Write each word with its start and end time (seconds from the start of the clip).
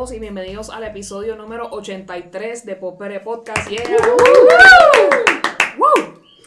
Todos 0.00 0.14
y 0.14 0.18
bienvenidos 0.18 0.70
al 0.70 0.82
episodio 0.84 1.36
número 1.36 1.68
83 1.72 2.64
de 2.64 2.74
Popere 2.74 3.20
Podcast. 3.20 3.68
Yeah. 3.68 3.82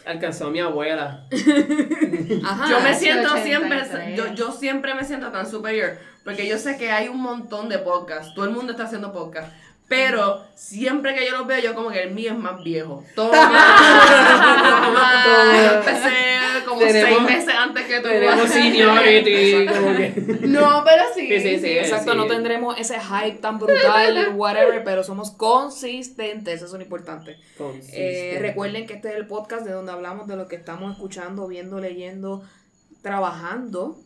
Alcanzó 0.08 0.48
a 0.48 0.50
mi 0.50 0.60
abuela. 0.60 1.28
Ajá. 2.46 2.68
Yo 2.68 2.80
me 2.80 2.96
siento 2.96 3.32
83. 3.32 3.44
siempre, 3.44 4.16
yo, 4.16 4.34
yo 4.34 4.52
siempre 4.52 4.96
me 4.96 5.04
siento 5.04 5.32
tan 5.32 5.48
superior, 5.48 6.00
porque 6.24 6.48
yo 6.48 6.58
sé 6.58 6.80
que 6.80 6.92
hay 6.92 7.10
un 7.10 7.22
montón 7.22 7.70
de 7.70 7.78
podcasts, 7.78 8.34
todo 8.34 8.46
el 8.46 8.52
mundo 8.52 8.72
está 8.72 8.86
haciendo 8.86 9.14
podcast, 9.14 9.54
pero 9.88 10.44
siempre 10.56 11.14
que 11.14 11.24
yo 11.24 11.38
los 11.38 11.46
veo, 11.46 11.60
yo 11.60 11.76
como 11.76 11.92
que 11.92 12.02
el 12.02 12.10
mío 12.10 12.32
es 12.32 12.40
más 12.40 12.64
viejo. 12.64 13.04
Toma, 13.14 13.38
yo 15.54 15.78
empecé 15.78 16.43
Tenemos- 16.88 17.28
seis 17.28 17.38
meses 17.38 17.54
antes 17.56 17.84
que 17.86 18.00
tú. 18.00 18.08
Tenemos 18.10 18.50
seniority. 18.50 19.66
como 19.68 19.96
que. 19.96 20.14
No, 20.48 20.84
pero 20.86 21.04
sí. 21.16 21.28
Sí, 21.28 21.40
sí, 21.40 21.60
sí. 21.60 21.72
Exacto, 21.78 22.12
sí. 22.12 22.18
no 22.18 22.28
tendremos 22.28 22.80
ese 22.80 22.98
hype 23.00 23.38
tan 23.38 23.60
brutal, 23.60 24.34
whatever, 24.36 24.84
pero 24.84 25.04
somos 25.04 25.32
consistentes, 25.32 26.56
eso 26.56 26.66
es 26.66 26.72
lo 26.74 26.82
importante. 26.82 27.38
Eh, 27.92 28.38
recuerden 28.42 28.86
que 28.88 28.94
este 28.94 29.10
es 29.10 29.16
el 29.16 29.28
podcast 29.28 29.66
de 29.66 29.72
donde 29.72 29.92
hablamos 29.92 30.28
de 30.28 30.36
lo 30.36 30.48
que 30.48 30.56
estamos 30.56 30.92
escuchando, 30.94 31.48
viendo, 31.48 31.80
leyendo, 31.80 32.44
trabajando, 33.02 33.98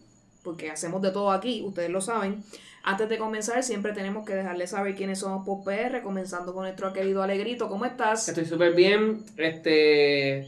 porque 0.43 0.69
hacemos 0.71 1.01
de 1.01 1.11
todo 1.11 1.31
aquí, 1.31 1.61
ustedes 1.65 1.89
lo 1.89 2.01
saben. 2.01 2.43
Antes 2.83 3.09
de 3.09 3.17
comenzar, 3.17 3.63
siempre 3.63 3.91
tenemos 3.91 4.25
que 4.25 4.33
dejarles 4.33 4.69
saber 4.69 4.95
quiénes 4.95 5.19
somos 5.19 5.45
por 5.45 5.63
PR, 5.65 6.01
comenzando 6.01 6.53
con 6.53 6.63
nuestro 6.63 6.93
querido 6.93 7.21
Alegrito. 7.21 7.67
¿Cómo 7.67 7.83
estás? 7.85 8.29
Estoy 8.29 8.45
súper 8.45 8.73
bien. 8.73 9.25
Este. 9.35 10.47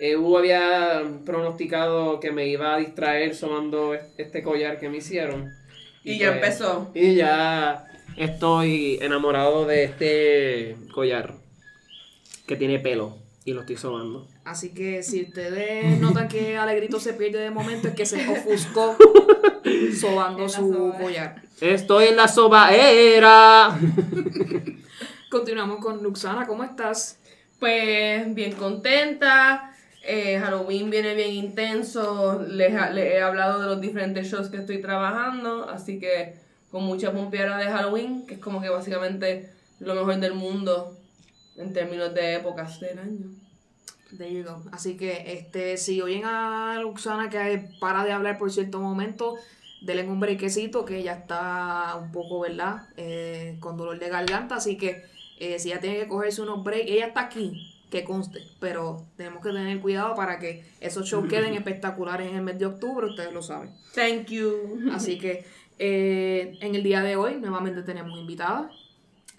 Eh, 0.00 0.16
Hugo 0.16 0.38
había 0.38 1.02
pronosticado 1.26 2.20
que 2.20 2.32
me 2.32 2.46
iba 2.46 2.74
a 2.74 2.78
distraer 2.78 3.34
sonando 3.34 3.94
este 4.16 4.42
collar 4.42 4.80
que 4.80 4.88
me 4.88 4.96
hicieron. 4.96 5.52
Y 6.02 6.18
ya 6.18 6.28
pues, 6.28 6.36
empezó. 6.36 6.90
Y 6.94 7.16
ya 7.16 7.86
estoy 8.16 8.98
enamorado 9.02 9.66
de 9.66 9.84
este 9.84 10.76
collar 10.94 11.34
que 12.46 12.56
tiene 12.56 12.78
pelo 12.78 13.18
y 13.44 13.52
lo 13.52 13.60
estoy 13.60 13.76
sobando. 13.76 14.26
Así 14.42 14.70
que 14.70 15.02
si 15.02 15.24
ustedes 15.24 15.98
notan 16.00 16.28
que 16.28 16.56
Alegrito 16.56 16.98
se 16.98 17.12
pierde 17.12 17.40
de 17.40 17.50
momento, 17.50 17.88
es 17.88 17.94
que 17.94 18.06
se 18.06 18.26
ofuscó 18.26 18.96
sobando 20.00 20.48
su 20.48 20.72
soba. 20.72 20.98
collar. 20.98 21.42
Estoy 21.60 22.06
en 22.06 22.16
la 22.16 22.26
sobaera. 22.26 23.78
Continuamos 25.30 25.84
con 25.84 26.02
Luxana, 26.02 26.46
¿cómo 26.46 26.64
estás? 26.64 27.18
Pues 27.58 28.34
bien 28.34 28.52
contenta. 28.52 29.69
Eh, 30.02 30.38
Halloween 30.38 30.90
viene 30.90 31.14
bien 31.14 31.32
intenso. 31.32 32.42
Les, 32.42 32.72
he 32.72 33.20
hablado 33.20 33.60
de 33.60 33.66
los 33.66 33.80
diferentes 33.80 34.30
shows 34.30 34.48
que 34.48 34.58
estoy 34.58 34.80
trabajando. 34.80 35.68
Así 35.68 35.98
que 35.98 36.36
con 36.70 36.84
mucha 36.84 37.12
pompeada 37.12 37.58
de 37.58 37.64
Halloween, 37.64 38.26
que 38.26 38.34
es 38.34 38.40
como 38.40 38.60
que 38.60 38.68
básicamente 38.68 39.50
lo 39.80 39.94
mejor 39.94 40.20
del 40.20 40.34
mundo 40.34 40.96
en 41.56 41.72
términos 41.72 42.14
de 42.14 42.36
épocas 42.36 42.80
del 42.80 42.98
año. 42.98 43.26
There 44.16 44.32
you. 44.32 44.44
Así 44.72 44.96
que 44.96 45.24
este, 45.26 45.76
si 45.76 46.00
oyen 46.00 46.24
a 46.24 46.78
Luxana 46.80 47.30
que 47.30 47.68
para 47.80 48.04
de 48.04 48.12
hablar 48.12 48.38
por 48.38 48.50
cierto 48.50 48.80
momento, 48.80 49.36
denle 49.82 50.04
un 50.08 50.20
brequecito 50.20 50.84
que 50.84 50.98
ella 50.98 51.14
está 51.14 51.96
un 51.96 52.10
poco, 52.10 52.40
¿verdad? 52.40 52.88
Eh, 52.96 53.56
con 53.60 53.76
dolor 53.76 53.98
de 53.98 54.08
garganta. 54.08 54.56
Así 54.56 54.76
que 54.76 55.04
eh, 55.38 55.58
si 55.58 55.70
ella 55.70 55.80
tiene 55.80 55.98
que 55.98 56.08
cogerse 56.08 56.42
unos 56.42 56.64
breaks, 56.64 56.90
ella 56.90 57.06
está 57.06 57.20
aquí, 57.22 57.79
que 57.90 58.04
conste. 58.04 58.40
Pero 58.60 59.06
tenemos 59.16 59.42
que 59.42 59.50
tener 59.50 59.80
cuidado 59.80 60.14
para 60.14 60.38
que 60.38 60.64
esos 60.80 61.06
shows 61.08 61.28
queden 61.28 61.54
espectaculares 61.54 62.28
en 62.28 62.36
el 62.36 62.42
mes 62.42 62.58
de 62.58 62.66
octubre, 62.66 63.06
ustedes 63.06 63.32
lo 63.32 63.42
saben. 63.42 63.70
Thank 63.94 64.28
you. 64.28 64.90
Así 64.92 65.18
que 65.18 65.44
eh, 65.78 66.58
en 66.60 66.74
el 66.74 66.82
día 66.82 67.02
de 67.02 67.16
hoy 67.16 67.36
nuevamente 67.36 67.82
tenemos 67.82 68.18
invitada. 68.18 68.70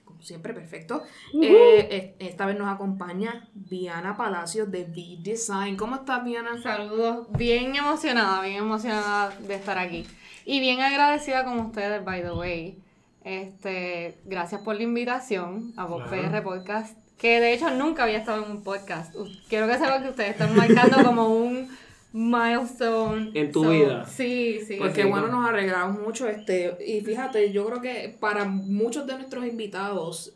Como 0.05 0.21
siempre, 0.21 0.53
perfecto. 0.53 1.03
Eh, 1.41 1.87
eh, 1.89 2.15
esta 2.19 2.45
vez 2.45 2.57
nos 2.57 2.67
acompaña 2.67 3.47
Viana 3.53 4.17
Palacios 4.17 4.69
de 4.69 4.83
V-Design. 4.83 5.77
¿Cómo 5.77 5.95
estás, 5.95 6.23
Viana? 6.23 6.61
Saludos, 6.61 7.27
bien 7.37 7.75
emocionada, 7.75 8.41
bien 8.41 8.57
emocionada 8.57 9.29
de 9.39 9.55
estar 9.55 9.77
aquí. 9.77 10.05
Y 10.45 10.59
bien 10.59 10.81
agradecida 10.81 11.45
con 11.45 11.59
ustedes, 11.59 12.03
by 12.03 12.21
the 12.23 12.31
way. 12.31 12.77
Este, 13.23 14.17
gracias 14.25 14.61
por 14.61 14.75
la 14.75 14.83
invitación 14.83 15.73
a 15.77 15.85
Vox 15.85 16.09
Claro. 16.09 16.31
PR 16.31 16.43
Podcast, 16.43 16.97
que 17.21 17.39
de 17.39 17.53
hecho 17.53 17.69
nunca 17.69 18.03
había 18.03 18.17
estado 18.17 18.43
en 18.43 18.49
un 18.51 18.63
podcast. 18.63 19.15
U- 19.15 19.29
Quiero 19.47 19.67
que 19.67 19.73
sepan 19.77 20.01
que 20.03 20.09
ustedes 20.09 20.31
están 20.31 20.55
marcando 20.55 21.03
como 21.05 21.27
un 21.27 21.69
milestone. 22.13 23.31
En 23.33 23.51
tu 23.51 23.69
vida. 23.69 24.05
Sí, 24.07 24.59
sí. 24.65 24.75
Pues 24.77 24.93
Sí, 24.95 25.03
bueno, 25.03 25.27
nos 25.27 25.47
alegramos 25.49 26.01
mucho. 26.01 26.27
Este, 26.27 26.75
y 26.85 27.01
fíjate, 27.01 27.51
yo 27.51 27.65
creo 27.67 27.81
que 27.81 28.15
para 28.19 28.45
muchos 28.45 29.05
de 29.07 29.13
nuestros 29.15 29.45
invitados 29.45 30.33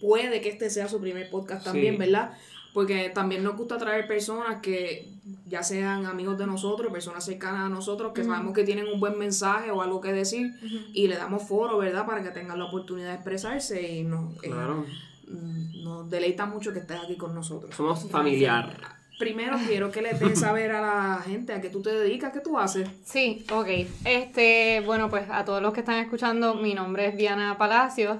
puede 0.00 0.40
que 0.40 0.48
este 0.50 0.70
sea 0.70 0.88
su 0.88 1.00
primer 1.00 1.28
podcast 1.30 1.64
también, 1.64 1.94
Sí. 1.94 1.98
¿verdad? 1.98 2.32
Porque 2.74 3.10
también 3.12 3.42
nos 3.42 3.56
gusta 3.56 3.78
traer 3.78 4.06
personas 4.06 4.60
que 4.60 5.08
ya 5.46 5.62
sean 5.62 6.06
amigos 6.06 6.38
de 6.38 6.46
nosotros, 6.46 6.92
personas 6.92 7.24
cercanas 7.24 7.66
a 7.66 7.68
nosotros, 7.68 8.12
que 8.12 8.22
sabemos 8.22 8.52
que 8.54 8.62
tienen 8.64 8.86
un 8.86 9.00
buen 9.00 9.18
mensaje 9.18 9.70
o 9.70 9.82
algo 9.82 10.00
que 10.00 10.12
decir 10.12 10.52
y 10.92 11.08
le 11.08 11.16
damos 11.16 11.42
foro, 11.48 11.78
¿verdad? 11.78 12.06
Para 12.06 12.22
que 12.22 12.30
tengan 12.30 12.58
la 12.58 12.66
oportunidad 12.66 13.08
de 13.08 13.14
expresarse 13.14 13.82
y 13.82 14.04
nos, 14.04 14.34
eh, 14.44 14.50
Claro. 14.50 14.84
Nos 15.28 16.10
deleita 16.10 16.46
mucho 16.46 16.72
que 16.72 16.80
estés 16.80 16.98
aquí 17.02 17.16
con 17.16 17.34
nosotros. 17.34 17.74
Somos 17.74 18.08
familiar. 18.10 18.98
Primero 19.18 19.56
quiero 19.66 19.90
que 19.90 20.00
le 20.00 20.14
des 20.14 20.38
saber 20.38 20.70
a 20.70 20.80
la 20.80 21.22
gente 21.26 21.52
a 21.52 21.60
qué 21.60 21.70
tú 21.70 21.82
te 21.82 21.90
dedicas, 21.90 22.32
qué 22.32 22.40
tú 22.40 22.56
haces. 22.56 22.88
Sí, 23.04 23.44
ok. 23.52 23.66
Este, 24.04 24.80
bueno, 24.86 25.10
pues 25.10 25.24
a 25.28 25.44
todos 25.44 25.60
los 25.60 25.72
que 25.72 25.80
están 25.80 25.98
escuchando, 25.98 26.54
mi 26.54 26.74
nombre 26.74 27.06
es 27.06 27.16
Diana 27.16 27.58
Palacios. 27.58 28.18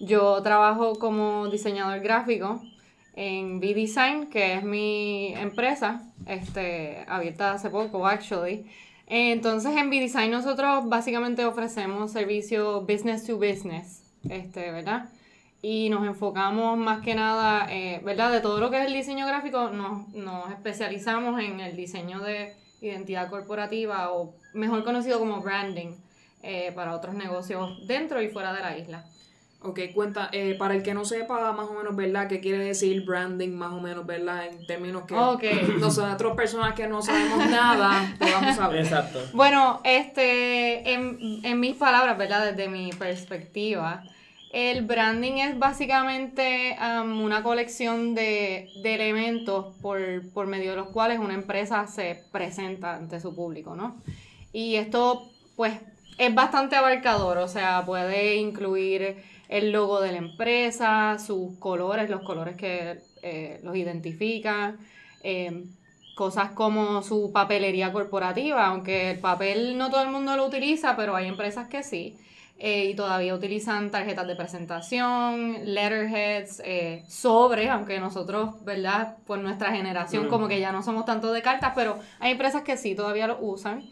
Yo 0.00 0.42
trabajo 0.42 0.98
como 0.98 1.48
diseñador 1.48 2.00
gráfico 2.00 2.60
en 3.16 3.58
V-Design, 3.58 4.26
que 4.26 4.54
es 4.54 4.64
mi 4.64 5.32
empresa, 5.34 6.02
este, 6.26 7.04
abierta 7.08 7.52
hace 7.52 7.70
poco, 7.70 8.06
actually. 8.06 8.66
Entonces, 9.06 9.74
en 9.76 9.88
V-Design 9.88 10.30
nosotros 10.30 10.88
básicamente 10.88 11.44
ofrecemos 11.44 12.12
servicio 12.12 12.82
business 12.82 13.24
to 13.26 13.36
business, 13.36 14.02
este, 14.28 14.70
¿verdad? 14.72 15.08
Y 15.64 15.88
nos 15.88 16.06
enfocamos 16.06 16.76
más 16.76 17.00
que 17.00 17.14
nada, 17.14 17.66
eh, 17.70 17.98
¿verdad? 18.04 18.30
De 18.30 18.40
todo 18.42 18.60
lo 18.60 18.70
que 18.70 18.82
es 18.82 18.86
el 18.86 18.92
diseño 18.92 19.26
gráfico, 19.26 19.70
nos, 19.70 20.08
nos 20.08 20.50
especializamos 20.50 21.40
en 21.40 21.58
el 21.58 21.74
diseño 21.74 22.20
de 22.20 22.52
identidad 22.82 23.30
corporativa 23.30 24.12
o 24.12 24.34
mejor 24.52 24.84
conocido 24.84 25.18
como 25.18 25.40
branding 25.40 25.94
eh, 26.42 26.70
para 26.74 26.94
otros 26.94 27.14
negocios 27.14 27.86
dentro 27.86 28.20
y 28.20 28.28
fuera 28.28 28.52
de 28.52 28.60
la 28.60 28.76
isla. 28.76 29.06
Ok, 29.62 29.80
cuenta, 29.94 30.28
eh, 30.32 30.54
para 30.58 30.74
el 30.74 30.82
que 30.82 30.92
no 30.92 31.06
sepa 31.06 31.50
más 31.52 31.66
o 31.66 31.72
menos, 31.72 31.96
¿verdad? 31.96 32.28
¿Qué 32.28 32.40
quiere 32.40 32.62
decir 32.62 33.02
branding 33.06 33.56
más 33.56 33.72
o 33.72 33.80
menos, 33.80 34.04
¿verdad? 34.04 34.44
En 34.46 34.66
términos 34.66 35.04
que 35.06 35.14
Ok. 35.14 35.44
nosotros 35.80 36.36
personas 36.36 36.74
que 36.74 36.86
no 36.86 37.00
sabemos 37.00 37.38
nada, 37.48 38.14
podamos 38.18 38.54
saber. 38.54 38.80
Exacto. 38.80 39.18
Bueno, 39.32 39.80
este, 39.82 40.92
en, 40.92 41.40
en 41.42 41.58
mis 41.58 41.74
palabras, 41.74 42.18
¿verdad? 42.18 42.52
Desde 42.52 42.68
mi 42.68 42.90
perspectiva, 42.90 44.04
el 44.54 44.82
branding 44.82 45.38
es 45.38 45.58
básicamente 45.58 46.76
um, 46.80 47.22
una 47.22 47.42
colección 47.42 48.14
de, 48.14 48.70
elementos 48.84 49.74
por, 49.82 50.46
medio 50.46 50.70
de 50.70 50.76
los 50.76 50.90
cuales 50.90 51.18
una 51.18 51.34
empresa 51.34 51.88
se 51.88 52.22
presenta 52.30 52.94
ante 52.94 53.18
su 53.18 53.34
público, 53.34 53.74
¿no? 53.74 54.00
Y 54.52 54.76
esto, 54.76 55.28
pues, 55.56 55.74
es 56.18 56.32
bastante 56.32 56.76
abarcador, 56.76 57.38
o 57.38 57.48
sea, 57.48 57.82
puede 57.84 58.36
incluir 58.36 59.16
el 59.48 59.72
logo 59.72 60.00
de 60.00 60.12
la 60.12 60.18
empresa, 60.18 61.18
sus 61.18 61.58
colores, 61.58 62.08
los 62.08 62.22
colores 62.22 62.56
que 62.56 63.00
eh, 63.22 63.58
los 63.64 63.74
identifican, 63.74 64.78
eh, 65.24 65.64
cosas 66.14 66.52
como 66.52 67.02
su 67.02 67.32
papelería 67.32 67.92
corporativa, 67.92 68.66
aunque 68.66 69.10
el 69.10 69.18
papel 69.18 69.76
no 69.76 69.90
todo 69.90 70.02
el 70.02 70.10
mundo 70.10 70.36
lo 70.36 70.46
utiliza, 70.46 70.94
pero 70.94 71.16
hay 71.16 71.26
empresas 71.26 71.66
que 71.66 71.82
sí. 71.82 72.16
Eh, 72.58 72.84
y 72.86 72.94
todavía 72.94 73.34
utilizan 73.34 73.90
tarjetas 73.90 74.26
de 74.26 74.36
presentación, 74.36 75.58
letterheads, 75.64 76.62
eh, 76.64 77.04
sobres, 77.08 77.68
aunque 77.70 77.98
nosotros, 77.98 78.64
¿verdad? 78.64 79.16
Por 79.26 79.38
nuestra 79.40 79.72
generación 79.72 80.26
Mm. 80.26 80.28
como 80.28 80.48
que 80.48 80.60
ya 80.60 80.70
no 80.72 80.82
somos 80.82 81.04
tanto 81.04 81.32
de 81.32 81.42
cartas, 81.42 81.72
pero 81.74 81.98
hay 82.20 82.32
empresas 82.32 82.62
que 82.62 82.76
sí 82.76 82.94
todavía 82.94 83.26
lo 83.26 83.38
usan. 83.40 83.84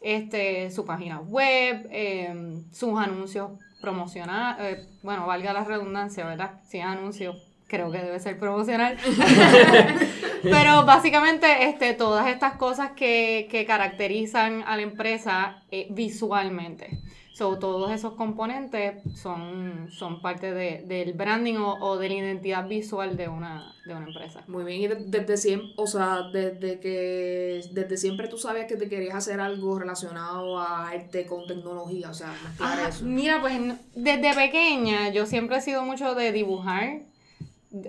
Este, 0.00 0.70
su 0.70 0.84
página 0.84 1.20
web, 1.20 1.88
eh, 1.90 2.62
sus 2.72 2.98
anuncios 2.98 3.52
promocionales, 3.80 4.86
bueno, 5.02 5.26
valga 5.26 5.52
la 5.54 5.64
redundancia, 5.64 6.26
¿verdad? 6.26 6.60
Si 6.68 6.78
es 6.78 6.84
anuncio, 6.84 7.34
creo 7.66 7.90
que 7.90 7.98
debe 7.98 8.20
ser 8.20 8.38
promocional. 8.38 8.96
Pero 10.42 10.84
básicamente 10.84 11.68
este, 11.68 11.94
todas 11.94 12.26
estas 12.28 12.56
cosas 12.56 12.90
que, 12.92 13.48
que 13.50 13.64
caracterizan 13.64 14.62
a 14.66 14.76
la 14.76 14.82
empresa 14.82 15.62
eh, 15.70 15.86
visualmente. 15.90 16.98
So, 17.34 17.58
todos 17.58 17.90
esos 17.90 18.12
componentes 18.14 19.02
son, 19.16 19.88
son 19.90 20.22
parte 20.22 20.54
de- 20.54 20.84
del 20.86 21.14
branding 21.14 21.56
o, 21.56 21.74
o 21.80 21.98
de 21.98 22.08
la 22.08 22.14
identidad 22.14 22.68
visual 22.68 23.16
de 23.16 23.26
una, 23.28 23.74
de 23.84 23.92
una 23.92 24.06
empresa. 24.06 24.44
Muy 24.46 24.62
bien, 24.62 24.80
y 24.82 24.86
de- 24.86 25.04
desde 25.06 25.36
siempre, 25.36 25.72
o 25.76 25.86
sea, 25.88 26.22
desde 26.32 26.78
que 26.78 27.60
desde 27.72 27.96
siempre 27.96 28.28
tú 28.28 28.38
sabías 28.38 28.66
que 28.66 28.76
te 28.76 28.88
querías 28.88 29.16
hacer 29.16 29.40
algo 29.40 29.76
relacionado 29.80 30.58
a 30.60 30.90
arte 30.90 31.26
con 31.26 31.44
tecnología, 31.48 32.08
o 32.10 32.14
sea, 32.14 32.32
mezclar 32.44 32.78
Ah, 32.84 32.88
eso. 32.88 33.04
mira, 33.04 33.40
pues 33.40 33.60
desde 33.96 34.32
pequeña 34.34 35.08
yo 35.12 35.26
siempre 35.26 35.56
he 35.56 35.60
sido 35.60 35.84
mucho 35.84 36.14
de 36.14 36.30
dibujar. 36.30 37.00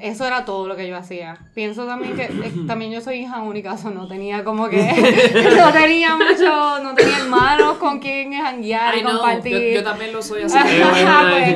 Eso 0.02 0.26
era 0.26 0.46
todo 0.46 0.68
lo 0.68 0.76
que 0.76 0.88
yo 0.88 0.98
hacía. 0.98 1.38
Pienso 1.54 1.86
también 1.86 2.16
que 2.16 2.24
eh, 2.24 2.54
también 2.66 2.92
yo 2.92 3.02
soy 3.02 3.20
hija 3.20 3.44
única, 3.44 3.76
eso 3.76 3.92
no 3.92 4.08
tenía 4.08 4.44
como 4.44 4.68
que 4.68 4.78
no 5.58 5.72
tenía 5.72 6.16
mucho, 6.16 6.80
no 6.82 6.96
tenía 6.96 7.20
hermanos 7.20 7.78
con 7.78 8.00
quien 8.00 8.34
janguear 8.34 8.98
y 8.98 9.04
compartir. 9.04 9.54
yo, 9.54 9.80
yo 9.80 9.84
también 9.84 10.12
lo 10.12 10.22
soy 10.22 10.44
así. 10.44 10.58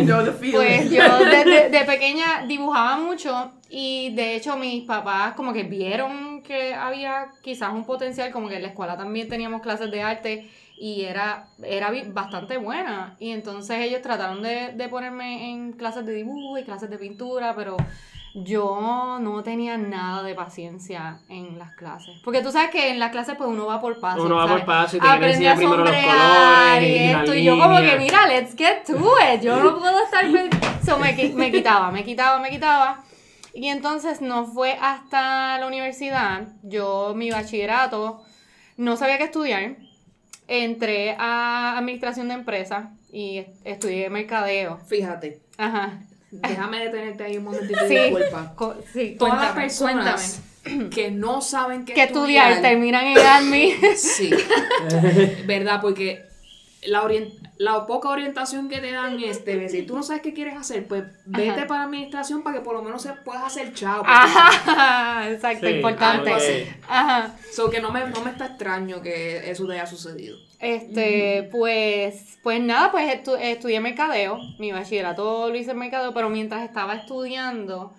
Pues, 0.10 0.36
pues 0.52 0.92
yo 0.92 1.20
desde 1.20 1.70
de 1.70 1.86
pequeña 1.86 2.46
dibujaba 2.48 2.98
mucho 2.98 3.52
y 3.70 4.14
de 4.16 4.36
hecho 4.36 4.58
mis 4.58 4.86
papás 4.86 5.34
como 5.34 5.54
que 5.54 5.64
vieron 5.64 6.42
que 6.42 6.74
había 6.74 7.28
quizás 7.42 7.74
un 7.74 7.86
potencial, 7.86 8.32
como 8.32 8.48
que 8.48 8.56
en 8.56 8.64
la 8.64 8.70
escuela 8.70 8.98
también 8.98 9.28
teníamos 9.28 9.62
clases 9.62 9.92
de 9.92 10.02
arte 10.02 10.50
y 10.78 11.04
era, 11.04 11.48
era 11.64 11.92
bastante 12.08 12.58
buena. 12.58 13.16
Y 13.20 13.32
entonces 13.32 13.80
ellos 13.80 14.02
trataron 14.02 14.42
de, 14.42 14.74
de 14.74 14.88
ponerme 14.88 15.52
en 15.52 15.74
clases 15.74 16.06
de 16.06 16.14
dibujo 16.14 16.58
y 16.58 16.64
clases 16.64 16.90
de 16.90 16.98
pintura, 16.98 17.54
pero 17.56 17.76
yo 18.34 19.18
no 19.20 19.44
tenía 19.44 19.78
nada 19.78 20.24
de 20.24 20.36
paciencia 20.36 21.20
en 21.30 21.58
las 21.58 21.74
clases. 21.76 22.20
Porque 22.24 22.42
tú 22.42 22.52
sabes 22.52 22.70
que 22.70 22.90
en 22.90 23.00
las 23.00 23.12
clases 23.12 23.36
pues 23.38 23.50
uno 23.50 23.66
va 23.66 23.82
por 23.82 24.00
pasos. 24.00 24.24
Uno 24.24 24.36
va 24.36 24.48
por 24.48 24.66
paso 24.66 24.98
y 24.98 25.00
te 25.00 25.08
Aprende 25.08 25.50
a 25.50 25.56
primero 25.56 25.78
los 25.78 25.88
sombrear 25.88 26.80
colores 26.80 26.90
y 26.90 27.04
esto. 27.04 27.34
Y 27.34 27.44
yo 27.44 27.60
como 27.60 27.80
que, 27.80 27.98
mira, 27.98 28.28
let's 28.28 28.56
get 28.56 28.84
to 28.86 28.94
it. 29.34 29.42
Yo 29.42 29.62
no 29.62 29.80
puedo 29.80 30.04
estar... 30.04 30.26
So, 30.86 30.98
me, 30.98 31.14
me 31.36 31.52
quitaba, 31.52 31.92
me 31.92 32.04
quitaba, 32.04 32.40
me 32.40 32.50
quitaba. 32.50 33.04
Y 33.54 33.68
entonces 33.68 34.22
no 34.22 34.46
fue 34.46 34.78
hasta 34.82 35.58
la 35.58 35.68
universidad, 35.68 36.48
yo 36.64 37.14
mi 37.16 37.32
bachillerato, 37.32 38.24
no 38.78 38.96
sabía 38.96 39.18
qué 39.18 39.26
estudiar. 39.26 39.76
Entré 40.48 41.16
a 41.20 41.78
administración 41.78 42.28
de 42.30 42.36
empresas 42.36 42.90
y 43.12 43.46
estudié 43.64 44.10
mercadeo. 44.10 44.78
Fíjate, 44.88 45.42
Ajá. 45.58 46.00
déjame 46.50 46.80
detenerte 46.86 47.24
ahí 47.24 47.38
un 47.38 47.46
momentito 47.46 47.80
Sí. 47.88 47.96
disculpa. 47.98 48.54
Co- 48.56 48.76
sí, 48.94 49.16
Todas 49.18 49.34
las 49.36 49.42
cuéntame, 49.54 49.62
personas 49.64 50.42
que 50.94 51.10
no 51.12 51.42
saben 51.42 51.86
qué, 51.86 51.94
¿Qué 51.94 52.04
estudiar? 52.04 52.62
Terminan 52.62 53.06
en 53.08 53.18
admin. 53.18 53.76
Sí, 53.98 54.30
verdad, 55.46 55.80
porque 55.82 56.26
la, 57.58 57.86
poca 57.88 58.10
orientación 58.10 58.70
que 58.70 58.80
te 58.80 58.92
dan 58.92 59.20
es, 59.22 59.44
de 59.46 59.68
si 59.70 59.84
tú 59.84 59.96
no 59.96 60.04
sabes 60.04 60.22
qué 60.22 60.34
quieres 60.34 60.56
hacer, 60.58 60.88
pues 60.88 61.04
vete 61.26 61.50
Ajá. 61.52 61.68
para 61.68 61.84
administración 61.84 62.42
para 62.44 62.58
que 62.58 62.64
por 62.64 62.74
lo 62.76 62.82
menos 62.82 63.02
se 63.02 63.14
puedas 63.14 63.44
hacer 63.44 63.74
chavo. 63.74 64.04
Ajá, 64.06 65.30
exacto, 65.30 65.68
Sí, 65.68 65.74
importante. 65.74 66.32
algo 66.32 66.42
así. 66.42 66.66
Ajá. 66.88 67.36
So 67.52 67.70
que 67.70 67.82
no 67.82 67.92
me, 67.92 68.08
no 68.08 68.22
me 68.22 68.32
está 68.32 68.46
extraño 68.48 69.02
que 69.02 69.50
eso 69.50 69.66
te 69.68 69.74
haya 69.74 69.86
sucedido. 69.88 70.38
Este, 70.60 71.48
pues, 71.52 72.38
pues 72.44 72.62
nada, 72.62 72.92
pues 72.92 73.08
estu- 73.14 73.38
estudié 73.40 73.80
mercadeo, 73.80 74.38
mi 74.60 74.72
bachillerato 74.74 75.50
lo 75.50 75.56
hice 75.56 75.72
en 75.72 75.78
mercadeo, 75.80 76.14
pero 76.14 76.30
mientras 76.30 76.64
estaba 76.64 76.96
estudiando, 76.96 77.94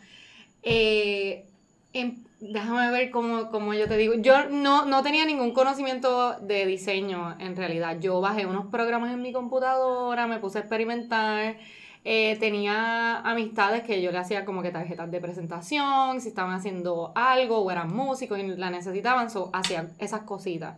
eh, 0.63 1.47
em- 1.95 2.25
déjame 2.41 2.91
ver 2.91 3.11
cómo, 3.11 3.51
cómo 3.51 3.75
yo 3.75 3.89
te 3.89 3.97
digo, 3.97 4.15
yo 4.17 4.49
no, 4.51 4.85
no 4.87 5.03
tenía 5.03 5.25
ningún 5.25 5.53
conocimiento 5.53 6.35
de 6.41 6.67
diseño 6.67 7.37
en 7.39 7.57
realidad, 7.57 7.99
yo 8.01 8.21
bajé 8.21 8.47
unos 8.47 8.67
programas 8.67 9.13
en 9.15 9.23
mi 9.23 9.33
computadora, 9.33 10.27
me 10.27 10.39
puse 10.39 10.59
a 10.59 10.61
experimentar, 10.63 11.57
eh, 12.05 12.37
tenía 12.41 13.19
amistades 13.21 13.83
que 13.85 14.01
yo 14.03 14.11
le 14.13 14.19
hacía 14.19 14.45
como 14.45 14.63
que 14.63 14.71
tarjetas 14.71 15.11
de 15.11 15.21
presentación, 15.21 16.21
si 16.21 16.29
estaban 16.29 16.53
haciendo 16.55 17.13
algo 17.15 17.59
o 17.59 17.71
eran 17.71 17.95
músicos 17.95 18.39
y 18.39 18.43
la 18.57 18.71
necesitaban, 18.71 19.31
so, 19.31 19.51
hacían 19.55 19.91
esas 19.99 20.23
cositas. 20.23 20.77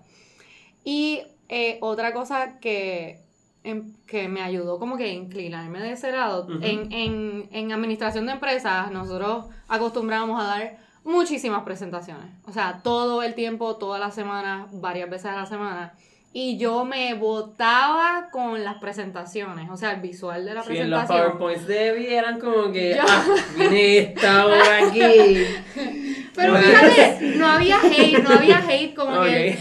Y 0.84 1.22
eh, 1.48 1.78
otra 1.80 2.12
cosa 2.12 2.58
que, 2.60 3.20
em- 3.64 3.94
que 4.06 4.28
me 4.28 4.42
ayudó 4.42 4.78
como 4.78 4.96
que 4.96 5.04
a 5.04 5.12
inclinarme 5.12 5.80
de 5.80 5.92
ese 5.92 6.12
lado, 6.12 6.46
en, 6.62 6.92
en, 6.92 7.48
en 7.52 7.72
administración 7.72 8.26
de 8.26 8.32
empresas 8.32 8.90
nosotros 8.90 9.46
acostumbrábamos 9.68 10.40
a 10.40 10.44
dar 10.46 10.78
muchísimas 11.04 11.62
presentaciones. 11.64 12.30
O 12.46 12.52
sea, 12.52 12.80
todo 12.82 13.22
el 13.22 13.34
tiempo, 13.34 13.76
todas 13.76 14.00
las 14.00 14.14
semanas, 14.14 14.68
varias 14.72 15.10
veces 15.10 15.26
a 15.26 15.36
la 15.36 15.46
semana. 15.46 15.94
Y 16.34 16.56
yo 16.56 16.84
me 16.86 17.12
botaba 17.14 18.28
con 18.32 18.64
las 18.64 18.76
presentaciones, 18.78 19.68
o 19.70 19.76
sea, 19.76 19.92
el 19.92 20.00
visual 20.00 20.44
de 20.46 20.54
la 20.54 20.62
Sí, 20.62 20.78
en 20.78 20.88
los 20.88 21.00
presentación. 21.00 21.38
PowerPoints 21.38 21.66
de 21.66 22.16
eran 22.16 22.40
como 22.40 22.72
que, 22.72 22.94
Yo- 22.96 23.02
ah, 23.06 23.24
esta 23.70 24.46
hora 24.46 24.86
aquí. 24.86 25.44
Pero 26.34 26.56
fíjate, 26.56 27.20
no 27.36 27.46
había 27.46 27.78
hate, 27.78 28.22
no 28.22 28.30
había 28.30 28.58
hate 28.66 28.94
como 28.94 29.22
que 29.24 29.48
eh, 29.50 29.58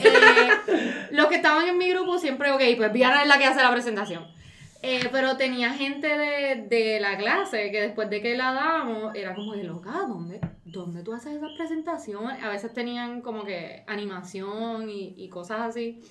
los 1.11 1.27
que 1.27 1.35
estaban 1.35 1.67
en 1.67 1.77
mi 1.77 1.89
grupo 1.89 2.17
siempre, 2.17 2.49
ok, 2.51 2.61
pues 2.77 2.93
Viana 2.93 3.23
es 3.23 3.27
la 3.27 3.37
que 3.37 3.45
hace 3.45 3.61
la 3.61 3.71
presentación. 3.71 4.25
Eh, 4.83 5.09
pero 5.11 5.35
tenía 5.37 5.71
gente 5.73 6.07
de, 6.07 6.65
de 6.69 6.99
la 7.01 7.17
clase 7.17 7.69
que 7.71 7.81
después 7.81 8.09
de 8.09 8.21
que 8.21 8.35
la 8.35 8.53
dábamos, 8.53 9.13
era 9.13 9.35
como 9.35 9.53
de 9.53 9.63
loca, 9.65 9.91
¿dónde, 10.07 10.39
¿dónde 10.65 11.03
tú 11.03 11.13
haces 11.13 11.33
esas 11.35 11.51
presentaciones? 11.57 12.41
A 12.41 12.47
veces 12.49 12.73
tenían 12.73 13.21
como 13.21 13.43
que 13.43 13.83
animación 13.87 14.89
y, 14.89 15.13
y 15.17 15.27
cosas 15.29 15.59
así. 15.61 16.01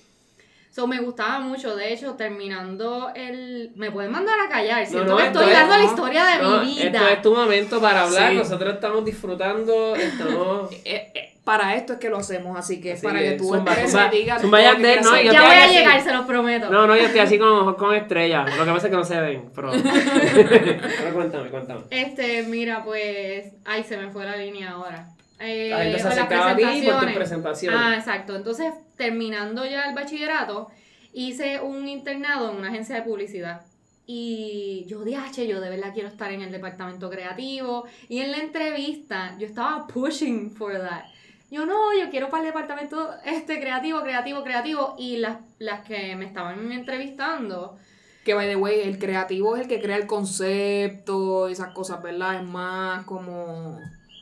So, 0.73 0.87
me 0.87 0.99
gustaba 1.01 1.41
mucho, 1.41 1.75
de 1.75 1.91
hecho, 1.93 2.13
terminando 2.13 3.11
el... 3.13 3.71
Me 3.75 3.91
pueden 3.91 4.09
mandar 4.09 4.39
a 4.39 4.47
callar, 4.47 4.85
siento 4.87 5.05
no, 5.11 5.17
que 5.17 5.25
esto 5.25 5.39
estoy 5.39 5.51
es- 5.53 5.59
dando 5.59 5.75
la 5.75 5.83
no, 5.83 5.89
historia 5.89 6.23
de 6.25 6.37
No, 6.41 6.61
mi 6.63 6.75
vida. 6.75 6.85
esto 6.85 7.07
es 7.09 7.21
tu 7.21 7.35
momento 7.35 7.81
para 7.81 8.03
hablar, 8.03 8.31
Sí. 8.31 8.37
nosotros 8.37 8.73
estamos 8.75 9.03
disfrutando, 9.03 9.95
estamos... 9.97 10.71
Eh, 10.85 11.11
eh, 11.13 11.27
para 11.43 11.75
esto 11.75 11.93
es 11.93 11.99
que 11.99 12.07
lo 12.09 12.17
hacemos, 12.19 12.57
así 12.57 12.79
que 12.79 12.93
Así 12.93 13.03
para 13.05 13.19
que 13.19 13.31
que 13.31 13.37
tú 13.37 13.45
zumba, 13.53 13.73
y 13.73 14.17
digas 14.17 14.41
zumba 14.41 14.59
que 14.59 15.01
no, 15.01 15.21
yo 15.21 15.33
ya 15.33 15.41
voy 15.41 15.55
a 15.55 15.63
así. 15.65 15.73
llegar, 15.73 16.01
se 16.01 16.13
los 16.13 16.25
prometo. 16.25 16.69
No, 16.69 16.87
no, 16.87 16.95
yo 16.95 17.03
estoy 17.03 17.19
así 17.19 17.37
con 17.39 17.73
con 17.75 17.93
estrellas, 17.95 18.55
lo 18.57 18.63
que 18.63 18.71
pasa 18.71 18.87
es 18.87 18.91
que 18.91 18.97
no 18.97 19.03
se 19.03 19.19
ven, 19.19 19.49
pero... 19.53 19.71
pero 20.33 21.13
cuéntame, 21.13 21.49
cuéntame. 21.49 21.81
Este, 21.89 22.43
mira, 22.43 22.83
pues. 22.83 23.53
Ay, 23.65 23.83
se 23.83 23.97
me 23.97 24.09
fue 24.11 24.23
la 24.23 24.35
línea 24.37 24.71
ahora. 24.71 25.07
Eh, 25.41 25.69
La 25.69 25.77
gente 25.83 25.97
se 25.97 26.03
con 26.03 26.09
las 26.09 26.17
acercaba 26.19 26.51
a 26.51 26.55
ti 26.55 26.63
por 26.63 26.71
presentaciones. 26.71 27.15
presentaciones. 27.15 27.79
Ah, 27.81 27.95
exacto. 27.97 28.35
Entonces, 28.35 28.73
terminando 28.95 29.65
ya 29.65 29.89
el 29.89 29.95
bachillerato, 29.95 30.69
hice 31.13 31.59
un 31.59 31.87
internado 31.87 32.51
en 32.51 32.57
una 32.57 32.69
agencia 32.69 32.95
de 32.95 33.01
publicidad. 33.01 33.61
Y 34.05 34.85
yo 34.87 35.03
dije, 35.03 35.47
yo 35.47 35.61
de 35.61 35.69
verdad 35.69 35.93
quiero 35.93 36.09
estar 36.09 36.31
en 36.31 36.41
el 36.41 36.51
departamento 36.51 37.09
creativo. 37.09 37.85
Y 38.09 38.19
en 38.19 38.31
la 38.31 38.37
entrevista, 38.37 39.35
yo 39.39 39.47
estaba 39.47 39.87
pushing 39.87 40.51
for 40.51 40.73
that. 40.77 41.05
Yo 41.49 41.65
no, 41.65 41.93
yo 41.97 42.09
quiero 42.09 42.29
para 42.29 42.43
el 42.43 42.47
departamento 42.47 43.13
este 43.25 43.59
creativo, 43.59 44.01
creativo, 44.01 44.43
creativo. 44.43 44.95
Y 44.97 45.17
las, 45.17 45.37
las 45.59 45.81
que 45.81 46.15
me 46.15 46.25
estaban 46.25 46.71
entrevistando, 46.71 47.77
Que, 48.23 48.33
by 48.33 48.47
the 48.47 48.55
way, 48.55 48.81
el 48.81 48.99
creativo 48.99 49.55
es 49.55 49.63
el 49.63 49.67
que 49.67 49.81
crea 49.81 49.97
el 49.97 50.07
concepto 50.07 51.47
esas 51.47 51.73
cosas, 51.73 52.01
¿verdad? 52.01 52.35
Es 52.35 52.43
más 52.43 53.03
como, 53.05 53.79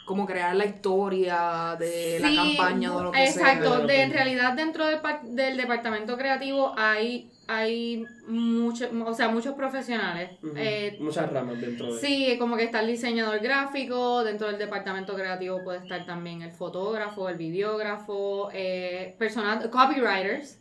como 0.10 0.25
crear 0.25 0.56
la 0.56 0.66
historia 0.66 1.75
de 1.80 2.18
la 2.20 2.30
Sí, 2.30 2.36
campaña 2.36 2.96
o 2.96 2.98
de 2.98 3.04
lo 3.04 3.12
que 3.12 3.24
exacto. 3.25 3.78
sea. 3.78 3.86
De, 3.86 4.01
en 4.01 4.12
realidad 4.12 4.54
dentro 4.54 4.88
del, 4.88 5.00
del 5.36 5.56
departamento 5.56 6.18
creativo 6.18 6.74
hay, 6.75 7.30
hay 7.48 8.08
mucho, 8.28 8.89
o 9.06 9.13
sea, 9.13 9.30
muchos 9.30 9.54
profesionales. 9.54 10.32
Ujú, 10.42 10.54
Eh, 10.58 10.98
Muchas 11.00 11.32
ramas 11.32 11.62
dentro 11.62 11.94
de... 11.94 12.01
sí, 12.01 12.36
como 12.39 12.58
que 12.58 12.63
está 12.63 12.80
el 12.80 12.88
diseñador 12.88 13.39
gráfico, 13.39 14.24
dentro 14.24 14.48
del 14.48 14.58
departamento 14.58 15.13
creativo 15.13 15.63
puede 15.63 15.78
estar 15.78 16.04
también 16.08 16.42
el 16.42 16.51
fotógrafo, 16.51 17.30
el 17.30 17.38
videógrafo, 17.38 18.50
eh, 18.51 19.16
personal, 19.20 19.70
copywriters. 19.70 20.58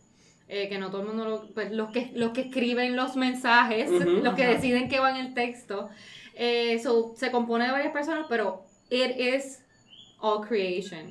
eh, 0.50 0.68
que 0.68 0.78
no 0.78 0.90
todo 0.90 1.02
el 1.02 1.08
mundo 1.08 1.24
lo, 1.26 1.54
pues, 1.54 1.72
los 1.72 1.90
que 1.90 2.10
los 2.14 2.32
que 2.32 2.42
escriben 2.42 2.96
los 2.96 3.16
mensajes, 3.16 3.90
Ujú. 3.90 4.20
los 4.22 4.34
que 4.34 4.44
Ajá. 4.44 4.52
deciden 4.54 4.88
qué 4.90 4.98
va 5.00 5.10
en 5.10 5.16
el 5.26 5.34
texto. 5.34 5.88
Eh, 6.34 6.78
so, 6.78 7.14
se 7.16 7.30
compone 7.30 7.66
de 7.66 7.72
varias 7.72 7.92
personas, 7.92 8.26
pero 8.28 8.67
it 8.90 9.16
is 9.18 9.62
all 10.20 10.46
creation. 10.46 11.10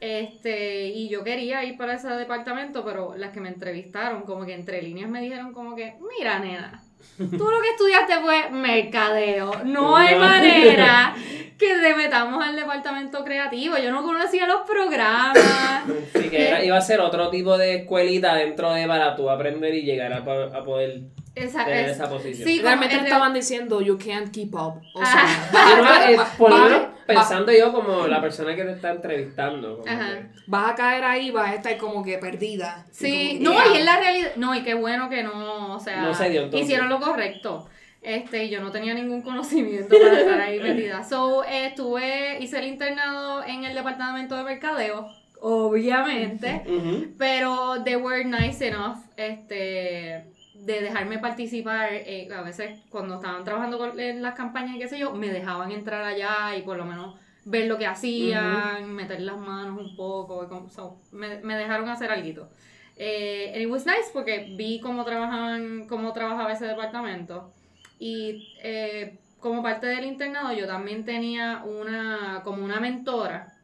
Este, 0.00 0.86
y 0.86 1.08
yo 1.10 1.22
quería 1.22 1.62
ir 1.64 1.76
para 1.76 1.94
ese 1.94 2.08
departamento, 2.08 2.84
pero 2.84 3.14
las 3.16 3.32
que 3.32 3.40
me 3.40 3.48
entrevistaron, 3.50 4.22
como 4.22 4.46
que 4.46 4.54
entre 4.54 4.80
líneas 4.80 5.10
me 5.10 5.20
dijeron 5.20 5.52
como 5.52 5.76
que, 5.76 5.94
mira 6.18 6.38
nena, 6.38 6.82
tú 7.18 7.50
lo 7.50 7.60
que 7.60 7.68
estudiaste 7.72 8.18
fue 8.22 8.48
mercadeo, 8.50 9.52
no 9.64 9.94
hay 9.98 10.14
manera 10.16 11.14
que 11.58 11.74
te 11.74 11.94
metamos 11.94 12.42
al 12.42 12.56
departamento 12.56 13.22
creativo, 13.24 13.76
yo 13.76 13.90
no 13.90 14.02
conocía 14.02 14.46
los 14.46 14.62
programas. 14.62 15.38
Sí, 16.14 16.28
que 16.30 16.48
era- 16.48 16.64
iba 16.64 16.76
a 16.76 16.80
ser 16.80 17.00
otro 17.00 17.28
tipo 17.30 17.56
de 17.58 17.76
escuelita 17.76 18.34
dentro 18.34 18.72
de 18.72 18.86
para 18.86 19.14
tú 19.16 19.28
aprender 19.30 19.74
y 19.74 19.82
llegar 19.82 20.12
a, 20.12 20.24
po- 20.24 20.30
a 20.54 20.64
poder 20.64 21.00
Esa, 21.34 21.64
tener 21.64 21.86
es- 21.90 21.92
esa 21.96 22.08
posición. 22.08 22.48
sí, 22.48 22.60
Realmente 22.60 22.94
en 22.96 23.04
estaban 23.04 23.32
diciendo, 23.34 23.80
you 23.80 23.98
can't 23.98 24.30
keep 24.32 24.54
up. 24.54 24.80
O 24.94 25.00
Ah. 25.02 25.06
sea, 25.06 26.26
por 26.38 26.50
menos, 26.50 26.88
pensando 27.14 27.52
yo 27.52 27.72
como 27.72 28.06
la 28.06 28.20
persona 28.20 28.54
que 28.56 28.62
te 28.64 28.72
está 28.72 28.90
entrevistando. 28.90 29.78
como 29.78 29.90
Ajá. 29.92 30.10
que- 30.18 30.40
Vas 30.46 30.72
a 30.72 30.74
caer 30.74 31.04
ahí, 31.04 31.30
vas 31.30 31.50
a 31.50 31.54
estar 31.54 31.76
como 31.78 32.02
que 32.02 32.18
perdida. 32.18 32.84
Sí, 32.90 33.38
Y 33.40 33.44
como 33.44 33.58
no, 33.60 33.74
y 33.74 33.78
es 33.78 33.84
la 33.84 33.98
realidad. 34.00 34.30
No, 34.36 34.54
y 34.54 34.62
qué 34.62 34.74
bueno 34.74 35.08
que 35.08 35.22
no, 35.22 35.74
o 35.74 35.80
sea, 35.80 36.02
No 36.02 36.14
se 36.14 36.30
dio, 36.30 36.48
hicieron 36.56 36.88
lo 36.88 36.98
correcto. 37.00 37.68
Este, 38.02 38.44
y 38.44 38.50
yo 38.50 38.60
no 38.62 38.70
tenía 38.70 38.94
ningún 38.94 39.20
conocimiento 39.22 39.94
para 39.98 40.20
estar 40.20 40.40
ahí 40.40 40.58
metida. 40.62 41.04
So, 41.04 41.44
eh, 41.44 41.66
estuve, 41.66 42.38
hice 42.40 42.58
el 42.58 42.66
internado 42.66 43.44
en 43.44 43.64
el 43.64 43.74
departamento 43.74 44.36
de 44.36 44.44
mercadeo, 44.44 45.06
obviamente. 45.40 46.62
Pero 47.18 47.82
they 47.84 47.96
were 47.96 48.24
nice 48.24 48.66
enough 48.66 48.96
este, 49.16 50.24
de 50.64 50.80
dejarme 50.82 51.18
participar. 51.18 51.88
eh, 51.92 52.28
a 52.36 52.42
veces 52.42 52.80
cuando 52.90 53.16
estaban 53.16 53.44
trabajando 53.44 53.78
con- 53.78 53.98
en 53.98 54.22
las 54.22 54.34
campañas 54.34 54.76
y 54.76 54.78
qué 54.78 54.88
sé 54.88 54.98
yo, 54.98 55.12
me 55.14 55.28
dejaban 55.28 55.70
entrar 55.72 56.02
allá 56.04 56.56
y 56.56 56.62
por 56.62 56.76
lo 56.76 56.84
menos 56.84 57.16
ver 57.44 57.66
lo 57.66 57.78
que 57.78 57.86
hacían, 57.86 58.94
meter 58.94 59.20
las 59.20 59.38
manos 59.38 59.78
un 59.80 59.96
poco. 59.96 60.48
como- 60.48 60.68
so, 60.68 60.96
me, 61.12 61.38
me 61.40 61.56
dejaron 61.56 61.88
hacer 61.88 62.10
algo. 62.10 62.48
Eh, 62.96 63.52
and 63.54 63.62
it 63.62 63.68
was 63.70 63.86
nice 63.86 64.10
porque 64.12 64.54
vi 64.58 64.78
cómo 64.80 65.04
trabajaban, 65.04 65.86
cómo 65.88 66.12
trabajaba 66.12 66.52
ese 66.52 66.66
departamento. 66.66 67.50
Y 67.98 68.54
eh, 68.62 69.18
como 69.40 69.62
parte 69.62 69.86
del 69.86 70.04
internado 70.04 70.52
yo 70.52 70.66
también 70.66 71.04
tenía 71.06 71.62
una, 71.64 72.42
como 72.44 72.62
una 72.62 72.78
mentora, 72.78 73.54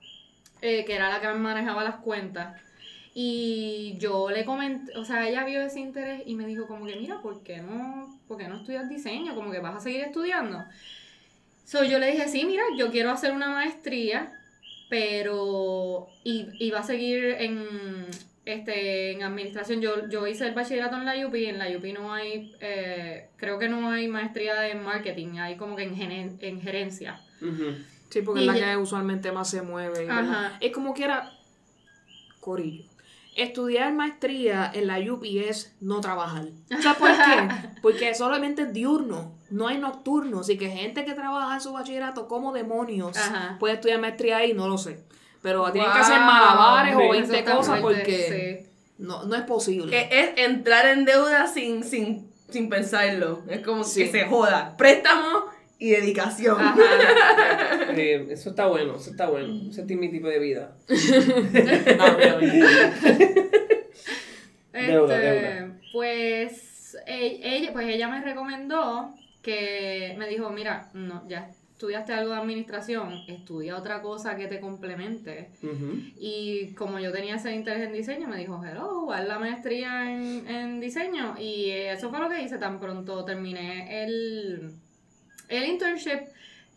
eh, 0.63 0.85
que 0.87 0.95
era 0.95 1.11
la 1.11 1.21
que 1.21 1.29
me 1.29 1.35
manejaba 1.35 1.85
las 1.85 1.97
cuentas. 1.97 2.59
Y 3.19 3.97
yo 3.99 4.29
le 4.29 4.45
comenté, 4.45 4.95
o 4.95 5.03
sea, 5.03 5.27
ella 5.27 5.43
vio 5.43 5.63
ese 5.63 5.81
interés 5.81 6.23
y 6.27 6.35
me 6.35 6.45
dijo 6.45 6.67
como 6.67 6.85
que, 6.85 6.97
mira, 6.97 7.23
¿por 7.23 7.43
qué 7.43 7.63
no, 7.63 8.21
por 8.29 8.37
qué 8.37 8.47
no 8.47 8.57
estudias 8.57 8.91
diseño? 8.91 9.35
Como 9.35 9.51
que 9.51 9.59
vas 9.59 9.75
a 9.75 9.81
seguir 9.81 10.03
estudiando. 10.03 10.63
So, 11.65 11.83
yo 11.83 11.99
le 11.99 12.11
dije, 12.11 12.29
sí, 12.29 12.45
mira, 12.45 12.63
yo 12.77 12.91
quiero 12.91 13.11
hacer 13.11 13.33
una 13.33 13.49
maestría, 13.49 14.39
pero 14.91 16.09
y, 16.25 16.49
y 16.59 16.71
va 16.71 16.81
a 16.81 16.83
seguir 16.83 17.37
en, 17.39 18.07
este, 18.45 19.13
en 19.13 19.23
administración. 19.23 19.81
Yo, 19.81 20.11
yo 20.11 20.27
hice 20.27 20.47
el 20.47 20.53
bachillerato 20.53 20.97
en 20.97 21.07
la 21.07 21.27
UP 21.27 21.37
y 21.37 21.47
en 21.47 21.59
la 21.59 21.75
UP 21.75 21.85
no 21.95 22.13
hay, 22.13 22.55
eh, 22.61 23.31
creo 23.37 23.59
que 23.59 23.71
no 23.71 23.89
hay 23.89 24.09
maestría 24.09 24.61
de 24.61 24.75
marketing, 24.75 25.39
hay 25.39 25.57
como 25.57 25.75
que 25.75 25.85
en, 25.85 26.37
en 26.39 26.61
gerencia. 26.61 27.23
Sí, 28.11 28.21
porque 28.21 28.43
Y 28.43 28.47
es 28.47 28.61
la 28.61 28.73
que 28.73 28.77
usualmente 28.77 29.33
más 29.33 29.49
se 29.49 29.63
mueve. 29.63 30.07
Es 30.61 30.71
como 30.73 30.93
que 30.93 31.05
era 31.05 31.33
corillo. 32.41 32.85
Estudiar 33.37 33.93
maestría 33.93 34.71
en 34.75 34.87
la 34.87 34.99
UPI 34.99 35.41
es 35.41 35.77
no 35.81 36.01
trabajar. 36.01 36.47
¿Sabes 36.83 36.99
por 36.99 37.11
qué? 37.17 37.49
Porque 37.83 38.15
solamente 38.15 38.63
es 38.63 38.73
diurno, 38.73 39.35
no 39.51 39.69
hay 39.69 39.79
nocturno. 39.79 40.41
Así 40.41 40.57
que 40.57 40.71
gente 40.71 41.05
que 41.05 41.13
trabaja 41.13 41.55
en 41.55 41.61
su 41.61 41.73
bachillerato 41.73 42.29
como 42.29 42.53
demonios 42.53 43.17
Ajá. 43.17 43.57
puede 43.61 43.75
estudiar 43.75 44.01
maestría 44.01 44.39
ahí, 44.39 44.55
no 44.55 44.69
lo 44.69 44.79
sé. 44.79 45.05
Pero 45.43 45.71
tienen 45.71 45.91
que 45.93 45.99
Wow. 45.99 46.05
hacer 46.07 46.21
malabares 46.21 46.97
o 46.97 47.01
Eso 47.01 47.11
20 47.13 47.39
está 47.39 47.57
cosas 47.57 47.81
porque 47.81 48.63
sí. 48.65 48.71
no, 48.99 49.25
no 49.25 49.35
es 49.37 49.43
posible. 49.43 49.97
Es, 49.97 50.09
es 50.11 50.39
entrar 50.47 50.87
en 50.87 51.05
deuda 51.05 51.47
sin, 51.47 51.85
sin, 51.85 52.31
sin 52.49 52.69
pensarlo. 52.71 53.43
Es 53.49 53.61
como 53.65 53.85
Sí. 53.85 54.05
que 54.05 54.11
se 54.13 54.25
joda. 54.25 54.75
Préstamo 54.79 55.45
y 55.79 55.91
dedicación. 55.91 56.57
Ajá. 56.59 56.77
Eh, 57.97 58.27
eso 58.31 58.51
está 58.51 58.67
bueno, 58.67 58.97
eso 58.97 59.11
está 59.11 59.29
bueno. 59.29 59.71
Ese 59.71 59.83
es 59.83 59.89
mi 59.89 60.11
tipo 60.11 60.29
de 60.29 60.39
vida. 60.39 60.77
Deuda, 64.73 65.17
Este, 65.17 65.31
deuda. 65.31 65.79
Pues 65.93 66.97
ella, 67.07 67.73
pues 67.73 67.89
ella 67.89 68.09
me 68.09 68.23
recomendó 68.23 69.15
que 69.43 70.15
me 70.19 70.29
dijo, 70.29 70.51
mira, 70.51 70.91
no, 70.93 71.27
ya 71.29 71.51
estudiaste 71.73 72.13
algo 72.15 72.33
de 72.33 72.39
administración, 72.39 73.13
estudia 73.29 73.77
otra 73.77 74.01
cosa 74.03 74.37
que 74.37 74.47
te 74.47 74.61
complemente. 74.61 75.51
Y 76.19 76.75
como 76.75 76.99
yo 76.99 77.13
tenía 77.13 77.37
ese 77.37 77.55
interés 77.55 77.83
en 77.83 77.93
diseño, 77.93 78.29
me 78.29 78.39
dijo, 78.39 78.63
hello, 78.65 79.13
haz 79.13 79.27
la 79.27 79.39
maestría 79.39 80.11
en, 80.11 80.49
en 80.49 80.81
diseño. 80.81 81.37
Y 81.39 81.71
eso 81.71 82.11
fue 82.11 82.19
lo 82.19 82.29
que 82.29 82.43
hice 82.43 82.59
tan 82.59 82.81
pronto 82.81 83.25
terminé 83.25 84.05
el, 84.05 84.73
el 85.49 85.65
internship. 85.65 86.21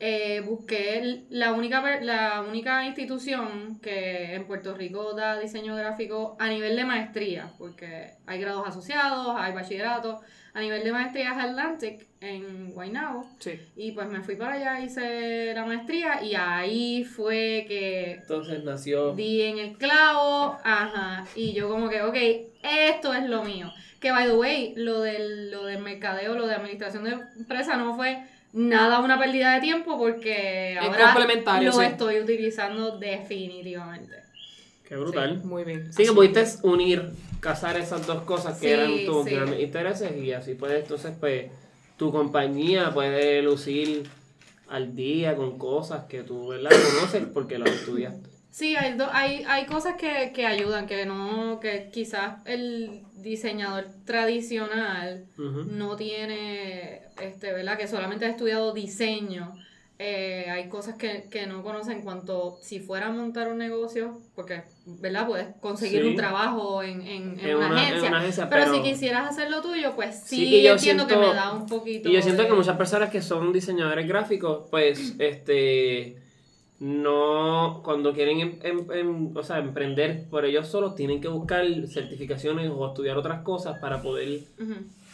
eh, 0.02 0.40
busqué 0.46 1.24
la 1.30 1.52
única, 1.52 1.84
per- 1.84 2.04
la 2.04 2.42
única 2.48 2.86
institución 2.86 3.82
que 3.82 4.34
en 4.34 4.46
Puerto 4.48 4.74
Rico 4.74 5.12
da 5.14 5.38
diseño 5.38 5.76
gráfico 5.76 6.38
a 6.40 6.48
nivel 6.48 6.78
de 6.78 6.86
maestría, 6.86 7.52
porque 7.58 8.12
hay 8.26 8.40
grados 8.40 8.66
asociados, 8.66 9.36
hay 9.38 9.52
bachillerato. 9.54 10.22
A 10.54 10.62
nivel 10.62 10.84
de 10.86 10.92
maestría 10.94 11.32
es 11.34 11.38
Atlantic 11.38 12.08
en 12.22 12.72
Guaynabo. 12.72 13.28
Sí. 13.40 13.60
Y 13.76 13.92
pues 13.92 14.08
me 14.08 14.22
fui 14.22 14.36
para 14.36 14.54
allá, 14.54 14.80
hice 14.80 15.54
la 15.54 15.66
maestría 15.66 16.24
y 16.24 16.34
ahí 16.34 17.04
fue 17.04 17.66
que 17.68 18.14
Entonces 18.22 18.64
nació. 18.64 19.14
di 19.16 19.42
en 19.42 19.60
el 19.60 19.78
clavo, 19.78 20.58
ajá, 20.64 21.26
y 21.36 21.52
yo 21.54 21.68
como 21.70 21.90
que, 21.90 22.02
ok, 22.04 22.16
esto 22.64 23.14
es 23.14 23.26
lo 23.30 23.44
mío. 23.44 23.70
Que, 24.00 24.12
by 24.12 24.28
the 24.28 24.34
way, 24.36 24.74
lo 24.78 25.02
del, 25.02 25.52
lo 25.52 25.66
del 25.66 25.80
mercadeo, 25.84 26.36
lo 26.36 26.48
de 26.48 26.56
administración 26.56 27.04
de 27.04 27.12
empresa 27.38 27.76
no 27.76 27.96
fue 27.98 28.24
nada 28.54 29.00
una 29.00 29.20
pérdida 29.20 29.54
de 29.56 29.62
tiempo 29.62 29.98
porque 29.98 30.74
Es 30.74 30.80
ahora 30.80 31.14
complementario, 31.14 31.70
lo 31.72 31.78
sí. 31.78 31.84
estoy 31.86 32.20
utilizando 32.20 32.98
definitivamente. 32.98 34.16
Qué 34.88 34.96
brutal. 34.96 35.44
Muy 35.44 35.64
bien. 35.64 35.92
Sí, 35.94 35.98
que 35.98 36.04
Así 36.10 36.16
pudiste 36.16 36.46
unir, 36.64 37.12
casar 37.40 37.78
esas 37.78 38.08
dos 38.08 38.24
cosas 38.24 38.58
que 38.60 38.68
Sí, 38.68 38.74
eran 38.74 39.06
tus 39.06 39.26
sí. 39.26 39.36
grandes 39.36 39.60
intereses 39.60 40.18
y 40.18 40.32
así 40.34 40.56
puedes, 40.56 40.82
entonces, 40.82 41.14
pues, 41.20 41.52
tu 41.98 42.12
compañía 42.12 42.92
puede 42.94 43.42
lucir 43.44 44.10
al 44.68 44.96
día 44.96 45.36
con 45.36 45.58
cosas 45.60 46.06
que 46.06 46.24
tú, 46.24 46.48
¿verdad? 46.50 46.72
Conoces 46.72 47.24
porque 47.34 47.60
las 47.60 47.70
estudiaste. 47.70 48.30
Sí, 48.52 48.76
hay, 48.76 48.94
do- 48.94 49.10
hay, 49.12 49.44
hay 49.48 49.66
cosas 49.68 49.96
que, 49.96 50.32
que 50.34 50.46
ayudan, 50.48 50.88
que 50.88 51.06
no, 51.06 51.60
que 51.60 51.90
quizás 51.94 52.38
el 52.46 53.04
diseñador 53.22 53.86
tradicional 54.06 55.26
no 55.38 55.96
tiene, 55.96 57.02
este, 57.22 57.52
¿verdad? 57.54 57.78
Que 57.78 57.88
solamente 57.88 58.26
ha 58.26 58.30
estudiado 58.30 58.74
diseño. 58.74 59.54
Eh, 60.02 60.46
hay 60.50 60.70
cosas 60.70 60.96
que, 60.96 61.28
que 61.30 61.46
no 61.46 61.62
conoce 61.62 61.92
en 61.92 62.02
cuanto 62.04 62.58
si 62.62 62.80
fuera 62.80 63.08
a 63.08 63.12
montar 63.12 63.50
un 63.52 63.58
negocio, 63.58 64.18
porque, 64.34 64.62
¿verdad? 64.86 65.28
Puedes 65.28 65.48
conseguir 65.60 66.04
Sí. 66.04 66.08
un 66.08 66.16
trabajo 66.16 66.82
en, 66.82 67.02
en, 67.02 67.38
en 67.38 67.50
En 67.50 67.56
una, 67.58 67.68
una- 67.68 67.82
en 67.82 67.86
agencia. 67.90 68.08
una 68.10 68.20
agencia, 68.20 68.50
pero, 68.50 68.64
pero- 68.64 68.76
si 68.76 68.82
quisieras 68.82 69.28
hacer 69.30 69.52
lo 69.52 69.62
tuyo, 69.62 69.94
pues 69.98 70.22
sí, 70.24 70.64
yo 70.64 70.72
entiendo 70.72 71.06
que 71.06 71.16
siento- 71.16 71.30
me 71.30 71.36
da 71.36 71.52
un 71.52 71.66
poquito. 71.66 72.08
Y 72.08 72.14
yo 72.14 72.22
siento 72.22 72.44
de- 72.44 72.48
que 72.48 72.54
muchas 72.56 72.78
personas 72.78 73.10
que 73.10 73.22
son 73.22 73.52
diseñadores 73.52 74.08
gráficos, 74.08 74.70
pues, 74.72 75.16
este, 75.20 76.16
no, 76.80 77.82
cuando 77.84 78.14
quieren 78.14 78.40
em- 78.40 78.60
em- 78.64 78.92
em- 78.94 79.38
o 79.38 79.44
sea, 79.44 79.58
emprender 79.60 80.26
por 80.30 80.46
ellos 80.46 80.68
solos, 80.68 80.96
tienen 80.96 81.20
que 81.22 81.28
buscar 81.28 81.66
certificaciones 81.88 82.72
o 82.74 82.88
estudiar 82.88 83.18
otras 83.18 83.42
cosas 83.42 83.78
para 83.80 84.02
poder 84.02 84.40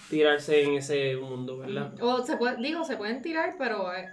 tirarse 0.09 0.63
en 0.63 0.75
ese 0.75 1.15
mundo, 1.17 1.57
¿verdad? 1.57 1.91
O 2.01 2.23
se 2.23 2.37
puede, 2.37 2.57
digo, 2.61 2.83
se 2.85 2.97
pueden 2.97 3.21
tirar, 3.23 3.55
pero 3.57 3.91
eh, 3.93 4.07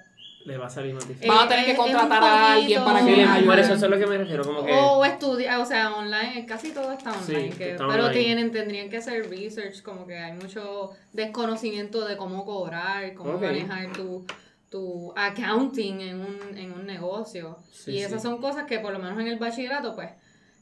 Le 0.47 0.56
va 0.56 0.66
a 0.66 0.71
salir 0.71 0.94
más 0.94 1.06
difícil. 1.06 1.28
Van 1.28 1.47
a 1.47 1.49
tener 1.49 1.64
que 1.66 1.71
un 1.73 1.76
contratar 1.76 2.23
a 2.25 2.52
alguien 2.54 2.82
para 2.82 3.04
que 3.04 3.16
les 3.16 3.28
ayude. 3.28 3.61
eso, 3.61 3.75
es 3.75 3.82
lo 3.82 3.99
que 3.99 4.06
me 4.06 4.18
refiero, 4.18 4.44
como 4.44 4.64
que... 4.64 4.73
O 4.73 5.04
estudiar, 5.04 5.61
o 5.61 5.66
sea, 5.66 5.94
online, 5.94 6.47
casi 6.49 6.71
todo 6.73 6.90
está 6.92 7.12
Sí, 7.14 7.32
online, 7.35 7.50
que- 7.56 7.71
está 7.73 7.87
pero 7.87 8.06
online. 8.06 8.25
tienen, 8.25 8.50
tendrían 8.50 8.88
que 8.88 8.97
hacer 8.97 9.28
research, 9.28 9.82
como 9.82 10.06
que 10.06 10.16
hay 10.16 10.32
mucho 10.32 10.90
desconocimiento 11.12 12.04
de 12.06 12.16
cómo 12.16 12.44
cobrar, 12.47 13.12
cómo 13.14 13.38
manejar 13.38 13.92
tu, 13.92 14.25
tu 14.73 15.12
accounting 15.14 16.00
en 16.00 16.21
un, 16.21 16.57
en 16.57 16.73
un 16.73 16.87
negocio. 16.87 17.59
Sí, 17.71 17.93
y 17.93 17.99
esas 17.99 18.23
sí. 18.23 18.29
son 18.29 18.41
cosas 18.41 18.64
que 18.64 18.79
por 18.79 18.93
lo 18.93 18.99
menos 18.99 19.21
en 19.21 19.26
el 19.26 19.38
bachillerato, 19.38 19.95
pues, 19.95 20.09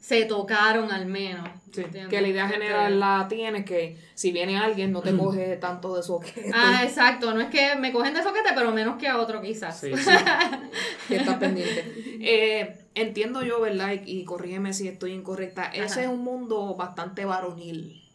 se 0.01 0.25
tocaron 0.25 0.91
al 0.91 1.07
menos. 1.07 1.49
Que 1.73 2.21
la 2.21 2.27
idea 2.27 2.49
general 2.49 2.99
la 2.99 3.27
tienes 3.29 3.65
que 3.65 3.97
si 4.15 4.33
viene 4.33 4.59
alguien 4.59 4.91
no 4.91 5.01
te 5.01 5.17
coge 5.17 5.57
tanto 5.59 5.95
de 5.95 6.03
soquete 6.03 6.51
Ah, 6.53 6.81
exacto, 6.83 7.33
no 7.33 7.41
es 7.41 7.49
que 7.49 7.77
me 7.77 7.93
cogen 7.93 8.13
de 8.13 8.23
soquete, 8.25 8.49
pero 8.55 8.73
menos 8.73 8.97
que 8.99 9.07
a 9.07 9.19
otro 9.19 9.41
quizás. 9.41 9.79
Sí, 9.79 9.93
que 11.09 11.17
estás 11.17 11.37
pendiente. 11.37 11.85
Eh, 12.21 12.77
entiendo 12.97 13.45
yo, 13.45 13.61
¿verdad? 13.61 13.93
Y, 14.05 14.21
y 14.21 14.25
corrígeme 14.25 14.73
si 14.73 14.89
estoy 14.89 15.13
incorrecta. 15.13 15.67
Ese 15.67 16.01
Ajá. 16.01 16.03
es 16.03 16.09
un 16.09 16.25
mundo 16.25 16.75
bastante 16.75 17.25
varonil. 17.25 18.10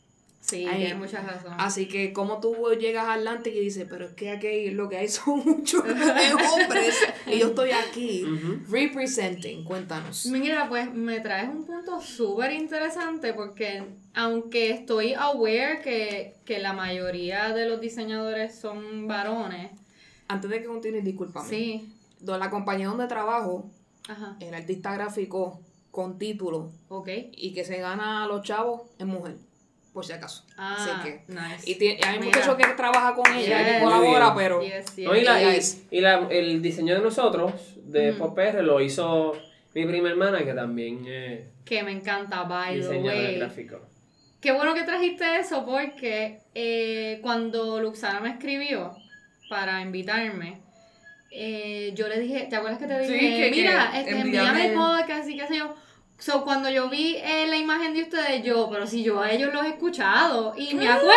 Sí, 0.46 0.68
Ay, 0.70 0.78
tienes 0.78 0.98
mucha 0.98 1.22
razón. 1.24 1.54
Así 1.58 1.88
que 1.88 2.14
como 2.14 2.40
tú 2.40 2.56
llegas 2.80 3.08
al 3.08 3.20
Atlantic 3.22 3.56
y 3.56 3.62
dices, 3.62 3.88
pero 3.90 4.06
es 4.06 4.14
que 4.14 4.30
aquí 4.30 4.70
lo 4.70 4.88
que 4.88 4.98
hay 4.98 5.08
son 5.08 5.40
muchos 5.46 5.82
hombres 5.84 6.96
y 7.25 7.40
yo 7.40 7.48
estoy 7.48 7.72
aquí 7.72 8.24
representing. 8.70 9.64
Cuéntanos. 9.64 10.28
Mira, 10.28 10.70
pues 10.70 10.94
me 10.94 11.20
traes 11.20 11.50
un 11.50 11.66
punto 11.66 12.00
súper 12.00 12.52
interesante 12.52 13.34
porque 13.34 13.84
aunque 14.14 14.70
estoy 14.70 15.14
aware 15.14 15.82
que, 15.82 16.36
que 16.46 16.60
la 16.60 16.74
mayoría 16.74 17.50
de 17.50 17.68
los 17.68 17.82
diseñadores 17.82 18.54
son 18.56 19.08
varones, 19.08 19.72
Antes 20.28 20.50
de 20.52 20.62
que 20.62 20.68
continúes, 20.68 21.04
discúlpame. 21.04 21.50
sí, 21.50 21.92
la 22.22 22.52
compañía 22.52 22.88
donde 22.88 23.08
trabajo, 23.08 23.72
ajá, 24.08 24.38
el 24.40 24.54
artista 24.54 24.94
gráfico 24.94 25.60
con 25.90 26.20
título 26.20 26.72
ok, 26.90 27.10
y 27.32 27.54
que 27.54 27.64
se 27.64 27.80
gana 27.80 28.24
a 28.24 28.28
los 28.28 28.44
chavos 28.44 28.82
es 29.00 29.08
mujer. 29.08 29.38
Por 29.96 30.06
si 30.06 30.12
acaso. 30.12 30.44
Ah, 30.58 30.75
Así 30.78 30.90
que. 31.10 31.22
nice. 31.34 31.72
Y 31.72 31.75
tiene- 31.75 32.00
hay 32.04 32.18
un 32.18 32.25
Mira. 32.25 32.38
muchacho 32.38 32.58
que 32.58 32.66
trabaja 32.75 33.16
con 33.16 33.34
ella, 33.34 33.58
Yes. 33.66 33.78
que 33.78 33.84
colabora, 33.84 34.36
pero. 34.36 34.62
Yes, 34.62 34.94
yes. 34.98 35.06
No, 35.06 35.16
y 35.16 35.22
la- 35.24 35.42
y- 35.56 35.60
y 35.90 36.02
la- 36.02 36.28
el 36.30 36.62
diseño 36.62 36.96
de 36.96 37.02
nosotros, 37.02 37.54
de 37.78 38.12
Ujú. 38.12 38.20
Pop 38.20 38.36
PR, 38.36 38.62
lo 38.62 38.82
hizo 38.82 39.32
mi 39.74 39.86
prima 39.86 40.10
hermana, 40.10 40.44
que 40.44 40.54
también 40.54 41.06
es 41.08 41.48
Que 41.64 41.82
me 41.82 41.94
encanta, 41.94 42.44
by 42.44 42.82
the 42.82 42.98
way. 43.00 43.38
gráfico. 43.38 43.80
Qué 44.42 44.52
bueno 44.52 44.74
que 44.74 44.84
trajiste 44.84 45.40
eso 45.40 45.66
porque 45.66 46.40
eh, 46.54 47.20
cuando 47.24 47.80
Luxana 47.80 48.20
me 48.20 48.32
escribió 48.32 48.92
para 49.50 49.82
invitarme, 49.82 50.60
eh, 51.32 51.94
yo 51.96 52.08
le 52.10 52.20
dije, 52.20 52.48
¿te 52.50 52.56
acuerdas 52.58 52.80
que 52.80 52.86
te 52.88 53.08
Sí, 53.08 53.14
dije? 53.14 53.30
que- 53.38 53.44
que 53.44 53.52
Mira, 53.62 53.92
este, 53.98 54.12
envíame- 54.12 54.22
envíame 54.22 54.66
el 54.68 54.74
podcast 54.75 55.30
y 55.30 55.38
qué 55.38 55.48
sé 55.48 55.58
yo. 55.58 55.74
So, 56.17 56.43
cuando 56.45 56.69
yo 56.69 56.89
vi 56.89 57.17
eh, 57.17 57.45
la 57.48 57.57
imagen 57.57 57.93
de 57.93 58.03
ustedes, 58.03 58.41
yo, 58.43 58.69
pero 58.72 58.88
si 58.88 59.03
yo 59.03 59.19
a 59.22 59.31
ellos 59.31 59.53
los 59.53 59.65
he 59.65 59.69
escuchado 59.69 60.53
y 60.57 60.74
me 60.74 60.88
acuerdo 60.88 61.12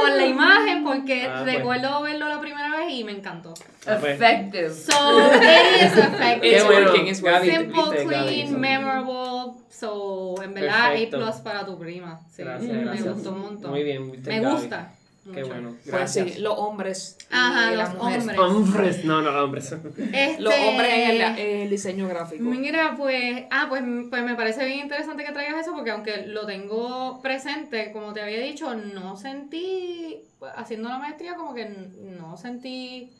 por 0.00 0.10
la 0.10 0.24
imagen 0.24 0.84
porque 0.84 1.26
Ah, 1.28 1.42
pues. 1.42 1.56
recuerdo 1.56 2.00
verlo 2.02 2.28
la 2.28 2.40
primera 2.40 2.70
vez 2.76 2.86
y 2.92 3.02
me 3.04 3.12
encantó. 3.12 3.52
Ah, 3.86 3.96
pues. 4.00 4.14
Effective. 4.14 4.70
So, 4.72 5.18
it 5.36 5.82
is 5.82 5.98
effective. 5.98 6.56
It's 6.56 6.64
bueno, 6.64 6.86
working, 6.86 7.08
it's 7.08 7.18
Simple, 7.18 7.90
viste, 7.90 8.06
clean, 8.06 8.60
memorable. 8.60 9.60
So, 9.68 10.40
en 10.42 10.54
verdad, 10.54 10.90
Perfecto. 10.92 11.16
A 11.16 11.20
plus 11.20 11.34
para 11.42 11.66
tu 11.66 11.78
prima. 11.78 12.20
Sí, 12.30 12.42
Gracias, 12.44 12.72
me 12.72 12.84
gracias. 12.84 13.12
gustó 13.14 13.30
un 13.32 13.40
montón. 13.40 13.70
Muy 13.72 13.82
bien, 13.82 14.10
viste, 14.12 14.30
Me 14.30 14.40
Gaby. 14.40 14.54
gusta. 14.54 14.92
Qué 15.24 15.40
mucho. 15.40 15.46
bueno. 15.46 15.70
Pues 15.70 15.86
Gracias. 15.86 16.32
sí, 16.34 16.40
los 16.40 16.54
hombres. 16.58 17.16
y 17.22 17.34
Ajá, 17.34 17.70
las 17.72 17.94
los 17.94 18.02
mujeres. 18.02 18.38
hombres. 18.38 18.38
Hombres, 18.40 19.04
no, 19.04 19.22
no, 19.22 19.30
hombres. 19.44 19.72
Este, 19.72 20.36
Los 20.40 20.54
hombres 20.54 20.90
en 20.92 21.38
el, 21.38 21.70
diseño 21.70 22.08
gráfico. 22.08 22.42
Mira, 22.44 22.94
pues, 22.96 23.44
ah, 23.50 23.66
pues, 23.68 23.82
pues 24.10 24.22
me 24.22 24.34
parece 24.34 24.64
bien 24.66 24.80
interesante 24.80 25.24
que 25.24 25.32
traigas 25.32 25.62
eso 25.62 25.74
porque 25.74 25.90
aunque 25.92 26.26
lo 26.26 26.44
tengo 26.46 27.20
presente, 27.22 27.90
como 27.92 28.12
te 28.12 28.20
había 28.20 28.40
dicho, 28.40 28.74
no 28.74 29.16
sentí, 29.16 30.20
pues, 30.38 30.52
haciendo 30.56 30.88
la 30.88 30.98
maestría, 30.98 31.34
como 31.36 31.54
que 31.54 31.64
no 31.66 32.36
sentí 32.36 33.10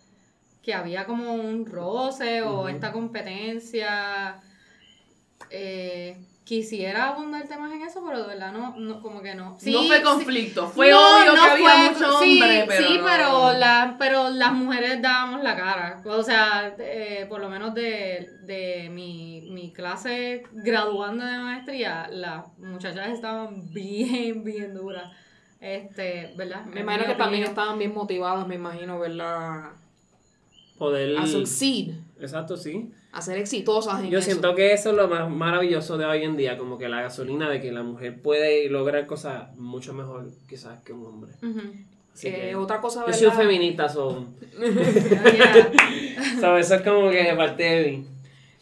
que 0.63 0.73
había 0.75 1.05
como 1.05 1.33
un 1.35 1.67
roce 1.67 2.43
o 2.43 2.69
esta 2.69 2.93
competencia. 2.93 4.41
Eh, 5.51 6.17
quisiera 6.45 7.09
abundar 7.09 7.49
temas 7.49 7.73
en 7.73 7.81
eso, 7.83 8.03
pero 8.07 8.21
de 8.23 8.27
verdad 8.29 8.53
no, 8.53 8.77
no 8.77 9.01
como 9.01 9.23
que 9.23 9.35
no. 9.35 9.51
no 9.53 9.59
Sí, 9.59 9.73
fue 9.89 9.97
sí. 9.99 10.03
conflicto, 10.03 10.69
fue 10.69 10.91
No, 10.91 10.99
obvio 11.21 11.35
no 11.35 11.43
que 11.45 11.51
había 11.51 11.71
fue- 11.71 11.91
mucho 11.91 12.19
sí, 12.23 12.33
hombre, 12.43 12.65
pero 12.69 12.87
sí, 12.87 12.99
no. 12.99 13.05
pero, 13.05 13.53
la- 13.59 13.97
pero 13.99 14.29
las 14.31 14.53
mujeres 14.53 15.01
dábamos 15.01 15.43
la 15.43 15.57
cara. 15.57 16.03
O 16.05 16.23
sea, 16.23 16.75
eh, 16.79 17.25
por 17.29 17.41
lo 17.41 17.49
menos 17.49 17.75
de, 17.75 18.31
de 18.43 18.91
mi, 18.91 19.49
mi 19.53 19.73
clase 19.73 20.43
graduando 20.53 21.25
de 21.25 21.39
maestría, 21.39 22.09
las 22.11 22.47
muchachas 22.59 23.09
estaban 23.09 23.73
bien, 23.73 24.45
bien 24.45 24.75
duras. 24.75 25.11
Este, 25.61 26.35
¿verdad? 26.37 26.67
Me 26.67 26.81
imagino 26.81 27.07
que 27.07 27.15
también 27.15 27.45
estaban 27.45 27.79
bien 27.79 27.95
motivadas, 27.95 28.47
me 28.47 28.57
imagino, 28.57 28.99
¿verdad? 28.99 29.71
Poder. 30.77 31.17
A 31.17 31.27
succeed, 31.27 31.95
Exacto, 32.21 32.57
sí. 32.57 32.91
A 33.15 33.23
ser 33.23 33.39
exitosas 33.39 34.01
en 34.03 34.11
Yo 34.11 34.19
eso. 34.19 34.27
siento 34.27 34.55
que 34.55 34.73
eso 34.73 34.91
es 34.91 34.97
lo 34.97 35.07
más 35.09 35.31
maravilloso 35.31 35.97
de 35.97 36.05
hoy 36.05 36.25
en 36.25 36.37
día, 36.37 36.59
como 36.59 36.77
que 36.79 36.89
la 36.89 37.01
gasolina 37.03 37.49
de 37.49 37.61
que 37.61 37.71
la 37.73 37.83
mujer 37.83 38.21
puede 38.21 38.69
lograr 38.69 39.07
cosas 39.07 39.55
mucho 39.57 39.93
mejor 39.95 40.29
quizás 40.49 40.81
que 40.83 40.93
un 40.93 41.07
hombre. 41.07 41.33
Así 42.13 42.29
Eh, 42.29 42.49
que 42.51 42.55
otra 42.57 42.81
cosa, 42.81 43.01
yo 43.01 43.07
¿verdad? 43.07 43.19
soy 43.19 43.27
un 43.29 43.35
feminista, 43.35 43.89
son. 43.89 44.35
So, 46.41 46.57
eso 46.57 46.75
es 46.75 46.83
como 46.83 47.11
que 47.11 47.33
parte 47.37 47.63
de 47.63 47.91
mí. 47.91 48.07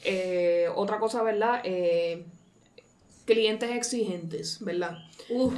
Eh, 0.04 0.66
otra 0.74 0.98
cosa, 0.98 1.22
¿verdad? 1.22 1.60
Eh, 1.64 2.24
clientes 3.24 3.70
exigentes, 3.70 4.58
¿verdad? 4.60 4.98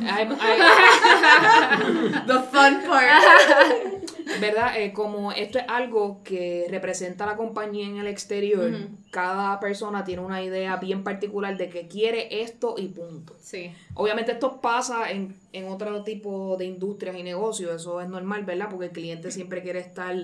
Hay- 0.08 0.28
The 2.26 2.32
fun 2.52 2.82
part. 2.86 3.08
¿Verdad? 4.40 4.78
Eh, 4.80 4.92
como 4.92 5.32
esto 5.32 5.58
es 5.58 5.64
algo 5.68 6.22
que 6.24 6.66
representa 6.70 7.24
a 7.24 7.26
la 7.28 7.36
compañía 7.36 7.86
en 7.86 7.98
el 7.98 8.06
exterior, 8.06 8.70
cada 9.10 9.60
persona 9.60 10.04
tiene 10.04 10.22
una 10.22 10.42
idea 10.42 10.76
bien 10.76 11.04
particular 11.04 11.56
de 11.56 11.68
que 11.68 11.86
quiere 11.88 12.42
esto 12.42 12.74
y 12.78 12.88
punto. 12.88 13.36
Sí. 13.40 13.72
Obviamente 13.94 14.32
esto 14.32 14.60
pasa 14.60 15.10
en, 15.10 15.36
en 15.52 15.68
otro 15.68 16.02
tipo 16.02 16.56
de 16.56 16.64
industrias 16.64 17.16
y 17.16 17.22
negocios, 17.22 17.74
eso 17.80 18.00
es 18.00 18.08
normal, 18.08 18.44
¿verdad? 18.44 18.68
Porque 18.70 18.86
el 18.86 18.92
cliente 18.92 19.30
siempre 19.30 19.62
quiere 19.62 19.78
estar, 19.80 20.16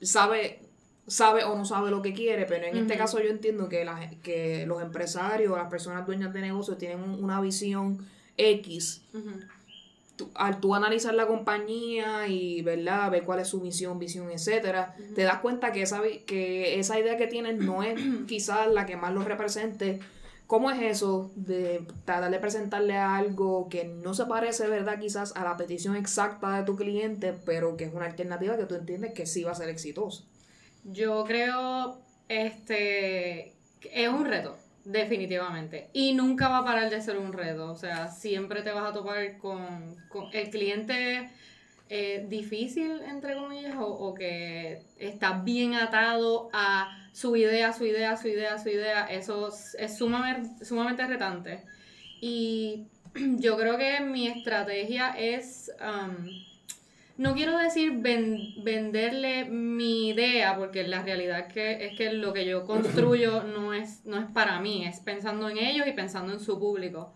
sabe, 0.00 0.60
sabe 1.06 1.44
o 1.44 1.56
no 1.56 1.64
sabe 1.64 1.90
lo 1.90 2.02
que 2.02 2.12
quiere, 2.12 2.44
pero 2.46 2.66
en 2.66 2.76
este 2.76 2.96
caso 2.96 3.20
yo 3.20 3.28
entiendo 3.30 3.68
que, 3.68 3.84
la- 3.84 4.10
que 4.22 4.64
los 4.66 4.82
empresarios, 4.82 5.56
las 5.56 5.68
personas 5.68 6.06
dueñas 6.06 6.32
de 6.32 6.40
negocios 6.42 6.78
tienen 6.78 7.00
un- 7.02 7.22
una 7.24 7.40
visión 7.40 8.06
X. 8.36 9.02
Ujú. 9.12 9.30
Tú- 10.18 10.30
al 10.34 10.60
tú 10.60 10.74
analizar 10.74 11.14
la 11.14 11.26
compañía 11.26 12.28
y 12.28 12.60
verdad 12.62 13.10
ver 13.10 13.22
cuál 13.22 13.38
es 13.40 13.48
su 13.48 13.60
misión, 13.62 13.98
visión, 13.98 14.30
etcétera, 14.30 14.94
te 15.14 15.22
das 15.22 15.38
cuenta 15.38 15.72
que 15.72 15.80
esa, 15.82 16.02
que 16.26 16.78
esa 16.78 16.98
idea 17.00 17.16
que 17.16 17.28
tienen 17.28 17.64
no 17.64 17.82
es 17.82 17.98
quizás 18.28 18.66
la 18.70 18.84
que 18.84 18.96
más 18.96 19.14
los 19.14 19.24
represente. 19.24 20.00
¿Cómo 20.48 20.70
es 20.70 20.80
eso 20.82 21.30
de 21.36 21.82
tratar 22.04 22.30
de 22.30 22.38
presentarle 22.38 22.96
algo 22.96 23.68
que 23.68 23.84
no 23.84 24.12
se 24.14 24.24
parece, 24.26 24.66
verdad, 24.66 24.98
quizás 24.98 25.36
a 25.36 25.44
la 25.44 25.56
petición 25.56 25.94
exacta 25.94 26.56
de 26.58 26.64
tu 26.64 26.74
cliente, 26.74 27.34
pero 27.44 27.76
que 27.76 27.84
es 27.84 27.94
una 27.94 28.06
alternativa 28.06 28.56
que 28.56 28.64
tú 28.64 28.74
entiendes 28.74 29.12
que 29.12 29.26
sí 29.26 29.44
va 29.44 29.52
a 29.52 29.54
ser 29.54 29.68
exitosa? 29.68 30.24
Yo 30.84 31.24
creo, 31.24 31.98
este, 32.28 33.52
que 33.80 33.90
es 34.04 34.08
un 34.08 34.24
reto, 34.24 34.56
definitivamente. 34.88 35.90
Y 35.92 36.14
nunca 36.14 36.48
va 36.48 36.58
a 36.58 36.64
parar 36.64 36.90
de 36.90 37.00
ser 37.00 37.18
un 37.18 37.32
reto. 37.32 37.70
O 37.70 37.76
sea, 37.76 38.08
siempre 38.08 38.62
te 38.62 38.72
vas 38.72 38.90
a 38.90 38.92
topar 38.92 39.36
con, 39.38 39.96
con 40.08 40.28
el 40.32 40.50
cliente 40.50 41.30
eh, 41.90 42.24
difícil, 42.28 43.00
entre 43.02 43.34
comillas, 43.34 43.76
o, 43.76 43.86
o 43.86 44.14
que 44.14 44.82
está 44.98 45.40
bien 45.42 45.74
atado 45.74 46.48
a 46.52 47.08
su 47.12 47.36
idea, 47.36 47.72
su 47.72 47.84
idea, 47.84 48.16
su 48.16 48.28
idea, 48.28 48.58
su 48.58 48.70
idea. 48.70 49.06
Eso 49.06 49.48
es, 49.78 49.96
sumamente, 49.96 50.64
sumamente 50.64 51.06
retante. 51.06 51.64
Y 52.20 52.86
yo 53.14 53.56
creo 53.58 53.76
que 53.76 54.00
mi 54.00 54.26
estrategia 54.28 55.10
es... 55.10 55.70
um, 55.80 56.47
no 57.18 57.34
quiero 57.34 57.58
decir 57.58 57.92
ven- 57.96 58.54
venderle 58.64 59.44
mi 59.44 60.08
idea, 60.08 60.56
porque 60.56 60.86
la 60.88 61.02
realidad 61.02 61.48
que, 61.48 61.86
es 61.86 61.96
que 61.96 62.12
lo 62.12 62.32
que 62.32 62.46
yo 62.46 62.64
construyo 62.72 63.42
no 63.42 63.74
es, 63.74 64.04
no 64.06 64.18
es 64.18 64.26
para 64.32 64.60
mí, 64.60 64.86
es 64.86 65.00
pensando 65.00 65.48
en 65.50 65.58
ellos 65.58 65.86
y 65.86 65.92
pensando 65.92 66.32
en 66.32 66.40
su 66.40 66.58
público. 66.58 67.12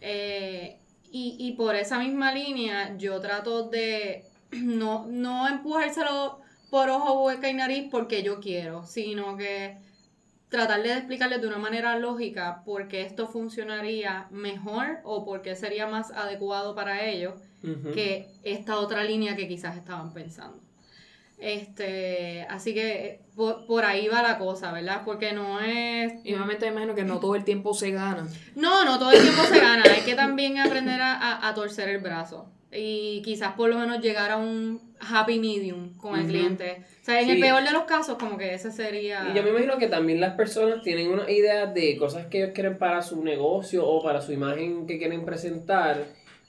Eh, 0.00 0.76
y, 1.10 1.36
y 1.38 1.52
por 1.52 1.74
esa 1.74 1.98
misma 1.98 2.32
línea 2.32 2.96
yo 2.98 3.20
trato 3.20 3.68
de 3.68 4.24
no, 4.52 5.06
no 5.06 5.48
empujárselo 5.48 6.40
por 6.70 6.90
ojo, 6.90 7.14
boca 7.14 7.48
y 7.48 7.54
nariz 7.54 7.88
porque 7.90 8.22
yo 8.22 8.40
quiero, 8.40 8.86
sino 8.86 9.36
que 9.36 9.76
tratar 10.48 10.82
de 10.82 10.92
explicarles 10.94 11.40
de 11.42 11.46
una 11.46 11.58
manera 11.58 11.96
lógica 11.98 12.62
por 12.64 12.88
qué 12.88 13.02
esto 13.02 13.26
funcionaría 13.28 14.26
mejor 14.30 14.98
o 15.04 15.24
por 15.24 15.42
qué 15.42 15.54
sería 15.56 15.86
más 15.86 16.10
adecuado 16.10 16.74
para 16.74 17.04
ellos 17.04 17.34
que 17.92 18.28
esta 18.44 18.78
otra 18.78 19.04
línea 19.04 19.36
que 19.36 19.46
quizás 19.48 19.76
estaban 19.76 20.12
pensando. 20.14 20.58
Este, 21.38 22.46
así 22.50 22.74
que 22.74 23.20
por, 23.36 23.64
por 23.66 23.84
ahí 23.84 24.08
va 24.08 24.22
la 24.22 24.38
cosa, 24.38 24.72
¿verdad? 24.72 25.02
Porque 25.04 25.32
no 25.32 25.60
es... 25.60 26.12
Y 26.24 26.34
obviamente 26.34 26.66
me 26.66 26.72
imagino 26.72 26.94
que 26.94 27.04
no 27.04 27.20
todo 27.20 27.36
el 27.36 27.44
tiempo 27.44 27.74
se 27.74 27.90
gana. 27.92 28.26
No, 28.56 28.84
no 28.84 28.98
todo 28.98 29.12
el 29.12 29.20
tiempo 29.22 29.42
se 29.44 29.60
gana, 29.60 29.82
hay 29.84 30.02
que 30.02 30.14
también 30.14 30.58
aprender 30.58 31.00
a, 31.00 31.14
a- 31.14 31.48
a 31.48 31.54
torcer 31.54 31.88
el 31.90 31.98
brazo 31.98 32.50
y 32.72 33.22
quizás 33.22 33.54
por 33.54 33.70
lo 33.70 33.78
menos 33.78 34.00
llegar 34.00 34.30
a 34.30 34.36
un 34.36 34.80
happy 35.00 35.38
medium 35.38 35.96
con 35.96 36.18
el 36.18 36.26
cliente. 36.26 36.84
O 37.00 37.04
sea, 37.04 37.20
en 37.20 37.30
el 37.30 37.40
peor 37.40 37.62
de 37.62 37.70
los 37.72 37.84
casos, 37.84 38.18
como 38.18 38.36
que 38.36 38.52
ese 38.54 38.70
sería... 38.70 39.28
Y 39.32 39.36
yo 39.36 39.42
me 39.42 39.50
imagino 39.50 39.78
que 39.78 39.86
también 39.86 40.20
las 40.20 40.34
personas 40.34 40.82
tienen 40.82 41.08
una 41.08 41.30
idea 41.30 41.66
de 41.66 41.96
cosas 41.96 42.26
que 42.26 42.38
ellos 42.42 42.50
quieren 42.54 42.76
para 42.76 43.00
su 43.02 43.22
negocio 43.24 43.86
o 43.86 44.02
para 44.02 44.20
su 44.20 44.32
imagen 44.32 44.86
que 44.86 44.98
quieren 44.98 45.24
presentar, 45.24 46.04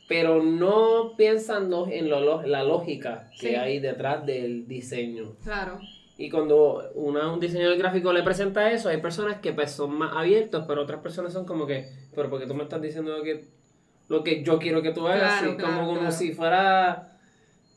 pero 0.10 0.44
no 0.44 1.14
pensando 1.16 1.88
en 1.90 2.10
lo, 2.10 2.42
la 2.42 2.64
lógica 2.64 3.30
que 3.40 3.50
Sí. 3.50 3.56
hay 3.56 3.80
detrás 3.80 4.26
del 4.26 4.68
diseño. 4.68 5.36
Claro. 5.44 5.80
Y 6.18 6.30
cuando 6.30 6.92
una, 6.96 7.32
un 7.32 7.40
diseñador 7.40 7.78
gráfico 7.78 8.12
le 8.12 8.24
presenta 8.24 8.70
eso, 8.72 8.90
hay 8.90 8.98
personas 8.98 9.40
que 9.40 9.54
pues, 9.54 9.72
son 9.72 9.92
más 9.98 10.12
abiertos, 10.18 10.66
pero 10.68 10.82
otras 10.82 11.00
personas 11.00 11.32
son 11.32 11.46
como 11.46 11.66
que, 11.66 11.88
pero 12.14 12.30
porque 12.30 12.46
tú 12.46 12.56
me 12.56 12.64
estás 12.64 12.82
diciendo 12.82 13.24
que, 13.24 13.46
lo 14.10 14.24
que 14.24 14.44
yo 14.44 14.60
quiero 14.60 14.82
que 14.82 14.92
tú 14.92 15.08
hagas, 15.08 15.20
Claro, 15.40 15.48
así, 15.48 15.58
claro, 15.58 15.74
como, 15.76 15.88
como 15.88 16.00
claro. 16.02 16.16
si 16.16 16.32
fuera... 16.34 17.06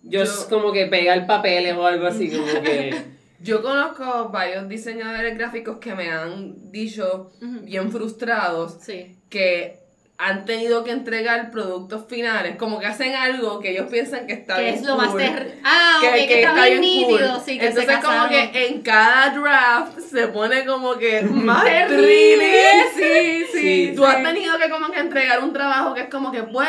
Yo, 0.02 0.10
Yo- 0.18 0.22
es 0.24 0.30
como 0.50 0.72
que 0.72 0.86
pegar 0.86 1.26
papeles 1.26 1.74
o 1.76 1.86
algo 1.86 2.06
así, 2.06 2.28
como 2.30 2.46
que... 2.62 3.12
Yo 3.42 3.60
conozco 3.60 4.28
varios 4.28 4.68
diseñadores 4.68 5.36
gráficos 5.36 5.78
que 5.78 5.94
me 5.96 6.08
han 6.10 6.70
dicho 6.70 7.32
bien 7.62 7.90
frustrados 7.90 8.78
Sí. 8.80 9.16
que 9.28 9.78
han 10.24 10.44
tenido 10.44 10.84
que 10.84 10.92
entregar 10.92 11.50
productos 11.50 12.04
finales, 12.08 12.54
como 12.54 12.78
que 12.78 12.86
hacen 12.86 13.12
algo 13.16 13.58
que 13.58 13.72
ellos 13.72 13.88
piensan 13.90 14.28
que 14.28 14.34
está 14.34 14.54
Que 14.54 14.62
bien 14.62 14.74
es 14.76 14.82
lo 14.82 14.96
más 14.96 15.08
cool, 15.08 15.20
terrible. 15.20 15.56
Ah, 15.64 15.96
ok, 15.98 16.14
que, 16.14 16.42
está, 16.42 16.64
bien 16.64 16.80
nítido, 16.80 17.42
sí, 17.44 17.58
que 17.58 17.66
Entonces 17.66 17.96
se 17.96 18.00
como 18.00 18.28
que 18.28 18.66
en 18.68 18.82
cada 18.82 19.30
draft 19.30 19.98
se 19.98 20.28
pone 20.28 20.64
como 20.64 20.96
que 20.96 21.22
más 21.30 21.64
Terrible, 21.64 22.52
sí. 22.94 23.46
Sí. 23.52 23.92
Tú 23.96 24.04
has 24.04 24.22
tenido 24.22 24.56
que 24.58 24.70
como 24.70 24.92
que 24.92 25.00
entregar 25.00 25.42
un 25.42 25.52
trabajo 25.52 25.92
que 25.92 26.02
es 26.02 26.08
como 26.08 26.30
que 26.30 26.44
pues 26.44 26.68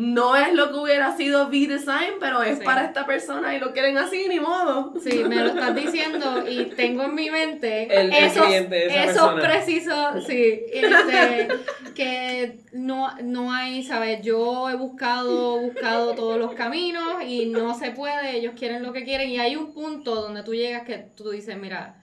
no 0.00 0.36
es 0.36 0.52
lo 0.54 0.68
que 0.70 0.76
hubiera 0.76 1.16
sido 1.16 1.48
V-Design, 1.48 2.14
pero 2.20 2.40
es 2.44 2.58
Sí. 2.58 2.64
para 2.64 2.84
esta 2.84 3.04
persona 3.04 3.56
y 3.56 3.58
lo 3.58 3.72
quieren 3.72 3.98
así, 3.98 4.28
ni 4.28 4.38
modo. 4.38 4.94
Sí, 5.02 5.24
me 5.24 5.34
lo 5.36 5.46
estás 5.48 5.74
diciendo 5.74 6.44
y 6.48 6.66
tengo 6.76 7.02
en 7.02 7.16
mi 7.16 7.28
mente 7.32 7.82
El- 7.92 8.12
el 8.12 8.24
esos, 8.26 8.46
esa 8.48 9.04
esos 9.10 9.40
precisos, 9.40 10.24
sí, 10.24 10.60
este, 10.72 11.48
que 11.96 12.60
no, 12.72 13.12
no 13.22 13.52
hay, 13.52 13.82
¿sabes? 13.82 14.22
Yo 14.22 14.70
he 14.70 14.76
buscado, 14.76 15.58
buscado 15.58 16.14
todos 16.14 16.38
los 16.38 16.52
caminos 16.54 17.24
y 17.26 17.46
no 17.46 17.76
se 17.76 17.90
puede, 17.90 18.36
ellos 18.36 18.54
quieren 18.56 18.84
lo 18.84 18.92
que 18.92 19.02
quieren 19.02 19.28
y 19.30 19.40
hay 19.40 19.56
un 19.56 19.72
punto 19.72 20.14
donde 20.14 20.44
tú 20.44 20.54
llegas 20.54 20.84
que 20.84 20.98
tú 21.16 21.30
dices, 21.30 21.56
mira, 21.56 21.96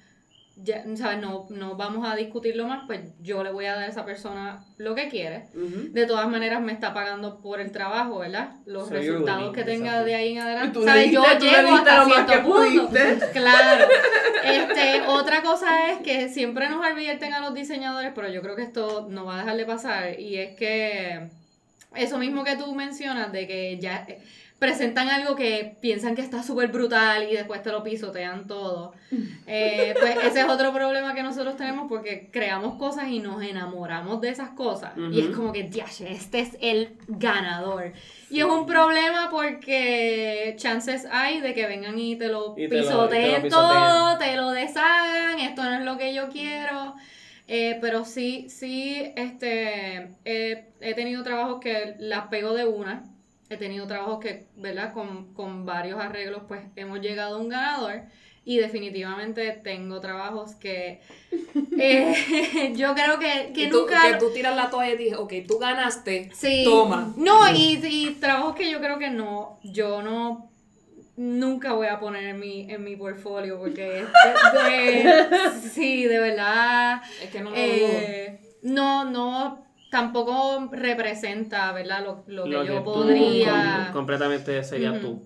ya. 0.55 0.83
No, 0.85 1.47
no 1.49 1.75
vamos 1.75 2.07
a 2.07 2.15
discutirlo 2.15 2.67
más, 2.67 2.83
pues 2.87 3.01
yo 3.21 3.43
le 3.43 3.51
voy 3.51 3.65
a 3.65 3.73
dar 3.75 3.83
a 3.83 3.87
esa 3.87 4.05
persona 4.05 4.65
lo 4.77 4.95
que 4.95 5.09
quiere. 5.09 5.45
De 5.53 6.05
todas 6.05 6.27
maneras 6.29 6.61
me 6.61 6.71
está 6.71 6.93
pagando 6.93 7.41
por 7.41 7.59
el 7.59 7.71
trabajo, 7.71 8.19
¿verdad? 8.19 8.55
Los 8.65 8.89
resultados 8.89 9.53
que 9.53 9.63
tenga 9.63 9.87
exacto. 9.87 10.05
de 10.05 10.15
ahí 10.15 10.31
en 10.33 10.39
adelante. 10.39 10.83
¿Sabes? 10.83 11.11
Yo 11.11 11.23
llego 11.39 11.75
hasta 11.75 12.03
lo 12.03 12.09
más 12.09 12.25
que 12.25 12.31
cierto 12.33 12.49
punto. 12.49 12.89
Claro. 13.33 13.87
Este, 14.45 15.01
otra 15.07 15.41
cosa 15.41 15.89
es 15.89 16.01
que 16.01 16.29
siempre 16.29 16.69
nos 16.69 16.85
advierten 16.85 17.33
a 17.33 17.39
los 17.39 17.55
diseñadores, 17.55 18.11
pero 18.13 18.29
yo 18.29 18.43
creo 18.43 18.55
que 18.55 18.61
esto 18.61 19.07
no 19.09 19.25
va 19.25 19.37
a 19.37 19.39
dejar 19.39 19.57
de 19.57 19.65
pasar, 19.65 20.19
y 20.19 20.37
es 20.37 20.55
que 20.55 21.29
eso 21.95 22.19
mismo 22.19 22.43
que 22.43 22.55
tú 22.55 22.75
mencionas, 22.75 23.31
de 23.31 23.47
que 23.47 23.79
ya 23.79 24.05
presentan 24.57 25.09
algo 25.09 25.35
que 25.35 25.77
piensan 25.81 26.15
que 26.15 26.21
está 26.21 26.41
súper 26.41 26.69
brutal 26.69 27.23
y 27.29 27.33
después 27.35 27.61
te 27.61 27.71
lo 27.71 27.83
pisotean 27.83 28.47
todo. 28.47 28.93
Eh, 29.47 29.93
pues 29.99 30.15
ese 30.23 30.39
es 30.41 30.45
otro 30.47 30.73
problema 30.73 31.13
que 31.13 31.23
nosotros 31.23 31.57
tenemos 31.57 31.87
porque 31.89 32.29
creamos 32.31 32.77
cosas 32.79 33.09
y 33.09 33.19
nos 33.19 33.43
enamoramos 33.43 34.21
de 34.21 34.29
esas 34.29 34.51
cosas. 34.51 34.93
Y 35.11 35.19
es 35.19 35.27
como 35.35 35.51
que, 35.51 35.63
"Diache, 35.63 36.09
este 36.11 36.39
es 36.39 36.57
el 36.61 36.97
ganador. 37.07 37.91
Y 38.29 38.39
es 38.39 38.45
un 38.45 38.65
problema 38.65 39.29
porque 39.29 40.55
chances 40.57 41.05
hay 41.11 41.41
de 41.41 41.53
que 41.53 41.67
vengan 41.67 41.99
y 41.99 42.15
te 42.15 42.29
lo 42.29 42.53
Y 42.57 42.67
te 42.69 42.75
lo- 42.75 42.81
y 42.81 42.83
te 42.83 42.93
lo 42.93 42.99
pisoteen 43.09 43.41
pisoteen. 43.43 43.49
todo, 43.49 44.17
te 44.17 44.35
lo 44.37 44.51
deshagan, 44.51 45.39
esto 45.39 45.63
no 45.63 45.73
es 45.75 45.83
lo 45.83 45.97
que 45.97 46.13
yo 46.13 46.29
quiero. 46.29 46.95
Eh, 47.47 47.77
pero 47.81 48.05
sí, 48.05 48.47
sí, 48.49 49.11
este, 49.15 50.15
eh, 50.25 50.69
he 50.81 50.93
tenido 50.95 51.23
trabajos 51.23 51.59
que 51.59 51.95
las 51.99 52.27
pego 52.27 52.53
de 52.53 52.65
una. 52.65 53.03
He 53.49 53.57
tenido 53.57 53.85
trabajos 53.87 54.19
que, 54.19 54.47
¿verdad? 54.55 54.93
Con, 54.93 55.33
con 55.33 55.65
varios 55.65 55.99
arreglos, 55.99 56.43
pues 56.47 56.61
hemos 56.75 56.99
llegado 57.01 57.35
a 57.37 57.39
un 57.39 57.49
ganador. 57.49 58.01
Y 58.47 58.57
definitivamente 58.57 59.51
tengo 59.63 59.99
trabajos 60.01 60.53
que 60.55 61.01
eh, 61.79 62.73
yo 62.75 62.93
creo 62.93 63.17
que, 63.19 63.51
que 63.55 63.67
tú, 63.67 63.81
nunca... 63.81 64.11
que 64.11 64.17
tú 64.17 64.31
tiras 64.33 64.55
la 64.55 64.69
toalla 64.69 64.93
y 64.93 64.97
dices, 64.97 65.17
ok, 65.17 65.33
tú 65.47 65.57
ganaste. 65.57 66.29
Sí. 66.33 66.63
Toma. 66.63 67.13
No, 67.17 67.49
y, 67.51 67.79
y 67.83 68.11
trabajos 68.19 68.55
que 68.55 68.69
yo 68.69 68.79
creo 68.79 68.99
que 68.99 69.09
no, 69.09 69.59
yo 69.63 70.01
no, 70.03 70.51
nunca 71.17 71.73
voy 71.73 71.87
a 71.87 71.99
poner 71.99 72.23
en 72.25 72.39
mi, 72.39 72.69
en 72.71 72.83
mi 72.83 72.95
portfolio 72.95 73.57
porque 73.59 74.01
es 74.01 74.07
de- 74.53 75.03
de- 75.03 75.59
sí, 75.73 76.05
de 76.05 76.19
verdad, 76.19 77.01
Es 77.23 77.29
que 77.31 77.41
no 77.41 77.49
lo 77.51 77.55
eh, 77.55 78.39
no, 78.61 79.05
no, 79.05 79.64
tampoco 79.95 80.67
representa, 80.73 81.71
¿verdad? 81.71 82.03
Lo, 82.03 82.23
lo 82.27 82.43
que 82.43 82.49
Lo 82.49 82.63
yo 82.65 82.73
que 82.73 82.79
tú 82.79 82.83
podría, 82.83 83.85
com- 83.85 83.93
completamente 83.93 84.61
sería 84.63 84.91
Ujú. 84.91 84.99
tú. 84.99 85.23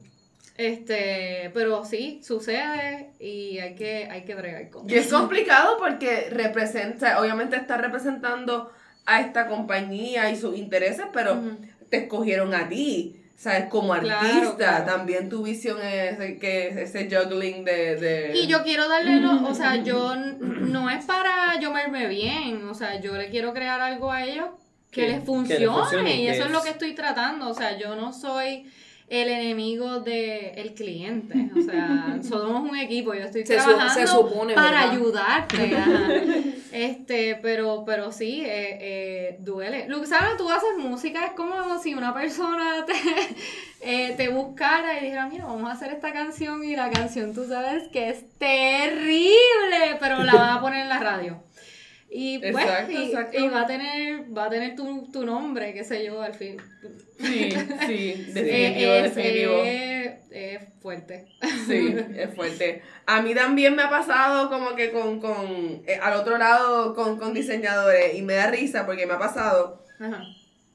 este, 0.58 1.49
pero 1.55 1.86
sí, 1.86 2.21
sucede 2.23 3.13
y 3.19 3.58
hay 3.60 3.73
que, 3.75 4.08
hay 4.12 4.25
que 4.25 4.36
bregar 4.36 4.69
con 4.69 4.88
Y 4.88 4.93
es 4.95 5.08
complicado 5.12 5.77
porque 5.79 6.29
representa, 6.29 7.19
obviamente 7.19 7.55
está 7.55 7.77
representando 7.77 8.71
a 9.05 9.21
esta 9.21 9.47
compañía 9.47 10.29
y 10.29 10.36
sus 10.36 10.55
intereses, 10.55 11.08
pero 11.12 11.41
te 11.89 11.97
escogieron 12.03 12.53
a 12.53 12.69
ti. 12.69 13.18
¿Sabes? 13.39 13.67
Como 13.69 13.93
artista, 13.93 14.56
claro. 14.58 14.86
también 14.86 15.30
tu 15.30 15.43
visión 15.43 15.82
es 15.82 16.17
que 16.41 16.67
es 16.67 16.75
ese 16.75 17.08
juggling 17.10 17.63
de, 17.63 17.95
de... 17.95 18.38
Y 18.38 18.47
yo 18.47 18.63
quiero 18.63 18.89
darle, 18.89 19.21
lo- 19.21 19.47
o 19.47 19.56
sea, 19.56 19.78
yo 19.78 20.13
no 20.39 20.89
es 20.89 21.06
para 21.06 21.58
yo 21.62 21.71
verme 21.71 22.08
bien, 22.08 22.67
o 22.67 22.73
sea, 22.73 22.99
yo 22.99 23.13
le 23.15 23.30
quiero 23.30 23.54
crear 23.54 23.80
algo 23.80 24.12
a 24.12 24.25
ellos 24.25 24.47
que, 24.91 25.02
Que- 25.04 25.08
les 25.08 25.19
que 25.21 25.25
funcione, 25.25 25.60
les 25.62 25.69
funcione, 25.71 26.15
y 26.17 26.28
eso 26.28 26.41
es... 26.41 26.45
es- 26.47 26.52
lo 26.52 26.62
que 26.62 26.69
estoy 26.71 26.93
tratando, 26.95 27.47
o 27.47 27.54
sea, 27.54 27.78
yo 27.78 27.95
no 27.95 28.12
soy 28.12 28.69
el 29.10 29.28
enemigo 29.28 30.02
del 30.02 30.74
cliente, 30.76 31.50
o 31.58 31.62
sea, 31.62 32.19
somos 32.28 32.69
un 32.69 32.78
equipo, 32.78 33.13
yo 33.13 33.22
estoy 33.22 33.45
Se 33.45 33.56
trabajando 33.56 33.93
se 33.93 34.08
supone, 34.08 34.54
para 34.54 34.72
¿verdad? 34.72 34.91
ayudarte, 34.91 35.76
ajá. 35.76 36.12
este, 36.72 37.39
pero, 37.41 37.84
pero 37.86 38.12
sí, 38.12 38.41
eh, 38.45 38.78
eh, 38.82 39.38
duele. 39.39 39.88
Luxana, 39.88 40.38
tú 40.38 40.50
haces 40.50 40.78
música, 40.78 41.26
es 41.26 41.32
como 41.32 41.80
si 41.80 41.95
una 41.95 42.13
persona 42.13 42.86
te, 42.88 42.93
eh, 43.82 44.13
te 44.15 44.30
buscara 44.30 45.00
y 45.00 45.06
dijera, 45.06 45.28
mira, 45.28 45.45
vamos 45.45 45.69
a 45.69 45.74
hacer 45.74 45.91
esta 45.91 46.13
canción 46.13 46.63
y 46.63 46.76
la 46.76 46.91
canción 46.91 47.34
tú 47.34 47.45
sabes 47.48 47.88
que 47.89 48.10
es 48.10 48.30
terrible, 48.38 49.98
pero 50.00 50.24
la 50.24 50.34
van 50.36 50.58
a 50.58 50.62
poner 50.62 50.82
en 50.82 50.89
la 50.89 51.00
radio. 51.00 51.41
Y 52.12 52.39
pues, 52.39 52.56
Exacto, 52.56 52.91
y, 52.91 53.04
exacto. 53.12 53.38
y 53.39 53.48
va 53.50 53.62
a 53.62 53.67
tener, 53.67 54.36
va 54.36 54.45
a 54.45 54.50
tener 54.50 54.76
tu, 54.76 55.10
tu 55.12 55.26
nombre, 55.26 55.74
qué 55.74 55.84
sé 55.84 56.04
yo, 56.06 56.22
al 56.22 56.34
fin. 56.34 56.58
Sí, 57.19 57.52
sí, 57.88 58.26
definitivo, 58.34 58.93
es, 58.93 59.15
definitivo. 59.15 59.63
es- 59.63 60.10
es 60.32 60.60
fuerte. 60.82 61.28
Sí, 61.67 61.95
es 62.15 62.34
fuerte. 62.36 62.82
A 63.06 63.22
mí 63.22 63.34
también 63.36 63.76
me 63.76 63.82
ha 63.84 63.89
pasado 63.89 64.50
como 64.50 64.76
que 64.76 64.91
con, 64.91 65.19
con 65.19 65.82
eh, 65.88 66.00
al 66.02 66.13
otro 66.13 66.38
lado 66.38 66.93
con, 66.95 67.17
con 67.17 67.34
diseñadores 67.34 68.13
y 68.15 68.22
me 68.22 68.36
da 68.36 68.48
risa 68.52 68.86
porque 68.86 69.06
me 69.08 69.13
ha 69.13 69.19
pasado 69.19 69.84
Ajá. 70.00 70.24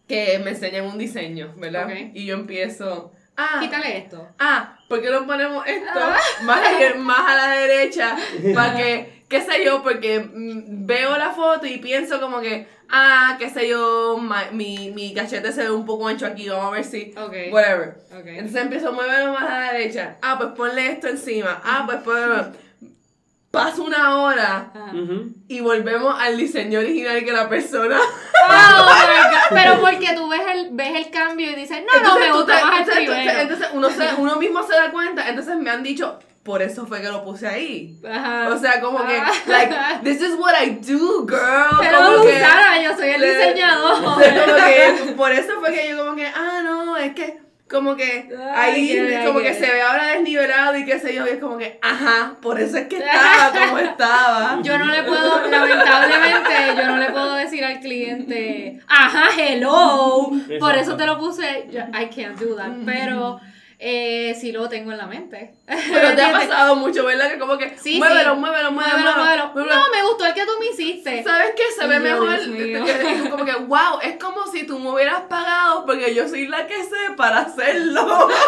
que 0.09 0.41
me 0.45 0.51
enseñan 0.51 0.87
un 0.87 0.99
diseño, 0.99 1.55
¿verdad? 1.57 1.87
Ok. 1.87 1.93
Y 2.15 2.27
yo 2.27 2.35
empiezo, 2.35 3.13
ah, 3.37 3.59
Quítale 3.61 3.97
esto. 3.99 4.29
ah, 4.41 4.79
¿por 4.89 5.01
qué 5.01 5.11
no 5.11 5.25
ponemos 5.27 5.65
esto 5.67 5.89
Ah. 5.95 6.17
más, 6.45 6.61
a- 6.67 6.95
más 6.99 7.21
a 7.31 7.35
la 7.37 7.57
derecha? 7.57 8.17
Para 8.55 8.77
que, 8.77 9.14
qué 9.29 9.41
sé 9.41 9.65
yo, 9.65 9.83
porque 9.83 10.21
mm, 10.21 10.87
veo 10.87 11.17
la 11.19 11.31
foto 11.31 11.67
y 11.67 11.79
pienso 11.79 12.21
como 12.21 12.41
que, 12.41 12.67
ah, 12.91 13.37
qué 13.39 13.51
sé 13.51 13.69
yo, 13.69 14.19
mi, 14.53 14.91
mi 14.95 15.13
cachete 15.15 15.53
se 15.53 15.63
ve 15.65 15.71
un 15.71 15.85
poco 15.87 16.07
ancho 16.09 16.27
aquí, 16.27 16.49
vamos 16.49 16.67
a 16.67 16.71
ver 16.71 16.85
si, 16.85 17.13
Ok. 17.17 17.35
whatever. 17.53 17.97
Ok. 18.13 18.27
Entonces 18.27 18.63
empiezo 18.63 18.89
a 18.89 18.93
moverlo 18.93 19.33
más 19.33 19.43
a 19.51 19.59
la 19.61 19.73
derecha. 19.73 20.17
Ah, 20.23 20.37
pues 20.39 20.51
ponle 20.51 20.93
esto 20.93 21.09
encima. 21.09 21.61
Ah, 21.65 21.83
pues 21.87 21.99
ponle... 22.03 22.65
Pasa 23.51 23.83
una 23.83 24.19
hora 24.19 24.73
y 25.47 25.61
volvemos 25.61 26.21
al 26.21 26.37
diseño 26.37 26.81
original 26.81 27.25
que 27.25 27.31
la 27.31 27.49
persona. 27.49 28.01
Oh. 28.01 28.89
Pero 29.51 29.81
porque 29.81 30.13
tú 30.17 30.29
ves 30.29 30.41
el, 30.53 30.69
ves 30.73 30.97
el 30.97 31.11
cambio 31.13 31.53
y 31.53 31.55
dices, 31.55 31.79
no, 31.87 31.93
no, 31.93 31.99
Entonces 32.19 32.21
me 32.21 32.33
tú 32.33 32.37
gusta 32.39 32.59
te- 32.59 32.65
más 32.65 32.75
el 32.75 32.81
entonces- 32.99 33.07
primero. 33.15 33.41
entonces 33.41 33.69
uno, 33.73 33.91
se- 33.91 34.15
uno 34.21 34.37
mismo 34.41 34.63
se 34.65 34.73
da 34.75 34.91
cuenta. 34.91 35.29
Entonces 35.29 35.57
me 35.57 35.71
han 35.71 35.85
dicho, 35.85 36.19
por 36.45 36.61
eso 36.63 36.87
fue 36.87 37.01
que 37.01 37.09
lo 37.09 37.25
puse 37.25 37.47
ahí. 37.47 37.97
Ajá. 38.09 38.49
O 38.51 38.59
sea, 38.59 38.81
como 38.81 39.05
que, 39.07 39.17
Ah. 39.17 39.33
like, 39.47 39.75
this 40.05 40.21
is 40.21 40.35
what 40.39 40.53
I 40.63 40.71
do, 40.81 41.27
girl. 41.27 41.79
Pero 41.81 41.99
como 42.05 42.25
que, 42.25 42.39
Sara, 42.39 42.83
yo 42.83 42.95
soy 42.97 43.09
el 43.09 43.21
le- 43.21 43.35
diseñador. 43.35 44.19
sea, 44.23 44.45
como 44.45 44.57
que, 44.57 45.13
por 45.17 45.33
eso 45.33 45.53
fue 45.61 45.73
que 45.73 45.89
yo 45.91 45.99
como 46.05 46.15
que, 46.17 46.27
ah, 46.27 46.61
no, 46.63 46.97
es 46.99 47.15
que, 47.15 47.39
como 47.69 47.97
que, 47.97 48.29
ahí, 48.55 49.23
como 49.27 49.41
que 49.41 49.55
se 49.55 49.63
ve 49.73 49.81
ahora 49.81 50.09
desnivelado 50.09 50.77
y 50.77 50.85
qué 50.85 51.01
sé 51.01 51.15
yo, 51.15 51.27
y 51.27 51.31
es 51.31 51.39
como 51.39 51.57
que, 51.57 51.79
ajá, 51.83 52.35
por 52.43 52.61
eso 52.61 52.77
es 52.77 52.89
que 52.89 52.99
estaba 53.05 53.51
como 53.67 53.79
estaba. 53.79 54.59
Yo 54.63 54.79
no 54.79 54.85
le 54.85 55.03
puedo, 55.03 55.49
lamentablemente, 55.49 56.53
yo 56.77 56.85
no 56.87 56.97
le 56.99 57.11
puedo 57.11 57.35
decir 57.37 57.65
al 57.65 57.81
cliente, 57.81 58.81
ajá, 58.87 59.29
hello. 59.39 60.31
Por 60.61 60.75
eso 60.77 60.95
te 60.97 61.07
lo 61.07 61.19
puse, 61.19 61.69
yo- 61.73 61.81
I 61.99 62.07
can't 62.15 62.39
do 62.39 62.55
that. 62.57 62.71
Pero 62.85 63.41
eh, 63.87 64.35
sí 64.41 64.51
lo 64.51 64.67
tengo 64.71 64.93
en 64.93 64.97
la 64.99 65.07
mente. 65.07 65.53
Pero 65.67 66.15
te 66.17 66.23
ha 66.23 66.33
pasado 66.41 66.75
mucho, 66.77 67.05
¿verdad? 67.05 67.31
Que 67.31 67.39
como 67.39 67.59
que, 67.59 67.77
Sí, 67.79 67.99
muévelo, 67.99 68.33
sí. 68.35 68.41
muévelo, 68.41 68.73
muévelo, 68.73 68.99
Muévelo, 68.99 69.17
muévelo. 69.23 69.53
muévelo. 69.53 69.75
No, 69.77 69.83
me 69.95 70.03
gustó 70.09 70.25
el 70.27 70.33
que 70.33 70.45
tú 70.47 70.53
me 70.59 70.67
hiciste. 70.67 71.23
¿Sabes 71.23 71.53
qué? 71.55 71.63
Se 71.79 71.87
ve 71.87 72.01
mejor. 72.01 72.31
Dios 72.31 72.47
mío. 72.49 72.79
Y 72.87 73.23
tú 73.25 73.31
como 73.31 73.45
que, 73.45 73.55
wow, 73.57 74.01
es 74.03 74.17
como 74.17 74.47
si 74.47 74.65
tú 74.67 74.79
me 74.79 74.91
hubieras 74.91 75.21
pagado 75.29 75.85
porque 75.85 76.15
yo 76.15 76.27
soy 76.29 76.49
la 76.49 76.67
que 76.67 76.83
sé 76.83 76.97
para 77.17 77.41
hacerlo. 77.41 78.29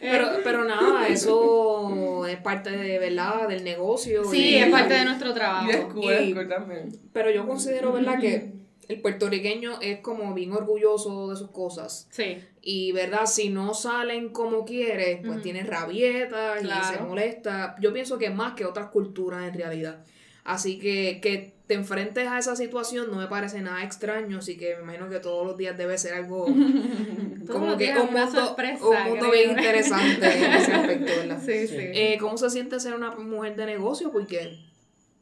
Pero, 0.00 0.28
pero 0.42 0.64
nada, 0.64 1.06
eso 1.06 2.26
es 2.26 2.36
parte 2.38 2.70
de 2.70 2.98
verdad 2.98 3.46
del 3.48 3.62
negocio. 3.62 4.24
Sí, 4.24 4.50
y- 4.50 4.56
es 4.56 4.68
parte 4.68 4.94
de 4.94 5.04
nuestro 5.04 5.32
trabajo. 5.32 5.68
Y 5.68 5.70
es 5.70 5.84
cool, 5.84 6.12
Y- 6.12 6.34
cool 6.34 6.48
también. 6.48 6.88
Pero 7.12 7.30
yo 7.30 7.46
considero, 7.46 7.92
¿verdad? 7.92 8.18
Que 8.18 8.50
el 8.92 9.00
puertorriqueño 9.00 9.80
es 9.80 10.00
como 10.00 10.34
bien 10.34 10.52
orgulloso 10.52 11.30
de 11.30 11.36
sus 11.36 11.50
cosas. 11.50 12.06
Sí. 12.10 12.38
Y, 12.60 12.92
¿verdad? 12.92 13.26
Si 13.26 13.48
no 13.48 13.74
salen 13.74 14.30
como 14.30 14.64
quiere, 14.64 15.18
pues 15.18 15.34
Ujú. 15.34 15.42
tiene 15.42 15.62
rabietas 15.64 16.62
y 16.62 16.94
se 16.94 17.02
molesta. 17.02 17.76
Yo 17.80 17.92
pienso 17.92 18.18
que 18.18 18.30
más 18.30 18.54
que 18.54 18.64
otras 18.64 18.88
culturas 18.88 19.48
en 19.48 19.54
realidad. 19.54 20.04
Así 20.44 20.78
que 20.78 21.20
que 21.22 21.54
te 21.68 21.74
enfrentes 21.74 22.26
a 22.26 22.38
esa 22.38 22.56
situación 22.56 23.10
no 23.10 23.18
me 23.18 23.28
parece 23.28 23.60
nada 23.60 23.84
extraño, 23.84 24.38
así 24.38 24.56
que 24.58 24.74
me 24.76 24.82
imagino 24.82 25.08
que 25.08 25.20
todos 25.20 25.46
los 25.46 25.56
días 25.56 25.78
debe 25.78 25.96
ser 25.96 26.14
algo 26.14 26.46
como 27.50 27.76
que 27.76 27.92
un 27.92 28.12
mundo, 28.12 28.46
sorpresa, 28.46 28.84
un 28.84 29.08
mundo 29.10 29.30
bien 29.30 29.50
interesante 29.50 30.26
en 30.26 30.52
ese 30.52 30.72
aspecto, 30.74 31.12
¿verdad? 31.16 31.40
Sí, 31.44 31.66
sí. 31.68 31.76
Eh, 31.78 32.18
¿Cómo 32.20 32.36
se 32.36 32.50
siente 32.50 32.80
ser 32.80 32.94
una 32.94 33.12
mujer 33.12 33.54
de 33.56 33.66
negocio? 33.66 34.10
Porque 34.10 34.58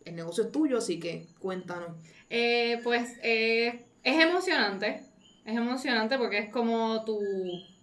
el 0.04 0.16
negocio 0.16 0.44
es 0.44 0.52
tuyo, 0.52 0.78
así 0.78 0.98
que 0.98 1.26
cuéntanos. 1.38 1.90
Eh, 2.31 2.81
pues 2.85 3.19
eh, 3.23 3.87
es 4.05 4.21
emocionante. 4.23 5.03
Es 5.45 5.57
emocionante 5.57 6.19
porque 6.19 6.38
es 6.38 6.51
como 6.51 7.05
tu, 7.05 7.19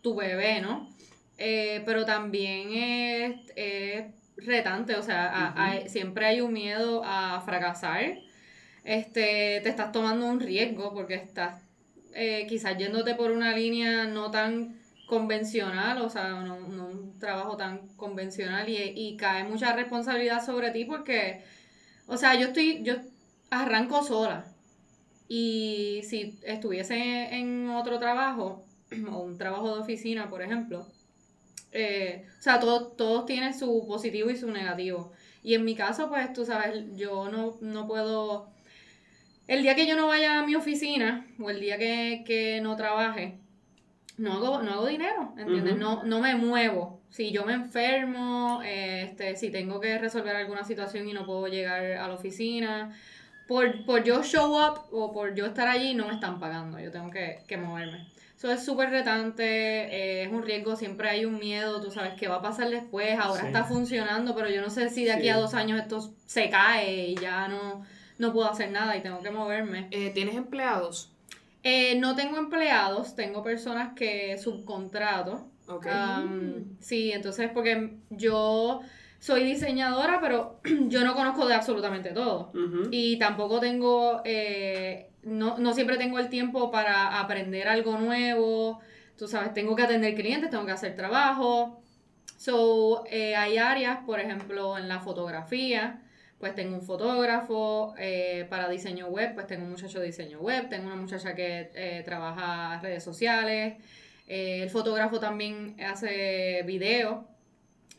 tu 0.01 0.15
bebé, 0.15 0.61
¿no? 0.61 0.89
Eh, 1.37 1.83
pero 1.85 2.05
también 2.05 2.71
es, 2.73 3.35
es 3.55 4.05
retante, 4.37 4.95
o 4.95 5.03
sea, 5.03 5.53
hay- 5.55 5.89
siempre 5.89 6.25
hay 6.27 6.41
un 6.41 6.53
miedo 6.53 7.03
a 7.05 7.41
fracasar. 7.45 8.19
Este, 8.83 9.61
te 9.63 9.69
estás 9.69 9.91
tomando 9.91 10.27
un 10.27 10.39
riesgo 10.39 10.93
porque 10.93 11.15
estás 11.15 11.63
eh, 12.13 12.45
quizás 12.49 12.77
yéndote 12.77 13.15
por 13.15 13.31
una 13.31 13.55
línea 13.55 14.05
no 14.05 14.31
tan 14.31 14.79
convencional, 15.07 16.01
o 16.01 16.09
sea, 16.09 16.29
no, 16.29 16.59
no 16.67 16.87
un 16.87 17.19
trabajo 17.19 17.57
tan 17.57 17.87
convencional 17.97 18.67
y, 18.69 18.77
y 18.95 19.17
cae 19.17 19.43
mucha 19.43 19.73
responsabilidad 19.73 20.45
sobre 20.45 20.71
ti 20.71 20.85
porque, 20.85 21.43
o 22.07 22.17
sea, 22.17 22.35
yo 22.35 22.47
estoy, 22.47 22.83
yo 22.83 22.95
arranco 23.49 24.03
sola 24.03 24.45
y 25.27 26.01
si 26.03 26.39
estuviese 26.43 27.35
en 27.35 27.69
otro 27.69 27.99
trabajo 27.99 28.65
o 29.11 29.19
un 29.19 29.37
trabajo 29.37 29.75
de 29.75 29.81
oficina, 29.81 30.29
por 30.29 30.41
ejemplo, 30.41 30.87
eh, 31.71 32.25
o 32.39 32.41
sea, 32.41 32.59
todo- 32.59 32.87
todos 32.93 33.25
tienen 33.25 33.57
su 33.57 33.85
positivo 33.87 34.29
y 34.29 34.37
su 34.37 34.49
negativo. 34.51 35.11
Y 35.43 35.53
en 35.55 35.65
mi 35.65 35.75
caso, 35.75 36.09
pues 36.09 36.33
tú 36.33 36.45
sabes, 36.45 36.85
yo 36.95 37.29
no, 37.29 37.57
no 37.61 37.87
puedo... 37.87 38.49
El 39.47 39.61
día 39.63 39.75
que 39.75 39.87
yo 39.87 39.95
no 39.95 40.07
vaya 40.07 40.39
a 40.39 40.45
mi 40.45 40.55
oficina 40.55 41.25
o 41.39 41.49
el 41.49 41.59
día 41.61 41.77
que, 41.77 42.23
que 42.25 42.59
no 42.61 42.75
trabaje, 42.75 43.39
no 44.17 44.33
hago, 44.33 44.61
no 44.63 44.71
hago 44.73 44.87
dinero, 44.87 45.33
¿entiendes? 45.37 45.77
No, 45.77 46.03
no 46.03 46.19
me 46.21 46.35
muevo. 46.35 47.01
Si 47.09 47.31
yo 47.31 47.45
me 47.45 47.53
enfermo, 47.53 48.61
este, 48.65 49.35
si 49.37 49.49
tengo 49.49 49.79
que 49.79 49.97
resolver 49.97 50.35
alguna 50.35 50.63
situación 50.65 51.07
y 51.07 51.13
no 51.13 51.25
puedo 51.25 51.47
llegar 51.47 51.83
a 51.93 52.07
la 52.07 52.13
oficina, 52.15 52.93
por, 53.47 53.85
por 53.85 54.03
yo 54.03 54.23
show 54.23 54.53
up 54.55 54.81
o 54.91 55.11
por 55.13 55.33
yo 55.35 55.45
estar 55.45 55.67
allí, 55.67 55.93
no 55.93 56.07
me 56.07 56.13
están 56.13 56.39
pagando. 56.39 56.79
Yo 56.79 56.91
tengo 56.91 57.09
que, 57.09 57.39
que 57.47 57.57
moverme. 57.57 58.07
Eso 58.35 58.51
es 58.51 58.63
súper 58.63 58.91
retante, 58.91 59.43
eh, 59.43 60.23
es 60.23 60.31
un 60.31 60.43
riesgo, 60.43 60.75
siempre 60.75 61.09
hay 61.09 61.25
un 61.25 61.39
miedo, 61.39 61.81
tú 61.81 61.89
sabes 61.89 62.13
qué 62.19 62.27
va 62.27 62.35
a 62.35 62.41
pasar 62.43 62.69
después, 62.69 63.17
ahora 63.17 63.41
Sí. 63.41 63.47
está 63.47 63.63
funcionando, 63.63 64.35
pero 64.35 64.47
yo 64.47 64.61
no 64.61 64.69
sé 64.69 64.89
si 64.91 65.05
de 65.05 65.13
aquí 65.13 65.23
Sí. 65.23 65.29
a 65.29 65.37
dos 65.37 65.55
años 65.55 65.79
esto 65.81 66.13
se 66.27 66.47
cae 66.51 67.07
y 67.07 67.15
ya 67.15 67.47
no, 67.47 67.83
no 68.19 68.33
puedo 68.33 68.47
hacer 68.47 68.69
nada 68.69 68.95
y 68.95 69.01
tengo 69.01 69.21
que 69.21 69.31
moverme. 69.31 69.87
Eh, 69.89 70.11
¿Tienes 70.11 70.35
empleados? 70.35 71.11
Eh, 71.63 71.97
no 71.99 72.15
tengo 72.15 72.37
empleados, 72.37 73.15
tengo 73.15 73.41
personas 73.41 73.93
que 73.95 74.37
subcontrato. 74.37 75.47
Ok. 75.67 75.87
Am, 75.87 76.77
sí, 76.79 77.11
entonces 77.11 77.49
porque 77.51 77.95
yo 78.11 78.81
soy 79.19 79.43
diseñadora, 79.43 80.19
pero 80.21 80.59
yo 80.87 81.03
no 81.03 81.15
conozco 81.15 81.47
de 81.47 81.55
absolutamente 81.55 82.11
todo. 82.11 82.51
Y 82.91 83.17
tampoco 83.17 83.59
tengo, 83.59 84.21
eh, 84.25 85.09
no, 85.23 85.57
no 85.57 85.73
siempre 85.73 85.97
tengo 85.97 86.19
el 86.19 86.29
tiempo 86.29 86.71
para 86.71 87.19
aprender 87.19 87.67
algo 87.67 87.97
nuevo. 87.97 88.79
Tú 89.17 89.27
sabes, 89.27 89.53
tengo 89.53 89.75
que 89.75 89.83
atender 89.83 90.15
clientes, 90.15 90.49
tengo 90.49 90.65
que 90.65 90.71
hacer 90.71 90.95
trabajo. 90.95 91.81
So, 92.37 93.03
eh, 93.09 93.35
hay 93.35 93.57
áreas, 93.57 93.99
por 94.05 94.19
ejemplo, 94.19 94.77
en 94.77 94.87
la 94.87 94.99
fotografía, 94.99 96.03
pues 96.37 96.53
tengo 96.53 96.75
un 96.75 96.83
fotógrafo, 96.83 97.95
eh, 97.97 98.45
para 98.47 98.69
diseño 98.69 99.07
web, 99.07 99.33
pues 99.33 99.47
tengo 99.47 99.63
un 99.65 99.71
muchacho 99.71 99.99
de 99.99 100.05
diseño 100.05 100.39
web, 100.39 100.69
tengo 100.69 100.85
una 100.85 100.95
muchacha 100.95 101.33
que 101.33 101.71
eh, 101.73 102.03
trabaja 102.05 102.79
redes 102.79 103.03
sociales, 103.03 103.77
el 104.27 104.69
fotógrafo 104.69 105.19
también 105.19 105.75
hace 105.81 106.61
video. 106.63 107.36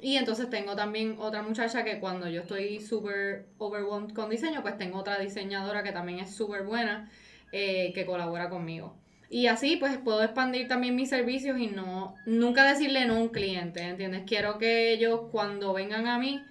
Y 0.01 0.17
entonces 0.17 0.49
tengo 0.49 0.77
también 0.77 1.17
otra 1.19 1.43
muchacha 1.43 1.83
que 1.83 1.99
cuando 1.99 2.29
yo 2.29 2.43
estoy 2.43 2.81
súper 2.81 3.47
overwhelmed 3.59 4.15
con 4.15 4.31
diseño, 4.31 4.63
pues 4.63 4.79
tengo 4.79 4.99
otra 4.99 5.19
diseñadora 5.19 5.83
que 5.83 5.93
también 5.93 6.21
es 6.21 6.35
súper 6.35 6.63
buena, 6.63 7.11
eh, 7.51 7.93
que 7.95 8.07
colabora 8.07 8.49
conmigo. 8.49 8.95
Y 9.31 9.47
así 9.47 9.77
pues 9.77 9.99
puedo 9.99 10.23
expandir 10.23 10.69
también 10.69 10.95
mis 10.95 11.11
servicios 11.11 11.59
y 11.59 11.67
no, 11.67 12.15
nunca 12.27 12.65
decirle 12.65 13.05
no 13.07 13.17
a 13.17 13.21
un 13.21 13.29
cliente, 13.29 13.83
¿entiendes? 13.83 14.23
Quiero 14.27 14.59
que 14.59 14.93
ellos 14.93 15.23
cuando 15.33 15.73
vengan 15.73 16.07
a 16.07 16.19
mí, 16.19 16.43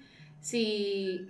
si... 0.41 1.27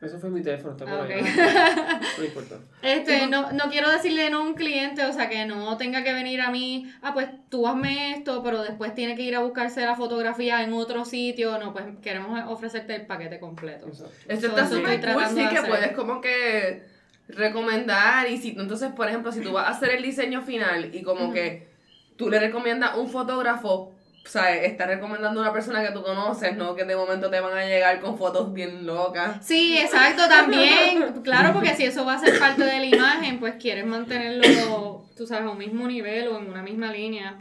Eso 0.00 0.18
fue 0.18 0.28
mi 0.28 0.42
teléfono, 0.42 0.72
está 0.72 0.84
por 0.84 0.94
ah, 0.94 1.14
ahí. 1.14 1.22
No 2.18 2.24
importa. 2.24 2.56
Este, 2.82 3.26
no, 3.26 3.52
no 3.52 3.70
quiero 3.70 3.90
decirle 3.90 4.28
no 4.28 4.38
a 4.38 4.42
un 4.42 4.54
cliente, 4.54 5.04
o 5.04 5.12
sea, 5.12 5.28
que 5.28 5.46
no 5.46 5.76
tenga 5.76 6.04
que 6.04 6.12
venir 6.12 6.40
a 6.40 6.50
mí, 6.50 6.92
ah, 7.00 7.14
pues 7.14 7.28
tú 7.48 7.66
hazme 7.66 8.12
esto, 8.12 8.42
pero 8.42 8.62
después 8.62 8.94
tiene 8.94 9.16
que 9.16 9.22
ir 9.22 9.34
a 9.34 9.40
buscarse 9.40 9.80
la 9.84 9.94
fotografía 9.94 10.62
en 10.62 10.72
otro 10.72 11.04
sitio. 11.04 11.58
No, 11.58 11.72
pues 11.72 11.86
queremos 12.02 12.38
ofrecerte 12.48 12.94
el 12.94 13.06
paquete 13.06 13.40
completo. 13.40 13.86
Exacto. 13.86 14.14
Esto 14.28 14.46
está 14.48 14.68
súper 14.68 15.00
cool, 15.00 15.24
sí, 15.26 15.48
que 15.48 15.62
puedes 15.62 15.92
como 15.92 16.20
que 16.20 16.82
recomendar 17.28 18.28
y 18.30 18.36
si 18.36 18.50
entonces, 18.50 18.92
por 18.92 19.08
ejemplo, 19.08 19.32
si 19.32 19.40
tú 19.40 19.52
vas 19.52 19.68
a 19.68 19.70
hacer 19.70 19.90
el 19.90 20.02
diseño 20.02 20.42
final 20.42 20.94
y 20.94 21.02
como 21.02 21.32
que 21.32 21.68
tú 22.16 22.28
le 22.28 22.38
recomiendas 22.38 22.96
un 22.96 23.08
fotógrafo, 23.08 23.93
o 24.24 24.28
sea, 24.28 24.56
estás 24.56 24.88
recomendando 24.88 25.40
a 25.40 25.42
una 25.42 25.52
persona 25.52 25.86
que 25.86 25.92
tú 25.92 26.02
conoces, 26.02 26.56
¿no? 26.56 26.74
Que 26.74 26.84
de 26.84 26.96
momento 26.96 27.28
te 27.30 27.40
van 27.40 27.56
a 27.56 27.66
llegar 27.66 28.00
con 28.00 28.16
fotos 28.16 28.52
bien 28.52 28.86
locas. 28.86 29.44
Sí, 29.44 29.78
exacto, 29.78 30.26
también. 30.28 31.22
Claro, 31.22 31.52
porque 31.52 31.74
si 31.74 31.84
eso 31.84 32.04
va 32.06 32.14
a 32.14 32.18
ser 32.18 32.38
parte 32.38 32.64
de 32.64 32.78
la 32.78 32.86
imagen, 32.86 33.38
pues 33.38 33.56
quieres 33.56 33.84
mantenerlo, 33.84 35.04
tú 35.16 35.26
sabes, 35.26 35.46
a 35.46 35.50
un 35.50 35.58
mismo 35.58 35.86
nivel 35.86 36.28
o 36.28 36.38
en 36.38 36.48
una 36.48 36.62
misma 36.62 36.90
línea. 36.90 37.36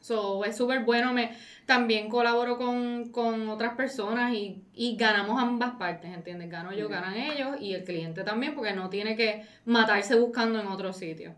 So, 0.00 0.44
es 0.44 0.56
súper 0.56 0.80
bueno. 0.80 1.12
Me, 1.12 1.36
también 1.66 2.08
colaboro 2.08 2.56
con, 2.56 3.10
con 3.10 3.48
otras 3.48 3.74
personas 3.74 4.32
y, 4.32 4.62
y 4.74 4.96
ganamos 4.96 5.42
ambas 5.42 5.72
partes, 5.76 6.12
¿entiendes? 6.12 6.50
Gano 6.50 6.72
yo, 6.72 6.88
ganan 6.88 7.16
ellos 7.16 7.56
y 7.60 7.74
el 7.74 7.84
cliente 7.84 8.22
también, 8.22 8.54
porque 8.54 8.72
no 8.72 8.88
tiene 8.88 9.16
que 9.16 9.46
matarse 9.66 10.14
buscando 10.14 10.60
en 10.60 10.66
otro 10.68 10.92
sitio. 10.92 11.34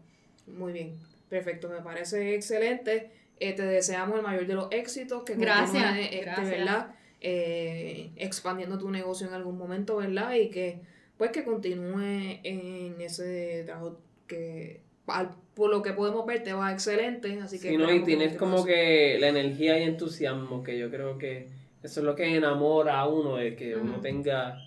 Muy 0.47 0.73
bien, 0.73 0.95
perfecto, 1.29 1.69
me 1.69 1.81
parece 1.81 2.35
excelente. 2.35 3.11
Eh, 3.39 3.53
te 3.53 3.63
deseamos 3.63 4.17
el 4.17 4.23
mayor 4.23 4.47
de 4.47 4.55
los 4.55 4.69
éxitos, 4.71 5.23
que 5.25 5.35
Gracias, 5.35 5.83
continúes, 5.83 6.05
este, 6.13 6.21
gracias. 6.25 6.51
¿verdad? 6.51 6.95
Eh, 7.21 8.11
expandiendo 8.17 8.79
tu 8.79 8.91
negocio 8.91 9.27
en 9.27 9.35
algún 9.35 9.59
momento, 9.59 9.97
¿verdad? 9.97 10.35
Y 10.35 10.49
que 10.51 10.81
pues 11.19 11.31
que 11.31 11.45
continúe 11.45 12.41
en 12.43 13.01
ese 13.01 13.63
trabajo 13.65 13.99
que 14.27 14.81
al- 15.07 15.31
por 15.55 15.71
lo 15.71 15.83
que 15.83 15.93
podemos 15.93 16.27
ver 16.27 16.43
te 16.43 16.53
va 16.53 16.73
excelente, 16.73 17.41
así 17.41 17.59
que 17.59 17.71
Sí, 17.71 17.77
¿no? 17.79 17.91
Y 17.93 18.03
tienes 18.05 18.37
como 18.37 18.65
que 18.65 19.17
la 19.19 19.29
energía 19.29 19.79
y 19.79 19.85
entusiasmo, 19.85 20.63
que 20.63 20.79
yo 20.79 20.91
creo 20.91 21.17
que 21.17 21.49
eso 21.83 22.01
es 22.01 22.07
lo 22.07 22.15
que 22.15 22.37
enamora 22.37 22.99
a 23.01 23.09
uno, 23.09 23.37
de 23.37 23.57
que 23.57 23.77
uno 23.77 23.93
Ujú. 23.93 24.01
tenga 24.03 24.59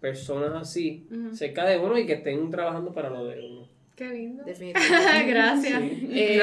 personas 0.00 0.52
así 0.54 1.06
Ujú. 1.10 1.34
cerca 1.34 1.64
de 1.66 1.78
uno 1.78 1.98
y 1.98 2.06
que 2.06 2.14
estén 2.14 2.50
trabajando 2.50 2.92
para 2.92 3.10
lo 3.10 3.24
de 3.24 3.40
uno. 3.44 3.57
Qué 3.98 4.08
lindo. 4.10 4.44
Definitivamente. 4.44 5.24
Gracias. 5.26 5.82
Eh, 5.82 6.40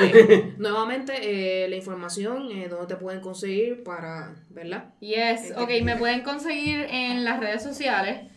eh, 0.00 0.54
nuevamente, 0.58 1.64
eh, 1.64 1.68
la 1.68 1.74
información, 1.74 2.48
eh, 2.52 2.68
dónde 2.68 2.86
te 2.86 2.94
pueden 2.94 3.20
conseguir 3.20 3.82
para, 3.82 4.36
¿verdad? 4.50 4.94
Yes, 5.00 5.52
ok, 5.56 5.68
me 5.82 5.96
pueden 5.96 6.22
conseguir 6.22 6.86
en 6.88 7.24
las 7.24 7.40
redes 7.40 7.64
sociales 7.64 8.30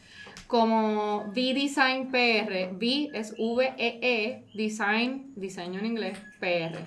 como 0.48 1.26
VDesign 1.28 2.10
PR. 2.10 2.74
V 2.74 3.12
es 3.14 3.36
V-E-E, 3.38 4.46
Design, 4.56 5.32
diseño 5.36 5.80
en 5.80 5.86
inglés, 5.86 6.18
PR. 6.40 6.80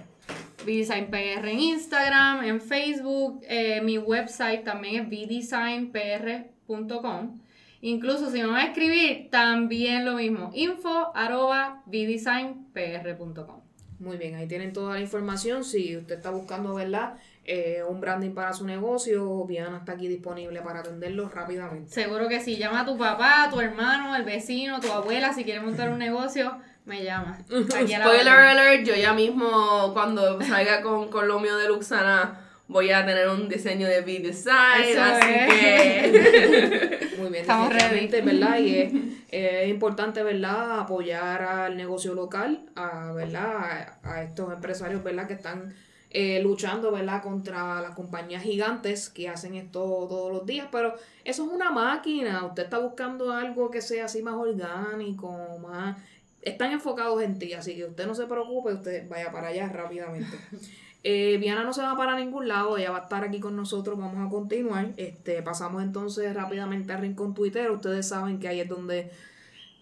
VDesign 0.65 1.11
PR 1.11 1.49
en 1.49 1.61
Instagram, 1.61 2.43
en 2.43 2.61
Facebook, 2.61 3.41
eh, 3.49 3.81
mi 3.83 3.99
website 3.99 4.65
también 4.65 5.05
es 5.05 5.09
vdesignpr.com. 5.09 7.39
Incluso 7.83 8.31
si 8.31 8.41
me 8.41 8.47
van 8.47 8.57
a 8.57 8.65
escribir, 8.67 9.29
también 9.31 10.05
lo 10.05 10.15
mismo, 10.15 10.51
info 10.55 11.11
arroba 11.17 11.83
vdesignpr.com. 11.87 13.61
Muy 13.99 14.17
bien, 14.17 14.37
ahí 14.37 14.47
tienen 14.47 14.73
toda 14.73 14.95
la 14.95 15.01
información. 15.01 15.65
Si 15.65 15.97
usted 15.97 16.17
está 16.17 16.31
buscando, 16.31 16.75
¿verdad? 16.75 17.15
Eh, 17.45 17.83
un 17.89 18.01
branding 18.01 18.31
para 18.35 18.53
su 18.53 18.65
negocio, 18.65 19.45
Viana 19.47 19.79
está 19.79 19.93
aquí 19.93 20.07
disponible 20.07 20.61
para 20.63 20.81
atenderlo 20.81 21.29
rápidamente. 21.29 21.91
Seguro 21.91 22.29
que 22.29 22.41
sí. 22.41 22.57
Llama 22.57 22.81
a 22.81 22.85
tu 22.87 22.97
papá, 22.97 23.49
tu 23.53 23.61
hermano, 23.61 24.15
el 24.15 24.23
vecino, 24.23 24.81
tu 24.81 24.91
abuela. 24.91 25.33
Si 25.33 25.43
quiere 25.45 25.61
montar 25.61 25.91
un 25.91 25.99
negocio, 25.99 26.57
me 26.85 27.03
llama. 27.03 27.39
Aquí 27.77 27.95
a 27.95 28.01
Spoiler 28.01 28.29
alert, 28.29 28.85
yo 28.87 28.95
ya 28.95 29.13
mismo 29.13 29.91
cuando 29.93 30.41
salga 30.43 30.83
con, 30.83 31.09
con 31.09 31.27
lo 31.27 31.41
mío 31.41 31.57
de 31.57 31.69
Luxana 31.69 32.39
voy 32.69 32.91
a 32.91 33.05
tener 33.05 33.29
un 33.29 33.49
diseño 33.49 33.87
de 33.87 34.01
V-Design, 34.01 34.83
Eso 34.85 35.03
así 35.03 35.29
es. 35.31 35.53
que... 35.53 37.09
Bien, 37.33 37.43
Estamos 37.43 37.71
definitivamente, 37.71 38.21
¿verdad? 38.21 38.59
Y 38.59 38.79
es, 38.79 38.93
es 39.31 39.69
importante, 39.69 40.23
¿verdad? 40.23 40.81
Apoyar 40.81 41.43
al 41.43 41.77
negocio 41.77 42.15
local, 42.15 42.67
a, 42.77 43.13
¿verdad? 43.13 43.99
A, 44.03 44.13
a 44.13 44.23
estos 44.23 44.53
empresarios, 44.53 45.03
¿verdad? 45.03 45.27
Que 45.27 45.35
están 45.35 45.75
eh, 46.15 46.43
luchando, 46.43 46.93
¿verdad? 46.93 47.23
Contra 47.23 47.81
las 47.81 47.95
compañías 47.95 48.43
gigantes 48.43 49.09
que 49.09 49.31
hacen 49.31 49.55
esto 49.55 49.81
todos 50.11 50.31
los 50.31 50.45
días, 50.45 50.69
pero 50.71 50.95
eso 51.25 51.47
es 51.47 51.51
una 51.51 51.71
máquina. 51.71 52.45
Usted 52.45 52.65
está 52.65 52.79
buscando 52.79 53.33
algo 53.33 53.71
que 53.71 53.81
sea 53.81 54.05
así 54.05 54.23
más 54.23 54.35
orgánico, 54.35 55.59
más... 55.63 55.97
Están 56.43 56.73
enfocados 56.73 57.23
en 57.23 57.39
ti, 57.39 57.55
así 57.55 57.77
que 57.77 57.87
usted 57.87 58.07
no 58.07 58.15
se 58.15 58.27
preocupe, 58.27 58.75
usted 58.75 59.09
vaya 59.09 59.31
para 59.31 59.49
allá 59.49 59.69
rápidamente. 59.69 60.37
Eh, 61.05 61.37
Viana 61.41 61.65
no 61.65 61.73
se 61.73 61.83
va 61.83 61.97
para 61.97 62.17
ningún 62.17 62.47
lado, 62.47 62.79
ella 62.79 62.93
va 62.93 62.99
a 62.99 63.03
estar 63.03 63.25
aquí 63.25 63.41
con 63.41 63.57
nosotros, 63.57 63.99
vamos 63.99 64.25
a 64.25 64.31
continuar. 64.31 64.91
Este, 64.97 65.43
pasamos 65.43 65.83
entonces 65.83 66.33
rápidamente 66.35 66.93
al 66.93 67.01
rincón 67.01 67.35
Twitter. 67.35 67.71
Ustedes 67.73 68.07
saben 68.09 68.39
que 68.39 68.47
ahí 68.49 68.61
es 68.61 68.69
donde 68.69 69.11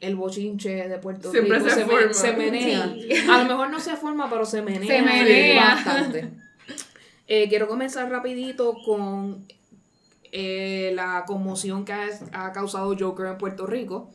el 0.01 0.17
bochinche 0.17 0.89
de 0.89 0.99
Puerto 0.99 1.31
Siempre 1.31 1.59
Rico 1.59 1.69
se 1.71 1.85
me- 1.85 1.93
forma. 1.93 2.13
se 2.15 2.33
menea. 2.33 2.95
Sí. 2.95 3.09
A 3.29 3.43
lo 3.43 3.49
mejor 3.51 3.69
no 3.71 3.81
se 3.81 3.97
forma, 3.97 4.31
pero 4.31 4.47
se 4.47 4.63
menea, 4.63 4.87
Se 4.97 5.03
menea. 5.03 5.63
bastante. 5.75 6.31
Eh, 7.27 7.49
quiero 7.51 7.69
comenzar 7.69 8.11
rapidito 8.11 8.75
con 8.85 9.45
eh, 10.33 10.93
la 10.95 11.25
conmoción 11.27 11.85
que 11.85 11.93
ha, 11.93 12.07
ha 12.33 12.53
causado 12.53 12.97
Joker 12.99 13.27
en 13.27 13.37
Puerto 13.39 13.67
Rico. 13.67 14.11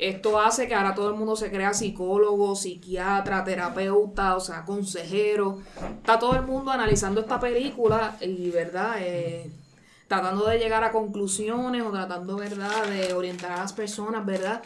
Esto 0.00 0.40
hace 0.40 0.66
que 0.66 0.74
ahora 0.74 0.94
todo 0.94 1.10
el 1.10 1.14
mundo 1.14 1.36
se 1.36 1.50
crea 1.50 1.74
psicólogo, 1.74 2.56
psiquiatra, 2.56 3.44
terapeuta, 3.44 4.34
o 4.34 4.40
sea, 4.40 4.64
consejero. 4.64 5.58
Está 5.98 6.18
todo 6.18 6.36
el 6.36 6.42
mundo 6.42 6.70
analizando 6.70 7.20
esta 7.20 7.38
película 7.38 8.16
y, 8.22 8.48
¿verdad? 8.48 8.94
Eh, 8.98 9.50
tratando 10.08 10.46
de 10.46 10.58
llegar 10.58 10.84
a 10.84 10.90
conclusiones 10.90 11.82
o 11.82 11.90
tratando, 11.90 12.36
¿verdad?, 12.36 12.86
de 12.86 13.12
orientar 13.12 13.52
a 13.52 13.58
las 13.58 13.74
personas, 13.74 14.24
¿verdad? 14.24 14.62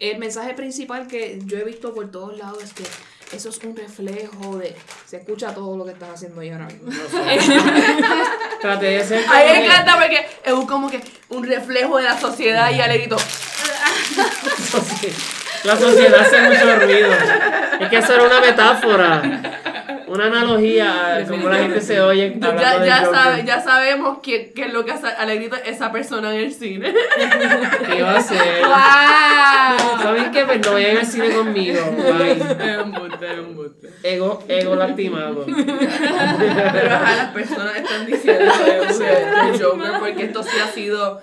El 0.00 0.18
mensaje 0.18 0.54
principal 0.54 1.06
que 1.06 1.38
yo 1.44 1.58
he 1.58 1.64
visto 1.64 1.92
por 1.92 2.10
todos 2.10 2.38
lados 2.38 2.62
es 2.62 2.72
que 2.72 2.84
eso 3.36 3.50
es 3.50 3.58
un 3.58 3.76
reflejo 3.76 4.56
de... 4.56 4.74
Se 5.06 5.18
escucha 5.18 5.52
todo 5.52 5.76
lo 5.76 5.84
que 5.84 5.92
estás 5.92 6.14
haciendo 6.14 6.40
ahí 6.40 6.48
ahora 6.48 6.66
mismo. 6.66 6.90
Traté 8.62 8.86
de 8.86 9.04
ser. 9.04 9.24
A 9.28 9.38
mí 9.38 9.50
me 9.52 9.66
encanta 9.66 9.98
porque 9.98 10.26
es 10.44 10.52
como 10.66 10.88
que 10.88 11.02
un 11.28 11.44
reflejo 11.44 11.98
de 11.98 12.04
la 12.04 12.18
sociedad 12.18 12.70
y 12.72 12.80
Alegrito. 12.80 13.18
La 15.64 15.76
sociedad 15.76 16.20
hace 16.20 16.40
mucho 16.42 16.76
ruido. 16.76 17.08
Es 17.80 17.88
que 17.88 17.96
eso 17.98 18.14
era 18.14 18.22
una 18.24 18.40
metáfora. 18.40 19.22
Una 20.06 20.26
analogía 20.26 21.16
a 21.16 21.24
cómo 21.24 21.48
la 21.50 21.58
gente 21.58 21.80
se 21.82 22.00
oye. 22.00 22.38
hablando 22.40 22.84
Ya, 22.86 23.02
ya, 23.02 23.04
sabe, 23.12 23.44
ya 23.44 23.60
sabemos 23.60 24.18
qué, 24.22 24.52
qué 24.54 24.62
es 24.66 24.72
lo 24.72 24.84
que 24.84 24.92
hace 24.92 25.06
Alegrito 25.08 25.56
esa 25.66 25.92
persona 25.92 26.34
en 26.34 26.40
el 26.42 26.52
cine. 26.54 26.94
¿Qué 27.86 27.98
iba 27.98 28.12
a 28.12 28.16
hacer? 28.18 28.62
¡Wow! 28.62 30.02
¿Saben 30.02 30.30
qué? 30.30 30.44
Pues 30.46 30.60
no 30.64 30.72
vayan 30.72 30.96
al 30.98 31.06
cine 31.06 31.30
conmigo. 31.30 31.80
Bye. 31.96 32.30
Es 32.32 32.38
es. 32.78 33.72
Ego, 34.02 34.42
ego 34.48 34.76
lastimado. 34.76 35.44
Pero 35.44 36.94
ajá, 36.94 37.16
las 37.16 37.30
personas 37.32 37.76
están 37.76 38.06
diciendo 38.06 38.44
de, 38.64 38.72
de- 39.04 39.52
de 39.52 39.64
Joker 39.64 39.92
porque 40.00 40.24
esto 40.24 40.42
sí 40.42 40.56
ha 40.58 40.68
sido 40.72 41.20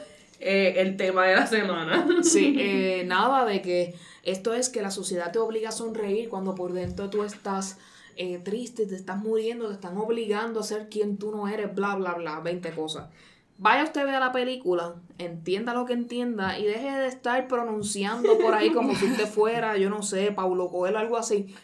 eh, 0.47 0.79
el 0.81 0.95
tema 0.95 1.25
de 1.25 1.35
la 1.35 1.47
semana. 1.47 2.07
Sí, 2.21 2.55
eh, 2.59 3.03
nada 3.07 3.45
de 3.45 3.63
que 3.63 3.95
esto 4.21 4.53
es 4.53 4.69
que 4.69 4.83
la 4.83 4.91
sociedad 4.91 5.31
te 5.31 5.39
obliga 5.39 5.69
a 5.69 5.71
sonreír 5.71 6.29
cuando 6.29 6.53
por 6.53 6.71
dentro 6.71 7.09
tú 7.09 7.23
estás 7.23 7.79
eh, 8.15 8.37
triste, 8.37 8.85
te 8.85 8.95
estás 8.95 9.17
muriendo, 9.17 9.69
te 9.69 9.73
están 9.73 9.97
obligando 9.97 10.59
a 10.59 10.63
ser 10.63 10.87
quien 10.87 11.17
tú 11.17 11.31
no 11.31 11.47
eres, 11.47 11.73
bla, 11.73 11.95
bla, 11.95 12.13
bla, 12.13 12.41
20 12.41 12.71
cosas. 12.73 13.09
Vaya 13.57 13.85
usted 13.85 14.05
vea 14.05 14.19
la 14.19 14.31
película, 14.31 14.93
entienda 15.17 15.73
lo 15.73 15.85
que 15.85 15.93
entienda 15.93 16.59
y 16.59 16.65
deje 16.65 16.91
de 16.91 17.07
estar 17.07 17.47
pronunciando 17.47 18.37
por 18.37 18.53
ahí 18.53 18.71
como 18.71 18.93
si 18.93 19.05
usted 19.05 19.25
fuera, 19.25 19.77
yo 19.77 19.89
no 19.89 20.03
sé, 20.03 20.31
Paulo 20.31 20.69
Coelho, 20.69 20.99
algo 20.99 21.17
así. 21.17 21.55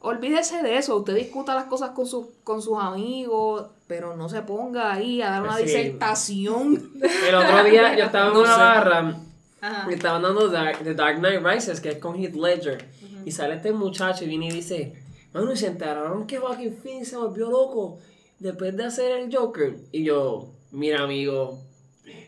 Olvídese 0.00 0.62
de 0.62 0.78
eso, 0.78 0.96
usted 0.96 1.14
discuta 1.14 1.54
las 1.54 1.64
cosas 1.64 1.90
con, 1.90 2.06
sus 2.06 2.26
con 2.42 2.62
sus 2.62 2.78
amigos, 2.78 3.66
pero 3.86 4.16
no 4.16 4.28
se 4.28 4.42
ponga 4.42 4.92
ahí 4.92 5.20
a 5.22 5.30
dar 5.30 5.42
una 5.42 5.56
Sí. 5.56 5.64
disertación. 5.64 6.92
El 7.28 7.34
otro 7.34 7.64
día 7.64 7.96
yo 7.96 8.04
estaba 8.04 8.28
en 8.28 8.32
No 8.34 8.40
una 8.40 8.54
sé. 8.54 8.60
barra 8.60 9.16
Ajá. 9.60 9.86
y 9.90 9.94
estaban 9.94 10.22
dando 10.22 10.48
Dark, 10.48 10.78
The 10.82 10.94
Dark 10.94 11.18
Knight 11.18 11.42
Rises, 11.44 11.80
que 11.80 11.90
es 11.90 11.98
con 11.98 12.16
Heath 12.16 12.34
Ledger. 12.34 12.84
Y 13.24 13.30
sale 13.32 13.54
este 13.54 13.72
muchacho 13.72 14.24
y 14.24 14.28
viene 14.28 14.48
y 14.48 14.52
dice, 14.52 14.94
mano, 15.32 15.52
¿y 15.52 15.56
se 15.56 15.66
enteraron 15.68 16.26
que 16.26 16.38
Joaquin 16.38 16.76
Phoenix 16.76 17.08
se 17.08 17.16
volvió 17.16 17.50
loco 17.50 17.98
después 18.38 18.76
de 18.76 18.84
hacer 18.84 19.12
el 19.12 19.34
Joker? 19.34 19.76
Y 19.92 20.04
yo, 20.04 20.50
mira 20.72 21.02
amigo, 21.02 21.60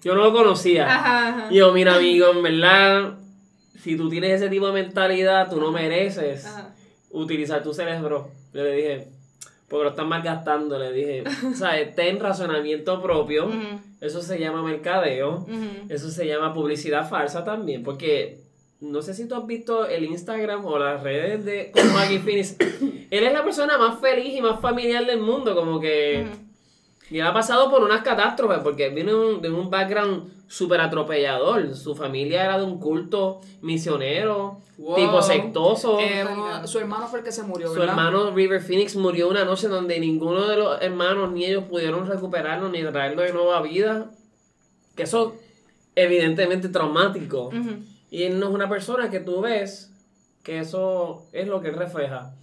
yo 0.03 0.15
no 0.15 0.25
lo 0.25 0.33
conocía. 0.33 0.87
Ajá, 0.87 1.29
ajá. 1.29 1.49
Y 1.53 1.57
yo, 1.57 1.73
mira 1.73 1.97
amigo, 1.97 2.31
en 2.33 2.43
verdad, 2.43 3.19
si 3.83 3.97
tú 3.97 4.09
tienes 4.09 4.33
ese 4.41 4.49
tipo 4.49 4.67
de 4.69 4.73
mentalidad, 4.85 5.51
tú 5.51 5.61
no 5.61 5.71
mereces 5.71 6.47
utilizar 7.11 7.63
tu 7.63 7.75
cerebro. 7.75 8.31
Yo 8.55 8.63
le 8.63 8.73
dije, 8.73 9.09
porque 9.69 9.85
lo 9.85 9.91
están 9.91 10.09
malgastando, 10.09 10.79
le 10.79 10.93
dije, 10.93 11.25
o 11.51 11.55
sea, 11.55 11.73
ten 11.95 12.21
razonamiento 12.21 13.03
propio, 13.03 13.51
eso 14.01 14.23
se 14.23 14.39
llama 14.39 14.63
mercadeo, 14.63 15.47
eso 15.89 16.11
se 16.11 16.27
llama 16.27 16.55
publicidad 16.55 17.09
falsa 17.09 17.45
también, 17.45 17.83
porque 17.83 18.39
no 18.81 19.03
sé 19.03 19.15
si 19.15 19.27
tú 19.27 19.35
has 19.35 19.47
visto 19.47 19.87
el 19.87 20.05
Instagram 20.05 20.65
o 20.67 20.79
las 20.79 21.03
redes 21.03 21.45
de 21.45 21.73
con 21.73 21.93
Maggie 21.93 22.19
Phoenix, 22.25 22.57
él 22.61 23.25
es 23.25 23.33
la 23.33 23.43
persona 23.43 23.79
más 23.79 24.01
feliz 24.01 24.35
y 24.37 24.41
más 24.41 24.61
familiar 24.61 25.05
del 25.07 25.21
mundo, 25.21 25.55
como 25.55 25.81
que... 25.81 26.46
Y 27.11 27.19
él 27.21 27.27
ha 27.27 27.33
pasado 27.33 27.71
por 27.71 27.83
unas 27.85 28.03
catástrofes 28.03 28.59
porque 28.61 28.89
viene 28.89 29.15
un- 29.15 29.41
de 29.41 29.49
un 29.51 29.71
background 29.71 30.33
súper 30.49 30.81
atropellador. 30.81 31.75
Su 31.75 31.95
familia 31.95 32.45
era 32.45 32.59
de 32.59 32.65
un 32.65 32.79
culto 32.81 33.41
misionero, 33.63 34.61
Wow. 34.79 34.97
tipo 34.97 35.23
sectoso. 35.23 35.99
Eh, 36.01 36.25
uno- 36.31 36.67
su 36.67 36.79
hermano 36.79 37.07
fue 37.07 37.21
el 37.21 37.25
que 37.25 37.33
se 37.33 37.43
murió, 37.45 37.69
Su 37.69 37.75
¿verdad? 37.75 37.91
hermano 37.91 38.31
River 38.35 38.61
Phoenix 38.61 38.97
murió 38.97 39.29
una 39.29 39.45
noche 39.45 39.69
donde 39.69 39.99
ninguno 40.01 40.47
de 40.49 40.57
los 40.57 40.83
hermanos 40.83 41.33
ni 41.33 41.45
ellos 41.45 41.65
pudieron 41.65 42.07
recuperarlo 42.09 42.69
ni 42.69 42.83
traerlo 42.83 43.23
de 43.23 43.33
nueva 43.33 43.63
vida. 43.63 44.11
Que 44.97 45.05
eso 45.05 45.35
evidentemente 45.95 46.69
traumático. 46.69 47.51
Y 48.11 48.25
él 48.25 48.39
no 48.39 48.49
es 48.49 48.55
una 48.55 48.69
persona 48.69 49.11
que 49.11 49.21
tú 49.21 49.41
ves 49.41 49.93
que 50.43 50.59
eso 50.61 51.27
es 51.33 51.49
lo 51.49 51.61
que 51.61 51.69
él 51.69 51.75
refleja. 51.75 52.35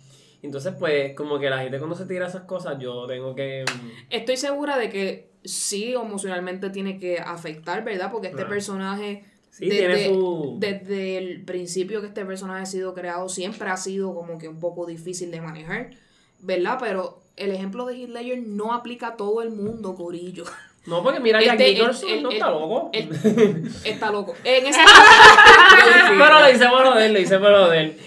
Entonces, 0.43 0.73
pues, 0.77 1.15
como 1.15 1.39
que 1.39 1.49
la 1.49 1.59
gente 1.59 1.77
cuando 1.79 1.95
se 1.95 2.05
tira 2.05 2.27
esas 2.27 2.43
cosas, 2.43 2.77
yo 2.77 3.07
tengo 3.07 3.33
que... 3.33 3.63
mm, 3.65 3.89
Estoy 4.11 4.37
segura 4.37 4.77
de 4.77 4.89
que 4.89 5.29
sí 5.43 5.93
emocionalmente 5.93 6.69
tiene 6.69 6.99
que 6.99 7.17
afectar, 7.19 7.83
¿verdad? 7.83 8.11
Porque 8.11 8.27
este 8.27 8.45
personaje, 8.45 9.23
Sí, 9.49 9.69
tiene 9.69 10.07
su... 10.09 10.57
desde 10.59 11.17
el 11.17 11.43
principio 11.43 12.01
que 12.01 12.07
este 12.07 12.25
personaje 12.25 12.63
ha 12.63 12.65
sido 12.65 12.93
creado, 12.93 13.29
siempre 13.29 13.69
ha 13.69 13.77
sido 13.77 14.13
como 14.13 14.37
que 14.37 14.47
un 14.49 14.59
poco 14.59 14.85
difícil 14.85 15.31
de 15.31 15.41
manejar, 15.41 15.91
¿verdad? 16.39 16.77
Pero 16.79 17.21
el 17.37 17.51
ejemplo 17.51 17.85
de 17.85 17.95
Heath 17.95 18.09
Ledger 18.09 18.41
no 18.45 18.73
aplica 18.73 19.07
a 19.09 19.15
todo 19.17 19.41
el 19.41 19.49
mundo, 19.51 19.95
Corillo. 19.95 20.43
No, 20.85 21.01
porque 21.01 21.21
mira, 21.21 21.41
Jack 21.41 21.57
Este, 21.61 21.73
Nicholson 21.75 22.23
no 22.23 22.29
está 22.29 22.51
loco. 22.51 22.91
Está 23.85 24.11
loco. 24.11 24.35
En 24.43 24.65
ese 24.65 24.81
pero 26.09 26.39
lo 26.41 26.49
hice 26.51 26.67
por 26.67 26.83
lo 26.83 26.95
de 26.95 27.05
él, 27.05 27.13
lo 27.13 27.19
hice 27.21 27.39
por 27.39 27.51
lo 27.51 27.69
de 27.69 27.79
él. 27.79 27.97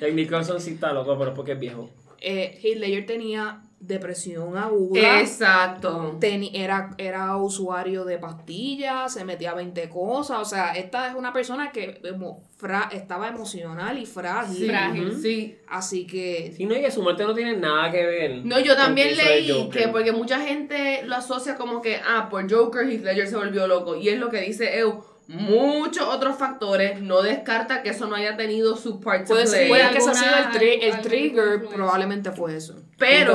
Jack 0.00 0.12
Nicholson 0.14 0.60
sí 0.60 0.72
está 0.72 0.92
loco, 0.92 1.16
pero 1.18 1.30
es 1.30 1.36
porque 1.36 1.52
es 1.52 1.60
viejo. 1.60 1.90
eh, 2.20 2.58
Heath 2.62 2.78
Ledger 2.78 3.06
tenía 3.06 3.62
depresión 3.80 4.58
aguda. 4.58 5.20
Exacto. 5.20 6.16
Teni- 6.20 6.50
era, 6.52 6.90
era 6.98 7.34
usuario 7.38 8.04
de 8.04 8.18
pastillas, 8.18 9.14
se 9.14 9.24
metía 9.24 9.52
a 9.52 9.54
20 9.54 9.88
cosas, 9.88 10.38
o 10.38 10.44
sea, 10.44 10.72
esta 10.72 11.08
es 11.08 11.14
una 11.14 11.32
persona 11.32 11.72
que 11.72 11.98
emo- 12.02 12.42
fra- 12.58 12.90
estaba 12.92 13.28
emocional 13.28 13.96
y 13.98 14.04
frágil. 14.04 14.56
Sí, 14.56 14.66
Frágil. 14.68 15.18
sí. 15.22 15.56
Así 15.66 16.06
que 16.06 16.52
Sí, 16.56 16.66
no, 16.66 16.76
y 16.76 16.82
que 16.82 16.90
su 16.90 17.02
muerte 17.02 17.24
no 17.24 17.34
tiene 17.34 17.56
nada 17.56 17.90
que 17.90 18.04
ver. 18.04 18.44
No, 18.44 18.60
yo 18.60 18.76
también 18.76 19.16
leí 19.16 19.70
que 19.70 19.88
porque 19.88 20.12
mucha 20.12 20.40
gente 20.40 21.00
lo 21.04 21.16
asocia 21.16 21.56
como 21.56 21.80
que, 21.80 21.96
ah, 21.96 22.28
por 22.30 22.52
Joker 22.52 22.86
Heath 22.86 23.02
Ledger 23.02 23.28
se 23.28 23.36
volvió 23.36 23.66
loco. 23.66 23.96
Y 23.96 24.10
es 24.10 24.18
lo 24.18 24.28
que 24.28 24.42
dice 24.42 24.78
Eu. 24.78 25.02
Muchos 25.32 26.08
otros 26.08 26.36
factores. 26.36 27.00
No 27.00 27.22
descarta 27.22 27.82
que 27.82 27.90
eso 27.90 28.06
no 28.06 28.16
haya 28.16 28.36
tenido 28.36 28.76
su 28.76 29.00
part 29.00 29.26
to 29.26 29.34
puede, 29.34 29.68
puede 29.68 29.90
que 29.90 29.98
ese 29.98 30.10
ha 30.10 30.14
sido 30.14 30.30
el, 30.36 30.44
tri- 30.46 30.78
el 30.82 31.00
trigger, 31.00 31.64
probablemente 31.72 32.30
fue 32.32 32.56
eso. 32.56 32.74
Pero 32.98 33.32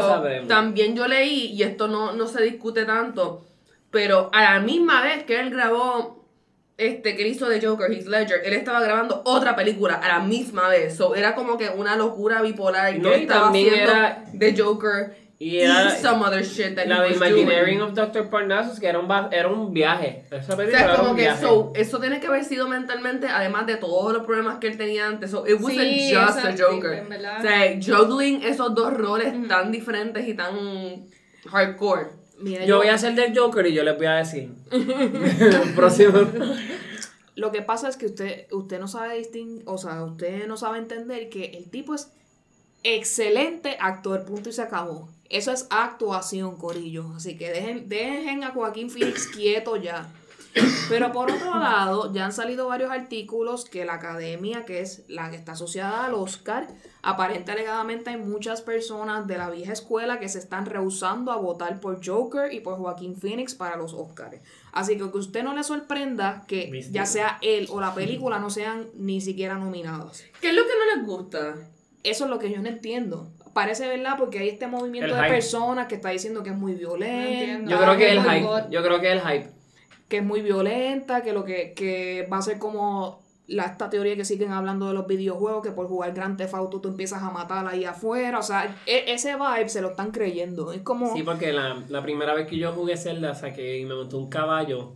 también 0.48 0.96
yo 0.96 1.08
leí, 1.08 1.52
y 1.54 1.64
esto 1.64 1.88
no, 1.88 2.12
no 2.14 2.28
se 2.28 2.44
discute 2.44 2.86
tanto, 2.86 3.46
pero 3.92 4.30
a 4.34 4.44
la 4.56 4.60
misma 4.60 5.02
vez 5.04 5.24
que 5.24 5.40
él 5.40 5.50
grabó 5.52 6.26
este 6.78 7.16
que 7.16 7.22
él 7.24 7.30
hizo 7.30 7.48
de 7.48 7.66
Joker, 7.66 7.90
Heath 7.90 8.08
Ledger, 8.08 8.42
él 8.44 8.52
estaba 8.54 8.82
grabando 8.82 9.22
otra 9.24 9.56
película 9.56 9.94
a 9.96 10.08
la 10.10 10.20
misma 10.20 10.68
vez. 10.68 10.98
So, 10.98 11.16
era 11.16 11.34
como 11.34 11.58
que 11.58 11.70
una 11.70 11.96
locura 11.96 12.42
bipolar. 12.42 12.94
No, 12.98 13.10
que 13.10 13.16
él 13.16 13.20
y 13.22 13.24
estaba 13.24 13.44
también 13.46 13.70
haciendo 13.70 13.92
era- 13.94 14.24
de 14.34 14.62
Joker 14.62 15.25
Y 15.38 15.58
era 15.60 15.90
some 16.00 16.24
other 16.24 16.46
shit 16.46 16.76
that 16.76 16.86
la 16.88 17.00
he 17.00 17.02
de 17.02 17.08
was 17.10 17.18
Imagineering 17.18 17.80
doing. 17.80 17.90
of 17.90 17.94
Dr. 17.94 18.30
Parnassus, 18.30 18.80
que 18.80 18.88
era 18.88 19.00
un, 19.00 19.10
va- 19.12 19.28
era 19.34 19.50
un 19.50 19.74
viaje. 19.74 20.24
Esa 20.32 20.54
O 20.54 20.58
película 20.58 20.80
sea, 20.80 20.88
era 20.88 20.96
como 20.98 21.10
un 21.12 21.16
que 21.18 21.22
viaje. 21.24 21.42
so, 21.42 21.74
eso 21.76 22.00
tiene 22.00 22.22
que 22.22 22.28
haber 22.28 22.46
sido 22.46 22.70
mentalmente, 22.70 23.28
además 23.28 23.68
de 23.68 23.76
todos 23.76 24.14
los 24.14 24.26
problemas 24.26 24.60
que 24.60 24.68
él 24.68 24.78
tenía 24.78 25.08
antes. 25.08 25.32
So, 25.32 25.46
it 25.46 25.56
wasn't 25.60 25.82
Sí, 25.82 26.14
just 26.16 26.38
a 26.46 26.56
Joker. 26.58 27.02
tipo. 27.02 27.16
O 27.16 27.42
sea, 27.42 27.80
juggling 27.86 28.44
esos 28.44 28.74
dos 28.74 28.94
roles 28.94 29.48
tan 29.50 29.72
diferentes 29.74 30.26
y 30.26 30.34
tan 30.36 31.06
hardcore. 31.52 32.08
Mira, 32.40 32.62
Yo 32.62 32.68
yo- 32.68 32.78
voy 32.78 32.88
a 32.88 32.94
hacer 32.96 33.14
del 33.16 33.38
Joker 33.38 33.66
y 33.68 33.74
yo 33.74 33.84
les 33.84 33.98
voy 33.98 34.06
a 34.08 34.14
decir. 34.16 34.52
Próximo. 35.76 36.14
Lo 37.36 37.52
que 37.52 37.62
pasa 37.62 37.90
es 37.90 37.98
que 37.98 38.06
usted, 38.06 38.48
usted 38.52 38.80
no 38.80 38.88
sabe 38.88 39.18
distinguir, 39.18 39.64
o 39.66 39.78
sea, 39.78 40.02
usted 40.04 40.48
no 40.48 40.56
sabe 40.56 40.78
entender 40.78 41.28
que 41.30 41.46
el 41.58 41.70
tipo 41.70 41.94
es 41.94 42.12
excelente 42.86 43.78
actor, 43.80 44.24
punto 44.24 44.50
y 44.50 44.54
se 44.54 44.62
acabó. 44.62 45.10
Eso 45.30 45.52
es 45.52 45.68
actuación, 45.72 46.56
Corillo. 46.56 47.12
Así 47.16 47.36
que 47.36 47.50
dejen, 47.50 47.90
dejen 47.90 48.44
a 48.44 48.52
Joaquín 48.52 48.90
Phoenix 48.90 49.28
quieto 49.36 49.76
ya. 49.76 50.08
Pero 50.88 51.12
por 51.12 51.32
otro 51.32 51.60
lado, 51.60 52.14
ya 52.14 52.26
han 52.26 52.32
salido 52.32 52.68
varios 52.68 52.90
artículos 52.90 53.66
que 53.66 53.84
la 53.84 53.96
academia, 53.96 54.64
que 54.64 54.80
es 54.80 55.04
la 55.10 55.30
que 55.30 55.36
está 55.36 55.52
asociada 55.52 56.06
al 56.06 56.14
Oscar, 56.14 56.68
aparente 57.02 57.52
alegadamente 57.52 58.12
hay 58.12 58.18
muchas 58.18 58.62
personas 58.62 59.28
de 59.28 59.38
la 59.38 59.50
vieja 59.50 59.74
escuela 59.74 60.18
que 60.18 60.30
se 60.30 60.40
están 60.40 60.66
rehusando 60.66 61.34
a 61.34 61.38
votar 61.38 61.82
por 61.82 62.06
Joker 62.06 62.54
y 62.54 62.62
por 62.62 62.78
Joaquín 62.78 63.18
Phoenix 63.18 63.54
para 63.54 63.76
los 63.76 63.94
Oscars. 63.94 64.38
Así 64.72 64.98
que 64.98 65.12
que 65.12 65.18
usted 65.18 65.44
no 65.44 65.54
le 65.54 65.64
sorprenda 65.64 66.46
que 66.48 66.88
ya 66.90 67.06
sea 67.06 67.38
él 67.42 67.68
o 67.70 67.82
la 67.82 67.94
película 67.94 68.40
no 68.40 68.50
sean 68.50 68.88
ni 68.96 69.20
siquiera 69.20 69.56
nominados. 69.56 70.24
¿Qué 70.40 70.50
es 70.50 70.56
lo 70.56 70.64
que 70.64 70.70
no 70.70 70.96
les 70.96 71.06
gusta? 71.06 71.56
Eso 72.10 72.26
es 72.26 72.30
lo 72.30 72.40
que 72.40 72.52
yo 72.52 72.62
no 72.62 72.70
entiendo. 72.70 73.28
Parece 73.54 73.88
verdad 73.88 74.16
porque 74.18 74.40
hay 74.40 74.50
este 74.50 74.68
movimiento 74.68 75.12
El 75.14 75.16
de 75.16 75.24
hype. 75.28 75.34
personas 75.36 75.88
que 75.88 75.96
está 75.96 76.10
diciendo 76.10 76.44
que 76.44 76.50
es 76.50 76.56
muy 76.58 76.74
violenta. 76.76 77.70
Yo 77.72 77.78
creo 77.80 77.92
que 77.94 77.98
que 78.00 78.12
el 78.12 78.22
hype. 78.22 78.48
Yo 78.70 78.84
creo 78.84 79.00
que 79.00 79.12
el 79.12 79.22
hype. 79.22 79.50
que 80.10 80.18
es 80.18 80.24
muy 80.24 80.42
violenta, 80.42 81.22
que 81.24 81.34
lo 81.34 81.44
que, 81.46 81.74
que 81.74 82.28
va 82.32 82.38
a 82.38 82.42
ser 82.42 82.60
como 82.60 83.24
la, 83.48 83.66
esta 83.66 83.90
teoría 83.90 84.16
que 84.16 84.26
siguen 84.26 84.52
hablando 84.52 84.88
de 84.88 84.94
los 84.94 85.08
videojuegos, 85.08 85.64
que 85.64 85.72
por 85.72 85.88
jugar 85.88 86.14
Grand 86.14 86.38
Theft 86.38 86.54
Auto 86.56 86.82
tú 86.82 86.90
empiezas 86.90 87.22
a 87.24 87.30
matar 87.32 87.66
ahí 87.68 87.86
afuera, 87.86 88.40
o 88.40 88.44
sea, 88.44 88.76
e- 88.86 89.06
ese 89.14 89.36
vibe 89.36 89.70
se 89.70 89.82
lo 89.82 89.90
están 89.92 90.12
creyendo, 90.12 90.72
es 90.74 90.82
como... 90.82 91.14
Sí, 91.16 91.22
porque 91.24 91.54
la, 91.54 91.82
la 91.90 92.02
primera 92.02 92.34
vez 92.34 92.48
que 92.48 92.58
yo 92.58 92.72
jugué 92.74 92.98
Zelda 92.98 93.36
saqué 93.36 93.78
y 93.80 93.86
me 93.86 93.94
monté 93.96 94.16
un 94.16 94.30
caballo 94.30 94.94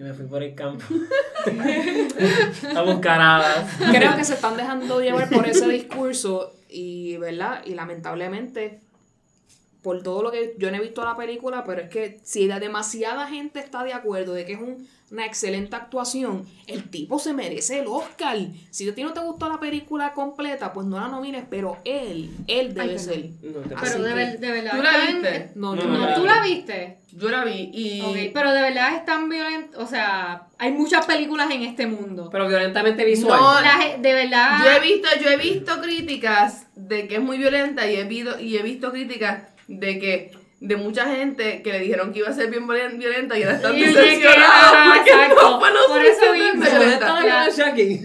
y 0.00 0.02
me 0.02 0.14
fui 0.14 0.24
por 0.24 0.42
el 0.42 0.54
campo 0.54 0.82
a 2.74 2.82
buscar 2.82 3.20
hadas. 3.20 3.76
Creo 3.92 4.16
que 4.16 4.24
se 4.24 4.32
están 4.32 4.56
dejando 4.56 5.02
llevar 5.02 5.28
por 5.28 5.46
ese 5.46 5.68
discurso 5.68 6.54
y, 6.70 7.18
¿verdad? 7.18 7.62
Y 7.66 7.74
lamentablemente, 7.74 8.80
por 9.82 10.02
todo 10.02 10.22
lo 10.22 10.30
que 10.30 10.54
yo 10.58 10.70
no 10.70 10.76
he 10.76 10.80
visto 10.80 11.04
la 11.04 11.16
película, 11.16 11.64
pero 11.64 11.80
es 11.82 11.88
que 11.88 12.20
si 12.22 12.46
la 12.46 12.60
demasiada 12.60 13.26
gente 13.28 13.60
está 13.60 13.82
de 13.84 13.92
acuerdo 13.94 14.34
de 14.34 14.44
que 14.44 14.52
es 14.54 14.60
un- 14.60 14.86
una 15.10 15.26
excelente 15.26 15.74
actuación, 15.74 16.46
el 16.68 16.88
tipo 16.88 17.18
se 17.18 17.32
merece 17.32 17.80
el 17.80 17.88
Oscar. 17.88 18.36
Si 18.70 18.88
a 18.88 18.94
ti 18.94 19.02
no 19.02 19.12
te 19.12 19.18
gustó 19.18 19.48
la 19.48 19.58
película 19.58 20.12
completa, 20.12 20.72
pues 20.72 20.86
no 20.86 21.00
la 21.00 21.08
nomines, 21.08 21.44
pero 21.50 21.78
él, 21.84 22.30
él 22.46 22.74
debe 22.74 22.92
Ay, 22.92 22.98
ser. 23.00 23.24
No 23.42 23.58
te- 23.60 23.74
Así 23.74 23.84
Pero 23.94 24.04
de, 24.04 24.14
ver- 24.14 24.38
de 24.38 24.50
verdad. 24.52 24.76
¿Tú 24.76 24.82
la 24.84 24.98
viste? 24.98 25.50
No, 25.56 25.74
No, 25.74 25.82
yo 25.82 25.88
no, 25.88 25.94
no 25.94 25.98
no. 25.98 26.06
la 26.10 26.14
¿Tú 26.14 26.22
vi. 26.22 26.28
la 26.28 26.42
viste? 26.42 26.98
Yo 27.12 27.28
la 27.28 27.42
vi 27.44 27.70
y... 27.74 28.30
Pero 28.32 28.52
de 28.52 28.62
verdad 28.62 28.94
es 28.94 29.04
tan 29.04 29.28
violento. 29.28 29.80
O 29.80 29.86
sea, 29.88 30.46
hay 30.58 30.70
muchas 30.70 31.04
películas 31.06 31.50
en 31.50 31.62
este 31.62 31.88
mundo. 31.88 32.28
Pero 32.30 32.46
violentamente 32.46 33.04
visual. 33.04 33.40
No, 33.40 33.60
La 33.60 33.96
de 33.98 34.12
verdad. 34.14 34.58
Yo 34.64 34.70
he 34.70 34.80
visto, 34.80 35.08
yo 35.20 35.28
he 35.30 35.36
visto 35.38 35.80
críticas 35.80 36.66
de 36.76 37.08
que 37.08 37.16
es 37.16 37.20
muy 37.20 37.36
violenta 37.36 37.90
y 37.90 37.96
he 37.96 38.04
visto, 38.04 38.38
y 38.38 38.56
he 38.56 38.62
visto 38.62 38.92
críticas 38.92 39.42
de 39.70 39.98
que 39.98 40.32
de 40.60 40.76
mucha 40.76 41.06
gente 41.06 41.62
que 41.62 41.72
le 41.72 41.78
dijeron 41.78 42.12
que 42.12 42.18
iba 42.18 42.28
a 42.28 42.34
ser 42.34 42.50
bien 42.50 42.66
violen- 42.66 42.98
violenta 42.98 43.38
y 43.38 43.44
ahora 43.44 43.56
están 43.56 43.74
que, 43.74 43.86
decepcionados 43.86 44.72
porque 44.94 45.10
exacto. 45.10 45.42
no 45.50 45.60
fue 45.60 45.70
lo 45.70 45.86
Por 45.86 46.04
eso 46.04 46.32
mismo. 46.34 46.64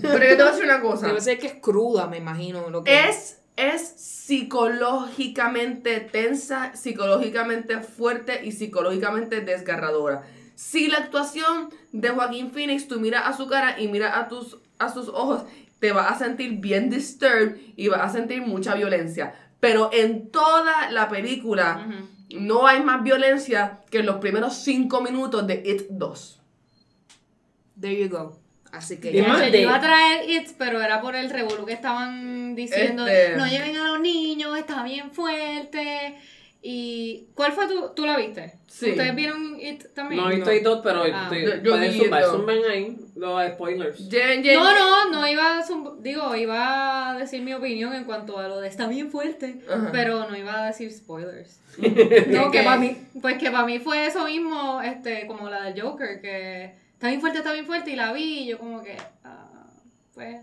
Pero 0.01 0.25
yo 0.25 0.29
te 0.29 0.35
voy 0.35 0.47
a 0.47 0.51
decir 0.51 0.63
una 0.63 0.81
cosa. 0.81 1.07
Debe 1.07 1.21
ser 1.21 1.39
que 1.39 1.47
es 1.47 1.53
cruda, 1.55 2.07
me 2.07 2.17
imagino. 2.17 2.69
Lo 2.69 2.83
que 2.83 3.09
Es, 3.09 3.39
es 3.57 3.81
psicológicamente 3.97 5.99
tensa, 5.99 6.75
psicológicamente 6.75 7.79
fuerte 7.81 8.41
y 8.45 8.51
psicológicamente 8.51 9.41
desgarradora. 9.41 10.23
Si 10.55 10.87
la 10.87 10.99
actuación 10.99 11.69
de 11.91 12.09
Joaquín 12.09 12.51
Phoenix, 12.51 12.87
tú 12.87 12.99
miras 12.99 13.23
a 13.25 13.33
su 13.35 13.47
cara 13.47 13.79
y 13.79 13.87
miras 13.89 14.15
a, 14.15 14.27
tus, 14.29 14.57
a 14.79 14.93
sus 14.93 15.09
ojos, 15.09 15.43
te 15.79 15.91
vas 15.91 16.11
a 16.11 16.17
sentir 16.25 16.53
bien 16.59 16.89
disturbed 16.89 17.57
y 17.75 17.89
vas 17.89 18.01
a 18.01 18.09
sentir 18.09 18.41
mucha 18.41 18.75
violencia. 18.75 19.35
Pero 19.67 19.89
en 19.93 20.29
toda 20.31 20.91
la 20.91 21.09
película 21.09 21.85
no 22.29 22.67
hay 22.67 22.81
más 22.81 23.03
violencia 23.03 23.79
que 23.89 23.99
en 23.99 24.05
los 24.05 24.17
primeros 24.17 24.53
cinco 24.55 25.01
minutos 25.01 25.45
de 25.47 25.55
It 25.65 25.83
2. 25.89 26.39
There 27.79 27.95
you 27.97 28.09
go. 28.09 28.37
Así 28.71 28.97
que 28.99 29.11
ya. 29.13 29.23
de- 29.51 29.61
iba 29.61 29.75
a 29.75 29.79
traer 29.81 30.29
It, 30.29 30.49
pero 30.57 30.81
era 30.81 30.99
por 31.01 31.15
el 31.15 31.29
revolú 31.29 31.65
que 31.65 31.73
estaban 31.73 32.55
diciendo. 32.55 33.07
Este- 33.07 33.37
No 33.37 33.47
lleven 33.47 33.77
a 33.77 33.87
los 33.91 33.99
niños, 34.01 34.57
está 34.57 34.83
bien 34.83 35.11
fuerte. 35.11 36.17
¿Y 36.67 37.27
cuál 37.35 37.51
fue 37.51 37.67
tu? 37.67 37.89
¿Tú 37.93 38.07
la 38.07 38.17
viste? 38.17 38.53
Sí. 38.65 38.89
¿Ustedes 38.89 39.13
vieron 39.13 39.61
It 39.61 39.83
también? 39.93 40.19
No 40.19 40.31
he 40.31 40.35
visto 40.37 40.49
todo, 40.63 40.81
pero 40.81 41.03
Ah. 41.03 41.29
estoy- 41.31 41.61
Yo- 41.63 41.71
pueden 41.73 41.93
zumbar, 41.93 42.23
zumben 42.25 42.59
ahí 42.67 42.97
los 43.15 43.51
spoilers. 43.51 44.09
No, 44.09 44.73
no, 44.73 45.11
no 45.11 45.27
iba 45.27 45.59
a 45.59 45.63
digo, 45.99 46.35
iba 46.35 47.11
a 47.11 47.19
decir 47.19 47.43
mi 47.43 47.53
opinión 47.53 47.93
en 47.93 48.05
cuanto 48.05 48.39
a 48.39 48.47
lo 48.47 48.59
de 48.61 48.67
está 48.67 48.87
bien 48.87 49.11
fuerte, 49.11 49.61
pero 49.91 50.27
no 50.27 50.35
iba 50.35 50.63
a 50.63 50.65
decir 50.67 50.91
spoilers. 50.91 51.59
¿De 51.77 52.25
No, 52.29 52.49
que 52.49 52.63
para 52.63 52.77
mí, 52.77 52.97
pues 53.21 53.37
que 53.37 53.51
para 53.51 53.65
mí 53.67 53.77
fue 53.77 54.07
eso 54.07 54.25
mismo, 54.25 54.81
este, 54.81 55.27
como 55.27 55.47
la 55.51 55.65
del 55.69 55.79
Joker, 55.79 56.19
que 56.19 56.73
está 56.93 57.09
bien 57.09 57.21
fuerte, 57.21 57.37
está 57.37 57.53
bien 57.53 57.67
fuerte, 57.67 57.91
y 57.91 57.95
la 57.95 58.11
vi, 58.11 58.39
y 58.39 58.47
yo 58.47 58.57
como 58.57 58.81
que, 58.83 58.97
ah, 59.23 59.67
pues, 60.15 60.41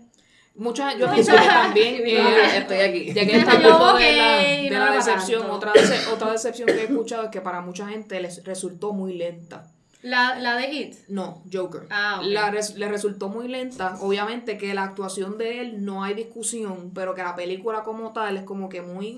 Muchas, 0.55 0.97
yo 0.99 1.11
pienso 1.11 1.31
que 1.31 1.37
también. 1.47 1.95
eh, 2.05 2.57
Estoy 2.57 2.79
aquí. 2.79 3.13
Ya 3.13 3.25
que 3.25 3.37
está 3.37 3.53
hablando 3.53 3.95
de 3.97 4.11
la, 4.15 4.37
de 4.37 4.69
no 4.71 4.79
la 4.85 4.91
decepción, 4.91 5.49
otra, 5.49 5.73
dece- 5.73 6.07
otra 6.13 6.31
decepción 6.31 6.67
que 6.67 6.73
he 6.81 6.83
escuchado 6.83 7.23
es 7.23 7.29
que 7.29 7.41
para 7.41 7.61
mucha 7.61 7.87
gente 7.87 8.19
les 8.19 8.43
resultó 8.43 8.93
muy 8.93 9.13
lenta. 9.13 9.65
la, 10.03 10.35
la 10.35 10.55
de 10.57 10.67
It. 10.71 10.95
No, 11.07 11.41
Joker. 11.51 11.87
Ah, 11.89 12.17
ok. 12.19 12.25
La 12.27 12.51
res- 12.51 12.75
le 12.75 12.87
resultó 12.87 13.29
muy 13.29 13.47
lenta. 13.47 13.97
Obviamente 14.01 14.57
que 14.59 14.73
la 14.75 14.83
actuación 14.83 15.37
de 15.39 15.61
él 15.61 15.83
no 15.83 16.03
hay 16.03 16.13
discusión, 16.13 16.91
pero 16.93 17.15
que 17.15 17.23
la 17.23 17.35
película 17.35 17.83
como 17.83 18.13
tal 18.13 18.37
es 18.37 18.43
como 18.43 18.69
que 18.69 18.81
muy 18.83 19.17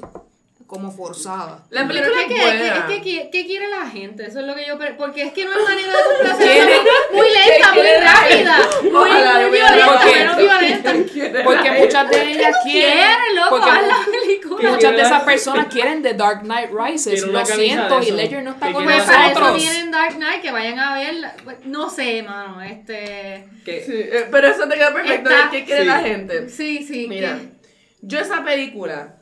como 0.68 0.90
forzada. 0.90 1.64
La 1.70 1.88
película 1.88 2.22
es 2.22 2.26
que, 2.28 2.34
es 2.34 2.40
que, 2.40 2.44
buena. 2.44 2.78
es 2.78 2.84
que, 2.86 3.02
¿qué, 3.04 3.30
qué 3.32 3.46
quiere 3.46 3.68
la 3.70 3.86
gente? 3.88 4.26
Eso 4.26 4.40
es 4.40 4.48
lo 4.48 4.56
que 4.56 4.66
yo... 4.66 4.80
Porque 4.98 5.22
es 5.22 5.32
que 5.32 5.46
no 5.46 5.52
hay 5.52 5.64
manera 5.64 5.94
de 5.96 6.04
complacer. 6.16 6.70
Muy 7.14 7.28
lenta, 7.28 7.72
muy 7.72 7.82
quiere 7.84 8.00
la 8.04 8.14
rápida. 8.14 8.58
Muy, 8.82 8.92
Ojalá 8.96 9.34
muy 9.34 9.42
le 9.44 9.50
hubiera 9.52 9.72
violenta, 9.76 9.94
dado 9.94 10.12
menos 10.12 10.36
que- 10.36 10.42
violenta. 10.42 11.44
Porque 11.44 11.72
muchas 11.72 12.10
de 12.10 12.32
ellas 12.32 12.34
quieren. 12.34 12.55
Quiere, 12.72 13.36
loco, 13.36 13.56
haz 13.58 13.88
la 13.88 13.98
película. 14.12 14.72
muchas 14.72 14.92
de 14.92 15.02
esas 15.02 15.24
personas 15.24 15.68
quieren 15.68 16.02
The 16.02 16.14
Dark 16.14 16.42
Knight 16.42 16.70
Rises. 16.72 17.26
Lo 17.28 17.46
siento, 17.46 18.02
y. 18.02 18.12
Ledger 18.12 18.44
no 18.44 18.52
está 18.52 18.72
con 18.72 18.84
Pues 18.84 19.04
para 19.04 19.28
eso 19.28 19.40
nosotros. 19.40 19.58
tienen 19.62 19.92
Dark 19.92 20.16
Knight, 20.16 20.42
que 20.42 20.52
vayan 20.52 20.80
a 20.80 20.94
verla. 20.96 21.36
Pues, 21.44 21.58
No 21.66 21.90
sé, 21.90 22.24
mano, 22.24 22.62
este... 22.62 23.46
Sí, 23.66 23.72
eh, 23.94 24.28
pero 24.32 24.48
eso 24.48 24.68
te 24.68 24.76
queda 24.76 24.94
perfecto. 24.94 25.30
¿Qué 25.52 25.66
quiere 25.66 25.82
Sí. 25.82 25.88
la 25.88 26.00
gente? 26.00 26.50
Sí, 26.50 26.86
sí. 26.86 27.08
Mira, 27.08 27.38
que- 27.38 27.68
yo 28.02 28.20
esa 28.20 28.44
película. 28.44 29.16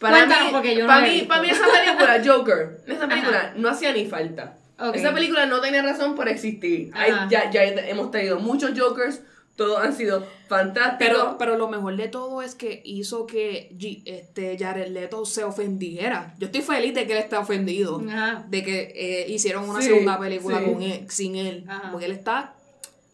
Para 0.00 0.16
Cuéntanos, 0.18 0.46
mí, 0.46 0.50
porque 0.52 0.74
yo 0.74 0.82
no 0.82 0.86
para 0.88 1.06
he 1.06 1.10
mí, 1.10 1.22
para 1.22 1.40
mí 1.42 1.50
esa 1.50 1.64
película, 1.66 2.20
Joker, 2.26 2.78
esa 2.86 3.08
película 3.08 3.52
no 3.56 3.68
hacía 3.68 3.92
ni 3.92 4.06
falta. 4.06 4.56
Esa 4.92 5.14
película 5.14 5.46
no 5.46 5.60
tenía 5.60 5.82
razón 5.82 6.14
por 6.16 6.28
existir. 6.28 6.90
Hay- 6.94 7.12
ya, 7.30 7.48
ya 7.50 7.62
hemos 7.62 8.10
tenido 8.10 8.38
muchos 8.40 8.72
Jokers, 8.78 9.20
todos 9.56 9.78
han 9.78 9.94
sido 9.96 10.26
fantásticos. 10.48 10.98
Pero, 10.98 11.36
pero 11.38 11.56
lo 11.56 11.68
mejor 11.68 11.96
de 11.96 12.08
todo 12.08 12.42
es 12.42 12.54
que 12.54 12.82
hizo 12.84 13.26
que 13.26 13.70
G- 13.78 14.02
este 14.04 14.56
Jared 14.58 14.88
Leto 14.88 15.24
se 15.26 15.44
ofendiera. 15.44 16.34
Yo 16.38 16.46
estoy 16.46 16.62
feliz 16.62 16.92
de 16.94 17.06
que 17.06 17.12
él 17.12 17.18
está 17.20 17.38
ofendido. 17.38 18.02
Ajá. 18.08 18.44
De 18.48 18.64
que 18.64 18.92
eh, 18.94 19.26
hicieron 19.28 19.68
una 19.68 19.80
Sí, 19.80 19.88
segunda 19.88 20.18
película 20.18 20.58
sí. 20.58 20.64
con 20.64 20.82
él, 20.82 21.06
sin 21.08 21.36
él. 21.36 21.64
Ajá. 21.68 21.90
Porque 21.92 22.06
él 22.06 22.12
está 22.12 22.54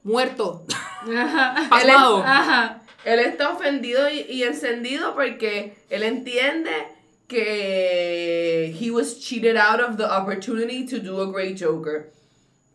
muerto, 0.02 0.64
Ajá. 1.14 1.66
pasmado. 1.70 2.22
Ajá. 2.24 2.82
Él 3.04 3.18
está 3.20 3.50
ofendido 3.50 4.08
y, 4.10 4.20
y 4.30 4.42
encendido 4.44 5.14
porque 5.14 5.74
él 5.90 6.02
entiende 6.02 6.70
que 7.28 8.74
he 8.80 8.90
was 8.90 9.18
cheated 9.20 9.56
out 9.56 9.80
of 9.80 9.96
the 9.96 10.04
opportunity 10.04 10.84
to 10.86 10.98
do 10.98 11.20
a 11.22 11.26
great 11.30 11.58
Joker. 11.58 12.10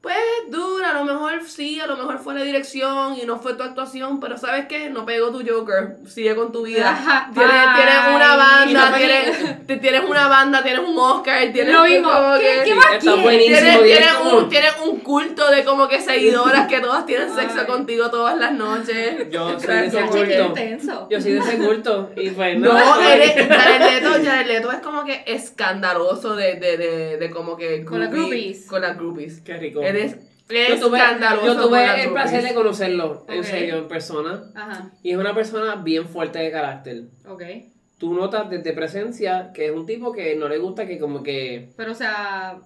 Pues, 0.06 0.52
dura, 0.52 0.92
a 0.92 0.94
lo 0.94 1.04
mejor 1.04 1.44
sí, 1.48 1.80
a 1.80 1.88
lo 1.88 1.98
mejor 1.98 2.20
fue 2.20 2.36
la 2.36 2.44
dirección 2.44 3.18
y 3.20 3.26
no 3.26 3.40
fue 3.40 3.56
tu 3.56 3.64
actuación, 3.64 4.20
pero 4.20 4.38
¿sabes 4.38 4.68
qué? 4.68 4.88
No 4.92 5.04
pegó 5.04 5.32
tu 5.32 5.42
Joker, 5.44 5.96
sigue 6.08 6.36
con 6.36 6.52
tu 6.52 6.62
vida. 6.64 6.92
Ajá, 6.92 7.32
Tienes, 7.34 7.52
tienes 7.76 8.16
una 8.16 8.36
banda, 8.36 8.90
no 8.92 8.96
tienes, 8.98 9.66
te- 9.66 9.78
tienes 9.78 10.02
una 10.08 10.28
banda, 10.28 10.62
tienes 10.62 10.88
un 10.88 10.96
Oscar, 10.96 11.52
tienes 11.52 11.74
Lo 11.74 11.84
mismo. 11.86 12.12
como 12.12 12.36
¿Qué- 12.36 12.42
que- 12.60 12.64
qué 12.66 12.76
más 12.76 12.94
Está 12.94 13.16
buenísimo. 13.16 13.80
Tienes, 13.84 14.12
un, 14.32 14.50
tienes 14.50 14.74
un 14.86 15.00
culto 15.00 15.50
de 15.50 15.64
como 15.66 15.88
que 15.88 16.00
seguidoras 16.00 16.68
que 16.68 16.80
todas 16.82 17.04
tienen 17.08 17.34
sexo 17.34 17.62
Ay. 17.62 17.66
contigo 17.66 18.12
todas 18.12 18.38
las 18.38 18.54
noches. 18.54 19.28
Yo 19.32 19.60
soy 19.60 19.76
de 19.76 19.88
ese 19.88 20.02
culto. 20.04 20.46
intenso. 20.50 21.08
Yo 21.10 21.20
soy 21.20 21.32
de 21.32 21.40
ese 21.40 21.58
culto. 21.58 22.12
Y 22.16 22.30
pues 22.30 22.60
No, 22.60 22.74
no. 22.74 23.02
eres, 23.02 23.48
Jared 23.48 23.82
Leto, 23.92 24.10
Jared 24.24 24.48
Leto 24.48 24.72
es 24.72 24.80
como 24.82 25.04
que 25.04 25.24
escandaloso 25.26 26.36
de, 26.36 26.56
de, 26.58 26.78
de, 26.78 27.18
de 27.18 27.30
como 27.32 27.58
que 27.58 27.84
Con 27.84 28.00
las 28.02 28.10
groupie- 28.12 28.16
groupies. 28.20 28.66
Con 28.68 28.82
las 28.82 28.96
groupies. 28.96 29.42
Qué 29.44 29.58
rico. 29.58 29.82
Eres 29.96 30.80
yo 30.80 30.88
tuve, 30.88 31.00
yo 31.44 31.58
tuve 31.60 32.04
el 32.04 32.12
placer 32.12 32.44
de 32.44 32.54
conocerlo, 32.54 33.26
en 33.28 33.40
Ok. 33.40 33.46
serio, 33.46 33.78
en 33.78 33.88
persona. 33.88 34.44
Ajá. 34.54 34.92
Y 35.02 35.12
es 35.12 35.18
una 35.18 35.34
persona 35.34 35.76
bien 35.76 36.08
fuerte 36.08 36.38
de 36.40 36.52
carácter. 36.52 37.04
Ok. 37.28 37.42
Tú 37.98 38.14
notas 38.14 38.50
desde 38.50 38.74
presencia 38.74 39.52
que 39.54 39.66
es 39.68 39.72
un 39.72 39.86
tipo 39.88 40.12
que 40.12 40.36
no 40.36 40.48
le 40.48 40.58
gusta 40.60 40.86
que 40.86 41.00
como 41.00 41.24
que... 41.24 41.70
Pero, 41.76 41.94
o 41.94 41.96
sea... 41.96 42.58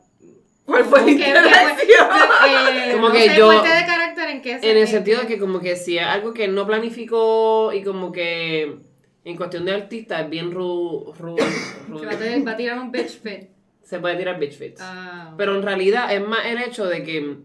¿Cuál 0.65 0.83
fue 0.85 0.99
la 0.99 1.05
¿qué- 1.05 1.15
qué 1.17 1.23
fue? 1.23 1.29
intervención? 1.39 2.07
Eh, 2.47 2.91
Como 2.95 3.07
no 3.07 3.13
que 3.13 3.29
sé, 3.29 3.37
yo- 3.37 3.51
fuerte 3.51 3.69
de 3.75 3.85
carácter 3.85 4.29
en 4.29 4.41
qué 4.41 4.51
En 4.53 4.63
el 4.63 4.77
en 4.77 4.87
sentido 4.87 5.21
de 5.21 5.27
que 5.27 5.39
como 5.39 5.59
que 5.61 5.75
si 5.75 5.97
es 5.97 6.05
algo 6.05 6.33
que 6.33 6.47
no 6.47 6.67
planificó 6.67 7.71
y 7.73 7.81
como 7.83 8.11
que 8.11 8.77
en 9.23 9.35
cuestión 9.37 9.65
de 9.65 9.71
artista 9.73 10.19
es 10.21 10.29
bien 10.29 10.51
ru, 10.51 11.13
ru- 11.17 11.37
ru- 11.89 11.99
que 11.99 12.05
va 12.05 12.11
a, 12.11 12.17
tener- 12.17 12.45
va 12.47 12.51
a 12.51 12.57
tirar 12.57 12.77
un 12.79 12.91
bitch 12.91 13.21
fit. 13.21 13.49
Se 13.89 13.99
puede 13.99 14.17
tirar 14.17 14.39
bitch 14.39 14.53
fits. 14.55 14.81
Ah, 14.83 15.33
Pero 15.35 15.55
en 15.55 15.63
realidad 15.63 16.13
es 16.13 16.21
más 16.25 16.45
el 16.45 16.59
hecho 16.59 16.85
de 16.85 17.01
que 17.03 17.37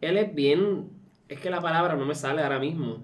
él 0.00 0.16
es 0.16 0.34
bien, 0.34 0.88
es 1.28 1.38
que 1.38 1.50
la 1.50 1.60
palabra 1.60 1.96
no 1.96 2.06
me 2.06 2.14
sale 2.14 2.42
ahora 2.42 2.58
mismo, 2.58 3.02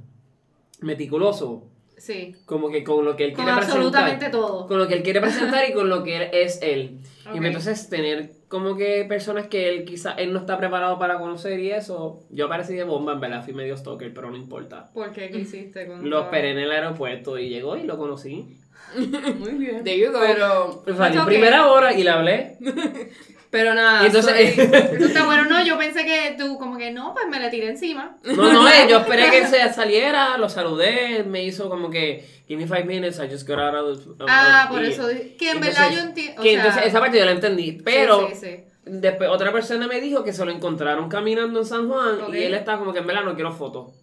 meticuloso, 0.81 1.65
Sí. 1.99 2.35
como 2.47 2.71
que 2.71 2.85
con 2.85 3.05
lo 3.05 3.15
que 3.15 3.25
él 3.27 3.33
Con 3.35 3.45
quiere 3.45 3.61
absolutamente 3.61 4.17
presentar. 4.27 4.41
todo. 4.41 4.67
Con 4.67 4.79
lo 4.79 4.89
que 4.89 4.95
él 4.95 5.03
quiere 5.03 5.21
presentar 5.21 5.69
y 5.69 5.75
con 5.75 5.91
lo 5.91 6.03
que 6.03 6.17
él 6.17 6.31
es 6.33 6.63
él. 6.63 7.01
Ok. 7.29 7.35
Y 7.35 7.47
entonces 7.47 7.91
tener 7.91 8.31
como 8.49 8.75
que 8.77 9.05
personas 9.07 9.49
que 9.49 9.69
él 9.69 9.85
quizá 9.85 10.13
él 10.13 10.33
no 10.33 10.39
está 10.39 10.57
preparado 10.57 10.99
para 10.99 11.19
conocer 11.19 11.61
y 11.61 11.71
eso, 11.73 12.21
yo 12.31 12.47
aparecí 12.47 12.73
de 12.75 12.85
bomba, 12.85 13.13
en 13.13 13.21
verdad, 13.21 13.45
fui 13.45 13.53
medio 13.53 13.77
stalker, 13.77 14.15
pero 14.15 14.31
no 14.31 14.37
importa. 14.39 14.89
¿Por 14.95 15.13
qué? 15.13 15.29
¿Qué 15.29 15.41
hiciste 15.41 15.87
con 15.87 16.09
Lo 16.09 16.23
esperé 16.23 16.53
en 16.53 16.59
el 16.59 16.71
aeropuerto 16.71 17.37
y 17.39 17.51
llegó 17.51 17.77
y 17.77 17.83
lo 17.83 17.99
conocí. 17.99 18.57
Muy 19.39 19.53
bien. 19.53 19.85
There 19.85 19.99
you 19.99 20.13
go. 20.13 20.21
Pero, 20.21 20.83
Pues 20.85 20.97
salí 20.97 21.19
ok. 21.19 21.27
primera 21.27 21.67
hora 21.71 21.93
y 21.93 22.03
le 22.03 22.11
hablé. 22.11 22.57
pero 23.51 23.73
nada. 23.75 24.03
Y 24.03 24.07
entonces, 24.07 24.55
soy- 24.55 24.65
Eso 24.97 25.07
está 25.07 25.25
bueno, 25.25 25.45
no, 25.45 25.65
yo 25.65 25.79
pensé 25.79 26.05
que 26.05 26.35
tú 26.39 26.59
como 26.59 26.77
que 26.77 26.91
no, 26.91 27.15
pues 27.15 27.27
me 27.29 27.41
le 27.41 27.49
tiré 27.51 27.69
encima. 27.71 28.19
No, 28.25 28.53
no, 28.53 28.69
eh, 28.69 28.87
yo 28.89 28.99
esperé 28.99 29.31
que 29.31 29.39
él 29.39 29.47
se 29.47 29.73
saliera, 29.73 30.37
lo 30.37 30.49
saludé, 30.49 31.25
me 31.25 31.43
hizo 31.45 31.69
como 31.71 31.89
que, 31.91 32.25
give 32.47 32.61
me 32.61 32.67
five 32.67 32.85
minutes, 32.85 33.19
I 33.19 33.29
just 33.31 33.49
got 33.49 33.59
out 33.59 33.75
of 33.75 34.05
the... 34.19 34.25
Ah, 34.29 34.67
y- 34.69 34.73
por 34.73 34.85
eso, 34.85 35.07
que 35.09 35.51
en 35.51 35.57
entonces- 35.57 35.61
verdad 35.79 35.91
yo 35.93 36.01
entiendo, 36.01 36.43
que 36.43 36.51
sea, 36.51 36.59
entonces 36.61 36.87
esa 36.87 37.01
parte 37.01 37.19
yo 37.19 37.25
la 37.25 37.33
entendí, 37.33 37.73
pero 37.83 38.29
sí, 38.29 38.35
sí, 38.35 38.47
sí. 38.47 38.65
después 38.85 39.31
otra 39.31 39.51
persona 39.51 39.87
me 39.89 40.01
dijo 40.01 40.25
que 40.25 40.33
se 40.35 40.45
lo 40.45 40.51
encontraron 40.51 41.09
caminando 41.09 41.61
en 41.61 41.65
San 41.67 41.89
Juan 41.89 42.21
Ok. 42.23 42.35
y 42.35 42.43
él 42.45 42.55
estaba 42.55 42.79
como 42.79 42.93
que 42.93 42.99
en 42.99 43.07
verdad 43.07 43.25
no 43.25 43.35
quiero 43.35 43.53
fotos. 43.53 43.95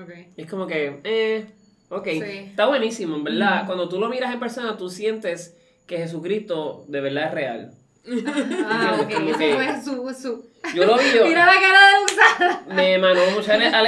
Ok. 0.00 0.10
Y 0.36 0.42
es 0.42 0.48
como 0.48 0.66
que, 0.68 1.00
eh, 1.04 1.46
ok, 1.92 2.08
Sí. 2.08 2.20
está 2.50 2.66
buenísimo, 2.66 3.16
en 3.16 3.24
verdad. 3.24 3.66
Cuando 3.66 3.88
tú 3.88 3.98
lo 4.00 4.08
miras 4.08 4.32
en 4.32 4.40
persona, 4.40 4.76
tú 4.76 4.88
sientes 4.90 5.56
que 5.86 5.98
Jesucristo 5.98 6.84
de 6.88 7.00
verdad 7.00 7.26
es 7.26 7.34
real. 7.34 7.70
Ah, 8.64 8.98
ok, 9.00 9.10
eso 9.10 9.36
fue 9.36 10.14
su, 10.14 10.20
su... 10.20 10.52
Yo 10.74 10.84
lo 10.84 10.96
vi 10.96 11.04
yo. 11.14 11.24
Mira 11.26 11.46
la 11.46 11.52
cara 11.52 11.80
de 11.88 12.04
Usada. 12.04 12.62
Me 12.74 12.94
emanó 12.94 13.20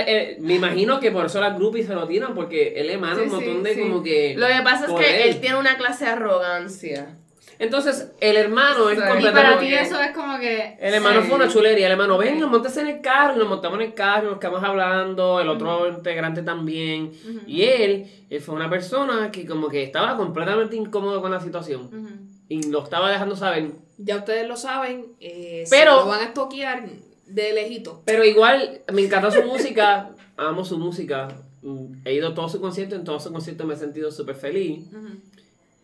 eh, 0.07 0.36
me 0.40 0.55
imagino 0.55 1.00
que 1.00 1.11
por 1.11 1.26
eso 1.26 1.40
las 1.40 1.57
groupies 1.57 1.86
se 1.86 1.94
lo 1.94 2.07
tiran, 2.07 2.34
porque 2.34 2.74
él 2.76 2.90
emana 2.90 3.16
Sí, 3.16 3.22
un 3.22 3.30
montón 3.30 3.57
sí, 3.57 3.62
de 3.62 3.80
como 3.80 4.02
que. 4.02 4.34
Lo 4.36 4.46
que 4.46 4.61
pasa 4.62 4.86
es 4.86 4.92
que 4.92 5.28
él 5.28 5.40
tiene 5.40 5.59
una 5.59 5.76
clase 5.76 6.05
de 6.05 6.11
arrogancia. 6.12 7.16
Entonces, 7.59 8.11
el 8.20 8.36
hermano 8.36 8.90
es 8.90 8.99
Sí. 8.99 9.05
Y 9.05 9.09
completamente. 9.09 9.30
para 9.32 9.59
ti 9.61 9.74
eso 9.74 10.01
es 10.01 10.11
como 10.12 10.38
que... 10.38 10.76
El 10.80 10.95
hermano 10.95 11.22
Sí. 11.22 11.28
fue 11.28 11.36
una 11.36 11.49
chulería. 11.49 11.86
El 11.86 11.92
hermano, 11.92 12.18
venga, 12.18 12.47
montese 12.47 12.80
en 12.80 12.88
el 12.88 13.01
carro. 13.01 13.36
Y 13.36 13.38
nos 13.38 13.49
montamos 13.49 13.78
en 13.78 13.86
el 13.86 13.95
carro, 13.95 14.30
nos 14.30 14.38
quedamos 14.40 14.62
hablando. 14.64 15.40
El 15.40 15.49
otro 15.49 15.88
integrante 15.88 16.42
también. 16.42 17.12
Y 17.47 17.62
él, 17.62 18.11
él 18.28 18.40
fue 18.40 18.55
una 18.57 18.68
persona 18.68 19.30
que, 19.30 19.47
como 19.47 19.68
que 19.68 19.82
estaba 19.84 20.16
completamente 20.16 20.74
incómodo 20.76 21.22
con 21.22 21.30
la 21.30 21.40
situación. 21.40 22.28
Y 22.49 22.68
lo 22.70 22.82
estaba 22.82 23.11
dejando 23.11 23.36
saber. 23.36 23.70
Ya 23.99 24.16
ustedes 24.16 24.49
lo 24.49 24.57
saben, 24.57 25.07
eh, 25.20 25.64
Pero- 25.70 25.92
si 26.01 26.05
lo 26.05 26.09
van 26.09 26.20
a 26.20 26.24
estoquear 26.24 26.88
de 27.26 27.53
lejito. 27.53 28.03
Pero 28.05 28.24
igual, 28.24 28.80
me 28.92 29.03
encantó 29.03 29.30
su 29.30 29.42
música. 29.45 30.11
Amo 30.36 30.64
su 30.64 30.76
música. 30.78 31.28
Mm, 31.62 32.01
He 32.05 32.12
ido 32.14 32.28
a 32.28 32.34
todos 32.34 32.51
sus 32.53 32.61
conciertos. 32.61 32.99
En 32.99 33.05
todos 33.05 33.22
sus 33.22 33.30
conciertos 33.32 33.64
me 33.66 33.74
he 33.74 33.76
sentido 33.76 34.11
súper 34.11 34.34
feliz. 34.34 34.84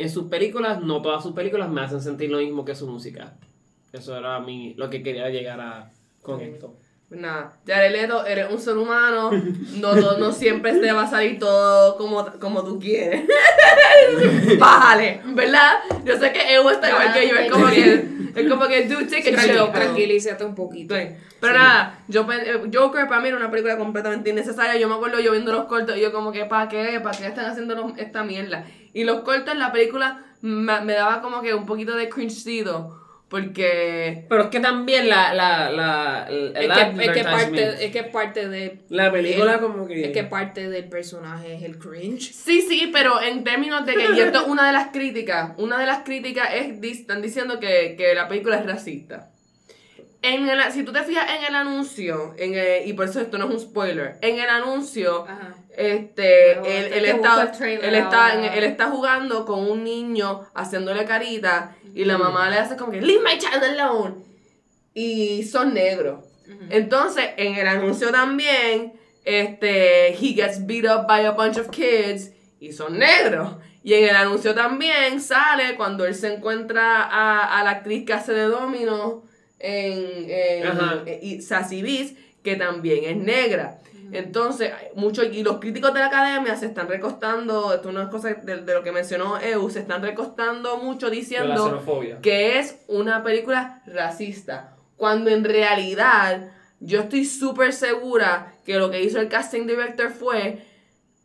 En 0.02 0.08
sus 0.10 0.24
películas, 0.24 0.80
no 0.80 1.02
todas 1.02 1.22
sus 1.22 1.32
películas 1.32 1.68
me 1.68 1.80
hacen 1.82 2.00
sentir 2.00 2.30
lo 2.30 2.38
mismo 2.38 2.64
que 2.64 2.74
su 2.74 2.86
música. 2.86 3.34
Eso 3.92 4.16
era 4.16 4.38
mi, 4.40 4.74
lo 4.74 4.88
que 4.88 5.02
quería 5.02 5.28
llegar 5.28 5.60
a 5.60 5.90
con 6.22 6.40
esto. 6.40 6.74
Nada, 7.10 7.56
Jared 7.66 7.90
Leto, 7.92 8.24
eres 8.24 8.52
un 8.52 8.60
ser 8.60 8.76
humano, 8.78 9.30
no, 9.80 9.94
no, 9.96 10.16
no 10.18 10.30
siempre 10.32 10.72
te 10.74 10.92
va 10.92 11.02
a 11.02 11.10
salir 11.10 11.40
todo 11.40 11.96
como, 11.96 12.24
como 12.38 12.62
tú 12.62 12.78
quieres. 12.78 13.24
Bájale, 14.58 15.20
¿verdad? 15.34 15.72
Yo 16.04 16.16
sé 16.18 16.32
que 16.32 16.54
Evo 16.54 16.70
está 16.70 16.88
igual 16.90 17.12
que 17.12 17.28
yo, 17.28 17.34
es 17.36 17.50
como 17.50 17.66
que, 17.66 18.04
es 18.34 18.48
como 18.48 18.68
que, 18.68 18.86
dude, 18.86 19.04
take 19.06 19.34
a 19.34 19.38
Tranqui- 19.38 19.44
chill. 19.64 19.72
Tranquilízate 19.72 20.44
un 20.44 20.54
poquito. 20.54 20.94
Sí. 20.96 21.02
Pero 21.40 21.54
nada, 21.54 21.98
yo, 22.08 22.26
pen- 22.26 22.42
eh, 22.44 22.70
Joker 22.72 23.08
para 23.08 23.20
mí 23.20 23.28
era 23.28 23.36
una 23.38 23.50
película 23.50 23.76
completamente 23.78 24.30
innecesaria. 24.30 24.78
Yo 24.78 24.88
me 24.88 24.94
acuerdo 24.94 25.20
yo 25.20 25.32
viendo 25.32 25.52
los 25.52 25.64
cortos 25.64 25.96
y 25.96 26.00
yo 26.00 26.12
como 26.12 26.30
que, 26.32 26.44
¿para 26.44 26.68
qué? 26.68 27.00
¿Para 27.02 27.16
qué 27.16 27.26
están 27.26 27.46
haciendo 27.46 27.74
los- 27.74 27.96
esta 27.98 28.22
mierda? 28.24 28.66
Y 28.92 29.04
los 29.04 29.20
cortos 29.22 29.52
en 29.54 29.60
la 29.60 29.72
película 29.72 30.24
me, 30.42 30.80
me 30.80 30.92
daba 30.94 31.20
como 31.22 31.42
que 31.42 31.54
un 31.54 31.66
poquito 31.66 31.94
de 31.96 32.08
cringecito. 32.08 32.96
Porque... 33.28 34.26
Pero 34.28 34.42
es 34.42 34.48
que 34.48 34.58
también 34.58 35.08
la, 35.08 35.32
la, 35.32 35.70
la, 35.70 36.26
Es 36.28 36.52
que, 36.52 36.64
es, 36.64 36.66
que 36.66 36.72
advertisement, 36.80 37.30
parte, 37.30 37.84
es 37.86 37.92
que 37.92 38.02
parte 38.02 38.48
de. 38.48 38.80
la 38.88 39.12
película 39.12 39.54
el- 39.54 39.60
como 39.60 39.86
que... 39.86 40.06
Es 40.06 40.10
que 40.12 40.24
parte 40.24 40.68
del 40.68 40.88
personaje 40.88 41.54
es 41.54 41.62
el 41.62 41.78
cringe. 41.78 42.32
Sí, 42.32 42.60
sí, 42.62 42.90
pero 42.92 43.22
en 43.22 43.44
términos 43.44 43.86
de 43.86 43.94
que, 43.94 44.04
y 44.16 44.18
esto 44.20 44.40
es 44.40 44.46
una 44.48 44.66
de 44.66 44.72
las 44.72 44.88
críticas, 44.88 45.52
una 45.58 45.78
de 45.78 45.86
las 45.86 45.98
críticas 46.00 46.48
es, 46.54 46.82
están 46.82 47.22
diciendo 47.22 47.60
que, 47.60 47.94
que 47.96 48.14
la 48.16 48.26
película 48.26 48.56
es 48.56 48.66
racista. 48.66 49.30
En 50.22 50.48
el, 50.48 50.60
si 50.72 50.82
tú 50.82 50.92
te 50.92 51.02
fijas 51.04 51.24
en 51.38 51.44
el 51.44 51.54
anuncio, 51.54 52.34
en 52.36 52.54
el- 52.54 52.88
y 52.88 52.92
por 52.94 53.04
eso 53.04 53.20
esto 53.20 53.38
no 53.38 53.46
es 53.46 53.54
un 53.54 53.60
spoiler, 53.60 54.16
en 54.22 54.40
el 54.40 54.48
anuncio, 54.50 55.24
Ajá. 55.28 55.54
Este, 55.76 56.56
Bueno, 56.60 56.66
él, 56.66 56.92
él 56.92 57.04
está, 57.04 57.52
él, 57.60 57.94
está, 57.94 58.54
él 58.54 58.64
está 58.64 58.86
jugando 58.88 59.44
con 59.44 59.70
un 59.70 59.84
niño, 59.84 60.46
haciéndole 60.54 61.04
carita, 61.04 61.76
y 61.94 62.04
la 62.04 62.18
mamá 62.18 62.50
le 62.50 62.56
hace 62.56 62.76
como 62.76 62.92
que, 62.92 63.00
leave 63.00 63.22
my 63.22 63.38
child 63.38 63.62
alone, 63.62 64.16
y 64.94 65.42
son 65.44 65.74
negros. 65.74 66.24
Entonces, 66.68 67.30
en 67.36 67.54
el 67.54 67.66
anuncio 67.66 68.10
también, 68.10 68.94
este, 69.24 70.08
he 70.08 70.34
gets 70.34 70.66
beat 70.66 70.84
up 70.84 71.06
by 71.06 71.24
a 71.24 71.32
bunch 71.32 71.58
of 71.58 71.70
kids 71.70 72.30
y 72.58 72.72
son 72.72 72.98
negros. 72.98 73.56
Y 73.82 73.94
en 73.94 74.04
el 74.04 74.16
anuncio 74.16 74.54
también 74.54 75.20
sale 75.20 75.76
cuando 75.76 76.04
él 76.04 76.14
se 76.14 76.34
encuentra 76.34 77.02
a, 77.02 77.58
a 77.58 77.64
la 77.64 77.70
actriz 77.70 78.04
que 78.04 78.12
hace 78.12 78.32
de 78.32 78.44
Domino 78.44 79.24
en, 79.58 80.26
en 80.28 81.22
y 81.22 81.40
Sassy 81.40 81.82
Beats, 81.82 82.12
que 82.42 82.56
también 82.56 83.04
es 83.04 83.16
negra. 83.16 83.78
Entonces, 84.12 84.72
muchos, 84.94 85.26
y 85.32 85.42
los 85.42 85.58
críticos 85.58 85.92
de 85.94 86.00
la 86.00 86.06
academia 86.06 86.56
se 86.56 86.66
están 86.66 86.88
recostando, 86.88 87.72
esto 87.72 87.88
es 87.88 87.94
una 87.94 88.10
cosa 88.10 88.28
de, 88.28 88.56
de 88.58 88.74
lo 88.74 88.82
que 88.82 88.92
mencionó 88.92 89.38
Eu, 89.40 89.70
se 89.70 89.80
están 89.80 90.02
recostando 90.02 90.78
mucho 90.78 91.10
diciendo 91.10 91.82
que 92.22 92.58
es 92.58 92.80
una 92.88 93.22
película 93.22 93.82
racista. 93.86 94.76
Cuando 94.96 95.30
en 95.30 95.44
realidad 95.44 96.50
yo 96.80 97.00
estoy 97.00 97.24
súper 97.24 97.72
segura 97.72 98.54
que 98.64 98.78
lo 98.78 98.90
que 98.90 99.02
hizo 99.02 99.20
el 99.20 99.28
casting 99.28 99.66
director 99.66 100.10
fue, 100.10 100.64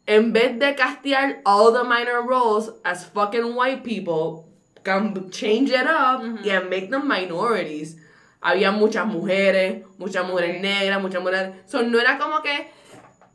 en 0.05 0.33
vez 0.33 0.59
de 0.59 0.75
castear 0.75 1.41
all 1.45 1.73
the 1.73 1.83
minor 1.83 2.25
roles 2.27 2.71
as 2.83 3.05
fucking 3.05 3.55
white 3.55 3.81
people, 3.83 4.45
can 4.83 5.29
change 5.31 5.71
it 5.71 5.87
up 5.87 6.21
y 6.43 6.51
and 6.51 6.69
make 6.69 6.89
them 6.89 7.07
minorities. 7.07 7.97
Había 8.41 8.71
muchas 8.71 9.07
mujeres, 9.07 9.83
muchas 9.97 10.27
mujeres 10.27 10.61
negras, 10.61 11.01
muchas 11.01 11.21
mujeres... 11.21 11.55
So, 11.65 11.81
no 11.81 11.99
era 11.99 12.19
como 12.19 12.43
que 12.43 12.69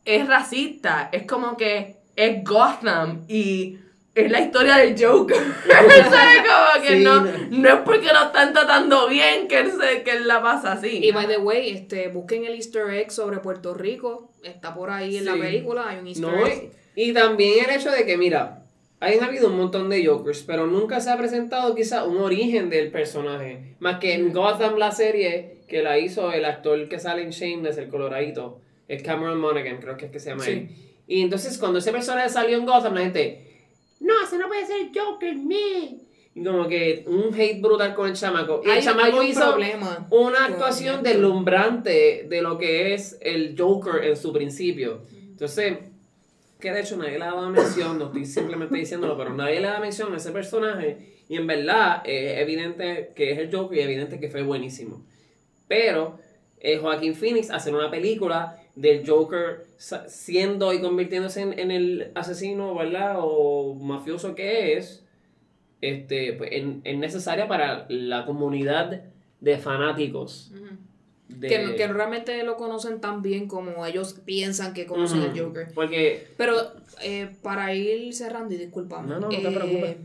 es 0.05 0.27
racista, 0.27 1.09
es 1.13 1.25
como 1.25 1.57
que 1.57 1.97
es 2.17 2.45
Gotham 2.45 3.25
y 3.29 3.79
es 4.15 4.31
la 4.31 4.41
historia 4.41 4.77
del 4.77 4.95
Joker. 5.03 5.37
¿Sabes? 5.69 6.37
Como 6.43 6.83
que 6.87 6.97
Sí. 6.99 7.05
no, 7.05 7.21
no 7.23 7.69
es 7.69 7.81
porque 7.85 8.07
lo 8.09 8.25
están 8.27 8.53
tratando 8.53 9.09
bien 9.09 9.47
que 9.49 9.61
él, 9.61 9.71
se, 9.71 10.03
que 10.03 10.11
él 10.13 10.27
la 10.27 10.43
pasa 10.43 10.73
así. 10.73 11.01
Y 11.03 11.13
by 11.13 11.27
the 11.27 11.39
way, 11.39 11.71
este, 11.71 12.09
busquen 12.09 12.45
el 12.45 12.55
easter 12.55 12.91
egg 12.91 13.11
sobre 13.13 13.39
Puerto 13.39 13.73
Rico. 13.75 14.33
Está 14.43 14.75
por 14.75 14.91
ahí 14.91 15.17
en 15.19 15.27
la 15.27 15.35
película, 15.37 15.89
hay 15.89 15.99
un 15.99 16.09
easter 16.09 16.29
No, 16.31 16.47
egg. 16.47 16.73
y 16.97 17.13
también 17.13 17.67
el 17.69 17.77
hecho 17.77 17.91
de 17.91 18.05
que, 18.05 18.17
mira, 18.17 18.65
hayan 18.99 19.23
habido 19.25 19.49
un 19.49 19.57
montón 19.57 19.89
de 19.89 20.05
Jokers, 20.05 20.43
pero 20.43 20.67
nunca 20.67 21.01
se 21.01 21.11
ha 21.11 21.17
presentado 21.17 21.75
quizá 21.75 22.05
un 22.05 22.19
origen 22.19 22.69
del 22.69 22.91
personaje. 22.91 23.75
Más 23.79 23.99
que 24.01 24.15
en 24.15 24.33
Gotham, 24.33 24.77
la 24.77 24.91
serie 24.93 25.59
que 25.69 25.83
la 25.83 25.99
hizo 25.99 26.33
el 26.33 26.45
actor 26.47 26.89
que 26.89 26.99
sale 26.99 27.23
en 27.23 27.31
Shameless, 27.31 27.79
el 27.79 27.89
coloradito, 27.89 28.61
es 28.95 29.03
Cameron 29.03 29.39
Monaghan, 29.41 29.79
creo 29.81 29.97
que 29.97 30.07
es 30.07 30.13
que 30.13 30.19
se 30.21 30.31
llama 30.31 30.45
Sí. 30.45 30.51
él. 30.51 30.69
Y 31.07 31.23
entonces 31.23 31.59
cuando 31.59 31.79
ese 31.79 31.93
personaje 31.93 32.29
salió 32.29 32.57
en 32.57 32.67
Gotham, 32.67 32.95
la 32.95 33.01
gente, 33.03 33.47
no, 34.01 34.15
ese 34.25 34.39
no 34.39 34.49
puede 34.49 34.67
ser 34.67 34.89
Joker, 34.95 35.35
me. 35.37 35.99
Y 36.33 36.45
como 36.45 36.69
que 36.69 37.05
un 37.09 37.35
hate 37.35 37.61
brutal 37.61 37.95
con 37.95 38.09
el 38.09 38.15
chamaco. 38.15 38.63
Y 38.65 38.71
el 38.71 38.77
Hay, 38.77 38.83
chamaco 38.83 39.07
hay 39.07 39.13
un 39.19 39.27
hizo 39.27 39.41
problema. 39.51 40.07
una 40.11 40.45
actuación 40.47 41.03
deslumbrante 41.03 42.27
de 42.29 42.43
lo 42.43 42.57
que 42.59 42.95
es 42.95 43.19
el 43.21 43.57
Joker 43.59 44.05
en 44.05 44.17
su 44.17 44.33
principio. 44.33 45.01
Entonces, 45.13 45.79
que 46.61 46.71
de 46.73 46.81
hecho 46.83 46.97
nadie 46.97 47.19
le 47.19 47.25
ha 47.25 47.33
dado 47.33 47.51
mención, 47.51 47.99
no 47.99 48.07
estoy 48.07 48.27
simplemente 48.27 48.77
diciéndolo, 48.77 49.17
pero 49.17 49.35
nadie 49.35 49.61
le 49.61 49.67
da 49.67 49.81
mención 49.81 50.13
a 50.15 50.19
ese 50.19 50.31
personaje. 50.31 51.17
Y 51.29 51.37
en 51.37 51.47
verdad 51.47 52.03
eh, 52.05 52.35
es 52.37 52.41
evidente 52.43 53.13
que 53.17 53.33
es 53.33 53.39
el 53.39 53.55
Joker 53.55 53.79
y 53.79 53.83
evidente 53.83 54.21
que 54.21 54.29
fue 54.29 54.43
buenísimo. 54.43 55.05
Pero 55.67 56.19
eh, 56.61 56.79
Joaquín 56.79 57.15
Phoenix 57.15 57.51
hacer 57.51 57.75
una 57.75 57.91
película 57.91 58.57
del 58.77 59.07
Joker 59.09 59.65
siendo 60.09 60.73
y 60.73 60.81
convirtiéndose 60.81 61.43
en, 61.43 61.59
en 61.59 61.71
el 61.71 62.11
asesino, 62.15 62.75
¿verdad? 62.75 63.17
O 63.19 63.75
mafioso 63.75 64.35
que 64.35 64.77
es, 64.77 65.03
este, 65.81 66.33
pues, 66.35 66.51
en- 66.53 66.81
es 66.85 66.97
necesaria 66.99 67.49
para 67.49 67.87
la 67.89 68.25
comunidad 68.27 69.03
de 69.41 69.59
fanáticos. 69.59 70.53
De- 71.29 71.49
Que, 71.49 71.75
que 71.77 71.87
realmente 71.87 72.43
lo 72.43 72.57
conocen 72.57 73.01
tan 73.01 73.23
bien 73.23 73.47
como 73.47 73.87
ellos 73.87 74.15
piensan 74.25 74.75
que 74.75 74.87
conocen 74.87 75.23
el 75.23 75.39
Joker. 75.41 75.69
Porque 75.75 76.27
Pero 76.37 76.55
eh, 77.03 77.31
para 77.43 77.73
ir 77.75 78.13
cerrando, 78.15 78.53
y 78.55 78.59
disculpame. 78.59 79.09
No, 79.09 79.21
no, 79.21 79.29
no 79.31 79.39
te 79.39 79.49
eh, 79.49 79.53
preocupes. 79.53 79.97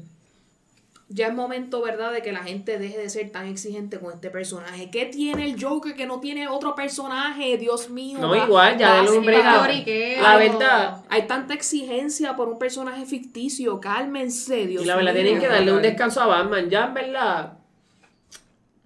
Ya 1.08 1.28
es 1.28 1.34
momento, 1.34 1.82
¿verdad?, 1.82 2.12
de 2.12 2.22
que 2.22 2.32
la 2.32 2.44
gente 2.44 2.80
deje 2.80 2.98
de 2.98 3.10
ser 3.10 3.32
tan 3.32 3.48
exigente 3.48 4.00
con 4.00 4.14
este 4.14 4.30
personaje. 4.32 4.90
¿Qué 4.90 5.06
tiene 5.06 5.46
el 5.46 5.62
Joker 5.64 5.96
que 5.96 6.06
no 6.08 6.20
tiene 6.20 6.48
otro 6.48 6.74
personaje? 6.74 7.58
Dios 7.58 7.90
mío. 7.90 8.18
No, 8.20 8.30
va- 8.30 8.38
igual, 8.40 8.78
ya 8.78 9.00
a 9.00 9.04
un. 9.04 9.26
La 9.26 10.38
verdad, 10.38 11.04
Hay 11.10 11.28
tanta 11.28 11.54
exigencia 11.54 12.36
por 12.36 12.50
un 12.50 12.58
personaje 12.58 13.06
ficticio. 13.06 13.80
Cálmense, 13.80 14.66
Dios 14.66 14.84
y 14.84 14.86
la 14.86 14.96
verdad 14.96 15.14
mío. 15.14 15.22
tienen 15.24 15.42
que 15.42 15.48
darle 15.48 15.74
un 15.74 15.82
descanso 15.82 16.22
a 16.22 16.28
Batman. 16.28 16.70
Ya, 16.70 16.86
en 16.86 16.94
verdad. 16.94 17.54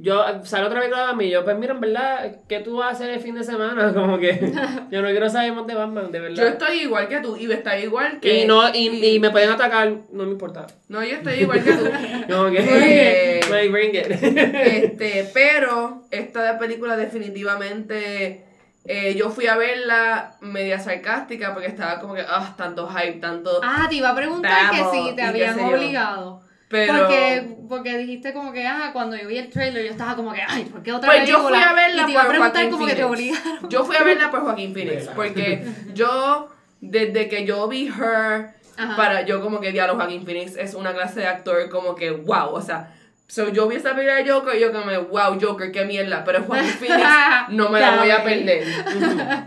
Yo 0.01 0.23
sale 0.45 0.65
otra 0.65 0.79
vez 0.79 0.89
de 0.89 0.95
Batman 0.95 1.25
y 1.25 1.29
yo, 1.29 1.43
pues 1.43 1.57
mira, 1.57 1.73
en 1.73 1.81
verdad, 1.81 2.37
¿qué 2.47 2.61
tú 2.61 2.77
vas 2.77 2.87
a 2.87 2.91
hacer 2.91 3.09
el 3.09 3.19
fin 3.19 3.35
de 3.35 3.43
semana? 3.43 3.93
Como 3.93 4.17
que 4.17 4.53
yo 4.91 5.01
no 5.01 5.09
quiero 5.09 5.29
saber 5.29 5.51
más 5.51 5.67
de 5.67 5.75
Batman, 5.75 6.09
de 6.09 6.19
verdad. 6.21 6.37
Yo 6.37 6.47
estoy 6.47 6.83
igual 6.83 7.09
que 7.09 7.19
tú, 7.19 7.35
y 7.35 7.51
está 7.51 7.77
igual 7.77 8.21
que. 8.21 8.43
y 8.43 8.47
no, 8.47 8.73
y, 8.73 8.87
y 9.05 9.19
me 9.19 9.29
pueden 9.29 9.49
atacar, 9.49 9.91
no 10.13 10.23
me 10.23 10.31
importa. 10.31 10.67
No, 10.87 11.03
yo 11.03 11.17
estoy 11.17 11.41
igual 11.41 11.61
que 11.61 11.73
tú. 11.73 11.83
Como 12.33 12.49
que, 12.49 12.59
Eh, 12.59 13.41
like, 13.49 13.69
bring 13.69 13.93
it. 13.93 14.09
Este, 14.09 15.29
pero 15.33 16.03
esta 16.11 16.57
película 16.57 16.95
definitivamente 16.95 18.45
eh, 18.85 19.15
yo 19.15 19.29
fui 19.29 19.47
a 19.47 19.57
verla 19.57 20.37
media 20.39 20.79
sarcástica 20.79 21.53
porque 21.53 21.67
estaba 21.67 21.99
como 21.99 22.15
que, 22.15 22.21
ah, 22.21 22.53
tanto 22.57 22.87
hype, 22.87 23.19
tanto. 23.19 23.59
Ah, 23.61 23.87
te 23.89 23.95
iba 23.95 24.11
a 24.11 24.15
preguntar 24.15 24.71
que 24.71 24.77
si 24.91 25.15
te 25.15 25.21
habían 25.21 25.59
yo. 25.59 26.41
Pero. 26.69 26.93
Porque, 26.99 27.57
porque 27.67 27.97
dijiste 27.97 28.31
como 28.31 28.53
que, 28.53 28.65
ah, 28.65 28.91
cuando 28.93 29.17
yo 29.17 29.27
vi 29.27 29.37
el 29.37 29.49
trailer 29.49 29.83
yo 29.83 29.91
estaba 29.91 30.15
como 30.15 30.31
que, 30.31 30.41
ay, 30.47 30.65
¿por 30.65 30.81
qué 30.81 30.93
otra 30.93 31.09
Pues 31.11 31.27
yo 31.27 31.41
fui 31.47 31.57
a 31.57 31.73
verla 31.73 32.03
y 32.03 32.05
te 32.05 32.11
iba 32.11 32.21
a 32.21 32.25
por 32.25 32.33
preguntar 32.35 32.69
como 32.69 32.85
que 32.85 32.95
te 32.95 33.03
Phoenix. 33.03 33.39
obligaron. 33.39 33.69
Yo 33.69 33.83
fui 33.85 33.95
a 33.95 34.03
verla 34.03 34.31
por 34.31 34.41
Joaquín 34.41 34.73
Phoenix 34.73 35.07
porque 35.15 35.65
yo, 35.93 36.49
desde 36.79 37.27
que 37.27 37.45
yo 37.45 37.67
vi 37.67 37.87
Her, 37.87 38.51
Ajá. 38.77 38.95
para 38.95 39.21
yo 39.23 39.41
como 39.41 39.59
que 39.59 39.71
diálogo 39.71 39.99
Joaquín 39.99 40.23
Phoenix 40.25 40.55
es 40.55 40.73
una 40.73 40.93
clase 40.93 41.19
de 41.19 41.27
actor 41.27 41.69
como 41.69 41.95
que 41.95 42.11
wow, 42.11 42.51
o 42.53 42.61
sea, 42.61 42.93
so 43.29 43.47
yo 43.49 43.67
vi 43.67 43.75
esa 43.75 43.91
película 43.93 44.15
de 44.15 44.29
Joker 44.29 44.55
y 44.55 44.59
yo 44.59 44.71
como 44.73 44.91
wow, 45.09 45.39
Joker, 45.39 45.71
qué 45.71 45.85
mierda, 45.85 46.23
pero 46.25 46.41
Joaquín 46.43 46.69
Phoenix 46.79 47.07
no 47.49 47.69
me 47.69 47.79
la 47.79 47.97
voy 47.97 48.09
a 48.09 48.23
perder. 48.23 48.63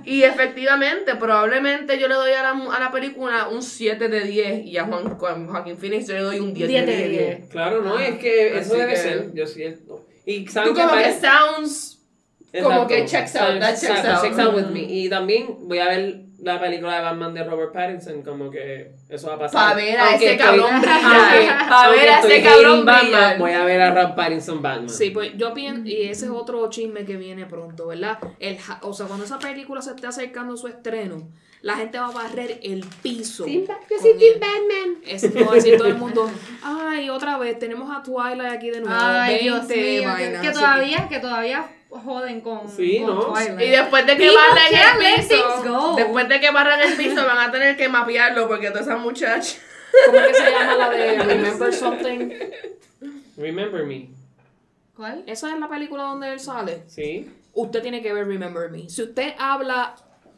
y 0.05 0.23
efectivamente, 0.23 1.17
probablemente 1.17 1.99
yo 1.99 2.07
le 2.09 2.15
doy 2.15 2.33
a 2.33 2.43
la, 2.43 2.51
a 2.75 2.81
la 2.81 2.91
película 2.93 3.49
un 3.49 3.61
7 3.63 4.09
de 4.09 4.21
10 4.21 4.67
y 4.67 4.79
a 4.79 4.85
Juan, 4.85 5.19
Juan- 5.19 5.47
Joaquín 5.49 5.77
Phoenix 5.77 6.07
yo 6.07 6.15
le 6.15 6.21
doy 6.23 6.39
un 6.39 6.55
10, 6.55 6.69
10 6.69 6.87
de 6.87 6.93
de 6.97 7.09
10. 7.09 7.39
10. 7.39 7.49
Claro, 7.51 7.83
no, 7.83 7.99
es 7.99 8.19
que 8.19 8.57
eso 8.59 8.75
debe 8.75 8.93
que- 8.93 8.97
ser, 8.99 9.31
yo 9.35 9.47
siento. 9.47 10.07
Y 10.25 10.45
Tú 10.45 10.53
saben 10.53 10.75
como 10.75 10.87
que 10.89 10.95
parece- 10.95 11.21
sounds 11.21 11.99
como 12.63 12.87
que 12.87 13.05
checks 13.07 13.35
out, 13.35 13.59
that 13.59 13.71
checks 13.71 13.83
Exacto, 13.85 14.11
out. 14.11 14.23
checks 14.23 14.39
out 14.39 14.55
with 14.55 14.67
me. 14.67 14.83
Y 14.83 15.09
también 15.09 15.47
voy 15.67 15.79
a 15.81 15.89
ver 15.89 16.21
la 16.43 16.61
película 16.61 16.97
de 16.97 17.03
Batman 17.03 17.33
de 17.35 17.45
Robert 17.45 17.73
Pattinson, 17.73 18.23
como 18.23 18.51
que 18.51 18.93
eso 19.09 19.29
va 19.29 19.35
a 19.35 19.39
pasar. 19.39 19.71
Pa' 19.71 19.75
ver 19.77 19.97
a 19.99 20.09
Aunque 20.11 20.25
ese 20.25 20.35
estoy- 20.35 20.47
cabrón 20.61 20.81
brillar. 20.81 21.03
aunque- 21.05 21.49
Pa' 21.71 21.89
ver 21.91 22.09
a 22.11 22.19
ese 22.21 22.43
cabrón 22.43 22.85
Batman, 22.85 23.11
brillar. 23.11 23.39
Voy 23.39 23.53
a 23.53 23.65
ver 23.65 23.81
a 23.81 23.91
Robert 23.91 24.15
Pattinson 24.17 24.61
Batman. 24.61 24.89
Sí, 24.91 25.11
pues 25.11 25.33
yo 25.37 25.55
pienso, 25.55 25.83
y 25.89 26.03
ese 26.03 26.25
es 26.27 26.31
otro 26.31 26.69
chisme 26.69 27.05
que 27.05 27.17
viene 27.17 27.47
pronto, 27.47 27.87
¿verdad? 27.87 28.19
El, 28.41 28.59
o 28.83 28.93
sea, 28.93 29.07
cuando 29.07 29.25
esa 29.25 29.39
película 29.39 29.81
se 29.83 29.91
esté 29.91 30.07
acercando 30.07 30.55
a 30.55 30.57
su 30.57 30.67
estreno, 30.67 31.29
la 31.63 31.77
gente 31.77 31.99
va 31.99 32.09
a 32.09 32.11
barrer 32.11 32.59
el 32.63 32.85
piso. 33.03 33.45
Ba- 33.45 33.79
yo 33.89 33.99
soy 34.01 34.19
Team. 34.19 34.41
Batman. 34.41 35.03
Eso 35.07 35.29
va 35.47 35.53
a 35.53 35.55
decir 35.55 35.77
todo 35.79 35.89
el 35.89 35.95
mundo, 35.97 36.31
ay, 36.63 37.09
otra 37.09 37.39
vez, 37.39 37.59
tenemos 37.59 37.89
a 37.91 38.03
Twilight 38.03 38.53
aquí 38.53 38.71
de 38.71 38.81
nuevo, 38.81 38.95
Ay, 39.01 39.35
20 39.35 39.43
Dios 39.45 39.69
mío, 39.69 39.77
que, 40.01 40.07
vainas, 40.07 40.43
que 40.43 40.49
así 40.49 40.59
todavía, 40.59 41.09
que 41.09 41.19
todavía 41.21 41.67
joden 41.89 42.41
con, 42.41 42.69
Sí, 42.69 42.99
con 43.05 43.15
¿no? 43.15 43.21
Twilight. 43.33 43.61
Y 43.61 43.71
después 43.71 44.07
de 44.07 44.17
que 44.17 44.31
barran 44.31 44.73
el 45.03 45.27
piso, 45.27 45.95
después 45.97 46.29
de 46.29 46.41
que 46.41 46.51
barran 46.51 46.81
el 46.81 46.97
piso 46.97 47.27
van 47.27 47.39
a 47.49 47.53
tener 47.53 47.77
que 47.77 47.89
mapearlo 47.89 48.49
porque 48.49 48.69
todas 48.71 48.87
esas 48.87 49.01
muchachas. 49.01 49.61
¿Cómo 50.07 50.19
es 50.19 50.27
que 50.29 50.35
se 50.35 50.51
llama 50.51 50.75
la 50.77 50.91
de 50.91 51.19
Remember 51.23 51.73
Something? 51.73 52.31
Remember 53.37 53.85
me. 53.85 54.09
¿Cuál? 54.97 55.23
Esa 55.27 55.53
es 55.53 55.59
la 55.61 55.69
película 55.69 56.05
donde 56.05 56.33
él 56.33 56.41
sale. 56.41 56.83
Sí. 56.87 57.31
Usted 57.55 57.83
tiene 57.83 58.03
que 58.03 58.13
ver 58.13 58.27
Remember 58.27 58.71
Me. 58.71 58.89
Si 58.89 59.03
usted 59.03 59.35
habla 59.39 59.95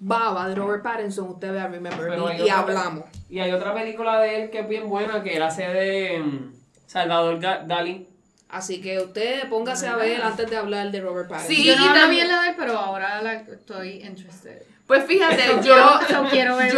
baba 0.06 0.48
de 0.48 0.54
Robert 0.54 0.82
Pattinson, 0.82 1.28
usted 1.30 1.50
ve 1.52 1.60
a 1.60 1.66
Remember 1.68 2.08
Pero 2.08 2.26
Me 2.26 2.32
hay 2.32 2.38
y 2.40 2.42
otra- 2.42 2.58
hablamos. 2.58 3.04
Y 3.30 3.40
hay 3.40 3.52
otra 3.52 3.72
película 3.74 4.20
de 4.20 4.42
él 4.44 4.50
que 4.50 4.60
es 4.60 4.68
bien 4.68 4.88
buena, 4.88 5.22
que 5.22 5.36
él 5.36 5.42
hace 5.42 5.66
de 5.66 6.18
mm, 6.20 6.52
Salvador 6.86 7.40
Dalí. 7.40 8.06
Así 8.50 8.80
que 8.80 8.98
usted 9.00 9.48
póngase 9.48 9.88
a 9.88 9.96
ver 9.96 10.22
antes 10.22 10.48
de 10.48 10.56
hablar 10.56 10.90
de 10.90 11.00
Robert 11.00 11.28
Pattinson. 11.28 11.54
Sí, 11.56 11.64
Yo 11.64 11.76
no 11.76 11.84
y 11.84 11.88
hablo 11.88 12.00
también- 12.00 12.26
bien 12.26 12.36
la 12.36 12.42
de 12.42 12.48
él, 12.50 12.54
pero 12.58 12.78
ahora 12.78 13.22
la 13.22 13.32
estoy 13.34 14.02
interested. 14.02 14.62
Pues 14.86 15.04
fíjate, 15.06 15.42
yo, 15.64 15.74
Yo 16.10 16.24
quiero 16.30 16.56
ver 16.56 16.70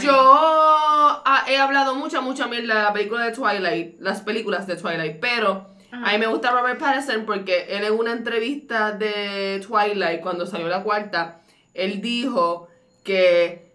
yo, 0.00 0.12
ah, 0.16 1.44
he 1.48 1.56
hablado 1.56 1.94
mucha, 1.94 2.20
mucha 2.20 2.48
mierda 2.48 2.74
de 2.76 2.82
la 2.82 2.92
película 2.92 3.24
de 3.24 3.32
Twilight, 3.32 4.00
las 4.00 4.20
películas 4.22 4.66
de 4.66 4.74
Twilight, 4.76 5.20
pero 5.20 5.68
Ajá. 5.92 6.08
a 6.08 6.12
mí 6.12 6.18
me 6.18 6.26
gusta 6.26 6.50
Robert 6.50 6.78
Pattinson 6.80 7.24
porque 7.24 7.66
él 7.70 7.84
en 7.84 7.92
una 7.94 8.12
entrevista 8.12 8.90
de 8.92 9.64
Twilight, 9.66 10.20
cuando 10.20 10.44
salió 10.46 10.66
la 10.68 10.82
cuarta, 10.82 11.38
él 11.72 12.00
dijo 12.02 12.68
que 13.02 13.70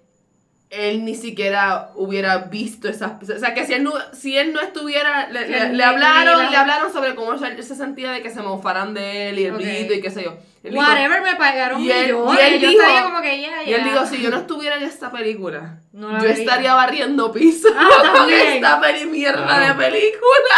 él 0.69 1.05
ni 1.05 1.15
siquiera 1.15 1.91
hubiera 1.95 2.39
visto 2.39 2.89
esas... 2.89 3.11
O 3.23 3.39
sea, 3.39 3.53
que 3.53 3.65
si 3.65 3.73
él 3.73 3.83
no, 3.83 3.93
si 4.13 4.37
él 4.37 4.51
no 4.51 4.59
estuviera... 4.59 5.29
Le, 5.29 5.47
le- 5.47 5.73
le 5.73 5.83
hablaron, 5.83 6.51
le 6.51 6.57
hablaron 6.57 6.91
sobre 6.91 7.15
cómo 7.15 7.37
se, 7.37 7.63
se 7.63 7.73
sentía 7.75 8.11
de 8.11 8.21
que 8.21 8.29
se 8.29 8.41
mofaran 8.41 8.93
de 8.93 9.29
él 9.29 9.39
y 9.39 9.45
el 9.45 9.53
Ok. 9.55 9.61
brito 9.61 9.93
y 9.93 10.01
qué 10.01 10.11
sé 10.11 10.23
yo. 10.23 10.37
Él 10.63 10.73
dijo- 10.73 10.83
Whatever, 10.83 11.21
me 11.21 11.35
pagaron 11.37 11.81
Y 11.81 11.89
él- 11.89 12.07
millones. 12.07 12.39
y 12.41 12.43
él 12.53 12.59
yo 12.59 12.69
dijo- 12.69 12.81
estaría 12.81 13.03
como 13.03 13.21
que 13.21 13.35
Y 13.37 13.73
él 13.73 13.83
dijo, 13.85 14.05
si 14.07 14.21
yo 14.21 14.29
no 14.29 14.37
estuviera 14.39 14.75
en 14.75 14.83
esta 14.83 15.09
película, 15.09 15.79
No 15.93 16.11
yo 16.17 16.23
vería. 16.27 16.33
estaría 16.33 16.73
barriendo 16.73 17.31
piso 17.31 17.69
Ah, 17.73 18.13
con 18.17 18.29
esta 18.29 18.81
peli 18.81 19.05
mierda 19.05 19.45
Claro. 19.45 19.65
de 19.81 19.85
película. 19.89 20.55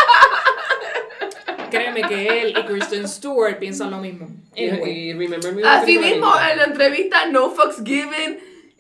Créeme 1.70 2.02
que 2.02 2.42
él 2.42 2.54
y 2.58 2.64
Kristen 2.66 3.08
Stewart 3.08 3.60
piensan 3.60 3.92
lo 3.92 3.98
mismo. 4.00 4.28
Y, 4.56 4.70
Anyway. 4.70 4.92
y 5.10 5.14
Remember 5.14 5.54
me. 5.54 5.64
Así 5.68 6.00
mismo 6.00 6.34
en 6.40 6.58
la 6.58 6.64
entrevista 6.64 7.28
No 7.28 7.52
Fucks 7.52 7.84
Given 7.86 8.40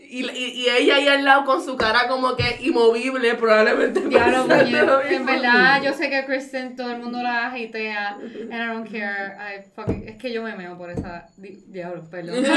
y, 0.09 0.25
y, 0.31 0.61
y 0.61 0.69
ella 0.69 0.95
ahí 0.95 1.07
al 1.07 1.23
lado 1.23 1.45
con 1.45 1.63
su 1.63 1.77
cara 1.77 2.07
como 2.07 2.35
que 2.35 2.57
inmovible 2.61 3.35
probablemente. 3.35 4.01
Lo 4.01 5.01
en 5.03 5.25
verdad, 5.25 5.81
yo 5.83 5.93
sé 5.93 6.09
que 6.09 6.25
Kristen 6.25 6.75
todo 6.75 6.91
el 6.91 6.97
mundo 6.99 7.21
la 7.21 7.47
hatea 7.51 8.15
and 8.15 8.51
I 8.53 8.67
don't 8.73 8.89
care. 8.89 9.35
I 9.37 9.61
fucking- 9.75 10.07
es 10.07 10.17
que 10.17 10.33
yo 10.33 10.41
me 10.41 10.55
meo 10.55 10.77
por 10.77 10.89
esa. 10.89 11.27
di- 11.37 11.63
Diablo, 11.67 12.03
perdón. 12.09 12.43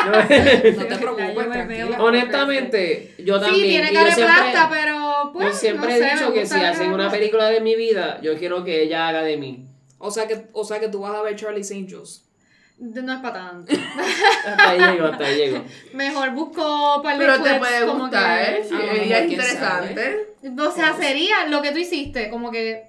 No 0.00 0.86
te 0.86 0.96
preocupes, 0.96 1.66
me. 1.66 1.84
Honestamente, 1.98 3.14
yo 3.18 3.40
también. 3.40 3.54
Sí, 3.64 3.68
tiene 3.70 3.88
cara 3.92 4.00
yo 4.00 4.06
de 4.06 4.12
siempre- 4.12 4.36
plata, 4.52 4.68
pero 4.70 5.30
pues. 5.32 5.46
Yo 5.48 5.52
siempre 5.54 5.88
no 5.90 5.94
he 5.94 5.98
sé, 5.98 6.14
dicho 6.14 6.32
que 6.32 6.46
si 6.46 6.60
hacen 6.60 6.92
una 6.92 7.10
película 7.10 7.48
de 7.50 7.60
mi 7.60 7.74
vida, 7.76 8.20
yo 8.22 8.36
quiero 8.38 8.64
que 8.64 8.82
ella 8.82 9.08
haga 9.08 9.22
de 9.22 9.36
mí. 9.36 9.66
O 9.98 10.10
sea 10.10 10.26
que, 10.26 10.46
o 10.52 10.64
sea 10.64 10.80
que 10.80 10.88
tú 10.88 11.00
vas 11.00 11.14
a 11.14 11.22
ver 11.22 11.36
Charlie's 11.36 11.70
Angels. 11.70 12.24
No 12.80 13.12
es 13.12 13.20
para 13.20 13.34
tanto. 13.50 13.72
Hasta 14.46 14.70
ahí 14.70 14.78
llego, 14.80 15.06
hasta 15.08 15.24
ahí 15.24 15.36
llego. 15.36 15.64
Mejor 15.92 16.30
busco 16.30 17.00
para 17.02 17.18
Pero 17.18 17.42
te 17.42 17.54
puede 17.56 17.84
gustar, 17.84 18.40
¿eh? 18.42 18.64
Sí, 18.66 18.74
A 18.74 18.78
lo 18.78 18.92
ella 18.92 19.00
mejor, 19.00 19.12
es 19.12 19.26
quién 19.26 19.40
sabe. 19.58 19.86
interesante. 19.90 20.26
O 20.66 20.70
sea, 20.70 20.94
sería 20.94 21.46
lo 21.48 21.60
que 21.60 21.72
tú 21.72 21.78
hiciste, 21.78 22.30
como 22.30 22.50
que 22.50 22.84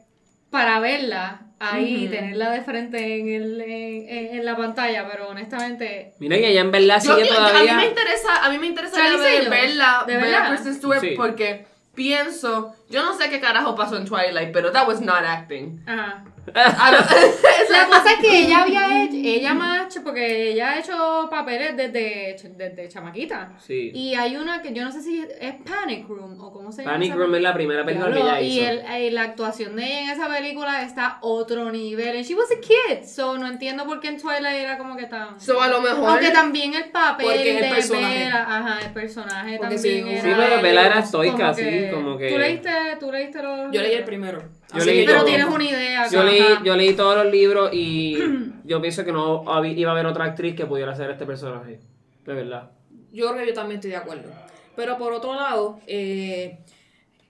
para 0.50 0.80
verla 0.80 1.42
ahí, 1.60 2.06
Ujú. 2.06 2.16
tenerla 2.16 2.52
de 2.52 2.62
frente 2.62 3.20
en, 3.20 3.30
el, 3.30 3.62
en, 3.62 3.70
en- 4.10 4.36
en 4.40 4.46
la 4.46 4.56
pantalla, 4.56 5.08
pero 5.12 5.28
honestamente. 5.30 6.14
Mira 6.20 6.38
que 6.38 6.50
ella 6.50 6.62
en 6.62 6.72
verdad 6.72 7.00
sigue 7.02 7.28
yo- 7.28 7.38
a 7.38 7.40
mí 7.44 7.50
todavía. 7.52 7.76
me 7.76 7.86
interesa, 7.88 8.46
a 8.46 8.50
mí 8.50 8.58
me 8.58 8.68
interesa 8.68 8.98
ver- 8.98 9.50
verla, 9.50 10.04
¿De 10.08 10.16
ver 10.16 10.24
verdad? 10.26 10.46
a 10.46 10.50
Kristen 10.52 10.74
Stewart 10.76 11.02
Sí. 11.02 11.14
porque 11.18 11.66
pienso, 11.94 12.74
yo 12.90 13.04
no 13.04 13.14
sé 13.18 13.30
qué 13.30 13.40
carajo 13.40 13.76
pasó 13.76 13.98
en 13.98 14.06
Twilight, 14.06 14.52
pero 14.54 14.72
that 14.72 14.88
was 14.88 15.02
not 15.02 15.24
acting. 15.26 15.84
Ajá. 15.86 16.24
La 17.72 17.88
cosa 17.88 18.12
es 18.14 18.20
que 18.20 18.40
ella 18.46 18.64
había 18.64 19.04
hecho, 19.04 19.16
ella 19.16 19.54
más, 19.54 20.00
porque 20.04 20.52
ella 20.52 20.72
ha 20.72 20.80
hecho 20.80 21.28
papeles 21.30 21.76
desde, 21.78 22.36
desde 22.56 22.90
chamaquita. 22.90 23.54
Sí. 23.60 23.92
Y 23.94 24.16
hay 24.16 24.36
una 24.36 24.62
que 24.62 24.74
yo 24.74 24.84
no 24.84 24.92
sé 24.92 25.02
si 25.02 25.26
es 25.40 25.54
Panic 25.64 26.08
Room 26.08 26.40
o 26.40 26.52
cómo 26.52 26.72
se 26.72 26.82
llama. 26.84 26.94
Panic 26.94 27.16
Room 27.16 27.36
es 27.36 27.42
la 27.42 27.54
primera 27.54 27.86
película 27.86 28.12
que 28.14 28.20
ella 28.20 28.42
y 28.42 28.60
hizo. 28.60 28.70
el, 28.70 28.80
eh, 28.80 29.12
la 29.12 29.24
actuación 29.24 29.76
de 29.76 29.86
ella 29.86 30.02
en 30.04 30.10
esa 30.10 30.28
película 30.28 30.84
está 30.84 31.06
a 31.06 31.18
otro 31.22 31.72
nivel. 31.72 32.18
And 32.18 32.26
she 32.26 32.36
was 32.36 32.50
a 32.52 32.60
kid, 32.60 33.06
so 33.06 33.38
no 33.38 33.48
entiendo 33.48 33.86
por 33.86 34.00
qué 34.00 34.10
en 34.10 34.22
Twilight 34.22 34.64
era 34.64 34.78
como 34.78 34.96
que 34.98 35.06
tan. 35.06 35.40
So, 35.40 35.62
a 35.62 35.68
lo 35.68 35.82
mejor. 35.82 36.10
Aunque 36.10 36.32
también 36.32 36.74
el 36.74 36.92
papel 36.92 37.26
Porque 37.26 37.50
es 37.52 37.56
el 37.58 37.70
de 37.70 37.76
personaje. 37.76 38.20
Bella, 38.20 38.42
ajá, 38.44 38.80
el 38.86 38.94
personaje 38.94 39.58
Porque 39.58 39.76
también 39.76 40.06
sí, 40.06 40.12
era. 40.12 40.22
Sí, 40.22 40.30
pero 40.38 40.62
Bella 40.62 40.82
era 40.86 40.94
como 40.94 41.06
estoica, 41.06 41.54
sí, 41.54 41.88
como 41.92 42.18
que- 42.18 42.30
¿Tú 42.30 42.38
leíste, 42.38 42.70
tú 43.00 43.12
leíste 43.12 43.42
los. 43.42 43.72
Yo 43.72 43.82
leí 43.82 43.94
el 43.94 44.04
primero. 44.04 44.44
Yo 44.74 44.86
leí 44.86 45.06
Pero 45.06 45.20
todo. 45.20 45.26
tienes 45.28 45.48
una 45.48 45.64
idea. 45.64 46.08
Yo 46.10 46.24
leí, 46.24 46.44
yo 46.64 46.76
leí 46.76 46.94
todos 46.94 47.24
los 47.24 47.32
libros 47.32 47.70
y 47.74 48.18
yo 48.64 48.82
pienso 48.82 49.04
que 49.04 49.12
no 49.12 49.44
iba 49.66 49.92
a 49.92 49.94
haber 49.94 50.06
otra 50.06 50.26
actriz 50.26 50.56
que 50.56 50.66
pudiera 50.66 50.92
hacer 50.94 51.10
este 51.12 51.26
personaje. 51.26 51.80
De 52.26 52.34
verdad. 52.34 52.72
Yo 53.12 53.28
creo 53.30 53.42
que 53.42 53.48
yo 53.48 53.54
también 53.54 53.78
estoy 53.80 53.92
de 53.92 53.98
acuerdo. 53.98 54.32
Pero 54.76 54.98
por 54.98 55.14
otro 55.14 55.34
lado, 55.36 55.80
eh, 55.88 56.60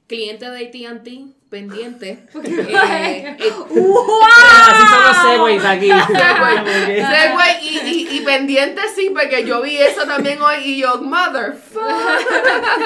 cliente 0.08 0.50
de 0.50 0.68
AT&T 0.68 1.41
pendiente. 1.52 2.18
eh, 2.44 3.36
eh, 3.38 3.54
Así 3.68 4.84
son 4.90 5.04
los 5.06 5.18
segways 5.22 5.66
aquí. 5.66 5.90
Segway. 5.92 7.58
Y, 7.62 7.78
y, 7.80 8.18
y 8.18 8.22
pendiente 8.22 8.82
sí, 8.96 9.12
porque 9.14 9.46
yo 9.46 9.62
vi 9.62 9.78
eso 9.78 10.06
también 10.08 10.42
hoy 10.42 10.56
y 10.64 10.78
yo, 10.82 11.02
motherfucker. 11.02 11.86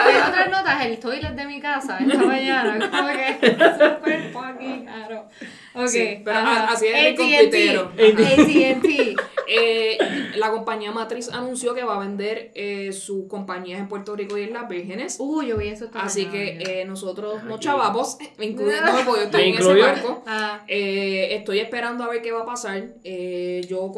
Hay 0.04 0.16
otras 0.28 0.50
notas, 0.52 0.84
el 0.86 1.00
toilet 1.00 1.36
de 1.36 1.46
mi 1.46 1.62
casa 1.62 2.00
esta 2.00 2.18
mañana, 2.18 2.90
como 2.90 3.08
que 3.10 3.38
súper 3.52 4.32
fucking 4.34 4.86
caro. 4.86 5.28
Ok, 5.76 5.88
Sí, 5.88 6.22
pero 6.26 6.38
ajá. 6.40 6.68
así 6.72 6.88
es 6.88 6.96
el 6.96 7.14
AT&T, 7.14 7.16
computero. 7.18 7.92
AT&T. 7.94 9.16
Eh, 9.48 9.98
la 10.36 10.52
compañía 10.52 10.92
matriz 10.92 11.30
anunció 11.30 11.74
que 11.74 11.84
va 11.84 11.96
a 11.96 12.00
vender 12.00 12.52
eh, 12.56 12.92
sus 12.94 13.28
compañías 13.28 13.80
en 13.80 13.88
Puerto 13.88 14.16
Rico 14.16 14.38
y 14.38 14.44
en 14.44 14.54
las 14.54 14.68
Vírgenes. 14.68 15.18
Uh, 15.20 15.42
yo 15.44 15.58
vi 15.58 15.68
eso 15.68 15.86
esta 15.86 16.02
Así 16.02 16.26
que 16.28 16.58
eh, 16.82 16.86
nosotros 16.86 17.44
nos 17.44 17.56
Aquí. 17.56 17.66
chavamos, 17.66 18.18
incluyéndome 18.40 19.04
porque 19.06 19.22
yo 19.22 19.26
estoy 19.26 19.42
¿Me 19.42 19.50
en 19.50 19.56
ese 19.62 19.74
barco. 19.82 20.24
Ah, 20.26 20.64
Eh, 20.68 21.36
estoy 21.36 21.60
esperando 21.60 22.04
a 22.04 22.10
ver 22.10 22.22
qué 22.22 22.32
va 22.32 22.42
a 22.42 22.46
pasar. 22.46 22.96
Eh, 23.04 23.66
yo, 23.70 23.92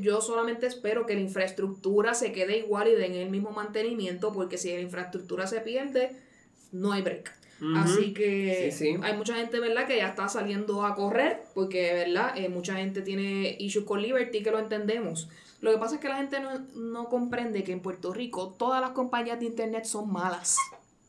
yo 0.00 0.20
solamente 0.20 0.66
espero 0.66 1.06
que 1.06 1.14
la 1.14 1.20
infraestructura 1.20 2.14
se 2.14 2.32
quede 2.32 2.58
igual 2.58 2.88
y 2.88 2.92
den 2.94 3.14
el 3.14 3.30
mismo 3.30 3.50
mantenimiento, 3.50 4.32
porque 4.32 4.58
si 4.58 4.72
la 4.72 4.80
infraestructura 4.80 5.46
se 5.46 5.60
pierde, 5.60 6.16
no 6.70 6.92
hay 6.92 7.02
break. 7.02 7.32
Así 7.76 8.12
que 8.12 8.70
Sí, 8.72 8.78
sí. 8.94 9.00
hay 9.02 9.16
mucha 9.16 9.34
gente, 9.36 9.60
¿verdad?, 9.60 9.86
que 9.86 9.96
ya 9.98 10.08
está 10.08 10.28
saliendo 10.28 10.84
a 10.84 10.94
correr, 10.96 11.42
porque, 11.54 11.92
¿verdad?, 11.94 12.36
Eh, 12.36 12.48
mucha 12.48 12.74
gente 12.76 13.02
tiene 13.02 13.56
issues 13.60 13.84
con 13.84 14.02
Liberty, 14.02 14.42
que 14.42 14.50
lo 14.50 14.58
entendemos. 14.58 15.28
Lo 15.60 15.70
que 15.70 15.78
pasa 15.78 15.94
es 15.94 16.00
que 16.00 16.08
la 16.08 16.16
gente 16.16 16.40
no, 16.40 16.50
no 16.74 17.08
comprende 17.08 17.62
que 17.62 17.70
en 17.70 17.78
Puerto 17.80 18.12
Rico 18.12 18.54
todas 18.58 18.80
las 18.80 18.90
compañías 18.90 19.38
de 19.38 19.46
internet 19.46 19.84
son 19.84 20.12
malas. 20.12 20.56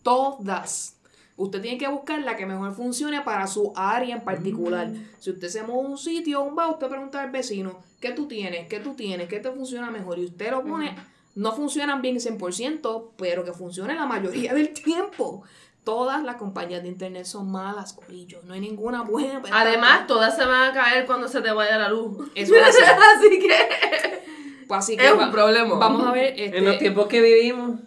Todas. 0.03 0.97
Usted 1.35 1.61
tiene 1.61 1.79
que 1.79 1.87
buscar 1.87 2.21
la 2.21 2.37
que 2.37 2.45
mejor 2.45 2.75
funcione 2.75 3.21
para 3.21 3.47
su 3.47 3.73
área 3.75 4.15
en 4.17 4.21
particular. 4.23 4.91
Si 5.19 5.31
usted 5.31 5.47
se 5.49 5.63
mueve 5.63 5.81
a 5.81 5.89
un 5.89 5.97
sitio, 5.97 6.43
un 6.43 6.55
bar, 6.55 6.69
usted 6.69 6.87
pregunta 6.87 7.23
al 7.23 7.31
vecino, 7.31 7.79
¿qué 7.99 8.11
tú 8.11 8.27
tienes? 8.27 8.67
¿Qué 8.67 8.79
tú 8.79 8.93
tienes? 8.93 9.27
¿Qué 9.27 9.39
te 9.39 9.49
funciona 9.49 9.89
mejor? 9.89 10.19
Y 10.19 10.25
usted 10.25 10.51
lo 10.51 10.63
pone, 10.63 10.95
no 11.33 11.51
funcionan 11.55 12.03
bien 12.03 12.17
100%, 12.19 13.11
pero 13.17 13.43
que 13.43 13.53
funcione 13.53 13.95
la 13.95 14.05
mayoría 14.05 14.53
del 14.53 14.69
tiempo. 14.73 15.43
Todas 15.83 16.23
las 16.23 16.37
compañías 16.37 16.81
de 16.83 16.87
internet 16.89 17.25
son 17.25 17.51
malas, 17.51 17.93
corillo. 17.93 18.41
No 18.43 18.53
hay 18.53 18.61
ninguna 18.61 19.01
buena. 19.01 19.41
Además, 19.51 20.07
todas 20.07 20.35
se 20.35 20.45
van 20.45 20.71
a 20.71 20.73
caer 20.73 21.05
cuando 21.05 21.27
se 21.27 21.41
te 21.41 21.51
vaya 21.51 21.77
la 21.77 21.89
luz. 21.89 22.29
Eso 22.35 22.55
es 22.55 22.63
así. 22.63 22.79
Así 23.17 23.39
que 23.39 24.23
Pues 24.67 24.79
así 24.79 24.97
que 24.97 25.05
es 25.05 25.17
va- 25.17 25.25
un 25.25 25.31
problema. 25.31 25.75
Vamos 25.75 26.07
a 26.07 26.11
ver. 26.13 26.33
este, 26.39 26.57
En 26.57 26.65
los 26.65 26.77
tiempos 26.79 27.07
que 27.07 27.19
vivimos. 27.21 27.79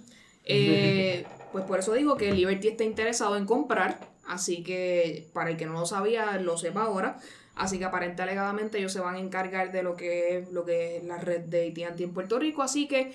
Eh, 0.44 1.24
pues 1.52 1.64
por 1.64 1.78
eso 1.78 1.94
digo 1.94 2.16
que 2.16 2.32
Liberty 2.32 2.68
está 2.68 2.84
interesado 2.84 3.36
en 3.36 3.46
comprar, 3.46 3.98
así 4.26 4.62
que 4.62 5.26
para 5.32 5.50
el 5.50 5.56
que 5.56 5.66
no 5.66 5.72
lo 5.72 5.86
sabía, 5.86 6.38
lo 6.38 6.56
sepa 6.58 6.82
ahora. 6.82 7.18
Así 7.56 7.78
que 7.78 7.86
aparentemente 7.86 8.22
alegadamente 8.22 8.78
ellos 8.78 8.92
se 8.92 9.00
van 9.00 9.14
a 9.14 9.18
encargar 9.18 9.72
de 9.72 9.82
lo 9.82 9.96
que 9.96 10.36
es, 10.38 10.52
lo 10.52 10.64
que 10.66 10.98
es 10.98 11.04
la 11.04 11.16
red 11.16 11.40
de 11.40 11.68
AT&T 11.86 12.04
en 12.04 12.12
Puerto 12.12 12.38
Rico, 12.38 12.62
así 12.62 12.86
que 12.86 13.14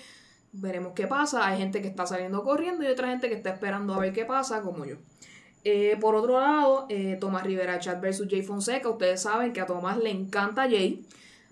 veremos 0.53 0.93
qué 0.93 1.07
pasa. 1.07 1.47
Hay 1.47 1.57
gente 1.57 1.81
que 1.81 1.87
está 1.87 2.05
saliendo 2.05 2.43
corriendo 2.43 2.83
y 2.83 2.87
otra 2.87 3.09
gente 3.09 3.29
que 3.29 3.35
está 3.35 3.51
esperando 3.51 3.93
a 3.93 3.99
ver 3.99 4.13
qué 4.13 4.25
pasa, 4.25 4.61
como 4.61 4.85
yo. 4.85 4.97
Eh, 5.63 5.97
por 6.01 6.15
otro 6.15 6.39
lado, 6.39 6.87
eh, 6.89 7.17
Tomás 7.19 7.43
Rivera 7.43 7.79
Chat 7.79 8.01
versus 8.01 8.27
Jay 8.29 8.41
Fonseca. 8.41 8.89
Ustedes 8.89 9.21
saben 9.21 9.53
que 9.53 9.61
a 9.61 9.65
Tomás 9.65 9.97
le 9.97 10.09
encanta 10.09 10.63
Jay. 10.63 11.05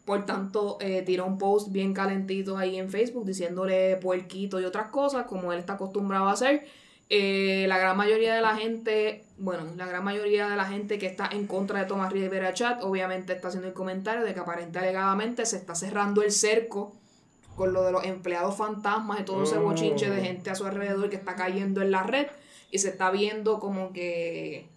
Por 0.05 0.25
tanto, 0.25 0.77
eh, 0.81 1.03
tiró 1.05 1.25
un 1.27 1.37
post 1.37 1.71
bien 1.71 1.93
calentito 1.93 2.57
ahí 2.57 2.77
en 2.79 2.89
Facebook 2.89 3.25
diciéndole 3.25 3.95
puerquito 3.97 4.59
y 4.59 4.65
otras 4.65 4.87
cosas, 4.87 5.27
como 5.27 5.53
él 5.53 5.59
está 5.59 5.73
acostumbrado 5.73 6.27
a 6.27 6.31
hacer. 6.31 6.65
Eh, 7.11 7.65
la 7.67 7.79
gran 7.79 7.97
mayoría 7.97 8.35
de 8.35 8.41
la 8.41 8.55
gente, 8.55 9.25
bueno, 9.37 9.65
la 9.75 9.87
gran 9.87 10.03
mayoría 10.03 10.47
de 10.47 10.55
la 10.55 10.65
gente 10.65 10.99
que 10.99 11.07
está 11.07 11.27
en 11.31 11.47
contra 11.47 11.79
de 11.79 11.85
Tomás 11.85 12.13
Rivera 12.13 12.53
Chat, 12.53 12.83
obviamente 12.83 13.33
está 13.33 13.47
haciendo 13.47 13.67
el 13.67 13.73
comentario 13.73 14.23
de 14.23 14.33
que 14.33 14.39
aparentemente 14.39 14.79
alegadamente 14.79 15.45
se 15.45 15.57
está 15.57 15.73
cerrando 15.73 16.21
el 16.21 16.31
cerco 16.31 16.95
con 17.59 17.73
lo 17.73 17.83
de 17.83 17.91
los 17.91 18.05
empleados 18.05 18.55
fantasmas 18.55 19.19
y 19.19 19.23
todo 19.23 19.43
ese 19.43 19.57
bochinche 19.57 20.09
de 20.09 20.21
gente 20.21 20.49
a 20.49 20.55
su 20.55 20.65
alrededor 20.65 21.09
que 21.09 21.17
está 21.17 21.35
cayendo 21.35 21.81
en 21.81 21.91
la 21.91 22.03
red 22.03 22.27
y 22.71 22.79
se 22.79 22.87
está 22.87 23.11
viendo 23.11 23.59
como 23.59 23.91
que 23.91 24.69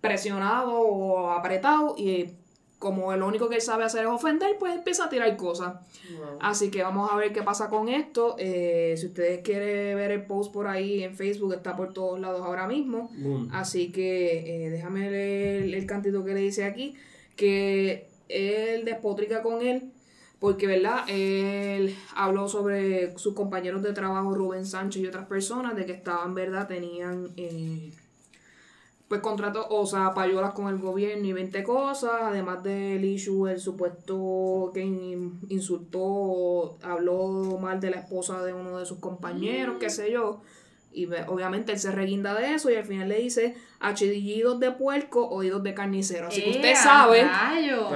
presionado 0.00 0.78
o 0.78 1.32
apretado 1.32 1.96
y 1.98 2.30
como 2.78 3.12
lo 3.16 3.26
único 3.26 3.48
que 3.48 3.56
él 3.56 3.60
sabe 3.60 3.82
hacer 3.82 4.04
es 4.04 4.08
ofender, 4.08 4.56
pues 4.56 4.72
empieza 4.72 5.06
a 5.06 5.08
tirar 5.08 5.36
cosas. 5.36 5.80
Así 6.38 6.70
que 6.70 6.80
vamos 6.84 7.10
a 7.10 7.16
ver 7.16 7.32
qué 7.32 7.42
pasa 7.42 7.68
con 7.68 7.88
esto. 7.88 8.36
Eh, 8.38 8.94
si 8.96 9.06
ustedes 9.06 9.42
quieren 9.42 9.96
ver 9.96 10.12
el 10.12 10.22
post 10.24 10.52
por 10.52 10.68
ahí 10.68 11.02
en 11.02 11.16
Facebook, 11.16 11.54
está 11.54 11.74
por 11.74 11.92
todos 11.92 12.20
lados 12.20 12.42
ahora 12.42 12.68
mismo. 12.68 13.10
Así 13.50 13.90
que 13.90 14.66
eh, 14.66 14.70
déjame 14.70 15.10
leer 15.10 15.74
el 15.74 15.86
cantito 15.86 16.24
que 16.24 16.34
le 16.34 16.40
dice 16.40 16.62
aquí, 16.62 16.94
que 17.34 18.06
él 18.28 18.84
despotrica 18.84 19.42
con 19.42 19.60
él, 19.60 19.90
porque, 20.40 20.66
¿verdad? 20.66 21.04
Él 21.08 21.96
habló 22.14 22.48
sobre 22.48 23.16
sus 23.18 23.34
compañeros 23.34 23.82
de 23.82 23.92
trabajo, 23.92 24.34
Rubén 24.34 24.66
Sánchez 24.66 25.02
y 25.02 25.06
otras 25.06 25.26
personas, 25.26 25.74
de 25.76 25.86
que 25.86 25.92
estaban, 25.92 26.34
¿verdad? 26.34 26.68
Tenían, 26.68 27.28
eh, 27.36 27.92
pues, 29.08 29.22
contratos, 29.22 29.66
o 29.70 29.86
sea, 29.86 30.12
payolas 30.12 30.52
con 30.52 30.68
el 30.68 30.78
gobierno 30.78 31.24
y 31.26 31.32
20 31.32 31.62
cosas, 31.64 32.12
además 32.20 32.62
del 32.62 33.02
issue, 33.04 33.46
el 33.48 33.58
supuesto 33.58 34.70
que 34.74 34.82
in- 34.84 35.40
insultó, 35.48 36.76
habló 36.82 37.58
mal 37.58 37.80
de 37.80 37.90
la 37.90 38.00
esposa 38.00 38.42
de 38.44 38.52
uno 38.52 38.78
de 38.78 38.84
sus 38.84 38.98
compañeros, 38.98 39.76
qué 39.80 39.88
sé 39.88 40.12
yo. 40.12 40.42
Y 40.92 41.06
obviamente 41.26 41.72
él 41.72 41.78
se 41.78 41.92
reguinda 41.92 42.34
de 42.34 42.54
eso 42.54 42.70
y 42.70 42.76
al 42.76 42.84
final 42.84 43.08
le 43.08 43.18
dice 43.18 43.54
achillidos 43.78 44.58
de 44.58 44.72
puerco, 44.72 45.28
oídos 45.28 45.62
de 45.62 45.74
carnicero. 45.74 46.28
Así 46.28 46.42
que 46.42 46.50
usted 46.50 46.70
¡Eh, 46.70 46.76
sabe, 46.76 47.24
rayo! 47.24 47.88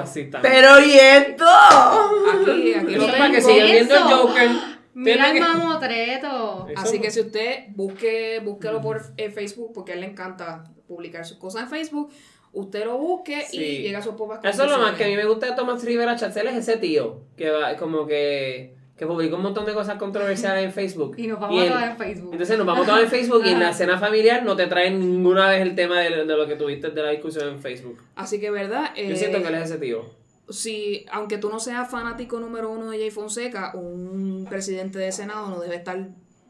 Pero 0.43 0.81
¿y 0.81 0.93
esto? 0.93 1.45
aquí, 1.45 2.75
aquí 2.75 2.95
lo 2.97 3.07
para 3.07 3.31
que 3.31 3.41
sigan 3.41 3.67
viendo 3.67 3.97
el. 3.97 4.03
Joker. 4.03 4.51
Mira 4.95 5.31
el 5.31 5.41
mamotreto. 5.41 6.67
Así 6.77 7.01
que 7.01 7.11
si 7.11 7.21
usted 7.21 7.65
busque, 7.71 8.41
búsquelo 8.45 8.81
por 8.81 9.03
eh, 9.17 9.31
Facebook, 9.31 9.73
porque 9.73 9.93
a 9.93 9.95
él 9.95 10.03
le 10.03 10.07
encanta 10.09 10.65
publicar 10.87 11.25
sus 11.25 11.39
cosas 11.39 11.63
en 11.63 11.69
Facebook, 11.71 12.13
usted 12.53 12.85
lo 12.85 12.99
busque 12.99 13.47
y 13.53 13.79
llega 13.79 14.01
a 14.01 14.03
sus 14.03 14.15
propias 14.15 14.41
Eso 14.45 14.65
es 14.65 14.71
lo 14.71 14.79
más 14.79 14.95
que 14.97 15.05
a 15.05 15.09
mí 15.09 15.17
me 15.17 15.25
gusta 15.25 15.47
de 15.47 15.57
Tomás 15.57 15.83
Rivera 15.85 16.17
Chancel 16.17 16.47
es 16.49 16.57
ese 16.57 16.77
tío 16.77 17.23
que 17.37 17.51
va 17.51 17.77
como 17.77 18.07
que 18.07 18.77
que 19.03 19.07
publica 19.09 19.35
un 19.35 19.43
montón 19.43 19.67
de 19.67 19.75
cosas 19.75 19.97
controversiales 19.99 20.65
en 20.65 20.73
Facebook. 20.73 21.15
Y 21.19 21.27
nos 21.27 21.41
vamos 21.41 21.61
él- 21.63 21.69
todas 21.71 21.91
en 21.91 21.97
Facebook. 21.97 22.29
Entonces 22.33 22.57
nos 22.59 22.67
vamos 22.67 22.87
todos 22.87 23.01
en 23.03 23.09
Facebook 23.09 23.43
y 23.45 23.49
en 23.51 23.59
la 23.61 23.73
cena 23.75 23.99
familiar 23.99 24.45
no 24.45 24.55
te 24.55 24.67
traen 24.69 25.01
ninguna 25.01 25.49
vez 25.49 25.61
el 25.63 25.75
tema 25.75 25.99
de, 26.01 26.25
de 26.25 26.37
lo 26.37 26.47
que 26.47 26.55
tuviste 26.55 26.91
de 26.91 27.03
la 27.03 27.11
discusión 27.11 27.49
en 27.49 27.61
Facebook. 27.61 27.99
Así 28.15 28.39
que, 28.39 28.51
¿verdad? 28.51 28.91
Yo 28.97 29.03
Eh, 29.03 29.17
siento 29.17 29.43
que 29.43 29.49
él 29.49 29.55
es 29.57 29.71
ese 29.71 29.79
tío. 29.79 30.05
si, 30.49 31.05
aunque 31.11 31.39
tú 31.39 31.49
no 31.49 31.59
seas 31.59 31.91
fanático 31.91 32.39
número 32.39 32.71
uno 32.71 32.91
de 32.91 32.99
Jay 32.99 33.11
Fonseca, 33.11 33.73
un 33.75 34.47
presidente 34.49 34.99
de 35.01 35.11
Senado 35.11 35.49
no 35.49 35.61
debe 35.61 35.75
estar 35.77 35.99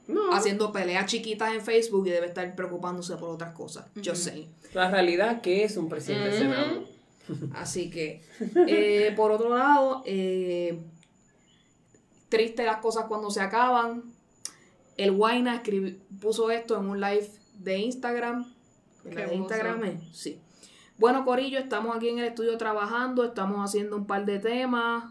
No. 0.08 0.32
haciendo 0.34 0.72
peleas 0.72 1.06
chiquitas 1.06 1.54
en 1.54 1.62
Facebook 1.62 2.06
y 2.06 2.10
debe 2.10 2.26
estar 2.26 2.54
preocupándose 2.54 3.16
por 3.16 3.30
otras 3.30 3.54
cosas. 3.54 3.86
Yo 3.94 4.14
sé. 4.14 4.48
La 4.74 4.90
realidad 4.90 5.40
que 5.40 5.64
es 5.64 5.76
un 5.78 5.88
presidente 5.88 6.28
del 6.30 6.42
Ujú. 6.48 6.52
Senado. 6.52 6.92
Así 7.54 7.88
que, 7.88 8.20
eh, 8.66 9.12
por 9.16 9.30
otro 9.30 9.56
lado, 9.56 10.02
eh, 10.04 10.80
triste 12.36 12.64
las 12.64 12.78
cosas 12.78 13.04
cuando 13.08 13.30
se 13.30 13.40
acaban. 13.40 14.02
El 14.96 15.12
Guayna 15.12 15.62
puso 16.20 16.50
esto 16.50 16.78
en 16.78 16.86
un 16.88 17.00
live 17.00 17.30
de 17.58 17.78
Instagram. 17.78 18.46
¿Verdad? 19.04 19.24
¿Qué 19.24 19.30
¿De? 19.30 19.34
Instagram 19.36 19.84
es? 19.84 19.94
Sí. 20.12 20.40
Bueno, 20.98 21.24
Corillo, 21.24 21.58
estamos 21.58 21.94
aquí 21.96 22.08
en 22.08 22.18
el 22.20 22.26
estudio 22.26 22.56
trabajando, 22.56 23.24
estamos 23.24 23.58
haciendo 23.64 23.96
un 23.96 24.06
par 24.06 24.24
de 24.24 24.38
temas. 24.38 25.04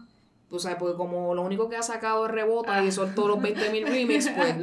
O 0.50 0.58
sea, 0.58 0.76
porque 0.78 0.96
como 0.96 1.34
lo 1.34 1.42
único 1.42 1.68
que 1.68 1.76
ha 1.76 1.82
sacado 1.82 2.26
es 2.26 2.32
rebota 2.32 2.82
y 2.84 2.88
Ah. 2.88 2.92
soltó 2.92 3.26
los 3.28 3.38
20.000 3.38 3.86
remix, 3.86 4.28
pues 4.30 4.56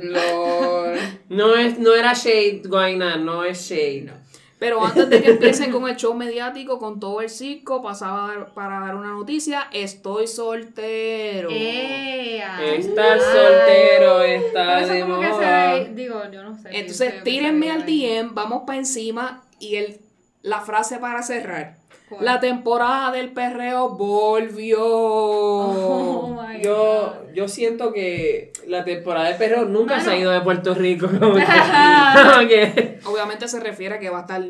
No 1.29 1.55
es, 1.55 1.79
no 1.79 1.93
era 1.95 2.13
shade, 2.13 2.61
Guayna, 2.67 3.17
no 3.17 3.43
es 3.43 3.59
shade. 3.69 4.11
Pero 4.59 4.85
antes 4.85 5.09
de 5.09 5.21
que 5.21 5.29
empiecen 5.31 5.71
con 5.71 5.87
el 5.87 5.95
show 5.95 6.13
mediático, 6.13 6.79
con 6.79 6.99
todo 6.99 7.21
el 7.21 7.29
circo, 7.29 7.81
pasaba 7.81 8.47
para 8.53 8.81
dar 8.81 8.95
una 8.95 9.11
noticia. 9.13 9.69
Estoy 9.71 10.27
soltero. 10.27 11.47
¡Eh! 11.49 12.43
Estar 12.75 13.13
ay. 13.13 13.19
soltero 13.19 14.21
está 14.21 14.85
de 14.85 15.05
moda. 15.05 15.75
se 15.77 15.83
ve- 15.85 15.91
digo, 15.95 16.21
yo 16.31 16.43
no 16.43 16.57
sé. 16.61 16.69
Entonces, 16.73 17.23
tírenme 17.23 17.71
al 17.71 17.85
DM, 17.85 18.33
vamos 18.33 18.63
para 18.67 18.79
encima. 18.79 19.43
Y 19.59 19.75
el, 19.77 20.01
la 20.41 20.59
frase 20.59 20.97
para 20.99 21.23
cerrar. 21.23 21.77
¿Cuál? 22.09 22.25
La 22.25 22.39
temporada 22.41 23.11
del 23.11 23.31
perreo 23.31 23.89
volvió. 23.89 24.83
Oh 24.83 26.38
my 26.57 26.61
Yo, 26.63 27.15
God. 27.27 27.33
yo 27.33 27.47
siento 27.47 27.91
que 27.93 28.51
la 28.67 28.83
temporada 28.83 29.27
de 29.29 29.35
perro 29.35 29.65
nunca 29.65 29.95
Mano. 29.97 30.03
se 30.05 30.11
ha 30.11 30.17
ido 30.17 30.31
de 30.31 30.41
Puerto 30.41 30.73
Rico. 30.75 31.07
Como 31.19 31.35
que, 31.35 31.45
como 31.45 32.47
que- 32.47 32.99
Obviamente 33.05 33.47
se 33.47 33.59
refiere 33.59 33.95
a 33.95 33.99
que 33.99 34.09
va 34.09 34.19
a 34.19 34.21
estar 34.21 34.41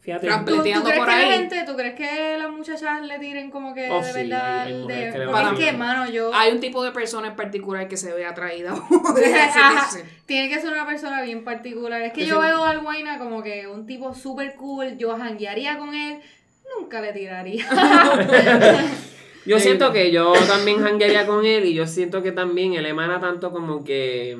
fíjate. 0.00 0.28
¿Tú, 0.46 0.56
tú 0.56 0.62
crees 0.62 0.78
por 0.80 0.92
que 0.92 0.98
la 0.98 1.16
ahí. 1.16 1.30
gente, 1.30 1.62
tú 1.66 1.76
crees 1.76 1.94
que 1.94 2.36
las 2.38 2.50
muchachas 2.50 3.02
le 3.02 3.18
tiren 3.18 3.50
como 3.50 3.74
que 3.74 3.90
Oh, 3.90 3.98
de 4.00 4.04
sí, 4.12 4.12
verdad 4.14 4.60
hay- 4.62 4.72
hay 4.72 4.80
de- 4.86 4.86
que 5.12 5.18
le 5.18 5.24
es 5.24 5.30
a- 5.34 5.54
que 5.56 5.72
mano 5.72 6.10
yo 6.10 6.30
Hay 6.34 6.52
un 6.52 6.60
tipo 6.60 6.82
de 6.82 6.90
persona 6.90 7.28
en 7.28 7.36
particular 7.36 7.86
que 7.86 7.96
se 7.98 8.10
ve 8.12 8.24
atraída. 8.24 8.74
Tiene 10.26 10.48
que 10.48 10.58
ser 10.60 10.72
una 10.72 10.86
persona 10.86 11.20
bien 11.22 11.44
particular. 11.44 12.00
Es 12.02 12.12
que 12.14 12.24
yo 12.26 12.40
veo 12.40 12.64
al 12.64 12.80
Guayna 12.80 13.18
como 13.18 13.42
que 13.42 13.66
un 13.68 13.86
tipo 13.86 14.14
súper 14.14 14.54
cool, 14.54 14.96
yo 14.96 15.16
janguearía 15.18 15.76
con 15.76 15.94
él, 15.94 16.20
nunca 16.78 17.00
le 17.02 17.12
tiraría. 17.12 17.66
Yo 19.50 19.60
siento 19.60 19.92
que 19.92 20.10
yo 20.12 20.32
también 20.46 20.78
janguearía 20.80 21.26
con 21.26 21.44
él 21.44 21.64
y 21.64 21.74
yo 21.74 21.86
siento 21.86 22.22
que 22.22 22.32
también 22.32 22.74
él 22.74 22.86
emana 22.86 23.20
tanto 23.20 23.50
como 23.52 23.84
que 23.84 24.38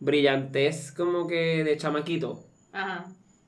brillantez 0.00 0.92
como 0.92 1.26
que 1.26 1.64
de 1.64 1.76
chamaquito. 1.76 2.42
Ajá. 2.72 3.06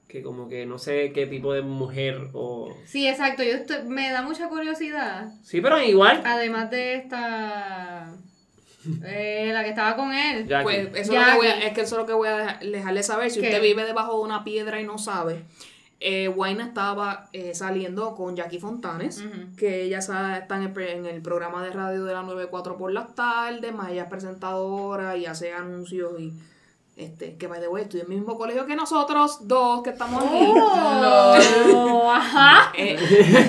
Que 0.08 0.22
como 0.22 0.48
que 0.48 0.66
no 0.66 0.78
sé 0.78 1.12
qué 1.14 1.26
tipo 1.26 1.54
de 1.54 1.62
mujer 1.62 2.28
o... 2.34 2.76
Sí, 2.84 3.08
exacto. 3.08 3.42
Yo 3.42 3.52
estoy- 3.52 3.84
me 3.86 4.10
da 4.10 4.22
mucha 4.22 4.48
curiosidad. 4.48 5.30
Sí, 5.42 5.60
pero 5.60 5.80
igual. 5.80 6.20
Además 6.24 6.70
de 6.70 6.94
esta. 6.96 8.12
eh, 9.06 9.50
la 9.54 9.64
que 9.64 9.70
estaba 9.70 9.96
con 9.96 10.12
él. 10.12 10.46
Jackie. 10.46 10.64
Pues 10.64 10.78
eso 10.94 11.12
es, 11.14 11.18
lo 11.18 11.24
que 11.32 11.36
voy 11.38 11.46
a, 11.46 11.56
aquí. 11.56 11.66
es 11.66 11.72
que 11.72 11.80
eso 11.80 11.94
es 11.96 12.00
lo 12.00 12.06
que 12.06 12.12
voy 12.12 12.28
a 12.28 12.36
dejar- 12.36 12.60
dejarle 12.60 13.02
saber. 13.02 13.30
Si 13.30 13.40
¿Qué? 13.40 13.46
usted 13.46 13.62
vive 13.62 13.84
debajo 13.86 14.18
de 14.18 14.24
una 14.24 14.44
piedra 14.44 14.80
y 14.82 14.84
no 14.84 14.98
sabe, 14.98 15.44
eh, 16.02 16.28
Wayna 16.28 16.64
estaba 16.64 17.28
eh, 17.32 17.54
saliendo 17.54 18.14
con 18.14 18.34
Jackie 18.34 18.58
Fontanes, 18.58 19.20
Ujú. 19.20 19.56
que 19.56 19.82
ella 19.82 19.98
está 19.98 20.44
en 20.50 20.62
el, 20.62 20.78
en 20.78 21.06
el 21.06 21.22
programa 21.22 21.62
de 21.62 21.70
radio 21.70 22.04
de 22.04 22.12
la 22.12 22.22
94 22.22 22.76
por 22.76 22.92
las 22.92 23.14
tardes, 23.14 23.74
más 23.74 23.90
ella 23.90 24.02
es 24.02 24.08
presentadora 24.08 25.16
y 25.16 25.26
hace 25.26 25.52
anuncios 25.52 26.18
y 26.18 26.32
este, 26.94 27.36
que 27.36 27.46
by 27.46 27.58
the 27.58 27.68
way, 27.68 27.84
estudia 27.84 28.04
en 28.04 28.12
el 28.12 28.18
mismo 28.18 28.36
colegio 28.36 28.66
que 28.66 28.76
nosotros 28.76 29.48
dos 29.48 29.82
que 29.82 29.90
estamos 29.90 30.22
aquí. 30.22 30.52
Oh, 31.74 32.10
ajá. 32.12 32.72
Eh, 32.74 32.96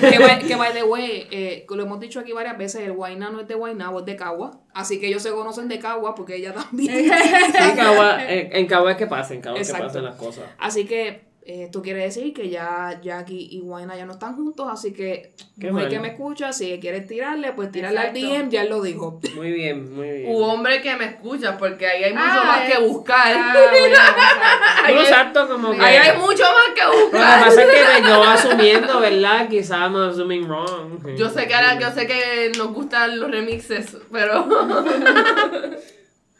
que, 0.00 0.18
by, 0.18 0.46
que 0.46 0.56
by 0.56 0.72
the 0.72 0.82
way, 0.82 1.26
eh, 1.30 1.66
lo 1.68 1.82
hemos 1.82 1.98
dicho 1.98 2.20
aquí 2.20 2.32
varias 2.32 2.56
veces, 2.56 2.82
el 2.82 2.92
Guayna 2.92 3.30
no 3.30 3.40
es 3.40 3.48
de 3.48 3.54
Guaynabo, 3.54 4.00
es 4.00 4.06
de 4.06 4.16
Cagua. 4.16 4.60
Así 4.72 5.00
que 5.00 5.08
ellos 5.08 5.22
se 5.22 5.30
conocen 5.30 5.68
de 5.68 5.78
Cagua 5.78 6.14
porque 6.14 6.36
ella 6.36 6.52
también. 6.52 7.10
En 7.54 7.76
Cagua, 7.76 8.24
en, 8.28 8.66
Cagua 8.66 8.92
es 8.92 8.96
que 8.96 9.06
pasa, 9.06 9.34
en 9.34 9.40
Cagua 9.40 9.60
es 9.60 9.72
que 9.72 9.78
pasan 9.78 10.04
las 10.04 10.16
cosas. 10.16 10.44
Así 10.58 10.84
que 10.86 11.33
eh, 11.46 11.64
esto 11.64 11.82
quiere 11.82 12.00
decir 12.00 12.32
que 12.32 12.48
ya 12.48 12.98
Jackie 13.02 13.48
y 13.50 13.60
Guayna 13.60 13.96
ya 13.96 14.06
no 14.06 14.14
están 14.14 14.34
juntos. 14.34 14.66
Así 14.70 14.94
que, 14.94 15.32
Qué 15.60 15.70
mujer 15.70 15.88
que 15.90 15.98
bueno. 15.98 16.02
me 16.02 16.08
escucha, 16.08 16.52
si 16.54 16.80
quieres 16.80 17.06
tirarle, 17.06 17.52
pues 17.52 17.70
tirarle 17.70 17.98
Exacto. 18.00 18.18
al 18.18 18.42
DM, 18.44 18.50
ya 18.50 18.62
él 18.62 18.70
lo 18.70 18.80
dijo. 18.80 19.20
Muy 19.34 19.52
bien, 19.52 19.94
muy 19.94 20.10
bien. 20.10 20.34
U 20.34 20.38
hombre 20.42 20.80
que 20.80 20.96
me 20.96 21.04
escucha, 21.04 21.58
porque 21.58 21.86
ahí 21.86 22.04
hay 22.04 22.12
mucho 22.14 22.24
Ah, 22.26 22.44
más 22.46 22.60
que 22.66 22.72
es- 22.82 22.88
buscar. 22.90 23.32
Ah, 23.36 23.54
bueno, 24.86 25.00
exacto. 25.02 25.48
Como 25.48 25.72
que... 25.72 25.80
Ahí 25.82 25.96
hay 25.96 26.18
mucho 26.18 26.42
más 26.44 26.74
que 26.74 26.82
Lo 26.82 26.90
que 26.92 27.02
buscar. 27.04 27.44
pasa 27.44 27.62
es 27.62 27.68
que 27.68 28.00
me- 28.02 28.08
yo 28.08 28.22
asumiendo, 28.24 29.00
¿verdad? 29.00 29.48
Quizás 29.48 29.78
I'm 29.80 29.96
assuming 29.96 30.48
wrong. 30.48 31.16
Yo 31.16 31.28
sé 31.28 31.46
que 31.46 31.54
ahora, 31.54 31.78
yo 31.78 31.90
sé 31.90 32.06
que 32.06 32.52
nos 32.56 32.68
gustan 32.72 33.20
los 33.20 33.30
remixes, 33.30 33.98
pero 34.10 34.46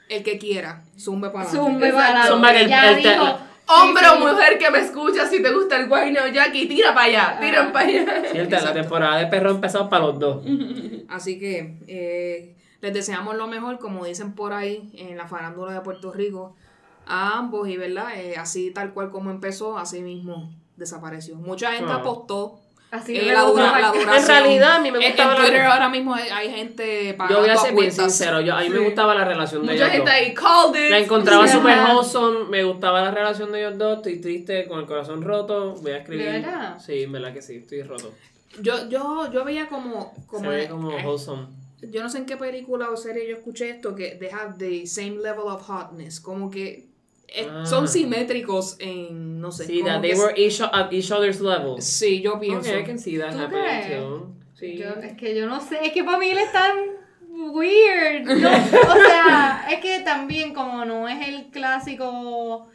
El 0.09 0.23
que 0.23 0.39
quiera, 0.39 0.83
zumbe 0.99 1.31
para 1.31 1.49
Zumbe 1.49 1.93
para 1.93 2.55
que 2.55 2.65
el-. 2.65 3.35
Hombre 3.67 4.05
sí, 4.05 4.11
o 4.15 4.19
mujer 4.21 4.59
que 4.59 4.71
me 4.71 4.79
escucha, 4.81 5.27
si 5.27 5.43
te 5.43 5.53
gusta 5.53 5.79
el 5.81 5.89
guayno 5.89 6.21
o 6.25 6.29
Jackie, 6.29 6.67
tira 6.67 6.95
para 6.95 7.07
allá, 7.07 7.39
tira 7.41 7.67
Ah. 7.69 7.73
para 7.73 7.87
allá. 7.89 8.23
Cierto, 8.33 8.57
la 8.65 8.73
temporada 8.73 9.17
de 9.19 9.27
perro 9.27 9.51
ha 9.51 9.53
empezado 9.55 9.89
para 9.89 10.07
los 10.07 10.19
dos. 10.19 10.45
Así 11.09 11.39
que 11.39 11.77
eh, 11.87 12.57
les 12.81 12.93
deseamos 12.95 13.37
lo 13.37 13.47
mejor, 13.47 13.79
como 13.79 14.05
dicen 14.05 14.35
por 14.35 14.53
ahí 14.53 14.91
en 14.97 15.17
la 15.17 15.27
farándula 15.27 15.73
de 15.73 15.81
Puerto 15.81 16.13
Rico, 16.13 16.55
a 17.07 17.39
ambos 17.39 17.69
y 17.69 17.77
verdad, 17.77 18.09
Eh, 18.17 18.35
así 18.39 18.71
tal 18.71 18.93
cual 18.93 19.11
como 19.11 19.31
empezó, 19.31 19.77
así 19.79 20.03
mismo 20.03 20.51
desapareció. 20.77 21.37
Mucha 21.37 21.73
gente 21.73 21.93
apostó 21.93 22.59
Así 22.95 23.17
eh, 23.17 23.25
la, 23.33 23.41
dura- 23.43 23.81
la 23.81 23.91
duración. 23.93 24.15
En 24.17 24.27
realidad, 24.27 24.73
a 24.77 24.79
mí 24.81 24.91
me 24.93 24.99
gustaba 24.99 25.33
En 25.33 25.39
la- 25.39 25.45
Twitter 25.45 25.63
ahora 25.67 25.89
mismo 25.89 26.15
hay, 26.15 26.29
hay 26.29 26.51
gente 26.51 27.09
Yo 27.09 27.17
pagando 27.17 27.41
voy 27.41 27.51
a 27.51 27.57
ser 27.57 27.75
bien 27.75 27.91
sincero, 27.93 28.41
yo, 28.41 28.55
a 28.55 28.61
mí 28.61 28.69
me 28.69 28.79
gustaba 28.79 29.15
la 29.15 29.25
relación 29.25 29.67
de 29.67 29.73
Mucha 29.73 29.85
ellos 29.93 29.93
gente 29.97 30.11
dos. 30.11 30.21
ahí 30.21 30.35
called 30.35 30.85
it. 30.85 30.91
La 30.91 30.99
encontraba 30.99 31.45
ajá. 31.45 31.93
wholesome, 31.95 32.45
me 32.51 32.63
gustaba 32.65 33.03
la 33.03 33.11
relación 33.11 33.51
de 33.53 33.61
ellos 33.67 33.79
dos, 33.79 33.97
estoy 33.97 34.21
triste, 34.21 34.67
con 34.69 34.79
el 34.81 34.87
corazón 34.87 35.23
roto, 35.23 35.75
voy 35.83 35.93
a 35.93 35.97
escribir. 35.99 36.27
¿De 36.27 36.33
verdad? 36.41 36.79
Sí, 36.79 37.03
en 37.03 37.13
verdad 37.13 37.33
que 37.33 37.43
sí, 37.43 37.57
estoy 37.57 37.83
roto. 37.83 38.13
Yo, 38.61 38.89
yo, 38.89 39.33
yo 39.33 39.45
veía 39.45 39.67
como, 39.69 40.15
como, 40.29 40.45
Se 40.45 40.49
ve 40.57 40.69
como 40.69 40.93
eh, 40.93 41.03
wholesome. 41.05 41.47
yo 41.83 42.03
no 42.03 42.09
sé 42.09 42.19
en 42.19 42.27
qué 42.27 42.37
película 42.37 42.91
o 42.91 42.97
serie 42.97 43.29
yo 43.29 43.37
escuché 43.37 43.71
esto, 43.71 43.97
que 43.97 44.17
they 44.21 44.29
have 44.31 44.55
the 44.59 44.87
same 44.87 45.17
level 45.23 45.47
of 45.49 45.63
hotness, 45.69 46.21
como 46.21 46.49
que 46.51 46.87
Ah. 47.51 47.65
son 47.67 47.89
simétricos 47.89 48.77
en, 48.79 49.41
no 49.41 49.51
sé. 49.51 49.67
Sí, 49.67 49.83
that 49.85 50.01
they 50.01 50.13
que- 50.13 50.21
were 50.21 50.35
each, 50.37 50.61
at 50.61 50.93
each 50.93 51.11
other's 51.11 51.41
level. 51.41 51.81
Sí, 51.81 52.21
yo 52.23 52.39
pienso. 52.39 52.69
Okay, 52.71 52.81
I 52.83 52.85
can 52.85 52.99
see 52.99 53.19
that 53.19 53.33
¿Tú 53.33 53.39
happening 53.39 53.63
crees? 53.65 53.99
too. 54.03 54.35
Sí. 54.55 54.77
Yo- 54.77 54.95
es 55.03 55.17
que 55.17 55.35
yo 55.37 55.47
no 55.47 55.61
sé, 55.61 55.79
es 55.85 55.93
que 55.93 56.05
para 56.05 56.19
mí 56.19 56.29
él 56.31 56.39
es 56.39 56.53
tan 56.53 56.75
weird. 57.53 58.25
No, 58.27 58.49
o 58.49 58.95
sea, 58.97 59.67
es 59.71 59.81
que 59.81 60.01
también 60.01 60.55
como 60.55 60.85
no 60.85 61.09
es 61.09 61.27
el 61.29 61.47
clásico 61.51 62.69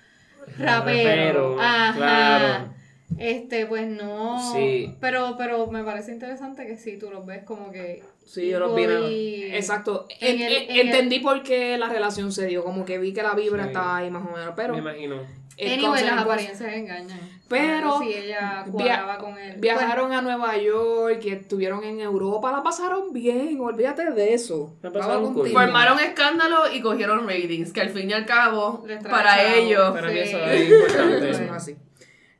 rapero. 0.58 1.56
Rapero, 1.56 1.58
ajá. 1.62 1.94
claro. 1.96 2.74
Este, 3.18 3.66
pues 3.66 3.88
no. 3.88 4.54
Sí. 4.54 4.96
Pero, 5.02 5.36
pero 5.38 5.68
me 5.68 5.84
parece 5.84 6.12
interesante 6.12 6.68
que 6.68 6.78
sí, 6.78 6.98
tú 6.98 7.10
los 7.10 7.26
ves 7.26 7.44
como 7.44 7.72
que. 7.72 8.04
Sí, 8.30 8.48
yo 8.48 8.60
los 8.60 8.76
vi 8.76 8.84
en 8.84 8.92
el- 8.92 8.98
equally- 9.04 9.56
Exacto. 9.56 10.06
En 10.20 10.36
En- 10.36 10.42
el- 10.44 10.54
en- 10.54 10.64
en 10.70 10.76
el- 10.76 10.86
entendí 10.88 11.20
por 11.20 11.42
qué 11.42 11.78
la 11.80 11.90
relación 11.90 12.32
se 12.32 12.46
dio, 12.46 12.64
como 12.64 12.86
que 12.86 13.00
vi 13.00 13.12
que 13.12 13.24
la 13.24 13.34
vibra 13.34 13.64
Sí. 13.64 13.70
estaba 13.70 13.98
ahí 13.98 14.12
más 14.12 14.24
o 14.24 14.32
menos, 14.38 14.54
pero... 14.56 14.74
Me 14.74 14.80
imagino. 14.80 15.16
Anyway, 15.62 16.04
las 16.06 16.20
apariencias 16.20 16.74
engañan. 16.74 17.20
Pero 17.50 18.00
si 18.00 18.14
ella 18.14 18.64
via- 18.68 19.18
con 19.20 19.38
él. 19.38 19.56
Viajaron 19.60 20.14
a 20.14 20.22
Nueva 20.22 20.56
York, 20.58 21.20
y 21.26 21.30
estuvieron 21.32 21.84
en 21.84 22.00
Europa, 22.00 22.52
la 22.52 22.62
pasaron 22.64 23.12
bien, 23.12 23.60
olvídate 23.60 24.12
de 24.12 24.34
eso. 24.36 24.78
La 24.84 24.92
pasaron 24.92 25.34
cool. 25.34 25.50
Formaron 25.50 26.00
escándalo 26.00 26.72
y 26.72 26.80
cogieron 26.82 27.28
ratings, 27.28 27.74
que 27.74 27.82
al 27.82 27.90
fin 27.90 28.10
y 28.12 28.14
al 28.14 28.26
cabo, 28.28 28.86
para 29.10 29.44
ellos. 29.56 29.92
Para 29.92 30.10
mí 30.12 30.20
eso 30.20 30.38
es 30.46 30.70
importante. 30.70 31.30
Eso 31.32 31.44
es 31.44 31.52
así. 31.52 31.76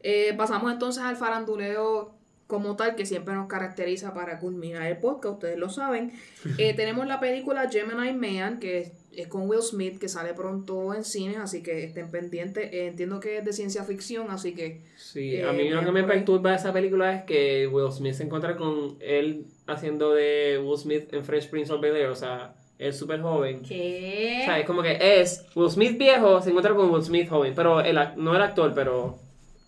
Eh, 0.02 0.34
pasamos 0.38 0.72
entonces 0.72 1.04
al 1.04 1.18
faranduleo 1.18 2.19
como 2.50 2.76
tal, 2.76 2.96
que 2.96 3.06
siempre 3.06 3.36
nos 3.36 3.48
caracteriza 3.48 4.12
para 4.16 4.40
culminar 4.40 4.88
el 4.88 4.98
podcast, 4.98 5.36
ustedes 5.36 5.58
lo 5.58 5.70
saben. 5.70 6.12
Eh, 6.58 6.74
tenemos 6.74 7.06
la 7.06 7.20
película 7.20 7.70
Gemini 7.70 8.12
Man, 8.12 8.60
que 8.60 8.80
es, 8.80 8.92
es 9.12 9.28
con 9.28 9.48
Will 9.48 9.62
Smith, 9.62 10.00
que 10.00 10.10
sale 10.10 10.34
pronto 10.34 10.96
en 10.96 11.04
cine, 11.04 11.38
así 11.38 11.62
que 11.62 11.84
estén 11.84 12.10
pendientes. 12.10 12.74
Eh, 12.74 12.88
entiendo 12.88 13.20
que 13.20 13.38
es 13.38 13.46
de 13.46 13.54
ciencia 13.54 13.84
ficción, 13.84 14.32
así 14.32 14.56
que 14.56 14.82
Sí, 14.98 15.36
Eh, 15.36 15.44
a 15.48 15.54
mí 15.54 15.70
lo 15.70 15.86
que 15.86 15.92
me 15.92 16.04
perturba 16.04 16.50
de 16.50 16.56
esa 16.56 16.74
película 16.74 17.14
es 17.14 17.24
que 17.26 17.68
Will 17.68 17.92
Smith 17.92 18.16
se 18.16 18.24
encuentra 18.24 18.58
con 18.58 18.98
él 19.00 19.46
haciendo 19.68 20.14
de 20.14 20.60
Will 20.64 20.80
Smith 20.80 21.14
en 21.14 21.24
Fresh 21.24 21.50
Prince 21.52 21.72
of 21.72 21.82
Bel-Air, 21.82 22.08
o 22.08 22.16
sea, 22.16 22.56
él 22.80 22.94
súper 22.96 23.22
joven. 23.22 23.62
¿Qué? 23.62 24.40
O 24.42 24.46
sea, 24.46 24.60
es 24.60 24.66
como 24.66 24.82
que 24.82 24.98
es 25.22 25.46
Will 25.56 25.70
Smith 25.70 26.00
viejo, 26.00 26.42
se 26.42 26.50
encuentra 26.50 26.74
con 26.74 26.90
Will 26.90 27.04
Smith 27.04 27.30
joven, 27.30 27.54
pero 27.56 27.80
el, 27.82 27.96
no 28.18 28.36
el 28.36 28.42
actor, 28.42 28.74
pero... 28.74 29.20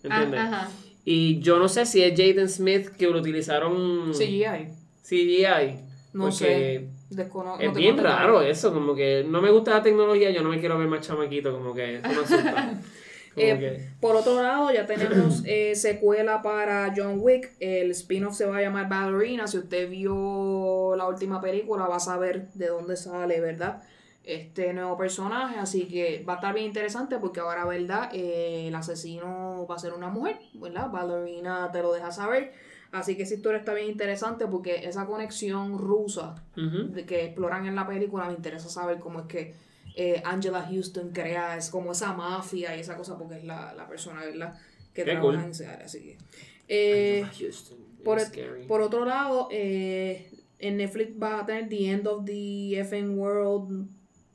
Ah, 0.08 0.24
¿Entiendes? 0.24 0.40
ajá. 0.40 0.68
Y 1.04 1.40
yo 1.40 1.58
no 1.58 1.68
sé 1.68 1.84
si 1.86 2.02
es 2.02 2.12
Jaden 2.16 2.48
Smith 2.48 2.88
que 2.90 3.06
lo 3.08 3.18
utilizaron 3.18 4.12
CGI. 4.12 4.68
CGI. 5.02 5.78
No 6.12 6.30
sé. 6.30 6.88
Descono- 7.10 7.58
Es 7.60 7.68
no 7.68 7.74
bien 7.74 7.98
raro 7.98 8.40
eso, 8.42 8.72
como 8.72 8.94
que 8.94 9.24
no 9.26 9.42
me 9.42 9.50
gusta 9.50 9.72
la 9.72 9.82
tecnología, 9.82 10.30
yo 10.30 10.42
no 10.42 10.48
me 10.48 10.60
quiero 10.60 10.78
ver 10.78 10.88
más 10.88 11.06
chamaquito, 11.06 11.52
como 11.52 11.74
que 11.74 11.96
eso 11.96 12.08
me 12.08 12.14
asusta. 12.14 12.80
Eh, 13.34 13.56
que- 13.58 13.88
Por 13.98 14.14
otro 14.14 14.42
lado, 14.42 14.70
ya 14.74 14.86
tenemos 14.86 15.42
eh, 15.46 15.74
secuela 15.74 16.42
para 16.42 16.92
John 16.94 17.14
Wick. 17.18 17.52
El 17.60 17.90
spin-off 17.92 18.34
se 18.36 18.44
va 18.44 18.58
a 18.58 18.60
llamar 18.60 18.90
Ballerina. 18.90 19.46
Si 19.46 19.56
usted 19.56 19.88
vio 19.88 20.94
la 20.96 21.06
última 21.08 21.40
película, 21.40 21.86
va 21.86 21.96
a 21.96 22.00
saber 22.00 22.48
de 22.52 22.66
dónde 22.68 22.94
sale, 22.94 23.40
¿verdad? 23.40 23.82
Este 24.24 24.72
nuevo 24.72 24.96
personaje. 24.96 25.58
Así 25.58 25.86
que 25.88 26.24
va 26.28 26.34
a 26.34 26.36
estar 26.36 26.54
bien 26.54 26.66
interesante 26.66 27.18
porque 27.18 27.40
ahora, 27.40 27.64
¿verdad? 27.64 28.10
Eh, 28.12 28.68
el 28.68 28.74
asesino 28.74 29.66
va 29.68 29.74
a 29.74 29.78
ser 29.78 29.92
una 29.92 30.08
mujer, 30.10 30.38
¿verdad? 30.54 30.90
Ballerina 30.90 31.70
te 31.72 31.82
lo 31.82 31.92
deja 31.92 32.10
saber. 32.12 32.52
Así 32.92 33.16
que 33.16 33.22
esa 33.22 33.34
historia 33.34 33.58
está 33.58 33.72
bien 33.72 33.88
interesante 33.88 34.46
porque 34.46 34.86
esa 34.86 35.06
conexión 35.06 35.78
rusa 35.78 36.34
de 36.54 37.06
que 37.06 37.24
exploran 37.24 37.66
en 37.66 37.74
la 37.74 37.86
película, 37.86 38.26
me 38.26 38.34
interesa 38.34 38.68
saber 38.68 39.00
cómo 39.00 39.20
es 39.20 39.26
que 39.26 39.54
eh, 39.96 40.22
Angela 40.24 40.62
Houston 40.70 41.10
crea 41.10 41.56
es 41.56 41.70
como 41.70 41.92
esa 41.92 42.12
mafia 42.12 42.76
y 42.76 42.80
esa 42.80 42.94
cosa, 42.96 43.16
porque 43.18 43.36
es 43.38 43.44
la, 43.44 43.72
la 43.74 43.88
persona, 43.88 44.20
¿verdad? 44.20 44.54
Que 44.92 45.04
Qué 45.04 45.10
trabaja 45.12 45.22
cool. 45.22 45.34
en 45.36 45.50
ese 45.50 45.66
área. 45.66 45.86
Así 45.86 46.00
que, 46.02 46.18
eh, 46.68 47.26
Houston, 47.38 47.78
por, 48.04 48.18
por 48.68 48.82
otro 48.82 49.06
lado, 49.06 49.48
eh, 49.50 50.30
en 50.58 50.76
Netflix 50.76 51.12
va 51.20 51.40
a 51.40 51.46
tener 51.46 51.70
The 51.70 51.90
End 51.90 52.06
of 52.06 52.24
the 52.26 52.78
effing 52.78 53.18
World 53.18 53.88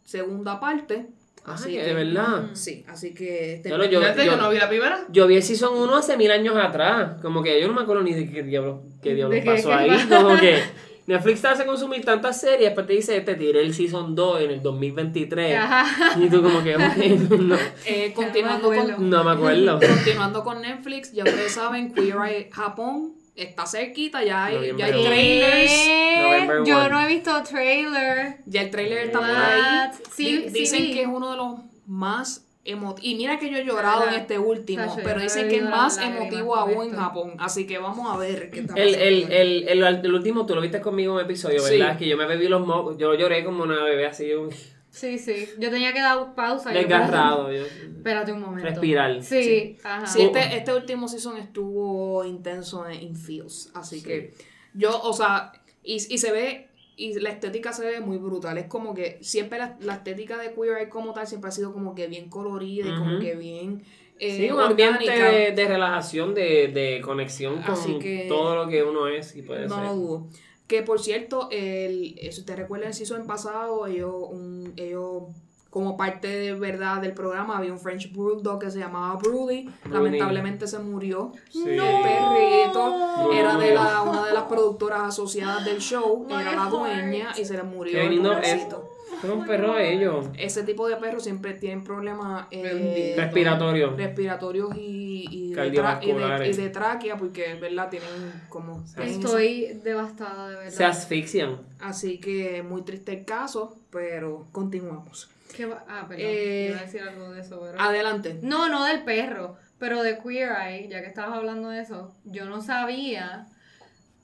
segunda 0.07 0.59
parte. 0.59 1.07
Ah, 1.45 1.53
Así 1.53 1.69
que 1.71 1.77
que, 1.79 1.83
de 1.85 1.93
verdad. 1.93 2.45
Sí, 2.53 2.83
así 2.89 3.13
que... 3.13 3.61
lo- 3.65 3.85
yo- 3.85 4.01
yo- 4.01 4.23
yo 4.23 4.35
no 4.37 4.49
vi 4.49 4.57
la 4.57 4.67
primera. 4.67 5.05
Yo 5.09 5.27
vi 5.27 5.35
el 5.37 5.43
Season 5.43 5.73
1 5.77 5.95
hace 5.95 6.17
mil 6.17 6.31
años 6.31 6.55
atrás. 6.57 7.21
Como 7.21 7.43
que 7.43 7.59
yo 7.61 7.67
no 7.67 7.73
me 7.73 7.81
acuerdo 7.81 8.03
ni 8.03 8.13
de 8.13 8.29
qué 8.29 8.43
diablo, 8.43 8.83
qué 9.01 9.13
diablo 9.15 9.35
¿De 9.35 9.41
qué- 9.43 9.51
pasó 9.51 9.67
qué 9.69 9.73
ahí. 9.73 10.07
Como 10.09 10.37
que 10.37 10.59
Netflix 11.07 11.41
te 11.41 11.47
hace 11.47 11.65
consumir 11.65 12.03
tantas 12.03 12.41
series, 12.41 12.59
después 12.61 12.85
te 12.85 12.93
dice, 12.93 13.21
te 13.21 13.35
tiré 13.35 13.61
el 13.61 13.73
Season 13.73 14.13
2 14.13 14.41
en 14.41 14.51
el 14.51 14.61
2023. 14.61 15.55
Ajá. 15.57 16.19
Y 16.19 16.29
tú 16.29 16.41
como 16.43 16.61
que, 16.63 16.77
no, 17.39 17.55
Eh, 17.85 18.11
continuando, 18.13 18.73
Ya 18.73 18.81
no 18.81 18.87
me 18.87 18.93
con, 18.95 19.09
no 19.09 19.23
me 19.23 19.31
acuerdo. 19.31 19.79
continuando 19.87 20.43
con 20.43 20.61
Netflix, 20.61 21.13
ya 21.13 21.23
ustedes 21.23 21.53
saben, 21.53 21.93
Queer 21.93 22.15
Eye 22.27 22.49
Japón 22.51 23.13
está 23.37 23.65
cerquita, 23.65 24.23
ya 24.23 24.45
hay, 24.45 24.73
ya 24.77 24.85
hay 24.85 25.03
trailers. 25.03 26.67
Yo 26.67 26.89
no 26.89 27.01
he 27.01 27.07
visto 27.07 27.31
trailer. 27.43 28.37
Ya 28.45 28.61
el 28.63 28.71
trailer 28.71 29.05
está 29.05 29.19
por 29.19 29.29
ahí. 29.29 29.89
Sí, 30.13 30.25
Di- 30.37 30.43
sí 30.49 30.59
Dicen 30.59 30.91
que 30.93 31.01
es 31.03 31.07
uno 31.07 31.31
de 31.31 31.37
los 31.37 31.59
más 31.85 32.43
emo- 32.65 32.95
y 33.01 33.15
mira 33.15 33.39
que 33.39 33.49
yo 33.49 33.57
he 33.57 33.63
llorado 33.63 34.07
en 34.07 34.15
este 34.15 34.37
último, 34.39 34.97
pero 35.03 35.21
dicen 35.21 35.47
que 35.47 35.57
es 35.57 35.63
más 35.63 35.97
lágrimas 35.97 36.21
emotivo 36.21 36.55
aún 36.55 36.87
en. 36.89 36.95
Japón. 36.95 37.33
Así 37.39 37.65
que 37.65 37.77
vamos 37.77 38.13
a 38.13 38.17
ver 38.17 38.49
qué 38.51 38.59
está 38.61 38.73
El, 38.75 38.95
el, 38.95 39.21
pasando. 39.21 39.35
el, 39.35 39.67
el, 39.69 39.83
el 40.05 40.13
último, 40.13 40.45
tú 40.45 40.55
lo 40.55 40.61
viste 40.61 40.81
conmigo 40.81 41.13
en 41.13 41.15
un 41.19 41.21
episodio, 41.25 41.59
Sí. 41.61 41.77
¿verdad? 41.77 41.97
Que 41.97 42.07
yo 42.07 42.17
me 42.17 42.25
bebí 42.25 42.47
los 42.49 42.65
mocos, 42.65 42.97
yo 42.97 43.13
lloré 43.15 43.43
como 43.45 43.63
una 43.63 43.83
bebé 43.83 44.07
así, 44.07 44.33
un 44.33 44.49
Sí, 44.97 45.19
sí. 45.19 45.49
Yo 45.59 45.69
tenía 45.69 45.93
que 45.93 46.01
dar 46.01 46.33
pausa. 46.35 46.71
desgarrado. 46.71 47.51
yo- 47.51 47.65
Espérate 47.65 48.31
un 48.31 48.41
momento. 48.41 48.67
Respirar. 48.69 49.21
Sí, 49.23 49.77
ajá. 49.83 50.05
Sí, 50.07 50.23
este, 50.23 50.57
este 50.57 50.73
último 50.73 51.07
season 51.07 51.37
estuvo 51.37 52.23
intenso 52.25 52.87
en, 52.87 53.15
feels, 53.15 53.69
así 53.73 54.01
que 54.01 54.33
yo, 54.73 54.99
o 55.01 55.13
sea, 55.13 55.51
y, 55.83 55.95
y 55.95 56.17
se 56.17 56.31
ve, 56.31 56.69
y 56.95 57.19
la 57.19 57.29
estética 57.29 57.73
se 57.73 57.85
ve 57.85 57.99
muy 57.99 58.17
brutal, 58.17 58.57
es 58.57 58.65
como 58.65 58.93
que 58.93 59.17
siempre 59.21 59.59
la, 59.59 59.77
la 59.81 59.93
estética 59.95 60.37
de 60.37 60.53
Queer 60.53 60.77
Eye 60.77 60.89
como 60.89 61.13
tal 61.13 61.27
siempre 61.27 61.49
ha 61.49 61.51
sido 61.51 61.71
como 61.73 61.93
que 61.95 62.07
bien 62.07 62.29
colorida 62.29 62.87
y 62.89 62.95
como 62.97 63.19
que 63.19 63.35
bien 63.35 63.83
eh, 64.19 64.35
Sí, 64.37 64.49
un 64.51 64.59
ambiente 64.61 65.11
de, 65.11 65.51
de 65.51 65.67
relajación, 65.67 66.33
de, 66.33 66.69
de 66.69 67.01
conexión 67.03 67.61
con 67.61 67.73
Así 67.73 67.99
que- 67.99 68.25
todo 68.27 68.55
lo 68.55 68.67
que 68.67 68.81
uno 68.83 69.07
es 69.07 69.35
y 69.35 69.43
puede 69.43 69.67
No 69.67 69.75
ser. 69.75 69.83
lo 69.83 69.93
dudo. 69.95 70.27
Que 70.67 70.83
por 70.83 70.99
cierto, 70.99 71.47
el, 71.51 72.17
eh, 72.19 72.31
si 72.31 72.41
ustedes 72.41 72.59
recuerdan 72.59 72.89
el 72.89 72.93
season 72.93 73.25
pasado, 73.25 73.87
ellos, 73.87 74.13
un, 74.29 74.73
ellos 74.75 75.23
como 75.69 75.95
parte 75.95 76.27
de 76.27 76.53
verdad 76.53 77.01
del 77.01 77.13
programa, 77.13 77.57
había 77.57 77.71
un 77.71 77.79
French 77.79 78.11
Bulldog 78.11 78.59
que 78.59 78.71
se 78.71 78.79
llamaba 78.79 79.15
Broody. 79.17 79.69
Lamentablemente 79.91 80.67
se 80.67 80.79
murió. 80.79 81.31
Sí. 81.49 81.63
El 81.69 81.77
perrito 81.77 83.31
era 83.31 83.57
de 83.57 83.73
la, 83.73 84.01
una 84.01 84.25
de 84.25 84.33
las 84.33 84.43
productoras 84.43 85.01
asociadas 85.01 85.65
del 85.65 85.79
show, 85.79 86.25
era 86.29 86.43
la 86.43 86.51
heart. 86.51 86.71
dueña 86.71 87.33
y 87.37 87.45
se 87.45 87.53
le 87.53 87.63
murió. 87.63 87.93
Qué 87.93 88.05
el 88.05 88.15
lindo. 88.15 88.96
Es 89.23 89.29
un 89.29 89.45
perro 89.45 89.73
de 89.75 89.93
ellos. 89.93 90.27
Ese 90.37 90.63
tipo 90.63 90.87
de 90.87 90.95
perros 90.97 91.23
siempre 91.23 91.53
tienen 91.53 91.83
problemas 91.83 92.47
eh, 92.51 92.61
Bendito. 92.63 93.21
Respiratorio. 93.21 93.95
respiratorios 93.95 94.75
y, 94.77 95.25
y, 95.29 95.53
de 95.53 95.67
y, 95.67 95.71
de, 95.71 96.49
y 96.49 96.53
de 96.53 96.69
tráquea, 96.69 97.17
porque 97.17 97.55
verdad 97.55 97.89
tienen 97.89 98.09
como... 98.49 98.83
esa- 98.83 99.03
Estoy 99.03 99.79
devastada, 99.83 100.49
de 100.49 100.55
verdad. 100.55 100.71
Se 100.71 100.85
asfixian. 100.85 101.57
Así 101.79 102.19
que 102.19 102.61
muy 102.63 102.83
triste 102.83 103.13
el 103.13 103.25
caso, 103.25 103.75
pero 103.89 104.47
continuamos. 104.51 105.29
¿Qué 105.55 105.65
va- 105.65 105.83
Ah, 105.87 106.05
perdón. 106.07 106.25
Eh, 106.27 106.67
Iba 106.71 106.79
a 106.79 106.83
decir 106.83 107.01
algo 107.01 107.31
de 107.31 107.41
eso, 107.41 107.59
pero... 107.63 107.81
Adelante. 107.81 108.37
No, 108.43 108.69
no 108.69 108.83
del 108.85 109.03
perro, 109.03 109.55
pero 109.79 110.03
de 110.03 110.19
Queer 110.19 110.51
Eye, 110.51 110.89
ya 110.89 111.01
que 111.01 111.07
estabas 111.07 111.35
hablando 111.37 111.69
de 111.69 111.81
eso, 111.81 112.13
yo 112.25 112.45
no 112.45 112.61
sabía, 112.61 113.47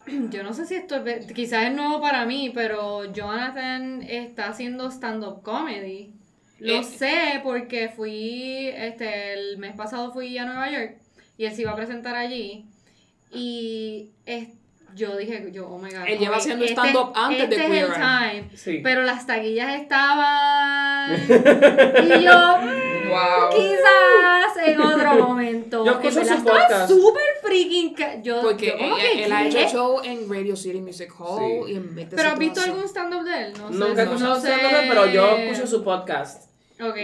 yo 0.29 0.43
no 0.43 0.53
sé 0.53 0.65
si 0.65 0.75
esto 0.75 0.97
es, 1.05 1.31
quizás 1.33 1.65
es 1.65 1.73
nuevo 1.73 2.01
para 2.01 2.25
mí, 2.25 2.51
pero 2.53 3.11
Jonathan 3.13 4.01
está 4.03 4.47
haciendo 4.49 4.89
stand-up 4.91 5.41
comedy. 5.43 6.13
Lo 6.59 6.75
Eh. 6.75 6.83
sé 6.83 7.39
porque 7.43 7.89
fui, 7.89 8.69
este, 8.75 9.33
el 9.33 9.57
mes 9.57 9.75
pasado 9.75 10.11
fui 10.13 10.37
a 10.37 10.45
Nueva 10.45 10.69
York 10.71 10.97
y 11.37 11.45
él 11.45 11.53
se 11.53 11.61
iba 11.63 11.71
a 11.71 11.75
presentar 11.75 12.15
allí 12.15 12.65
y 13.31 14.11
es- 14.25 14.49
yo 14.95 15.17
dije, 15.17 15.49
yo, 15.51 15.67
oh 15.69 15.79
my 15.79 15.89
god. 15.89 16.03
Él 16.07 16.19
lleva 16.19 16.37
haciendo 16.37 16.63
este- 16.65 16.79
stand-up 16.79 17.13
antes 17.15 17.49
de 17.49 17.55
este 17.55 17.67
Queer 17.67 17.83
es 17.85 17.89
el 17.89 17.95
time. 17.95 18.49
Sí. 18.55 18.79
Pero 18.83 19.01
las 19.01 19.25
taquillas 19.25 19.73
estaban. 19.81 21.13
y 21.15 22.23
yo. 22.23 22.57
mm, 22.61 22.93
Wow. 23.09 23.49
Quizás 23.55 24.67
en 24.67 24.81
otro 24.81 25.15
momento. 25.27 25.85
Yo 25.85 25.91
escucho 25.93 26.11
su 26.13 26.19
estaba 26.33 26.43
podcast. 26.61 26.87
súper 26.89 27.23
freaking. 27.53 28.23
Yo, 28.23 28.41
Porque 28.41 28.67
yo 28.67 28.77
como 28.77 28.97
él, 28.97 29.03
que, 29.13 29.23
él 29.25 29.31
ha 29.31 29.47
hecho 29.47 29.59
show 29.69 30.01
en 30.03 30.29
Radio 30.29 30.55
City 30.55 30.81
Music 30.81 31.11
Hall 31.19 31.39
Sí. 31.67 31.71
y 31.73 31.75
en 31.75 31.95
20 31.95 32.15
Pero 32.15 32.29
has 32.29 32.39
visto 32.39 32.61
algún 32.61 32.83
stand-up 32.85 33.23
de 33.23 33.45
él? 33.47 33.53
No 33.53 33.67
sé. 33.71 33.73
Nunca 33.75 34.01
he 34.01 34.05
no 34.05 34.11
escuchado 34.13 34.35
sé. 34.41 34.53
stand-up, 34.53 34.83
pero 34.89 35.05
yo 35.07 35.37
escucho 35.37 35.67
su 35.67 35.83
podcast. 35.83 36.49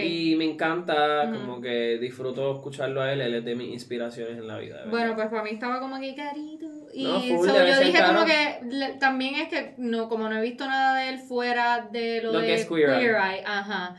Y 0.02 0.34
me 0.36 0.44
encanta, 0.44 1.30
como 1.32 1.58
que 1.60 1.96
disfruto 1.98 2.56
escucharlo 2.56 3.00
a 3.00 3.12
él. 3.14 3.22
Él 3.22 3.34
es 3.36 3.44
de 3.46 3.54
mis 3.54 3.72
inspiraciones 3.72 4.36
en 4.36 4.46
la 4.46 4.58
vida. 4.58 4.76
verdad. 4.76 4.90
Bueno, 4.90 5.14
pues 5.14 5.28
para 5.28 5.42
mí 5.42 5.50
estaba 5.50 5.80
como 5.80 5.98
que 5.98 6.14
carito. 6.14 6.66
Y 6.92 7.04
No, 7.04 7.18
full, 7.20 7.48
so, 7.48 7.56
yo 7.66 7.80
dije 7.80 7.92
caro. 7.98 8.14
como 8.14 8.26
que 8.26 8.58
le- 8.68 8.92
también 8.94 9.36
es 9.36 9.48
que 9.48 9.74
no, 9.78 10.08
como 10.10 10.28
no 10.28 10.36
he 10.38 10.42
visto 10.42 10.66
nada 10.66 10.98
de 10.98 11.08
él 11.10 11.18
fuera 11.18 11.88
de 11.90 12.20
lo, 12.22 12.32
Lo 12.32 12.40
de 12.40 12.46
que 12.48 12.54
es 12.56 12.66
Queer 12.66 12.90
Eye. 12.90 13.06
Eye, 13.10 13.42
ajá. 13.46 13.96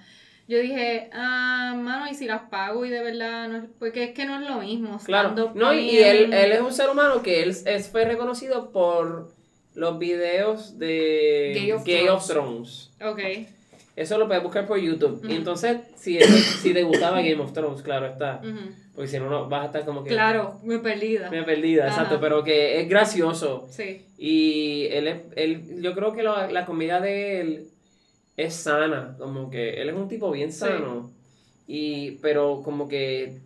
Yo 0.51 0.59
dije, 0.59 1.09
ah, 1.13 1.73
mano, 1.77 2.11
y 2.11 2.13
si 2.13 2.25
las 2.25 2.41
pago 2.49 2.85
y 2.85 2.89
de 2.89 3.01
verdad 3.01 3.47
no 3.47 3.57
es, 3.59 3.63
porque 3.79 4.03
es 4.03 4.11
que 4.11 4.25
no 4.25 4.37
es 4.41 4.49
lo 4.49 4.57
mismo. 4.59 4.99
Claro, 5.05 5.53
no, 5.55 5.73
y, 5.73 5.97
él, 5.99 6.33
es- 6.33 6.43
él 6.43 6.51
es 6.51 6.59
un 6.59 6.73
ser 6.73 6.89
humano 6.89 7.23
que 7.23 7.41
él 7.43 7.55
es, 7.65 7.87
fue 7.89 8.03
reconocido 8.03 8.71
por 8.73 9.31
los 9.75 9.97
videos 9.97 10.77
de 10.77 11.53
Game 11.55 11.73
of 11.73 11.85
Game 11.85 12.09
of 12.09 12.27
Thrones. 12.27 12.91
Ok. 13.01 13.19
Eso 13.95 14.17
lo 14.17 14.27
puedes 14.27 14.43
buscar 14.43 14.67
por 14.67 14.77
YouTube. 14.77 15.21
Y 15.29 15.35
entonces, 15.37 15.77
si, 15.95 16.17
eso- 16.17 16.35
si 16.61 16.73
te 16.73 16.83
gustaba 16.83 17.21
Game 17.21 17.39
of 17.39 17.53
Thrones, 17.53 17.81
claro 17.81 18.07
está. 18.07 18.41
Porque 18.93 19.07
si 19.09 19.19
no, 19.19 19.29
no, 19.29 19.47
vas 19.47 19.61
a 19.63 19.65
estar 19.67 19.85
como 19.85 20.03
que. 20.03 20.09
Claro, 20.09 20.59
me 20.65 20.79
perdida. 20.79 21.31
Me 21.31 21.43
perdida, 21.43 21.85
Ajá. 21.87 21.93
exacto. 22.01 22.19
Pero 22.19 22.43
que 22.43 22.81
es 22.81 22.89
gracioso. 22.89 23.67
Sí. 23.69 24.05
Y 24.17 24.87
él, 24.91 25.07
es- 25.07 25.21
él 25.37 25.81
yo 25.81 25.93
creo 25.95 26.11
que 26.11 26.23
la, 26.23 26.51
la 26.51 26.65
comedia 26.65 26.99
de 26.99 27.39
él 27.39 27.67
es 28.43 28.55
sana. 28.55 29.15
Como 29.17 29.49
que 29.49 29.81
él 29.81 29.89
es 29.89 29.95
un 29.95 30.07
tipo 30.07 30.31
bien 30.31 30.51
sano. 30.51 31.11
Y, 31.67 32.11
pero 32.21 32.61
como 32.63 32.87
que. 32.87 33.39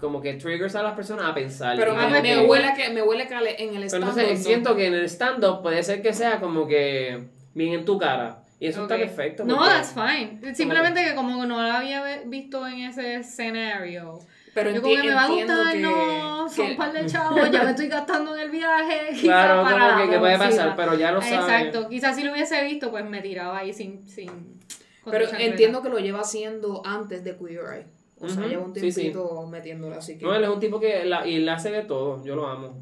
Como 0.00 0.20
que 0.20 0.34
triggers 0.34 0.74
a 0.74 0.82
las 0.82 0.94
personas 0.94 1.24
a 1.26 1.34
pensar. 1.34 1.74
Pero 1.76 1.94
me, 1.94 2.06
me 2.08 2.22
que- 2.22 2.38
huele 2.46 2.72
que 2.76 2.90
me 2.90 3.02
huele 3.02 3.26
que 3.26 3.34
en 3.34 3.40
el 3.40 3.74
pero 3.74 3.86
stand 3.86 4.02
entonces 4.18 4.44
siento 4.44 4.76
que 4.76 4.86
en 4.88 4.94
el 4.94 5.04
stand-up 5.08 5.62
puede 5.62 5.82
ser 5.82 6.02
que 6.02 6.12
sea 6.12 6.38
como 6.38 6.66
que 6.66 7.24
bien 7.54 7.72
en 7.72 7.84
tu 7.86 7.98
cara. 7.98 8.42
Y 8.60 8.66
eso 8.66 8.84
Ok. 8.84 8.90
está 8.90 9.04
perfecto. 9.06 9.44
No, 9.44 9.64
that's 9.64 9.94
fine. 9.94 10.54
Simplemente 10.54 11.02
que 11.04 11.14
como 11.14 11.44
no 11.46 11.62
la 11.62 11.78
había 11.78 12.22
visto 12.26 12.66
en 12.66 12.80
ese 12.80 13.16
escenario. 13.16 14.18
Pero 14.56 14.70
Yo 14.70 14.80
como 14.80 14.94
que 14.94 15.02
me 15.02 15.14
va 15.14 15.24
a 15.24 15.28
gustar, 15.28 15.72
que- 15.74 15.80
no, 15.80 16.48
son 16.48 16.70
un 16.70 16.76
par 16.78 16.90
de 16.90 17.04
chavos, 17.04 17.50
ya 17.50 17.62
me 17.62 17.70
estoy 17.72 17.88
gastando 17.88 18.34
en 18.34 18.40
el 18.40 18.50
viaje. 18.50 19.08
quizá 19.10 19.22
Claro, 19.22 19.62
para 19.62 19.90
como 19.90 20.04
que, 20.04 20.10
que 20.12 20.18
puede 20.18 20.38
pasar, 20.38 20.74
pero 20.74 20.94
ya 20.94 21.12
lo 21.12 21.20
sabes. 21.20 21.40
Exacto, 21.40 21.88
quizás 21.90 22.16
si 22.16 22.24
lo 22.24 22.32
hubiese 22.32 22.64
visto, 22.64 22.90
pues 22.90 23.04
me 23.04 23.20
tiraba 23.20 23.58
ahí 23.58 23.74
sin... 23.74 24.08
sin 24.08 24.58
Pero 25.04 25.26
entiendo 25.38 25.82
que 25.82 25.90
lo 25.90 25.98
lleva 25.98 26.20
haciendo 26.20 26.80
antes 26.86 27.22
de 27.22 27.36
Queer 27.36 27.60
Eye. 27.70 27.86
O 28.18 28.30
sea, 28.30 28.46
lleva 28.46 28.64
un 28.64 28.74
sí, 28.74 28.90
sí. 28.90 29.00
tiempito 29.02 29.46
metiéndolo, 29.46 29.96
así 29.96 30.16
que 30.16 30.24
No, 30.24 30.34
él 30.34 30.42
es 30.44 30.48
un 30.48 30.58
tipo 30.58 30.80
que 30.80 31.04
la, 31.04 31.26
y 31.28 31.34
él 31.34 31.46
hace 31.50 31.70
de 31.70 31.82
todo. 31.82 32.24
Yo 32.24 32.34
lo 32.34 32.46
amo. 32.46 32.80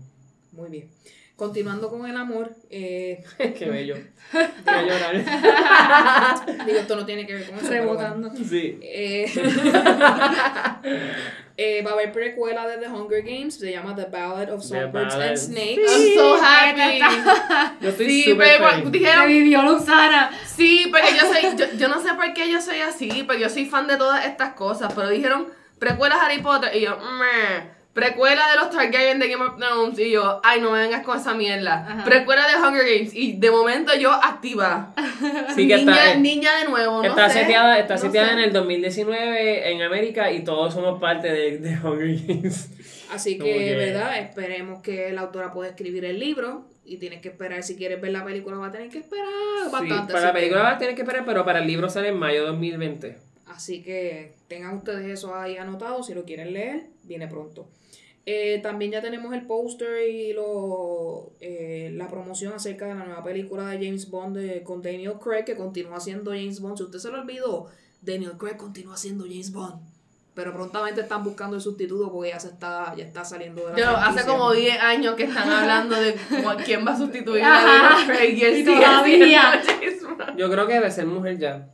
muy 0.52 0.70
bien. 0.70 0.88
Continuando 1.36 1.90
con 1.90 2.06
el 2.08 2.16
amor, 2.16 2.52
eh, 2.70 3.24
Qué 3.58 3.68
bello. 3.68 3.96
Quiero 4.30 4.82
llorar. 4.86 5.16
digo, 6.66 6.78
esto 6.78 6.94
no 6.94 7.04
tiene 7.04 7.26
que 7.26 7.34
ver 7.34 7.46
con 7.46 7.56
eso. 7.56 7.66
bueno. 7.66 7.80
Rebotando. 7.82 8.32
Sí. 8.36 8.78
Eh, 8.80 9.24
eh, 11.56 11.82
va 11.82 11.90
a 11.90 11.94
haber 11.94 12.12
precuela 12.12 12.68
de 12.68 12.78
The 12.78 12.88
Hunger 12.88 13.22
Games, 13.22 13.54
se 13.58 13.72
llama 13.72 13.96
The 13.96 14.04
Ballad 14.04 14.52
of 14.52 14.62
Songbirds 14.62 15.14
and. 15.14 15.36
Snakes. 15.36 15.82
I'm 15.88 16.14
so 16.14 16.36
happy. 16.40 17.00
Yo 17.80 17.88
estoy 17.88 18.06
Sí, 18.06 18.22
súper 18.30 18.58
pero 18.58 18.90
dijeron, 18.90 19.22
Revivió 19.24 19.62
Luzana. 19.62 20.30
Sí, 20.46 20.86
porque 20.90 21.16
yo 21.16 21.32
soy, 21.32 21.56
yo, 21.56 21.76
yo 21.76 21.88
no 21.88 22.00
sé 22.00 22.14
por 22.14 22.32
qué 22.32 22.48
yo 22.48 22.60
soy 22.60 22.78
así, 22.80 23.24
pero 23.26 23.40
yo 23.40 23.50
soy 23.50 23.66
fan 23.66 23.88
de 23.88 23.96
todas 23.96 24.24
estas 24.24 24.54
cosas, 24.54 24.92
pero 24.94 25.08
dijeron 25.08 25.48
precuela 25.80 26.14
Harry 26.14 26.40
Potter 26.40 26.70
y 26.76 26.82
yo, 26.82 26.96
meh. 26.96 27.74
Precuela 27.94 28.42
de 28.50 28.56
los 28.56 28.70
Targaryen 28.70 29.20
de 29.20 29.28
Game 29.28 29.44
of 29.44 29.56
Thrones 29.56 29.98
y 30.00 30.10
yo, 30.10 30.40
ay, 30.42 30.60
no 30.60 30.72
me 30.72 30.80
vengas 30.80 31.04
con 31.04 31.16
esa 31.16 31.32
mierda. 31.32 31.86
Ajá. 31.88 32.04
Precuela 32.04 32.46
de 32.48 32.56
Hunger 32.56 32.84
Games 32.84 33.14
y 33.14 33.34
de 33.36 33.50
momento 33.52 33.94
yo 33.94 34.10
activa. 34.12 34.92
Sí 35.54 35.68
que 35.68 35.76
niña, 35.76 35.92
está, 35.94 36.12
eh, 36.14 36.18
niña 36.18 36.50
de 36.58 36.68
nuevo, 36.68 36.98
no 37.00 37.08
está 37.08 37.30
sé. 37.30 37.40
seteada, 37.40 37.78
está 37.78 37.94
no 37.94 38.00
seteada 38.00 38.28
sé. 38.28 38.32
en 38.34 38.38
el 38.40 38.52
2019 38.52 39.70
en 39.72 39.82
América 39.82 40.32
y 40.32 40.42
todos 40.42 40.74
somos 40.74 41.00
parte 41.00 41.30
de, 41.32 41.58
de 41.58 41.70
Hunger 41.78 42.18
Games. 42.26 42.68
Así 43.12 43.38
que, 43.38 43.44
que- 43.44 43.76
¿verdad? 43.76 44.18
Esperemos 44.18 44.82
que 44.82 45.12
la 45.12 45.22
autora 45.22 45.52
pueda 45.52 45.70
escribir 45.70 46.04
el 46.04 46.18
libro 46.18 46.66
y 46.84 46.96
tienes 46.98 47.20
que 47.22 47.28
esperar, 47.28 47.62
si 47.62 47.76
quieres 47.76 48.00
ver 48.00 48.10
la 48.12 48.24
película 48.24 48.56
va 48.56 48.66
a 48.66 48.72
tener 48.72 48.88
que 48.90 48.98
esperar 48.98 49.26
Sí, 49.66 49.70
bastante. 49.72 50.12
para 50.12 50.18
así 50.18 50.26
la 50.26 50.32
que- 50.32 50.38
película 50.40 50.62
vas 50.62 50.74
a 50.74 50.78
tener 50.78 50.94
que 50.96 51.02
esperar, 51.02 51.24
pero 51.24 51.44
para 51.44 51.60
el 51.60 51.66
libro 51.66 51.88
sale 51.88 52.08
en 52.08 52.18
mayo 52.18 52.40
de 52.42 52.46
2020. 52.48 53.16
Así 53.46 53.82
que 53.82 54.32
tengan 54.48 54.76
ustedes 54.76 55.06
eso 55.06 55.34
ahí 55.36 55.56
anotado, 55.56 56.02
si 56.02 56.12
lo 56.12 56.24
quieren 56.24 56.52
leer, 56.52 56.86
viene 57.04 57.28
pronto. 57.28 57.68
Eh, 58.26 58.60
también 58.62 58.90
ya 58.92 59.02
tenemos 59.02 59.34
el 59.34 59.42
póster 59.46 60.08
y 60.08 60.32
lo, 60.32 61.32
eh, 61.40 61.90
la 61.94 62.08
promoción 62.08 62.54
acerca 62.54 62.86
de 62.86 62.94
la 62.94 63.04
nueva 63.04 63.22
película 63.22 63.68
de 63.68 63.84
James 63.84 64.08
Bond 64.10 64.36
de- 64.38 64.62
con 64.62 64.80
Daniel 64.80 65.14
Craig, 65.22 65.44
que 65.44 65.56
continúa 65.56 66.00
siendo 66.00 66.30
James 66.30 66.60
Bond. 66.60 66.78
Si 66.78 66.82
usted 66.84 66.98
se 66.98 67.10
lo 67.10 67.20
olvidó, 67.20 67.66
Daniel 68.00 68.32
Craig 68.38 68.56
continúa 68.56 68.96
siendo 68.96 69.24
James 69.24 69.52
Bond. 69.52 69.74
Pero 70.34 70.52
prontamente 70.54 71.02
están 71.02 71.22
buscando 71.22 71.54
el 71.56 71.62
sustituto 71.62 72.10
porque 72.10 72.30
ya 72.30 72.40
se 72.40 72.48
está, 72.48 72.94
ya 72.96 73.04
está 73.04 73.24
saliendo 73.24 73.66
de 73.68 73.72
la 73.74 73.78
Yo, 73.78 73.88
hace 73.96 74.26
como 74.26 74.52
10 74.52 74.80
años 74.80 75.14
que 75.16 75.24
están 75.24 75.48
hablando 75.48 75.94
de 75.94 76.16
quién 76.64 76.84
va 76.84 76.92
a 76.92 76.96
sustituir 76.98 77.44
a 77.44 77.50
Daniel 77.62 78.06
Craig 78.16 78.34
y 78.38 78.42
él 78.42 78.64
todavía. 78.64 79.62
siendo 79.62 79.80
James 79.80 80.02
Bond. 80.02 80.36
Yo 80.38 80.50
creo 80.50 80.66
que 80.66 80.72
debe 80.74 80.90
ser 80.90 81.06
mujer 81.06 81.38
ya. 81.38 81.68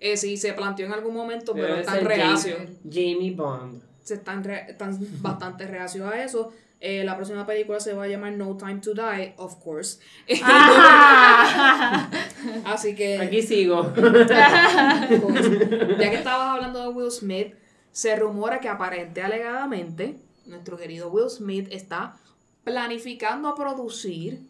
Eh, 0.00 0.16
sí, 0.16 0.36
se 0.36 0.52
planteó 0.54 0.86
en 0.86 0.92
algún 0.94 1.14
momento, 1.14 1.52
pero 1.54 1.68
Debe 1.76 1.84
ser 1.84 2.04
reacios. 2.04 2.58
Jamie, 2.58 3.14
Jamie 3.14 3.30
Bond. 3.32 3.82
Se 4.06 4.14
están, 4.14 4.44
re- 4.44 4.66
están 4.70 4.96
bastante 5.20 5.66
reacios 5.66 6.10
a 6.10 6.22
eso. 6.22 6.52
Eh, 6.80 7.02
la 7.04 7.16
próxima 7.16 7.44
película 7.46 7.80
se 7.80 7.94
va 7.94 8.04
a 8.04 8.06
llamar 8.06 8.32
No 8.34 8.56
Time 8.56 8.76
to 8.76 8.92
Die, 8.94 9.34
of 9.38 9.56
course. 9.64 9.98
Ah. 10.44 12.08
Así 12.66 12.94
que, 12.94 13.18
Aquí 13.18 13.42
sigo. 13.42 13.92
ya 14.38 16.10
que 16.10 16.14
estabas 16.16 16.50
hablando 16.50 16.82
de 16.82 16.88
Will 16.88 17.10
Smith, 17.10 17.54
se 17.92 18.14
rumora 18.16 18.60
que 18.60 18.68
aparente 18.68 19.22
alegadamente 19.22 20.16
nuestro 20.44 20.76
querido 20.76 21.08
Will 21.10 21.30
Smith 21.30 21.66
está 21.72 22.14
planificando 22.62 23.54
producir 23.54 24.40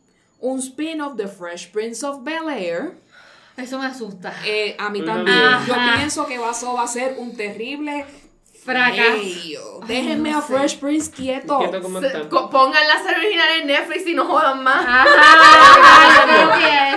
un 0.40 0.59
spin-off 0.59 1.14
de 1.16 1.28
Fresh 1.28 1.70
Prince 1.70 2.04
of 2.04 2.22
Bel 2.22 2.48
Air. 2.50 2.94
Eso 3.57 3.78
me 3.78 3.86
asusta. 3.86 4.34
Eh, 4.44 4.76
a 4.78 4.90
mí 4.90 5.02
también. 5.02 5.38
Yo 5.66 5.74
pienso 5.96 6.26
que 6.26 6.34
eso 6.34 6.74
va 6.74 6.82
a 6.82 6.88
ser 6.88 7.16
un 7.18 7.34
terrible 7.36 8.04
Fracaso. 8.67 9.81
Déjenme 9.87 10.33
a 10.35 10.43
Fresh 10.43 10.79
Prince 10.79 11.11
quieto. 11.11 11.59
Quieto 11.61 11.81
como 11.81 12.01
Pongan 12.51 12.87
la 12.89 12.99
serie 13.03 13.19
original 13.19 13.49
en 13.61 13.67
Netflix 13.69 14.07
y 14.09 14.14
no 14.14 14.25
jodan 14.25 14.62
más. 14.64 14.85
Ajá, 14.85 15.05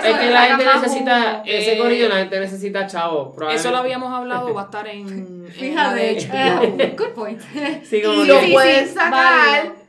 Es 0.04 0.18
que 0.18 0.30
la 0.30 0.42
gente 0.42 0.64
necesita, 0.64 1.42
ese 1.46 1.72
Eh, 1.74 1.78
corillo 1.78 2.08
la 2.08 2.16
gente 2.16 2.40
necesita 2.40 2.86
chavo. 2.86 3.34
Eso 3.50 3.70
lo 3.70 3.76
habíamos 3.78 4.12
hablado, 4.12 4.52
va 4.52 4.62
a 4.62 4.64
estar 4.64 4.88
en, 4.88 5.46
Fíjate, 5.48 6.94
good 6.98 7.14
point. 7.14 7.40
Sí, 7.84 8.02
como 8.02 8.24
Y 8.24 8.26
lo 8.26 8.40
pueden 8.52 8.88
sacar. 8.92 9.12
válido. 9.12 9.79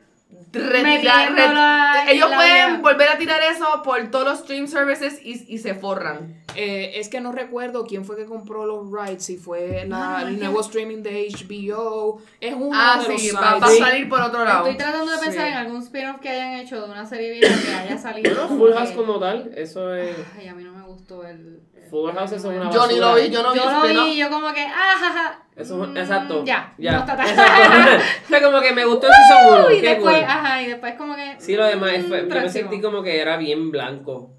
Retirar- 0.52 1.34
ret- 1.34 2.10
ellos 2.12 2.30
pueden 2.34 2.82
volver 2.82 3.08
a 3.08 3.18
tirar 3.18 3.40
eso 3.42 3.82
por 3.82 4.10
todos 4.10 4.24
los 4.26 4.38
stream 4.40 4.66
services 4.68 5.20
y, 5.24 5.44
y 5.52 5.58
se 5.58 5.74
forran. 5.74 6.42
Eh, 6.54 6.92
es 6.96 7.08
que 7.08 7.20
no 7.20 7.32
recuerdo 7.32 7.86
quién 7.86 8.04
fue 8.04 8.16
que 8.16 8.26
compró 8.26 8.66
los 8.66 8.90
rights, 8.92 9.24
si 9.24 9.36
fue 9.38 9.84
la- 9.86 9.96
No, 9.98 10.18
no, 10.20 10.28
el 10.28 10.38
nuevo 10.38 10.60
streaming 10.60 11.02
de 11.02 11.26
HBO. 11.28 12.20
Es 12.40 12.54
uno 12.54 12.70
Ah, 12.74 13.02
de 13.06 13.16
sí, 13.18 13.30
los 13.32 13.40
va, 13.42 13.56
va 13.58 13.66
a 13.66 13.70
salir 13.70 14.08
por 14.08 14.20
otro 14.20 14.44
lado. 14.44 14.66
Estoy 14.66 14.76
tratando 14.76 15.10
de 15.12 15.18
pensar 15.18 15.46
Sí. 15.46 15.48
en 15.52 15.54
algún 15.54 15.82
spin-off 15.82 16.20
que 16.20 16.28
hayan 16.28 16.54
hecho 16.60 16.80
de 16.84 16.90
una 16.90 17.06
serie 17.06 17.32
vieja 17.32 17.54
que 17.64 17.74
haya 17.74 17.98
salido. 17.98 18.48
Full 18.48 18.72
House 18.72 18.90
como 18.90 19.18
tal, 19.18 19.50
eso 19.56 19.94
es. 19.94 20.14
Ay, 20.38 20.48
a 20.48 20.54
mí 20.54 20.62
no 20.64 20.72
me 20.72 20.82
gustó 20.82 21.24
el. 21.26 21.62
el- 21.74 21.88
Full 21.90 22.10
House 22.12 22.32
es 22.32 22.44
una 22.44 22.70
Yo 22.70 22.86
ni 22.86 22.96
lo 22.98 23.14
vi, 23.14 23.28
yo 23.30 23.42
no 23.42 23.52
vi 23.52 23.58
Yo 23.58 23.64
lo 23.70 23.82
spin-off. 23.84 24.06
vi 24.06 24.16
yo 24.16 24.30
como 24.30 24.52
que, 24.52 24.62
ah, 24.62 24.94
ja, 24.98 25.10
ja. 25.12 25.41
Eso 25.56 25.82
es- 25.84 25.90
Mm, 25.90 25.96
exacto. 25.96 26.44
Ya, 26.44 26.74
ya. 26.78 26.92
no 26.92 26.98
está 27.00 27.16
tan- 27.16 27.28
Exacto. 27.28 28.04
Fue 28.28 28.42
como 28.42 28.60
que 28.60 28.72
me 28.72 28.84
gustó 28.84 29.06
el 29.08 29.12
season 29.12 29.60
uno. 29.66 29.70
y 29.70 29.80
qué 29.80 29.88
después, 29.90 30.16
cool. 30.16 30.24
ajá, 30.24 30.62
y 30.62 30.66
después 30.68 30.94
como 30.94 31.14
que. 31.14 31.36
Sí, 31.38 31.54
lo 31.56 31.66
demás, 31.66 31.92
mm, 31.98 32.08
fue- 32.08 32.18
yo 32.18 32.22
me 32.24 32.30
próximo. 32.30 32.52
sentí 32.70 32.80
como 32.80 33.02
que 33.02 33.20
era 33.20 33.36
bien 33.36 33.70
blanco. 33.70 34.32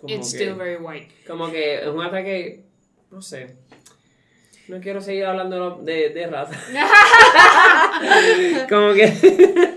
Como 0.00 0.14
It's 0.14 0.32
que, 0.32 0.38
still 0.44 0.54
very 0.54 0.76
white. 0.76 1.08
como 1.26 1.50
que 1.50 1.76
es 1.80 1.86
un 1.88 2.02
ataque, 2.02 2.64
no 3.10 3.22
sé. 3.22 3.56
No 4.68 4.80
quiero 4.80 5.00
seguir 5.00 5.24
hablando 5.26 5.78
de, 5.82 6.10
de 6.10 6.26
raza. 6.26 6.54
como 8.68 8.92
que... 8.94 9.74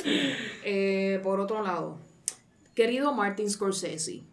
Eh, 0.64 1.20
por 1.24 1.40
otro 1.40 1.62
lado, 1.64 2.00
querido 2.76 3.14
Martin 3.14 3.50
Scorsese, 3.50 4.24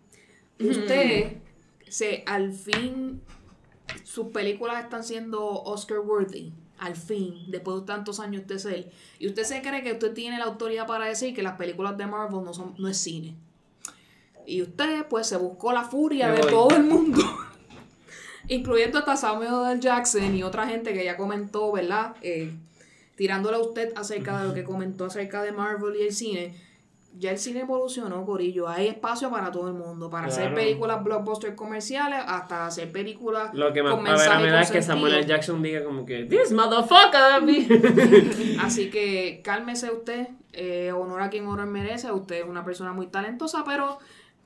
usted 0.59 1.35
se 1.89 2.25
al 2.27 2.53
fin 2.53 3.23
sus 4.03 4.27
películas 4.29 4.83
están 4.83 5.05
siendo 5.05 5.63
Oscar 5.63 6.01
worthy. 6.01 6.53
Al 6.79 6.97
fin, 6.97 7.45
después 7.49 7.81
de 7.81 7.87
tantos 7.87 8.19
años 8.19 8.47
de 8.47 8.59
ser. 8.59 8.91
Y 9.19 9.29
usted 9.29 9.45
se 9.45 9.63
cree 9.63 9.83
que 9.83 9.93
usted 9.93 10.13
tiene 10.13 10.39
la 10.39 10.45
autoridad 10.45 10.87
para 10.87 11.07
decir 11.07 11.35
que 11.35 11.43
las 11.43 11.57
películas 11.57 11.97
de 11.97 12.07
Marvel 12.07 12.45
no 12.45 12.53
son 12.53 12.75
no 12.79 12.89
es 12.89 12.99
cine. 12.99 13.35
Y 14.47 14.61
usted 14.61 15.07
pues 15.09 15.27
se 15.29 15.37
buscó 15.37 15.73
la 15.73 15.85
furia 15.85 16.29
Me 16.29 16.35
de 16.37 16.43
voy. 16.43 16.51
todo 16.51 16.77
el 16.77 16.83
mundo. 16.85 17.23
Incluyendo 18.49 18.99
hasta 18.99 19.17
Samuel 19.17 19.73
L. 19.73 19.81
Jackson 19.81 20.35
y 20.35 20.43
otra 20.43 20.67
gente 20.67 20.93
que 20.93 21.05
ya 21.05 21.17
comentó, 21.17 21.73
¿verdad? 21.73 22.17
Eh, 22.21 22.53
tirándole 23.17 23.57
a 23.57 23.61
usted 23.61 23.93
acerca 23.97 24.41
de 24.43 24.49
lo 24.49 24.55
que 24.55 24.65
comentó 24.65 25.07
acerca 25.07 25.43
de 25.43 25.53
Marvel 25.53 25.97
y 25.97 26.03
el 26.03 26.13
cine. 26.13 26.55
Ya 27.17 27.31
el 27.31 27.39
cine 27.39 27.61
evolucionó, 27.61 28.25
Corillo. 28.27 28.69
Hay 28.69 28.89
espacio 28.89 29.31
para 29.31 29.53
todo 29.53 29.69
el 29.69 29.75
mundo. 29.75 30.11
Para 30.11 30.27
hacer 30.27 30.53
películas 30.53 31.03
blockbuster 31.05 31.55
comerciales 31.55 32.21
hasta 32.27 32.67
hacer 32.67 32.91
películas 32.91 33.55
Lo 33.55 33.73
que 33.73 33.85
más 33.85 33.95
con 33.95 34.07
a 34.07 34.11
ver, 34.11 34.19
mensaje 34.19 34.43
me 34.43 34.51
da 34.51 34.61
es 34.63 34.71
que 34.71 34.83
Samuel 34.83 35.15
L. 35.15 35.27
Jackson 35.27 35.63
diga 35.63 35.85
como 35.85 36.05
que 36.05 36.25
This 36.25 36.51
motherfucker 36.51 37.41
Así 38.61 38.91
que 38.91 39.41
cálmese 39.45 39.93
usted. 39.93 40.29
eh, 40.53 40.93
honor 40.93 41.23
a 41.23 41.31
quien 41.31 41.47
honor 41.47 41.67
merece. 41.67 42.11
Usted 42.11 42.41
es 42.41 42.45
una 42.47 42.65
persona 42.65 42.93
muy 42.93 43.07
talentosa, 43.07 43.63
pero 43.65 43.99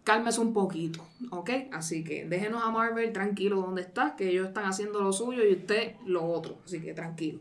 cálmese 0.04 0.40
un 0.40 0.52
poquito. 0.52 1.02
¿Ok? 1.30 1.50
Así 1.72 2.04
que 2.04 2.26
déjenos 2.26 2.62
a 2.62 2.70
Marvel 2.70 3.12
tranquilo 3.12 3.56
donde 3.62 3.80
está. 3.80 4.14
Que 4.14 4.28
ellos 4.28 4.48
están 4.48 4.66
haciendo 4.66 5.00
lo 5.00 5.12
suyo 5.14 5.42
y 5.42 5.52
usted 5.54 5.94
lo 6.04 6.24
otro. 6.26 6.58
Así 6.66 6.82
que 6.82 6.92
tranquilo. 6.92 7.38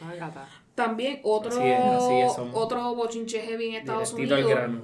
Ay, 0.00 0.18
gata. 0.18 0.48
También 0.84 1.20
otro, 1.22 1.50
Así 1.50 1.60
es, 1.68 1.80
así 1.80 2.14
es, 2.20 2.32
otro 2.54 2.94
bochinche 2.94 3.40
heavy 3.40 3.68
en 3.68 3.74
Estados 3.76 4.14
Directito 4.16 4.34
al 4.34 4.44
Unidos 4.44 4.60
grano. 4.60 4.80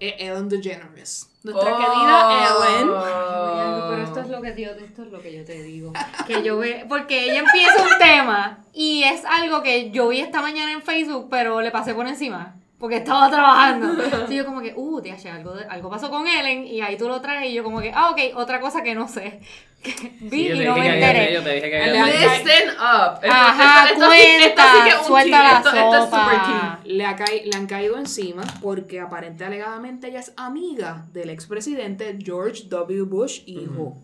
es 0.00 0.14
Ellen 0.18 0.48
DeGeneres. 0.48 1.30
Nuestra 1.42 1.72
Oh. 1.72 1.78
querida 1.78 2.80
Ellen. 2.80 2.90
Ay, 2.96 3.82
pero 3.90 4.02
esto 4.02 4.20
es 4.20 4.28
lo 4.28 4.42
que 4.42 4.62
yo, 4.62 4.70
esto 4.70 5.02
es 5.02 5.08
lo 5.12 5.20
que 5.20 5.32
yo 5.32 5.44
te 5.44 5.62
digo. 5.62 5.92
Que 6.26 6.42
yo 6.42 6.58
ve, 6.58 6.84
porque 6.88 7.24
ella 7.24 7.40
empieza 7.40 7.82
un 7.82 7.98
tema 7.98 8.58
y 8.72 9.02
es 9.04 9.24
algo 9.24 9.62
que 9.62 9.90
yo 9.90 10.08
vi 10.08 10.20
esta 10.20 10.40
mañana 10.42 10.72
en 10.72 10.82
Facebook, 10.82 11.28
pero 11.30 11.60
le 11.60 11.70
pasé 11.70 11.94
por 11.94 12.06
encima. 12.06 12.54
Porque 12.78 12.98
estaba 12.98 13.28
trabajando. 13.28 13.88
Entonces 14.04 14.36
yo 14.36 14.44
como 14.46 14.60
que, 14.60 14.72
uh, 14.76 15.00
tía, 15.00 15.16
algo, 15.34 15.52
de- 15.54 15.64
algo 15.64 15.90
pasó 15.90 16.10
con 16.10 16.28
Ellen 16.28 16.64
y 16.64 16.80
ahí 16.80 16.96
tú 16.96 17.08
lo 17.08 17.20
traes 17.20 17.50
y 17.50 17.54
yo 17.54 17.64
como 17.64 17.80
que, 17.80 17.90
ah, 17.92 18.10
ok, 18.10 18.36
otra 18.36 18.60
cosa 18.60 18.82
que 18.82 18.94
no 18.94 19.08
sé. 19.08 19.40
Que 19.82 19.92
vi 20.20 20.48
Sí, 20.48 20.52
y 20.60 20.64
no 20.64 20.76
me 20.76 20.92
enteré. 20.92 21.32
yo 21.32 21.40
te 21.42 21.54
dije 21.54 21.70
que 21.70 21.80
había 21.82 22.04
Listen 22.06 22.70
up. 22.70 23.20
Ajá, 23.30 23.90
esto- 23.90 23.94
esto 24.04 24.10
sí- 24.12 24.42
esto 24.42 24.62
sí 24.74 24.82
que 24.82 24.88
es 24.90 24.96
cuenta, 24.96 24.98
un 24.98 25.06
suelta 25.06 25.42
la 25.42 25.58
es 25.58 26.04
sopa. 26.04 26.30
tea. 26.30 26.80
Le, 26.84 27.04
ha 27.04 27.16
le 27.44 27.50
han 27.56 27.66
caído 27.68 27.96
encima 27.96 28.42
porque 28.60 28.98
aparente 29.00 29.44
alegadamente 29.44 30.08
ella 30.08 30.18
es 30.18 30.32
amiga 30.36 31.04
del 31.12 31.30
expresidente 31.30 32.18
George 32.20 32.64
W. 32.68 33.02
Bush, 33.02 33.42
hijo. 33.46 33.96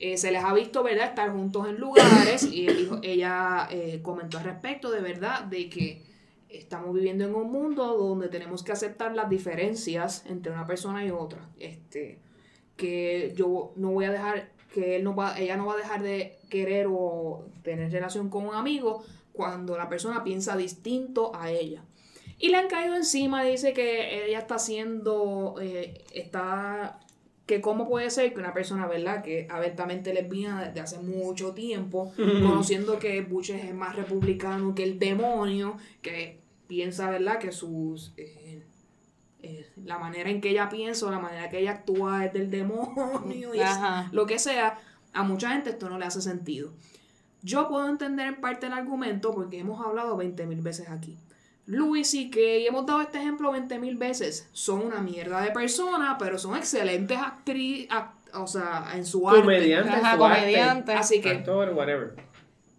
Eh, 0.00 0.16
se 0.16 0.32
les 0.32 0.42
ha 0.42 0.52
visto, 0.54 0.82
¿verdad?, 0.82 1.06
estar 1.06 1.30
juntos 1.30 1.68
en 1.68 1.78
lugares 1.78 2.42
y 2.50 2.66
él 2.66 2.76
dijo- 2.76 2.98
ella 3.02 3.68
eh, 3.70 4.00
comentó 4.02 4.38
al 4.38 4.44
respecto 4.44 4.90
de 4.90 5.00
verdad 5.02 5.42
de 5.42 5.68
que 5.68 6.02
estamos 6.52 6.94
viviendo 6.94 7.24
en 7.24 7.34
un 7.34 7.50
mundo 7.50 7.96
donde 7.96 8.28
tenemos 8.28 8.62
que 8.62 8.72
aceptar 8.72 9.14
las 9.14 9.28
diferencias 9.28 10.24
entre 10.26 10.52
una 10.52 10.66
persona 10.66 11.04
y 11.04 11.10
otra. 11.10 11.48
Este, 11.58 12.18
que 12.76 13.32
yo 13.36 13.72
no 13.76 13.92
voy 13.92 14.06
a 14.06 14.12
dejar, 14.12 14.52
que 14.72 14.96
él 14.96 15.04
no 15.04 15.14
va, 15.14 15.38
ella 15.38 15.56
no 15.56 15.66
va 15.66 15.74
a 15.74 15.78
dejar 15.78 16.02
de 16.02 16.38
querer 16.48 16.86
o 16.90 17.46
tener 17.62 17.92
relación 17.92 18.30
con 18.30 18.46
un 18.46 18.54
amigo 18.54 19.04
cuando 19.32 19.76
la 19.76 19.88
persona 19.88 20.24
piensa 20.24 20.56
distinto 20.56 21.32
a 21.34 21.50
ella. 21.50 21.84
Y 22.38 22.48
le 22.48 22.56
han 22.56 22.68
caído 22.68 22.96
encima, 22.96 23.44
dice 23.44 23.74
que 23.74 24.26
ella 24.26 24.38
está 24.38 24.54
haciendo, 24.54 25.56
eh, 25.60 26.04
está, 26.14 27.00
que 27.44 27.60
cómo 27.60 27.86
puede 27.86 28.08
ser 28.08 28.32
que 28.32 28.40
una 28.40 28.54
persona, 28.54 28.86
¿verdad? 28.86 29.22
Que 29.22 29.46
abiertamente 29.50 30.14
lesbiana 30.14 30.64
desde 30.64 30.80
hace 30.80 30.98
mucho 31.00 31.52
tiempo, 31.52 32.12
conociendo 32.16 32.98
que 32.98 33.20
Bush 33.20 33.50
es 33.50 33.74
más 33.74 33.94
republicano 33.94 34.74
que 34.74 34.84
el 34.84 34.98
demonio, 34.98 35.76
que 36.00 36.39
piensa, 36.70 37.10
¿verdad? 37.10 37.38
Que 37.38 37.52
sus... 37.52 38.14
eh, 38.16 38.64
eh, 39.42 39.70
la 39.84 39.98
manera 39.98 40.30
en 40.30 40.40
que 40.40 40.50
ella 40.50 40.68
piensa 40.68 41.06
o 41.06 41.10
la 41.10 41.18
manera 41.18 41.48
que 41.50 41.58
ella 41.58 41.72
actúa 41.72 42.24
es 42.26 42.32
del 42.32 42.50
demonio 42.50 43.54
y 43.54 43.60
es- 43.60 43.78
lo 44.12 44.26
que 44.26 44.38
sea, 44.38 44.78
a 45.12 45.22
mucha 45.22 45.50
gente 45.50 45.70
esto 45.70 45.88
no 45.90 45.98
le 45.98 46.04
hace 46.06 46.20
sentido. 46.22 46.72
Yo 47.42 47.68
puedo 47.68 47.88
entender 47.88 48.26
en 48.26 48.40
parte 48.40 48.66
el 48.66 48.72
argumento 48.74 49.34
porque 49.34 49.58
hemos 49.58 49.84
hablado 49.84 50.16
20 50.16 50.46
mil 50.46 50.60
veces 50.60 50.88
aquí. 50.90 51.16
Luis 51.66 52.12
y 52.14 52.30
que 52.30 52.66
hemos 52.66 52.84
dado 52.84 53.00
este 53.00 53.18
ejemplo 53.18 53.50
20 53.52 53.78
mil 53.78 53.96
veces, 53.96 54.48
son 54.52 54.80
una 54.84 55.00
mierda 55.00 55.40
de 55.40 55.50
personas, 55.52 56.16
pero 56.18 56.38
son 56.38 56.56
excelentes 56.56 57.16
actrices, 57.18 57.88
o 58.34 58.46
sea, 58.46 58.90
en 58.94 59.06
su 59.06 59.26
arte. 59.28 59.40
Comediante, 59.42 59.88
Ajá, 59.90 60.16
su 60.16 60.24
arte, 60.24 60.38
comediante. 60.40 60.92
Así 60.92 61.20
que 61.22 61.30
actor, 61.30 61.70
whatever. 61.74 62.14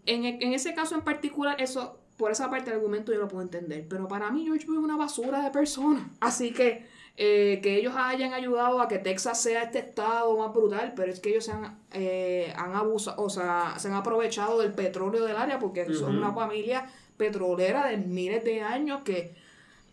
en, 0.06 0.26
e- 0.26 0.38
en 0.42 0.54
ese 0.54 0.74
caso 0.76 0.94
en 0.96 1.02
particular, 1.02 1.60
eso, 1.62 1.98
por 2.22 2.32
esa 2.32 2.50
parte 2.52 2.70
del 2.70 2.80
argumento 2.80 3.12
yo 3.12 3.20
lo 3.20 3.28
puedo 3.28 3.42
entender. 3.42 3.86
Pero 3.90 4.08
para 4.08 4.30
mí, 4.30 4.46
George 4.46 4.66
Bush 4.68 4.78
es 4.78 4.84
una 4.84 4.96
basura 4.96 5.44
de 5.44 5.50
persona. 5.50 6.08
Así 6.22 6.54
que 6.54 6.86
eh, 7.18 7.60
que 7.62 7.76
ellos 7.78 7.94
hayan 7.98 8.34
ayudado 8.34 8.80
a 8.80 8.88
que 8.88 9.00
Texas 9.00 9.42
sea 9.42 9.64
este 9.64 9.80
estado 9.80 10.38
más 10.38 10.54
brutal, 10.54 10.94
pero 10.96 11.12
es 11.12 11.20
que 11.20 11.32
ellos 11.32 11.46
se 11.46 11.52
han, 11.52 11.80
eh, 11.94 12.54
han 12.56 12.74
abusado, 12.74 13.22
o 13.22 13.30
sea, 13.30 13.74
se 13.78 13.88
han 13.90 13.96
aprovechado 13.96 14.60
del 14.60 14.72
petróleo 14.72 15.26
del 15.26 15.36
área 15.36 15.60
porque 15.60 15.94
son 15.94 16.18
una 16.18 16.32
familia 16.32 16.88
petrolera 17.18 17.88
de 17.88 17.98
miles 17.98 18.44
de 18.46 18.62
años 18.62 19.02
que 19.04 19.36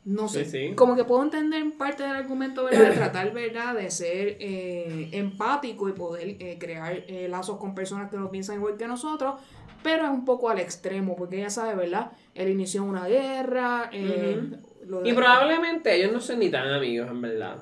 no 0.05 0.27
sé, 0.27 0.45
Sí, 0.47 0.69
sí. 0.69 0.75
como 0.75 0.97
que 0.97 1.05
puedo 1.05 1.23
entender 1.23 1.63
parte 1.77 2.03
del 2.03 2.13
argumento, 2.13 2.65
¿verdad? 2.65 2.89
De 2.89 2.95
tratar, 2.95 3.33
¿verdad? 3.33 3.75
De 3.75 3.91
ser 3.91 4.37
eh, 4.41 5.11
empático 5.13 5.87
y 5.89 5.93
poder 5.93 6.37
eh, 6.41 6.57
crear 6.59 7.05
eh, 7.09 7.27
lazos 7.29 7.59
con 7.59 7.75
personas 7.75 8.11
que 8.11 8.17
no 8.17 8.31
piensan 8.31 8.57
igual 8.57 8.79
que 8.79 8.87
nosotros, 8.87 9.35
pero 9.83 10.05
es 10.05 10.11
un 10.11 10.25
poco 10.25 10.51
al 10.51 10.59
extremo, 10.59 11.17
porque 11.17 11.39
ella 11.39 11.51
sabe, 11.51 11.75
¿verdad? 11.75 12.11
Él 12.35 12.49
inició 12.51 12.85
una 12.85 13.07
guerra, 13.07 13.89
eh, 13.93 14.41
lo 14.87 15.01
de- 15.01 15.11
Y 15.11 15.13
probablemente 15.13 15.95
ellos 15.95 16.13
no 16.13 16.21
son 16.21 16.39
ni 16.41 16.51
tan 16.51 16.69
amigos, 16.69 17.09
en 17.11 17.21
verdad. 17.21 17.57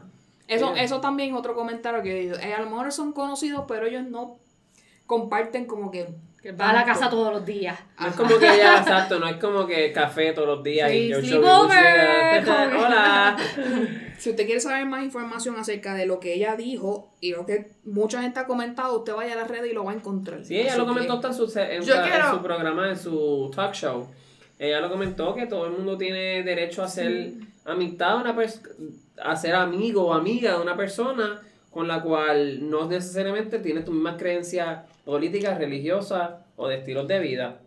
eso, 0.48 0.74
eso 0.76 1.00
también 1.00 1.30
es 1.30 1.36
otro 1.36 1.54
comentario 1.54 2.02
que 2.02 2.28
eh, 2.30 2.54
a 2.54 2.60
lo 2.60 2.70
mejor 2.70 2.92
son 2.92 3.12
conocidos, 3.12 3.64
pero 3.66 3.86
ellos 3.86 4.04
no 4.04 4.36
comparten 5.06 5.66
como 5.66 5.90
que 5.90 6.08
va 6.60 6.70
a 6.70 6.72
la 6.72 6.84
casa 6.84 7.10
todos 7.10 7.32
los 7.32 7.44
días. 7.44 7.78
No 7.98 8.06
es 8.08 8.14
como 8.14 8.38
que 8.38 8.54
ella, 8.54 8.78
exacto, 8.78 9.18
no 9.18 9.26
es 9.26 9.36
como 9.38 9.66
que 9.66 9.92
café 9.92 10.32
todos 10.32 10.46
los 10.48 10.62
días 10.62 10.90
Sí, 10.90 10.96
y 10.98 11.08
yo 11.08 11.16
Hola. 12.86 13.36
Si 14.18 14.30
usted 14.30 14.44
quiere 14.46 14.60
saber 14.60 14.86
más 14.86 15.04
información 15.04 15.56
acerca 15.56 15.94
de 15.94 16.06
lo 16.06 16.20
que 16.20 16.34
ella 16.34 16.56
dijo 16.56 17.12
y 17.20 17.32
lo 17.32 17.46
que 17.46 17.72
mucha 17.84 18.22
gente 18.22 18.40
ha 18.40 18.46
comentado, 18.46 18.98
usted 18.98 19.14
vaya 19.14 19.34
a 19.34 19.36
las 19.36 19.48
redes 19.48 19.70
y 19.70 19.74
lo 19.74 19.84
va 19.84 19.92
a 19.92 19.94
encontrar. 19.94 20.44
Sí, 20.44 20.56
ella 20.58 20.70
Así 20.70 20.78
lo 20.78 20.86
comentó 20.86 21.12
hasta 21.14 21.28
en 21.28 21.34
su, 21.34 21.46
se- 21.48 21.76
en, 21.76 21.82
Yo 21.82 21.94
sa- 21.94 22.04
en 22.04 22.10
quiero- 22.10 22.30
su 22.32 22.42
programa, 22.42 22.88
en 22.90 22.96
su 22.98 23.50
talk 23.54 23.74
show. 23.74 24.08
Ella 24.58 24.80
lo 24.80 24.90
comentó 24.90 25.34
que 25.34 25.46
todo 25.46 25.66
el 25.66 25.72
mundo 25.72 25.98
tiene 25.98 26.42
derecho 26.42 26.82
a 26.82 26.88
ser 26.88 27.32
amistad 27.64 28.16
de 28.16 28.30
una 28.30 28.36
a 29.22 29.36
ser 29.36 29.54
amigo 29.54 30.06
o 30.08 30.12
amiga 30.14 30.56
de 30.56 30.62
una 30.62 30.76
persona 30.76 31.40
con 31.70 31.86
la 31.88 32.02
cual 32.02 32.68
no 32.70 32.86
necesariamente 32.88 33.58
tienes 33.58 33.84
tus 33.84 33.92
mismas 33.94 34.16
creencias 34.16 34.80
políticas, 35.04 35.58
religiosas 35.58 36.30
o 36.56 36.68
de 36.68 36.76
estilos 36.76 37.06
de 37.06 37.18
vida. 37.20 37.60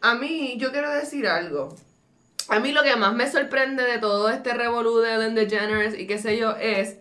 A 0.00 0.14
mí, 0.14 0.56
yo 0.58 0.70
quiero 0.70 0.90
decir 0.92 1.26
algo. 1.26 1.74
A 2.48 2.58
mí 2.60 2.72
lo 2.72 2.82
que 2.82 2.96
más 2.96 3.14
me 3.14 3.30
sorprende 3.30 3.84
de 3.84 3.98
todo 3.98 4.28
este 4.28 4.52
revolú 4.54 4.98
de 4.98 5.14
Ellen 5.14 5.34
DeGeneres 5.34 5.98
y 5.98 6.06
qué 6.06 6.18
sé 6.18 6.36
yo 6.36 6.56
es 6.56 6.98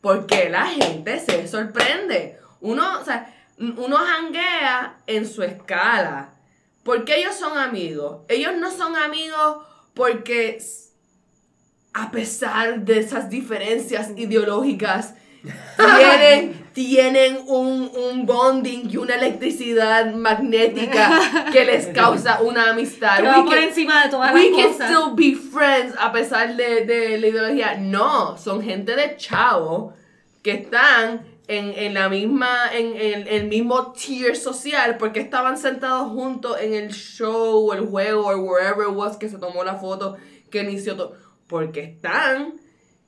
por 0.00 0.26
qué 0.26 0.48
la 0.50 0.66
gente 0.66 1.20
se 1.20 1.46
sorprende. 1.48 2.38
Uno, 2.60 3.00
o 3.00 3.04
sea, 3.04 3.32
uno 3.58 3.96
janguea 3.96 4.98
en 5.06 5.28
su 5.28 5.42
escala. 5.42 6.34
¿Por 6.82 7.04
qué 7.04 7.20
ellos 7.20 7.36
son 7.36 7.56
amigos? 7.56 8.22
Ellos 8.28 8.52
no 8.58 8.70
son 8.70 8.96
amigos 8.96 9.64
porque 9.94 10.58
a 11.94 12.10
pesar 12.10 12.80
de 12.80 12.98
esas 12.98 13.30
diferencias 13.30 14.10
ideológicas 14.16 15.14
tienen, 15.76 16.63
tienen 16.74 17.38
un, 17.46 17.90
un 17.94 18.26
bonding 18.26 18.90
y 18.90 18.96
una 18.96 19.14
electricidad 19.14 20.12
magnética 20.12 21.48
que 21.52 21.64
les 21.64 21.86
causa 21.86 22.42
una 22.42 22.70
amistad. 22.70 23.18
Que 23.22 23.28
We 23.28 23.44
por 23.44 23.54
can- 23.54 23.62
encima 23.64 24.04
de 24.04 24.10
todas 24.10 24.34
We 24.34 24.50
las 24.50 24.58
can 24.60 24.72
cosas. 24.72 24.90
still 24.90 25.14
be 25.14 25.34
friends 25.36 25.94
a 25.98 26.12
pesar 26.12 26.56
de, 26.56 26.84
de 26.84 27.18
la 27.18 27.26
ideología. 27.28 27.76
No, 27.78 28.36
son 28.36 28.60
gente 28.62 28.96
de 28.96 29.16
chavo 29.16 29.94
que 30.42 30.50
están 30.52 31.24
en, 31.46 31.72
en 31.76 31.94
la 31.94 32.08
misma, 32.08 32.70
en, 32.72 32.96
en 32.96 33.28
el 33.28 33.44
mismo 33.48 33.92
tier 33.92 34.34
social 34.36 34.96
porque 34.98 35.20
estaban 35.20 35.56
sentados 35.56 36.10
juntos 36.10 36.56
en 36.60 36.74
el 36.74 36.90
show 36.92 37.70
o 37.70 37.72
el 37.72 37.82
juego 37.86 38.26
o 38.28 38.36
wherever 38.38 38.88
it 38.88 38.94
was 38.96 39.16
que 39.16 39.28
se 39.28 39.38
tomó 39.38 39.62
la 39.62 39.76
foto 39.76 40.16
que 40.50 40.62
inició 40.62 40.96
todo. 40.96 41.12
Porque 41.46 41.80
están 41.84 42.54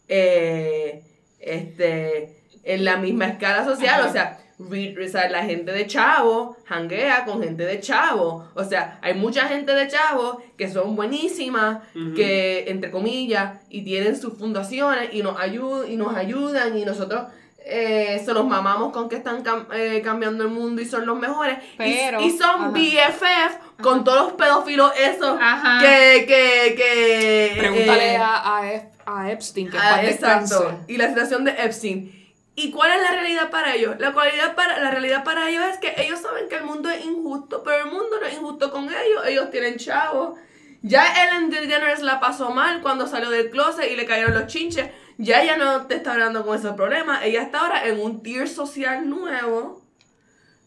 eh, 0.08 1.02
este, 1.40 2.36
en 2.66 2.84
la 2.84 2.96
misma 2.96 3.26
escala 3.28 3.64
social. 3.64 4.06
O 4.06 4.12
sea, 4.12 4.38
re- 4.58 4.96
o 5.04 5.08
sea, 5.08 5.28
la 5.30 5.44
gente 5.44 5.70
de 5.72 5.86
chavo 5.86 6.56
janguea 6.66 7.24
con 7.24 7.42
gente 7.42 7.64
de 7.64 7.80
chavo. 7.80 8.48
O 8.54 8.64
sea, 8.64 8.98
hay 9.02 9.14
mucha 9.14 9.46
gente 9.48 9.72
de 9.72 9.88
chavo 9.88 10.42
que 10.58 10.68
son 10.70 10.96
buenísimas, 10.96 11.78
que, 12.16 12.64
entre 12.68 12.90
comillas, 12.90 13.60
y 13.70 13.82
tienen 13.82 14.16
sus 14.20 14.36
fundaciones 14.38 15.10
y 15.12 15.22
nos, 15.22 15.38
ayud 15.40 15.86
y 15.88 15.96
nos 15.96 16.14
ayudan 16.16 16.76
y 16.76 16.84
nosotros 16.84 17.22
eh, 17.68 18.22
se 18.24 18.32
los 18.32 18.46
mamamos 18.46 18.92
con 18.92 19.08
que 19.08 19.16
están 19.16 19.42
cam- 19.42 19.66
eh, 19.74 20.00
cambiando 20.04 20.44
el 20.44 20.50
mundo 20.50 20.80
y 20.80 20.84
son 20.86 21.04
los 21.04 21.18
mejores. 21.18 21.58
Y- 21.74 21.76
Pero, 21.78 22.20
y, 22.20 22.30
son 22.30 22.60
ajá. 22.66 22.68
BFF 22.68 23.82
con 23.82 24.04
todos 24.04 24.18
los 24.26 24.32
pedófilos 24.34 24.92
esos 24.96 25.36
Ajá. 25.40 25.80
que, 25.80 26.24
que, 26.26 26.74
que... 26.76 27.54
Pregúntale 27.58 28.12
eh, 28.14 28.16
a, 28.18 28.58
a, 28.58 28.72
Ep- 28.72 28.88
a 29.04 29.30
Epstein, 29.32 29.68
que 29.70 29.76
en 29.76 29.82
Ah, 29.82 30.04
exacto. 30.04 30.78
Y 30.86 30.96
la 30.96 31.08
situación 31.08 31.44
de 31.44 31.50
Epstein. 31.52 32.15
¿Y 32.58 32.70
cuál 32.70 32.90
es 32.92 33.02
la 33.02 33.10
realidad 33.12 33.50
para 33.50 33.74
ellos? 33.74 33.96
La, 33.98 34.12
cualidad 34.12 34.54
para, 34.54 34.78
la 34.80 34.90
realidad 34.90 35.22
para 35.24 35.48
ellos 35.48 35.62
es 35.70 35.76
que 35.78 35.94
ellos 36.02 36.20
saben 36.20 36.48
que 36.48 36.56
el 36.56 36.64
mundo 36.64 36.88
es 36.90 37.04
injusto, 37.04 37.62
pero 37.62 37.84
el 37.84 37.92
mundo 37.92 38.16
no 38.20 38.26
es 38.26 38.32
injusto 38.34 38.70
con 38.72 38.84
ellos. 38.84 39.26
Ellos 39.26 39.50
tienen 39.50 39.76
chavos. 39.76 40.38
Ya 40.82 41.04
Ellen 41.24 41.50
DeGeneres 41.50 42.00
la 42.00 42.18
pasó 42.18 42.50
mal 42.50 42.80
cuando 42.80 43.06
salió 43.06 43.28
del 43.30 43.50
closet 43.50 43.90
y 43.90 43.96
le 43.96 44.06
cayeron 44.06 44.34
los 44.34 44.46
chinches. 44.46 44.88
Ya 45.18 45.42
ella 45.42 45.56
no 45.56 45.86
te 45.86 45.96
está 45.96 46.12
hablando 46.12 46.46
con 46.46 46.56
ese 46.58 46.72
problema. 46.72 47.24
Ella 47.24 47.42
está 47.42 47.60
ahora 47.60 47.86
en 47.86 48.00
un 48.00 48.22
tier 48.22 48.48
social 48.48 49.08
nuevo 49.08 49.82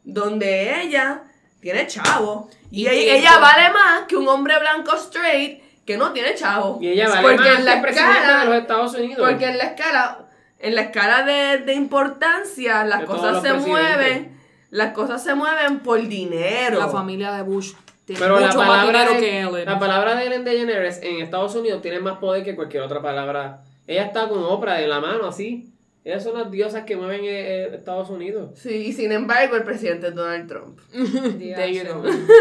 donde 0.03 0.81
ella 0.83 1.23
tiene 1.59 1.87
chavo. 1.87 2.49
Y, 2.71 2.83
Y 2.83 2.87
ella, 2.87 3.39
vale 3.39 3.71
más 3.71 4.01
que 4.07 4.15
un 4.15 4.27
hombre 4.27 4.57
blanco 4.59 4.95
straight 4.95 5.63
que 5.85 5.97
no 5.97 6.11
tiene 6.13 6.35
chavo. 6.35 6.77
Y 6.81 6.89
ella 6.89 7.09
vale 7.09 7.21
Porque 7.21 7.37
más 7.49 7.59
en 7.59 7.65
la 7.65 7.73
escala- 7.75 8.39
de 8.41 8.45
los 8.45 8.55
Estados 8.55 8.93
Unidos. 8.95 9.27
porque 9.29 9.45
en 9.45 9.57
la 9.57 9.63
escala, 9.65 10.19
en 10.59 10.75
la 10.75 10.81
escala 10.81 11.23
de, 11.23 11.59
de 11.59 11.73
importancia, 11.73 12.83
las 12.85 13.01
De 13.01 13.05
cosas 13.05 13.41
se 13.41 13.49
presidentes. 13.49 13.67
mueven, 13.67 14.37
las 14.71 14.93
cosas 14.93 15.23
se 15.23 15.33
mueven 15.35 15.79
por 15.79 16.05
dinero. 16.07 16.79
La 16.79 16.87
familia 16.89 17.31
de 17.33 17.43
Bush 17.43 17.73
tiene 18.05 18.19
Pero 18.21 18.39
la 18.39 18.47
mucho 18.47 18.57
más 18.59 18.67
palabra, 18.67 18.99
dinero 19.01 19.13
de, 19.13 19.19
que 19.19 19.39
Ellen. 19.41 19.65
la 19.65 19.79
palabra 19.79 20.15
de 20.15 20.25
Ellen 20.27 20.43
DeGeneres 20.43 20.99
en 21.03 21.21
Estados 21.21 21.55
Unidos 21.55 21.81
tiene 21.81 21.99
más 21.99 22.17
poder 22.17 22.43
que 22.43 22.55
cualquier 22.55 22.83
otra 22.83 23.01
palabra. 23.01 23.61
Ella 23.87 24.03
está 24.03 24.27
con 24.29 24.43
Oprah 24.43 24.81
en 24.81 24.89
la 24.89 24.99
mano, 24.99 25.27
así. 25.27 25.65
Ellas 26.05 26.23
son 26.23 26.37
las 26.39 26.49
diosas 26.49 26.85
que 26.85 26.95
mueven 26.95 27.21
eh, 27.25 27.65
eh, 27.65 27.71
Estados 27.75 28.09
Unidos. 28.09 28.51
Sí, 28.57 28.69
y 28.69 28.93
sin 28.93 29.11
embargo 29.11 29.55
el 29.57 29.63
presidente 29.63 30.07
es 30.07 30.15
Donald 30.15 30.47
Trump. 30.47 30.79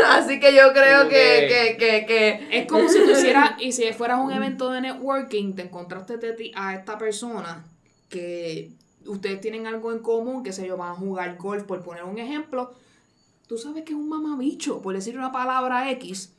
Así 0.09 0.41
que 0.41 0.55
yo 0.55 0.73
creo 0.73 1.09
que, 1.09 1.47
que- 1.49 1.77
que, 1.79 2.07
que, 2.07 2.07
que- 2.07 2.59
Es 2.61 2.67
como 2.67 2.89
si 2.89 2.99
tú 3.05 3.11
hicieras, 3.11 3.53
y 3.61 3.73
si 3.73 3.93
fueras 3.93 4.21
un 4.21 4.33
evento 4.33 4.71
de 4.71 4.81
networking, 4.81 5.55
te 5.55 5.63
encontraste 5.63 6.19
a 6.55 6.75
esta 6.75 6.99
persona 6.99 7.65
que 8.09 8.73
ustedes 9.07 9.41
tienen 9.41 9.67
algo 9.67 9.93
en 9.93 10.01
común, 10.01 10.43
que 10.43 10.53
sé 10.53 10.67
yo, 10.67 10.77
van 10.77 10.93
a 10.93 10.95
jugar 10.95 11.37
golf, 11.37 11.65
por 11.65 11.83
poner 11.83 12.05
un 12.05 12.19
ejemplo. 12.19 12.73
Tú 13.47 13.57
sabes 13.59 13.85
que 13.85 13.93
es 13.93 13.99
un 13.99 14.09
mamabicho, 14.09 14.81
por 14.83 14.95
decir 14.95 15.17
una 15.19 15.33
palabra 15.33 15.91
X, 15.93 16.33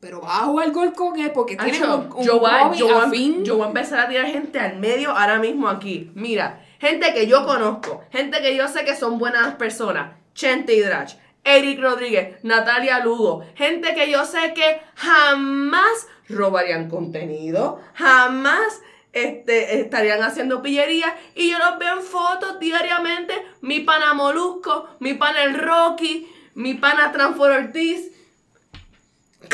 pero 0.00 0.20
vas 0.20 0.42
a 0.42 0.44
jugar 0.44 0.70
golf 0.70 0.94
con 0.94 1.18
él 1.18 1.32
porque 1.32 1.56
tienen 1.56 1.82
Acho, 1.82 1.96
un, 1.98 2.12
un 2.18 2.24
yo, 2.24 2.38
voy, 2.38 2.50
a- 2.50 2.64
hobby 2.68 2.78
yo 2.78 2.86
voy 2.86 2.94
a- 2.96 3.04
afín. 3.04 3.44
yo 3.44 3.56
voy 3.56 3.64
a 3.64 3.68
empezar 3.68 3.98
a 4.00 4.08
tirar 4.08 4.26
gente 4.26 4.58
al 4.60 4.78
medio 4.78 5.10
ahora 5.10 5.38
mismo 5.38 5.66
aquí. 5.68 6.10
Mira, 6.14 6.64
gente 6.78 7.12
que 7.14 7.26
yo 7.26 7.44
conozco, 7.46 8.02
gente 8.10 8.40
que 8.42 8.54
yo 8.56 8.68
sé 8.68 8.84
que 8.84 8.94
son 8.94 9.18
buenas 9.18 9.54
personas. 9.56 10.16
Chente 10.34 10.74
Hidrach, 10.76 11.14
Eric 11.42 11.80
Rodríguez, 11.80 12.36
Natalia 12.44 12.98
Lugo, 13.04 13.44
gente 13.54 13.94
que 13.94 14.10
yo 14.10 14.24
sé 14.24 14.52
que 14.54 14.80
jamás 14.94 16.06
robarían 16.28 16.88
contenido, 16.88 17.80
jamás 17.94 18.80
este, 19.14 19.80
estarían 19.80 20.22
haciendo 20.22 20.62
pillería 20.62 21.16
y 21.34 21.50
yo 21.50 21.58
los 21.58 21.78
veo 21.78 21.98
en 21.98 22.02
fotos 22.02 22.60
diariamente, 22.60 23.34
mi 23.60 23.80
pana 23.80 24.12
Molusco, 24.12 24.88
mi 24.98 25.14
pana 25.14 25.44
el 25.44 25.54
Rocky, 25.54 26.28
mi 26.54 26.74
pana 26.74 27.12
Transfor 27.12 27.50
Ortiz. 27.50 28.10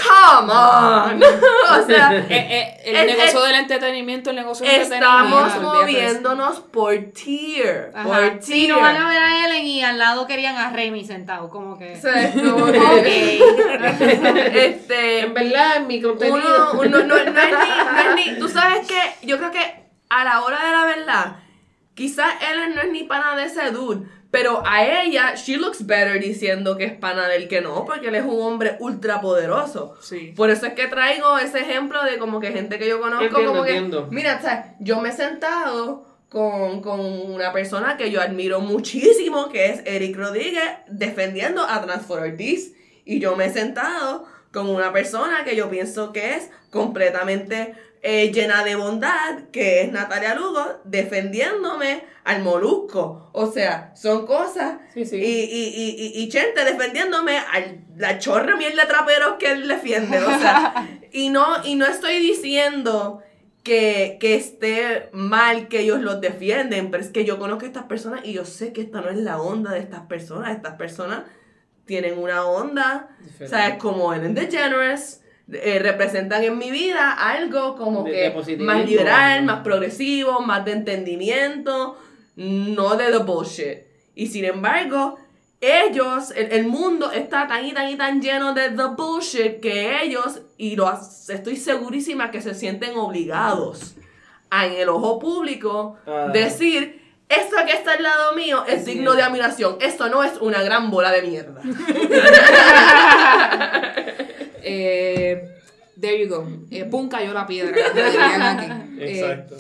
Come 0.03 0.53
on. 0.53 1.23
o 1.83 1.87
sea, 1.87 2.13
Eh, 2.13 2.25
eh, 2.29 2.81
el 2.85 2.97
Es- 2.97 3.07
negocio 3.17 3.41
es- 3.45 3.47
del 3.51 3.61
entretenimiento, 3.61 4.31
el 4.31 4.37
negocio 4.37 4.67
del 4.67 4.81
Estamos 4.83 5.43
entretenimiento. 5.43 5.69
eso. 5.69 5.81
moviéndonos 5.83 6.61
por 6.61 6.97
tier. 7.13 7.91
Ajá. 7.95 8.05
Por 8.09 8.21
tier. 8.39 8.43
Sí, 8.43 8.67
no 8.69 8.81
van 8.81 8.97
a 8.97 9.09
ver 9.09 9.23
a 9.23 9.47
Ellen 9.47 9.67
y 9.67 9.83
al 9.83 9.99
lado 9.99 10.27
querían 10.27 10.57
a 10.57 10.71
Remy 10.71 11.05
sentado, 11.05 11.49
como 11.51 11.79
que. 11.79 11.95
O 11.97 12.01
sea, 12.01 12.23
es 12.23 12.35
como 12.35 12.65
Ok. 12.67 12.73
que- 12.73 14.65
este, 14.65 15.21
En 15.21 15.35
verdad, 15.35 15.77
en 15.77 15.87
mi 15.87 16.01
contenido. 16.01 16.73
uno, 16.73 16.81
uno- 16.81 16.99
no, 16.99 17.07
no 17.07 17.17
es 17.17 17.25
ni, 17.27 17.33
no 17.33 17.99
es 18.01 18.15
ni- 18.33 18.39
tú 18.39 18.49
sabes 18.49 18.87
que 18.87 19.27
yo 19.27 19.39
creo 19.39 19.51
que 19.51 19.81
a 20.09 20.25
la 20.25 20.43
hora 20.43 20.59
de 20.65 20.71
la 20.73 20.85
verdad, 20.85 21.37
quizás 21.95 22.33
Ellen 22.51 22.75
no 22.75 22.81
es 22.83 22.91
ni 22.91 23.05
pana 23.05 23.37
de 23.37 23.45
ese 23.45 23.71
dude, 23.71 24.07
pero 24.31 24.63
a 24.65 24.85
ella, 25.03 25.35
she 25.35 25.57
looks 25.57 25.87
better 25.87 26.21
diciendo 26.21 26.77
que 26.77 26.85
es 26.85 26.93
pana 26.93 27.27
del 27.29 27.49
que 27.49 27.61
no, 27.61 27.85
porque 27.85 28.09
él 28.09 28.15
es 28.15 28.25
un 28.25 28.41
hombre 28.41 28.77
ultra 28.79 29.21
poderoso. 29.21 29.97
Sí. 30.01 30.33
Por 30.37 30.51
eso 30.51 30.67
es 30.67 30.75
que 30.75 30.87
traigo 30.87 31.39
ese 31.39 31.61
ejemplo 31.61 32.03
de 32.05 32.19
como 32.19 32.39
que 32.41 32.53
gente 32.53 32.79
que 32.79 32.89
yo 32.89 33.01
conozco, 33.01 33.25
Entiendo, 33.25 33.51
como 33.53 33.65
que, 33.65 33.71
entiendo. 33.77 34.09
mira, 34.11 34.37
o 34.39 34.41
sea, 34.43 34.77
yo 34.79 35.01
me 35.01 35.09
he 35.09 35.13
sentado 35.13 36.07
con, 36.29 36.81
con 36.81 37.01
una 37.01 37.53
persona 37.53 37.97
que 37.97 38.13
yo 38.13 38.21
admiro 38.21 38.61
muchísimo, 38.61 39.49
que 39.49 39.67
es 39.71 39.83
Eric 39.85 40.17
Rodríguez, 40.17 40.71
defendiendo 40.89 41.63
a 41.65 41.83
Transfor 41.83 42.21
Ortiz. 42.21 42.73
Y 43.05 43.19
yo 43.19 43.35
me 43.35 43.47
he 43.47 43.53
sentado 43.53 44.27
con 44.53 44.69
una 44.69 44.93
persona 44.93 45.43
que 45.45 45.57
yo 45.57 45.69
pienso 45.71 46.13
que 46.13 46.35
es 46.35 46.51
completamente 46.71 47.75
eh, 48.03 48.33
llena 48.33 48.65
de 48.65 48.77
bondad, 48.77 49.49
que 49.53 49.83
es 49.83 49.93
Natalia 49.93 50.35
Lugo, 50.35 50.81
defendiéndome 50.85 52.05
al 52.25 52.43
molusco. 52.43 53.31
O 53.33 53.51
sea, 53.51 53.93
son 53.95 54.27
cosas 54.27 54.79
Sí, 54.95 55.05
sí. 55.05 55.17
y, 55.17 55.21
y, 55.21 55.69
y, 55.69 55.97
y, 56.21 56.23
y 56.23 56.29
Chente 56.29 56.65
defendiéndome 56.65 57.39
a 57.39 57.63
la 57.97 58.19
chorra 58.19 58.57
miel 58.57 58.75
de 58.77 58.87
traperos 58.87 59.35
que 59.39 59.53
él 59.53 59.69
defiende. 59.69 60.19
O 60.19 60.39
sea, 60.39 60.89
y 61.13 61.29
no, 61.29 61.65
y 61.65 61.75
no 61.75 61.87
estoy 61.87 62.19
diciendo 62.21 63.23
que, 63.63 64.17
que 64.19 64.35
esté 64.37 65.11
mal 65.13 65.69
que 65.69 65.81
ellos 65.81 66.01
los 66.01 66.21
defienden, 66.23 66.91
pero 66.91 67.03
es 67.03 67.11
que 67.11 67.27
yo 67.27 67.39
conozco 67.39 67.65
a 67.65 67.69
estas 67.69 67.85
personas 67.85 68.21
y 68.25 68.33
yo 68.33 68.47
sé 68.47 68.73
que 68.73 68.81
esta 68.81 69.03
no 69.03 69.11
es 69.11 69.19
la 69.19 69.41
onda 69.43 69.73
de 69.73 69.81
estas 69.81 70.03
personas. 70.07 70.57
Estas 70.57 70.77
personas 70.77 71.25
tienen 71.85 72.19
una 72.19 72.47
onda, 72.47 73.11
Diferente. 73.21 73.49
¿sabes? 73.49 73.77
Como 73.79 74.15
Ellen 74.15 74.35
DeGeneres. 74.35 75.20
Eh, 75.53 75.79
representan 75.81 76.45
en 76.45 76.57
mi 76.59 76.71
vida 76.71 77.13
algo 77.13 77.77
como 77.77 78.05
De- 78.05 78.13
que 78.13 78.57
de 78.57 78.65
más 78.65 78.85
liberal, 78.87 79.45
más 79.45 79.61
progresivo, 79.63 80.41
más 80.41 80.65
de 80.65 80.73
entendimiento, 80.73 81.99
no 82.37 82.97
de 82.97 83.11
the 83.11 83.19
bullshit. 83.19 83.79
Y 84.15 84.27
sin 84.29 84.45
embargo, 84.45 85.19
ellos, 85.61 86.31
el, 86.37 86.53
el 86.53 86.67
mundo 86.67 87.11
está 87.13 87.47
tan 87.47 87.65
y 87.67 87.73
tan 87.73 87.89
y 87.89 87.97
tan 87.97 88.23
lleno 88.23 88.55
de 88.55 88.71
the 88.71 88.85
bullshit 88.97 89.61
que 89.61 90.03
ellos, 90.03 90.41
y 90.57 90.77
lo, 90.77 90.91
estoy 91.29 91.57
segurísima 91.57 92.31
que 92.31 92.41
se 92.41 92.55
sienten 92.55 92.97
obligados 92.97 93.95
a 94.51 94.67
en 94.67 94.75
el 94.75 94.89
ojo 94.89 95.19
público 95.19 95.97
Ah. 96.07 96.31
decir, 96.33 96.99
esto 97.29 97.57
que 97.67 97.73
está 97.75 97.93
al 97.93 98.03
lado 98.03 98.33
mío 98.35 98.65
es 98.67 98.85
Sí. 98.85 98.93
digno 98.93 99.15
de 99.15 99.23
admiración, 99.23 99.77
esto 99.81 100.09
no 100.09 100.25
es 100.25 100.33
una 100.41 100.63
gran 100.63 100.91
bola 100.91 101.13
de 101.13 101.23
mierda. 101.23 101.61
Eh, 104.63 105.49
there 106.01 106.19
you 106.23 106.29
go. 106.29 106.47
Eh, 106.71 106.85
pum, 106.85 107.09
cayó 107.09 107.33
la 107.33 107.47
piedra. 107.47 107.75
Eh, 109.01 109.19
Exacto. 109.19 109.57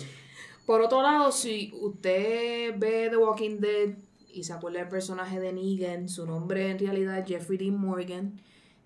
por 0.66 0.82
otro 0.82 1.00
lado, 1.02 1.32
si 1.32 1.72
usted 1.80 2.74
ve 2.76 3.08
The 3.10 3.16
Walking 3.16 3.58
Dead 3.58 3.94
y 4.32 4.44
se 4.44 4.52
acuerda 4.52 4.80
del 4.80 4.88
personaje 4.88 5.40
de 5.40 5.52
Negan, 5.52 6.08
su 6.10 6.26
nombre 6.26 6.70
en 6.70 6.78
realidad 6.78 7.18
es 7.18 7.26
Jeffrey 7.26 7.56
Dean 7.58 7.76
Morgan. 7.80 8.40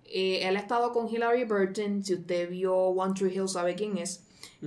Eh, 0.05 0.47
él 0.47 0.55
ha 0.55 0.59
estado 0.59 0.93
con 0.93 1.09
Hilary 1.09 1.43
Burton. 1.43 2.03
Si 2.03 2.13
usted 2.13 2.49
vio 2.49 2.73
One 2.75 3.13
Tree 3.13 3.33
Hill, 3.33 3.49
sabe 3.49 3.75
quién 3.75 3.97
es. 3.97 4.21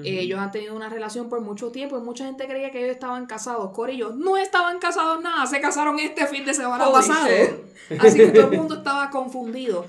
Eh, 0.04 0.20
ellos 0.20 0.38
han 0.38 0.50
tenido 0.52 0.76
una 0.76 0.88
relación 0.88 1.28
por 1.28 1.40
mucho 1.40 1.70
tiempo 1.72 1.96
y 1.96 2.02
mucha 2.02 2.26
gente 2.26 2.46
creía 2.46 2.70
que 2.70 2.78
ellos 2.80 2.90
estaban 2.92 3.26
casados. 3.26 3.72
Corillo, 3.72 4.10
no 4.10 4.36
estaban 4.36 4.78
casados 4.78 5.22
nada, 5.22 5.46
se 5.46 5.60
casaron 5.60 5.98
este 5.98 6.26
fin 6.26 6.44
de 6.44 6.52
semana 6.54 6.86
Holy 6.88 6.94
pasado. 7.08 7.26
shit. 7.28 8.00
Así 8.00 8.18
que 8.18 8.26
todo 8.28 8.50
el 8.52 8.58
mundo 8.58 8.74
estaba 8.76 9.10
confundido. 9.10 9.86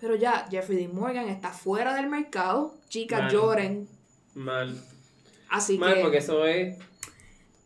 Pero 0.00 0.14
ya, 0.14 0.46
Jeffrey 0.50 0.78
Dean 0.78 0.94
Morgan 0.94 1.28
está 1.28 1.50
fuera 1.50 1.94
del 1.94 2.08
mercado. 2.08 2.74
Chicas 2.88 3.22
Mal. 3.22 3.32
lloren. 3.32 3.88
Mal. 4.34 4.80
Así 5.50 5.78
Mal, 5.78 5.94
que, 5.94 6.00
porque 6.02 6.18
eso 6.18 6.46
es 6.46 6.78
eh, 6.78 6.78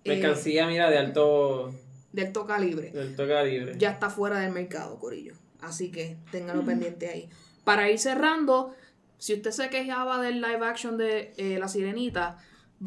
mercancía, 0.06 0.66
mira, 0.66 0.88
de 0.90 0.98
alto, 0.98 1.74
de 2.12 2.26
alto 2.26 2.46
calibre. 2.46 2.90
de 2.90 3.00
alto 3.02 3.26
calibre. 3.28 3.74
Ya 3.78 3.90
está 3.90 4.08
fuera 4.08 4.38
del 4.40 4.52
mercado, 4.52 4.98
Corillo. 4.98 5.34
Así 5.60 5.90
que 5.90 6.16
ténganlo 6.30 6.64
pendiente 6.64 7.08
ahí. 7.08 7.28
Para 7.64 7.90
ir 7.90 7.98
cerrando, 7.98 8.74
si 9.18 9.34
usted 9.34 9.50
se 9.50 9.68
quejaba 9.68 10.20
del 10.20 10.40
live 10.40 10.64
action 10.64 10.96
de 10.96 11.32
eh, 11.36 11.58
La 11.58 11.68
Sirenita, 11.68 12.38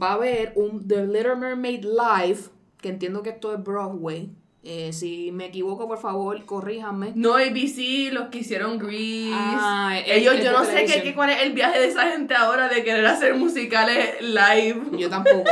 va 0.02 0.10
a 0.10 0.14
haber 0.14 0.54
un 0.56 0.88
The 0.88 1.06
Little 1.08 1.36
Mermaid 1.36 1.86
Live, 1.86 2.40
que 2.82 2.90
entiendo 2.90 3.22
que 3.24 3.30
esto 3.30 3.54
es 3.54 3.64
Broadway. 3.64 4.30
Eh, 4.68 4.94
si 4.94 5.32
me 5.32 5.46
equivoco, 5.46 5.88
por 5.88 6.00
favor, 6.00 6.44
corríjanme. 6.44 7.12
No, 7.14 7.36
ABC, 7.36 8.12
los 8.12 8.30
que 8.30 8.40
hicieron 8.40 8.80
Grease. 8.80 9.30
Ah, 9.32 10.00
Ellos, 10.08 10.44
yo 10.44 10.52
no 10.54 10.66
sé 10.66 10.86
qué, 10.86 11.14
cuál 11.14 11.30
es 11.30 11.44
el 11.44 11.54
viaje 11.54 11.80
de 11.80 11.86
esa 11.86 12.10
gente 12.10 12.34
ahora 12.34 12.68
de 12.68 12.84
querer 12.84 13.06
hacer 13.06 13.36
musicales 13.36 14.20
live. 14.22 14.98
Yo 14.98 15.08
tampoco. 15.08 15.52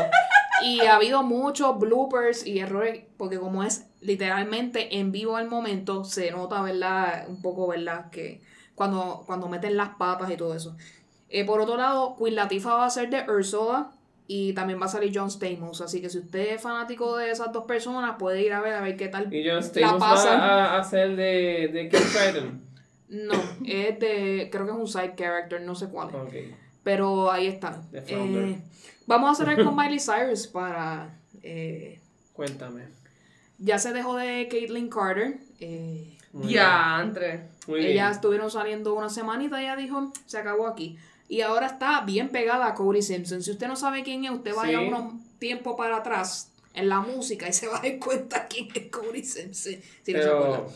Y 0.64 0.80
ha 0.80 0.96
habido 0.96 1.22
muchos 1.22 1.78
bloopers 1.78 2.48
y 2.48 2.58
errores, 2.58 3.04
porque 3.18 3.38
como 3.38 3.64
es 3.64 3.86
literalmente 4.02 4.98
en 4.98 5.12
vivo 5.12 5.38
al 5.38 5.48
momento, 5.48 6.06
se 6.06 6.32
nota, 6.32 6.64
¿verdad? 6.64 7.26
Un 7.28 7.40
poco, 7.40 7.68
¿verdad? 7.68 8.10
Que 8.10 8.42
cuando, 8.74 9.22
cuando 9.28 9.48
meten 9.48 9.78
las 9.78 9.90
patas 9.90 10.32
y 10.32 10.38
todo 10.38 10.56
eso. 10.56 10.76
Eh, 11.30 11.46
por 11.46 11.62
otro 11.62 11.78
lado, 11.78 12.16
Queen 12.18 12.36
Latifah 12.36 12.76
va 12.76 12.86
a 12.88 12.90
ser 12.90 13.12
de 13.12 13.30
Ursula 13.32 13.92
y 14.28 14.54
también 14.54 14.80
va 14.82 14.86
a 14.86 14.90
salir 14.90 15.12
John 15.14 15.30
Stamos. 15.30 15.82
Así 15.82 16.02
que 16.02 16.10
si 16.10 16.20
usted 16.20 16.54
es 16.56 16.62
fanático 16.62 17.18
de 17.18 17.32
esas 17.32 17.52
dos 17.52 17.66
personas, 17.66 18.16
puede 18.18 18.42
ir 18.42 18.54
a 18.54 18.62
ver 18.62 18.74
a 18.74 18.82
ver 18.82 18.96
qué 18.98 19.08
tal 19.10 19.34
Y 19.34 19.44
John 19.48 19.58
la 19.58 19.62
Stamos 19.64 20.00
pasan. 20.00 20.40
va 20.40 20.66
a 20.76 20.80
hacer 20.80 21.16
de, 21.16 21.70
de 21.74 21.90
Crichton. 21.90 22.62
No, 23.10 23.34
es 23.66 24.00
de, 24.00 24.50
creo 24.52 24.66
que 24.66 24.72
es 24.72 24.78
un 24.78 24.88
side 24.88 25.14
character, 25.16 25.62
no 25.62 25.76
sé 25.76 25.88
cuál 25.90 26.10
es. 26.34 26.46
Pero 26.84 27.32
ahí 27.32 27.60
Founder. 27.62 28.44
Eh, 28.44 28.62
vamos 29.06 29.32
a 29.32 29.36
cerrar 29.36 29.64
con 29.64 29.76
Miley 29.76 30.00
Cyrus 30.00 30.48
para... 30.48 31.18
eh, 31.44 32.00
Cuéntame. 32.34 32.84
Ya 33.60 33.78
se 33.78 33.94
dejó 33.94 34.16
de 34.18 34.48
Caitlyn 34.50 34.90
Carter. 34.90 35.38
eh. 35.60 36.10
Ya, 36.34 37.00
entre. 37.04 37.50
Bien. 37.68 37.86
ellas 37.92 38.16
estuvieron 38.16 38.50
saliendo 38.50 38.96
una 38.96 39.08
semanita 39.10 39.62
y 39.62 39.66
ella 39.66 39.76
dijo, 39.76 40.12
se 40.26 40.40
acabó 40.40 40.68
aquí. 40.68 40.98
Y 41.30 41.42
ahora 41.42 41.68
está 41.68 42.02
bien 42.02 42.30
pegada 42.30 42.68
a 42.68 42.74
Cody 42.76 43.02
Simpson. 43.02 43.42
Si 43.42 43.52
usted 43.52 43.68
no 43.68 43.76
sabe 43.76 44.04
quién 44.04 44.24
es, 44.26 44.32
usted 44.32 44.54
vaya 44.56 44.80
Sí. 44.80 44.86
unos 44.88 45.14
tiempo 45.40 45.76
para 45.76 45.98
atrás 45.98 46.52
en 46.74 46.90
la 46.90 47.00
música 47.02 47.48
y 47.48 47.54
se 47.54 47.68
va 47.68 47.78
a 47.78 47.82
dar 47.82 47.98
cuenta 48.00 48.48
quién 48.48 48.68
es 48.74 48.88
Cody 48.92 49.24
Simpson. 49.24 49.76
si 50.04 50.14
no 50.14 50.22
se 50.22 50.30
acuerda. 50.30 50.58
Pero, 50.58 50.70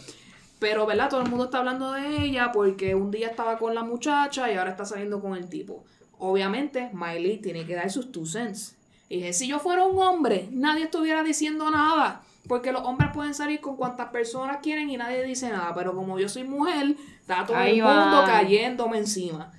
Pero, 0.59 0.85
¿verdad? 0.87 1.09
Todo 1.09 1.21
el 1.21 1.29
mundo 1.29 1.45
está 1.45 1.59
hablando 1.59 1.91
de 1.91 2.23
ella 2.23 2.51
porque 2.51 2.95
un 2.95 3.11
día 3.11 3.27
estaba 3.27 3.57
con 3.59 3.75
la 3.75 3.83
muchacha 3.83 4.51
y 4.51 4.55
ahora 4.57 4.71
está 4.71 4.85
saliendo 4.85 5.21
con 5.21 5.35
el 5.37 5.47
tipo. 5.49 5.83
Obviamente, 6.17 6.89
Miley 6.93 7.37
tiene 7.37 7.65
que 7.65 7.75
dar 7.75 7.91
sus 7.91 8.11
two 8.11 8.25
cents. 8.25 8.75
Y 9.09 9.17
dije, 9.17 9.33
si 9.33 9.47
yo 9.47 9.59
fuera 9.59 9.85
un 9.85 9.99
hombre, 10.01 10.49
nadie 10.51 10.85
estuviera 10.85 11.21
diciendo 11.23 11.69
nada. 11.69 12.23
Porque 12.47 12.71
los 12.71 12.81
hombres 12.83 13.11
pueden 13.13 13.33
salir 13.35 13.59
con 13.61 13.75
cuantas 13.75 14.09
personas 14.09 14.57
quieren 14.63 14.89
y 14.89 14.97
nadie 14.97 15.21
dice 15.23 15.49
nada. 15.49 15.73
Pero 15.75 15.93
como 15.93 16.17
yo 16.17 16.27
soy 16.27 16.43
mujer, 16.45 16.95
está 17.21 17.45
todo 17.45 17.55
Ahí 17.57 17.77
el 17.79 17.83
mundo 17.85 18.17
va. 18.17 18.25
cayéndome 18.25 18.97
encima. 18.97 19.53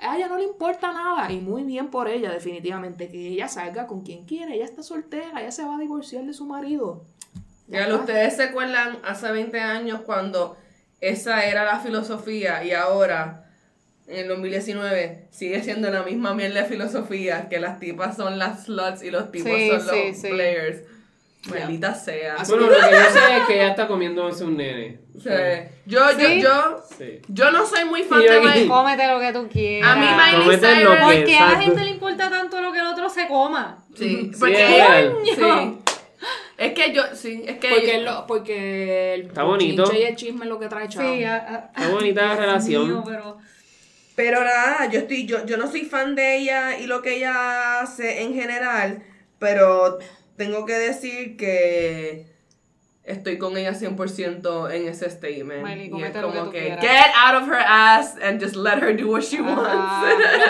A 0.00 0.16
ella 0.16 0.28
no 0.28 0.36
le 0.38 0.44
importa 0.44 0.92
nada. 0.92 1.30
Y 1.32 1.40
muy 1.40 1.62
bien 1.62 1.88
por 1.88 2.08
ella, 2.08 2.30
definitivamente. 2.30 3.08
Que 3.08 3.28
ella 3.28 3.48
salga 3.48 3.86
con 3.86 4.02
quien 4.02 4.24
quiera. 4.24 4.52
Ella 4.54 4.64
está 4.64 4.82
soltera. 4.82 5.40
Ella 5.40 5.52
se 5.52 5.64
va 5.64 5.76
a 5.76 5.78
divorciar 5.78 6.24
de 6.24 6.32
su 6.34 6.44
marido. 6.46 7.04
Ya 7.68 7.92
ustedes 7.94 8.36
se 8.36 8.42
acuerdan 8.42 8.98
hace 9.04 9.30
20 9.32 9.58
años 9.60 10.00
cuando 10.04 10.56
esa 11.00 11.44
era 11.46 11.64
la 11.64 11.80
filosofía 11.80 12.62
y 12.64 12.72
ahora, 12.72 13.46
en 14.06 14.18
el 14.18 14.28
2019, 14.28 15.28
sigue 15.30 15.62
siendo 15.62 15.90
la 15.90 16.02
misma 16.02 16.34
mierda 16.34 16.60
de 16.62 16.66
filosofía, 16.68 17.48
que 17.48 17.60
las 17.60 17.80
tipas 17.80 18.16
son 18.16 18.38
las 18.38 18.64
sluts 18.64 19.02
y 19.02 19.10
los 19.10 19.30
tipos 19.32 19.50
Sí, 19.50 19.70
son 19.70 19.80
sí, 19.80 19.86
los 20.08 20.16
sí. 20.18 20.28
players. 20.28 20.82
Maldita 21.46 21.94
sea. 21.94 22.36
Bueno, 22.48 22.66
lo 22.66 22.68
que 22.70 22.74
yo 22.80 23.10
sé 23.12 23.36
es 23.38 23.46
que 23.46 23.54
ella 23.54 23.68
está 23.68 23.86
comiéndose 23.86 24.44
un 24.44 24.56
nene. 24.56 24.98
Yo, 25.14 25.20
Sí. 26.10 26.16
yo, 26.16 26.28
yo, 26.40 26.84
Sí. 26.98 27.20
yo 27.28 27.50
no 27.50 27.66
soy 27.66 27.84
muy 27.84 28.02
fan 28.02 28.22
yo 28.22 28.32
de 28.32 28.40
Miley. 28.40 28.66
Cómete 28.68 29.06
lo 29.06 29.20
que 29.20 29.32
tú 29.32 29.48
quieras. 29.48 29.90
A 29.90 29.96
mí 29.96 30.06
Miley 30.06 30.58
Cyrus... 30.58 30.96
¿Por 31.00 31.24
qué 31.24 31.36
a 31.36 31.50
la 31.52 31.60
gente 31.60 31.84
le 31.84 31.90
importa 31.90 32.30
tanto 32.30 32.60
lo 32.60 32.72
que 32.72 32.78
el 32.78 32.86
otro 32.86 33.08
se 33.08 33.28
coma? 33.28 33.84
Sí, 33.94 34.30
Sí, 34.32 34.38
porque 34.38 35.12
sí. 35.36 35.78
Es 36.56 36.72
que 36.72 36.92
yo, 36.94 37.02
sí, 37.14 37.42
es 37.46 37.58
que 37.58 37.68
Porque, 37.68 37.98
lo, 38.00 38.26
porque 38.26 39.14
el 39.14 39.22
Está 39.26 39.42
bonito. 39.42 39.90
y 39.92 40.02
el 40.02 40.16
chisme 40.16 40.44
es 40.44 40.48
lo 40.48 40.58
que 40.58 40.68
trae 40.68 40.88
chavo. 40.88 41.06
Sí, 41.14 41.24
a- 41.24 41.70
a- 41.74 41.80
Qué 41.82 41.88
bonita 41.88 42.26
la 42.26 42.36
relación. 42.36 42.86
mío, 42.88 43.02
pero 43.04 43.38
Pero 44.16 44.44
nada, 44.44 44.88
yo 44.90 45.00
estoy, 45.00 45.26
yo, 45.26 45.44
yo 45.44 45.56
no 45.56 45.68
soy 45.68 45.82
fan 45.82 46.14
de 46.14 46.36
ella 46.38 46.78
y 46.78 46.86
lo 46.86 47.02
que 47.02 47.16
ella 47.16 47.80
hace 47.80 48.22
en 48.22 48.32
general, 48.32 49.02
pero 49.40 49.98
tengo 50.36 50.66
que 50.66 50.74
decir 50.74 51.36
que 51.36 52.26
estoy 53.04 53.36
con 53.38 53.56
ella 53.56 53.72
100% 53.72 54.72
en 54.72 54.88
ese 54.88 55.10
statement. 55.10 55.62
Miley, 55.62 55.90
y 55.94 56.02
es 56.02 56.10
que 56.10 56.22
como 56.22 56.50
que 56.50 56.76
get 56.80 57.12
out 57.14 57.42
of 57.42 57.48
her 57.48 57.60
ass 57.60 58.16
and 58.22 58.40
just 58.42 58.56
let 58.56 58.78
her 58.78 58.96
do 58.96 59.10
what 59.10 59.22
she 59.22 59.38
Ajá, 59.38 60.02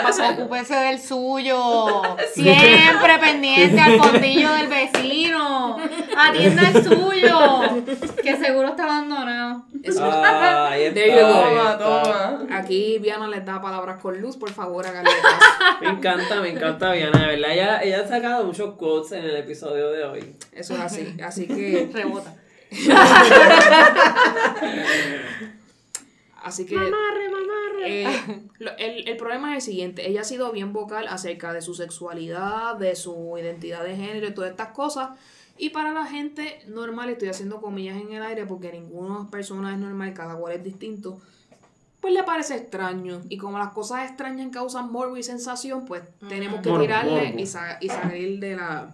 wants. 0.03 0.19
ocúpese 0.39 0.75
del 0.75 0.99
suyo. 0.99 2.01
Siempre 2.33 3.19
pendiente 3.19 3.79
al 3.79 3.99
fondillo 3.99 4.53
del 4.53 4.67
vecino. 4.67 5.77
Atienda 6.17 6.69
el 6.69 6.83
suyo. 6.83 7.74
Que 8.21 8.37
seguro 8.37 8.69
está 8.69 8.83
abandonado. 8.83 9.63
Eso. 9.83 10.03
Ah, 10.03 10.67
ahí 10.71 10.83
está, 10.83 10.93
There 10.95 11.11
you 11.19 11.27
go. 11.27 11.33
ahí 11.33 11.55
toma, 11.55 11.71
está. 11.71 12.37
toma. 12.39 12.57
Aquí 12.57 12.99
Viana 12.99 13.27
les 13.27 13.45
da 13.45 13.61
palabras 13.61 13.99
con 14.01 14.19
luz, 14.21 14.37
por 14.37 14.51
favor, 14.51 14.85
háganle 14.85 15.11
caso. 15.21 15.77
Me 15.81 15.89
encanta, 15.89 16.41
me 16.41 16.49
encanta 16.49 16.91
Viana, 16.93 17.19
de 17.19 17.27
verdad. 17.35 17.51
Ella, 17.51 17.83
ella 17.83 18.01
ha 18.01 18.07
sacado 18.07 18.43
muchos 18.45 18.75
quotes 18.75 19.11
en 19.13 19.25
el 19.25 19.35
episodio 19.37 19.89
de 19.91 20.03
hoy. 20.05 20.35
Eso 20.51 20.73
es 20.73 20.79
así. 20.79 21.15
Así 21.23 21.47
que, 21.47 21.89
Rebota. 21.93 22.33
así 26.43 26.65
que 26.65 26.75
eh, 27.85 28.07
lo- 28.59 28.75
el, 28.77 29.07
el 29.07 29.17
problema 29.17 29.51
es 29.51 29.63
el 29.63 29.71
siguiente. 29.73 30.07
Ella 30.09 30.21
ha 30.21 30.23
sido 30.23 30.51
bien 30.51 30.73
vocal 30.73 31.07
acerca 31.07 31.53
de 31.53 31.61
su 31.61 31.73
sexualidad, 31.73 32.75
de 32.77 32.95
su 32.95 33.35
identidad 33.37 33.83
de 33.83 33.95
género 33.95 34.27
y 34.27 34.33
todas 34.33 34.51
estas 34.51 34.69
cosas. 34.69 35.09
Y 35.57 35.69
para 35.69 35.91
la 35.93 36.05
gente 36.05 36.59
normal, 36.67 37.09
estoy 37.09 37.29
haciendo 37.29 37.61
comillas 37.61 37.97
en 38.01 38.11
el 38.11 38.21
aire 38.23 38.45
porque 38.45 38.71
ninguna 38.71 39.29
persona 39.29 39.73
es 39.73 39.79
normal, 39.79 40.13
cada 40.13 40.35
cual 40.35 40.53
es 40.53 40.63
distinto. 40.63 41.19
Pues 42.01 42.13
le 42.13 42.23
parece 42.23 42.55
extraño. 42.55 43.21
Y 43.29 43.37
como 43.37 43.57
las 43.57 43.71
cosas 43.71 44.07
extrañas 44.07 44.49
causan 44.51 44.91
morbo 44.91 45.17
y 45.17 45.23
sensación, 45.23 45.85
pues 45.85 46.03
tenemos 46.29 46.61
que 46.61 46.69
Morbo, 46.69 46.83
tirarle 46.83 47.27
morbo. 47.29 47.39
y, 47.39 47.45
sa- 47.47 47.77
y 47.81 47.87
salir 47.89 48.39
de 48.39 48.55
la. 48.57 48.93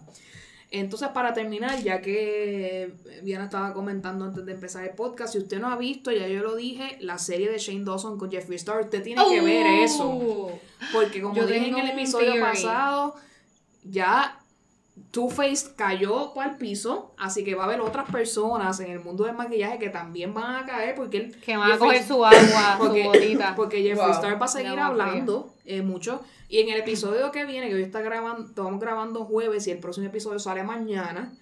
Entonces, 0.73 1.09
para 1.09 1.33
terminar, 1.33 1.77
ya 1.83 1.99
que 2.01 2.93
Viana 3.23 3.43
estaba 3.45 3.73
comentando 3.73 4.23
antes 4.23 4.45
de 4.45 4.53
empezar 4.53 4.85
el 4.85 4.91
podcast, 4.91 5.33
si 5.33 5.39
usted 5.39 5.59
no 5.59 5.67
ha 5.69 5.75
visto, 5.75 6.11
ya 6.13 6.25
yo 6.29 6.41
lo 6.43 6.55
dije, 6.55 6.97
la 7.01 7.17
serie 7.17 7.49
de 7.51 7.57
Shane 7.57 7.83
Dawson 7.83 8.17
con 8.17 8.31
Jeffree 8.31 8.55
Star, 8.55 8.79
usted 8.79 9.03
tiene 9.03 9.21
que 9.27 9.41
ver 9.41 9.65
eso. 9.83 10.07
Uh, 10.09 10.51
Porque 10.93 11.21
como 11.21 11.35
Yo 11.35 11.45
dije 11.45 11.67
en 11.67 11.77
el 11.77 11.89
episodio 11.89 12.31
theory. 12.33 12.39
pasado, 12.39 13.15
ya 13.83 14.39
Two-Face 15.11 15.73
cayó 15.75 16.33
para 16.33 16.51
el 16.51 16.57
piso, 16.57 17.13
así 17.17 17.43
que 17.43 17.55
va 17.55 17.63
a 17.63 17.65
haber 17.65 17.81
otras 17.81 18.09
personas 18.09 18.79
en 18.79 18.91
el 18.91 18.99
mundo 18.99 19.25
del 19.25 19.35
maquillaje 19.35 19.79
que 19.79 19.89
también 19.89 20.33
van 20.33 20.63
a 20.63 20.65
caer 20.65 20.95
porque 20.95 21.17
él... 21.17 21.35
Que 21.41 21.57
van 21.57 21.71
a 21.71 21.77
coger 21.77 22.03
su 22.03 22.23
agua, 22.23 22.75
porque, 22.77 23.03
su 23.03 23.09
botita. 23.09 23.53
porque 23.55 23.81
Jeffree 23.81 24.05
Wow. 24.05 24.11
Star 24.11 24.41
va 24.41 24.45
a 24.45 24.49
seguir 24.49 24.79
hablando 24.79 25.53
eh, 25.65 25.81
mucho. 25.81 26.21
Y 26.49 26.59
en 26.59 26.69
el 26.69 26.79
episodio 26.79 27.31
que 27.31 27.45
viene, 27.45 27.69
que 27.69 27.75
hoy 27.75 27.83
está 27.83 28.01
grabando, 28.01 28.47
estamos 28.47 28.79
grabando 28.79 29.25
jueves 29.25 29.67
y 29.67 29.71
el 29.71 29.79
próximo 29.79 30.07
episodio 30.07 30.39
sale 30.39 30.63
mañana, 30.63 31.33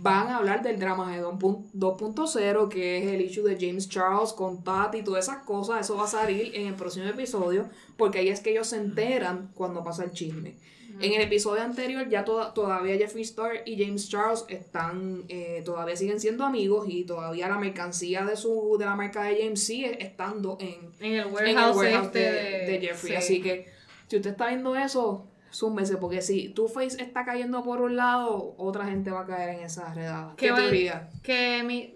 van 0.00 0.28
a 0.28 0.36
hablar 0.36 0.62
del 0.62 0.78
drama 0.78 1.16
de 1.16 1.22
2.0, 1.22 2.68
que 2.68 2.98
es 2.98 3.06
el 3.06 3.20
issue 3.22 3.42
de 3.42 3.56
James 3.58 3.88
Charles 3.88 4.32
con 4.32 4.62
Tati 4.62 4.98
y 4.98 5.02
todas 5.02 5.28
esas 5.28 5.44
cosas. 5.44 5.80
Eso 5.80 5.96
va 5.96 6.04
a 6.04 6.08
salir 6.08 6.54
en 6.54 6.66
el 6.68 6.74
próximo 6.74 7.06
episodio, 7.06 7.68
porque 7.96 8.18
ahí 8.18 8.28
es 8.28 8.40
que 8.40 8.50
ellos 8.50 8.68
se 8.68 8.76
enteran 8.76 9.50
cuando 9.54 9.82
pasa 9.82 10.04
el 10.04 10.12
chisme. 10.12 10.56
En 11.00 11.12
el 11.12 11.20
episodio 11.22 11.62
anterior 11.62 12.08
ya 12.08 12.24
toda- 12.24 12.54
todavía 12.54 12.96
Jeffree 12.96 13.22
Star 13.22 13.50
y 13.66 13.82
James 13.84 14.08
Charles 14.08 14.44
están, 14.48 15.24
eh, 15.28 15.62
todavía 15.64 15.96
siguen 15.96 16.20
siendo 16.20 16.44
amigos 16.44 16.86
y 16.88 17.04
todavía 17.04 17.48
la 17.48 17.58
mercancía 17.58 18.24
de 18.24 18.36
su 18.36 18.76
de 18.78 18.84
la 18.84 18.94
marca 18.94 19.24
de 19.24 19.38
James 19.42 19.62
sigue 19.64 20.02
estando 20.04 20.56
en, 20.60 20.76
En 21.00 21.12
el 21.14 21.20
en 21.20 21.26
el 21.28 21.32
warehouse, 21.32 21.82
este 21.84 22.18
de, 22.18 22.66
de, 22.66 22.78
Jeffrey. 22.80 23.12
sí. 23.12 23.16
Así 23.16 23.42
que 23.42 23.66
si 24.08 24.16
usted 24.16 24.30
está 24.30 24.48
viendo 24.48 24.76
eso, 24.76 25.26
súmese, 25.50 25.96
porque 25.96 26.20
si 26.22 26.48
Two 26.48 26.68
Face 26.68 27.00
está 27.02 27.24
cayendo 27.24 27.62
por 27.62 27.80
un 27.80 27.96
lado, 27.96 28.54
otra 28.58 28.86
gente 28.86 29.10
va 29.10 29.20
a 29.20 29.26
caer 29.26 29.56
en 29.58 29.64
esa 29.64 29.92
redada. 29.94 30.34
¿Qué 30.36 30.46
Que 30.46 30.50
va- 30.52 30.56
teoría? 30.58 31.08
Que 31.22 31.62
mi... 31.64 31.94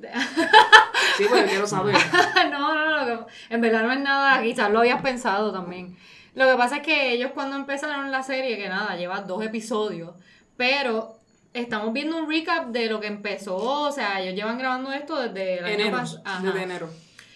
Sí, 1.16 1.25
porque 1.29 1.45
quiero 1.47 1.66
saber. 1.66 1.95
no, 2.51 2.75
no, 2.75 3.07
no, 3.15 3.27
en 3.51 3.61
verdad 3.61 3.83
no 3.83 3.93
es 3.93 4.01
nada, 4.01 4.43
quizás 4.43 4.70
lo 4.70 4.79
habías 4.81 5.03
pensado 5.03 5.53
también. 5.53 5.97
Lo 6.39 6.47
que 6.47 6.56
pasa 6.56 6.77
es 6.77 6.82
que 6.82 7.12
ellos 7.12 7.32
cuando 7.35 7.56
empezaron 7.56 8.12
la 8.12 8.23
serie, 8.23 8.56
que 8.56 8.69
nada, 8.69 8.94
lleva 8.94 9.23
dos 9.23 9.44
episodios, 9.44 10.15
pero 10.56 11.16
estamos 11.52 11.93
viendo 11.93 12.16
un 12.16 12.31
recap 12.31 12.69
de 12.69 12.89
lo 12.89 13.01
que 13.01 13.09
empezó, 13.09 13.56
o 13.56 13.90
sea, 13.90 14.20
ellos 14.20 14.36
llevan 14.36 14.56
grabando 14.56 14.93
esto 14.93 15.20
desde 15.20 15.59
el 15.59 15.65
año 15.65 15.74
enero, 15.74 15.98
ajá. 16.24 16.40
desde 16.40 16.62
enero. 16.62 16.90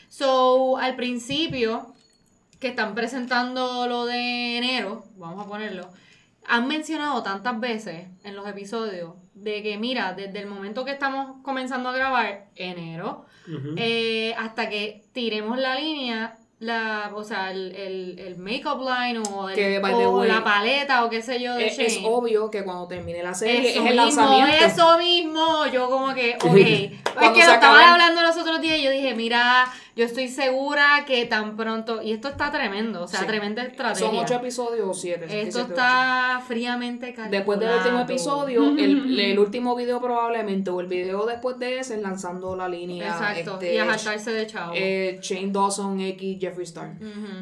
So, 0.09 0.79
al 0.79 0.95
principio, 0.95 1.93
que 2.61 2.69
están 2.69 2.95
presentando 2.95 3.89
lo 3.89 4.07
de 4.07 4.59
enero, 4.59 5.05
vamos 5.17 5.45
a 5.45 5.49
ponerlo, 5.49 5.89
han 6.47 6.69
mencionado 6.69 7.25
tantas 7.25 7.59
veces 7.59 8.07
en 8.23 8.37
los 8.37 8.47
episodios 8.47 9.15
de 9.35 9.65
que, 9.65 9.79
mira, 9.79 10.13
desde 10.13 10.39
el 10.39 10.47
momento 10.47 10.85
que 10.85 10.93
estamos 10.93 11.43
comenzando 11.43 11.89
a 11.89 11.93
grabar, 11.93 12.47
enero, 12.55 13.27
eh, 13.77 14.33
hasta 14.39 14.69
que 14.69 15.03
tiremos 15.13 15.59
la 15.59 15.75
línea, 15.75 16.39
la, 16.63 17.11
o 17.15 17.25
sea, 17.25 17.51
el, 17.51 17.75
el, 17.75 18.19
el 18.21 18.37
make-up 18.37 18.81
line 18.81 19.19
o, 19.19 19.49
el- 19.49 19.55
Que, 19.57 19.79
o 19.79 20.11
way, 20.19 20.29
la 20.29 20.45
paleta 20.45 21.05
o 21.05 21.11
qué 21.11 21.21
sé 21.21 21.41
yo 21.43 21.55
de 21.57 21.67
Es, 21.67 21.77
es 21.79 21.95
Shane. 21.97 22.07
obvio 22.09 22.51
que 22.53 22.63
cuando 22.63 22.87
termine 22.87 23.21
la 23.21 23.35
serie 23.35 23.71
Eso 23.71 23.81
es 23.83 23.91
el 23.91 23.97
mismo, 24.01 24.23
lanzamiento. 24.23 24.65
eso 24.65 24.99
mismo, 24.99 25.67
yo 25.67 25.91
como 25.91 26.15
que, 26.15 26.37
ok, 26.41 26.55
es 26.57 27.31
que 27.33 27.47
lo 27.47 27.53
estaban 27.53 27.83
hablando 27.83 28.23
los 28.23 28.37
otros 28.37 28.61
días 28.61 28.79
y 28.79 28.83
yo 28.83 28.91
dije, 28.93 29.13
mira, 29.15 29.67
yo 29.95 30.05
estoy 30.05 30.29
segura 30.29 31.05
que 31.07 31.27
tan 31.27 31.57
pronto, 31.57 32.01
y 32.03 32.13
esto 32.13 32.29
está 32.29 32.51
tremendo, 32.51 33.03
o 33.05 33.09
sea, 33.09 33.21
Sí. 33.21 33.27
tremenda 33.27 33.63
estrategia. 33.63 34.07
Son 34.09 34.17
ocho 34.17 34.35
episodios 34.35 34.89
o 34.89 34.95
siete. 34.95 35.25
Esto 35.27 35.59
siete, 35.59 35.73
está 35.75 36.43
fríamente 36.47 37.09
calculado. 37.15 37.31
Después 37.31 37.61
del 37.61 37.77
último 37.77 38.01
episodio, 38.01 38.69
el, 38.79 39.21
el 39.21 39.39
último 39.39 39.77
video 39.77 40.01
probablemente, 40.01 40.71
o 40.71 40.81
el 40.81 40.87
video 40.87 41.27
después 41.27 41.59
de 41.59 41.79
ese, 41.79 41.97
es 41.97 42.03
lanzando 42.03 42.57
la 42.57 42.69
línea. 42.69 43.07
Exacto, 43.09 43.53
este, 43.55 43.75
y 43.75 43.79
a 43.79 43.87
jaltarse 43.87 44.33
de 44.33 44.47
chavo. 44.47 44.73
eh, 44.77 45.19
Shane 45.21 45.53
Dawson 45.53 46.01
X 46.01 46.39
Jeffree 46.41 46.65
Star. 46.65 46.95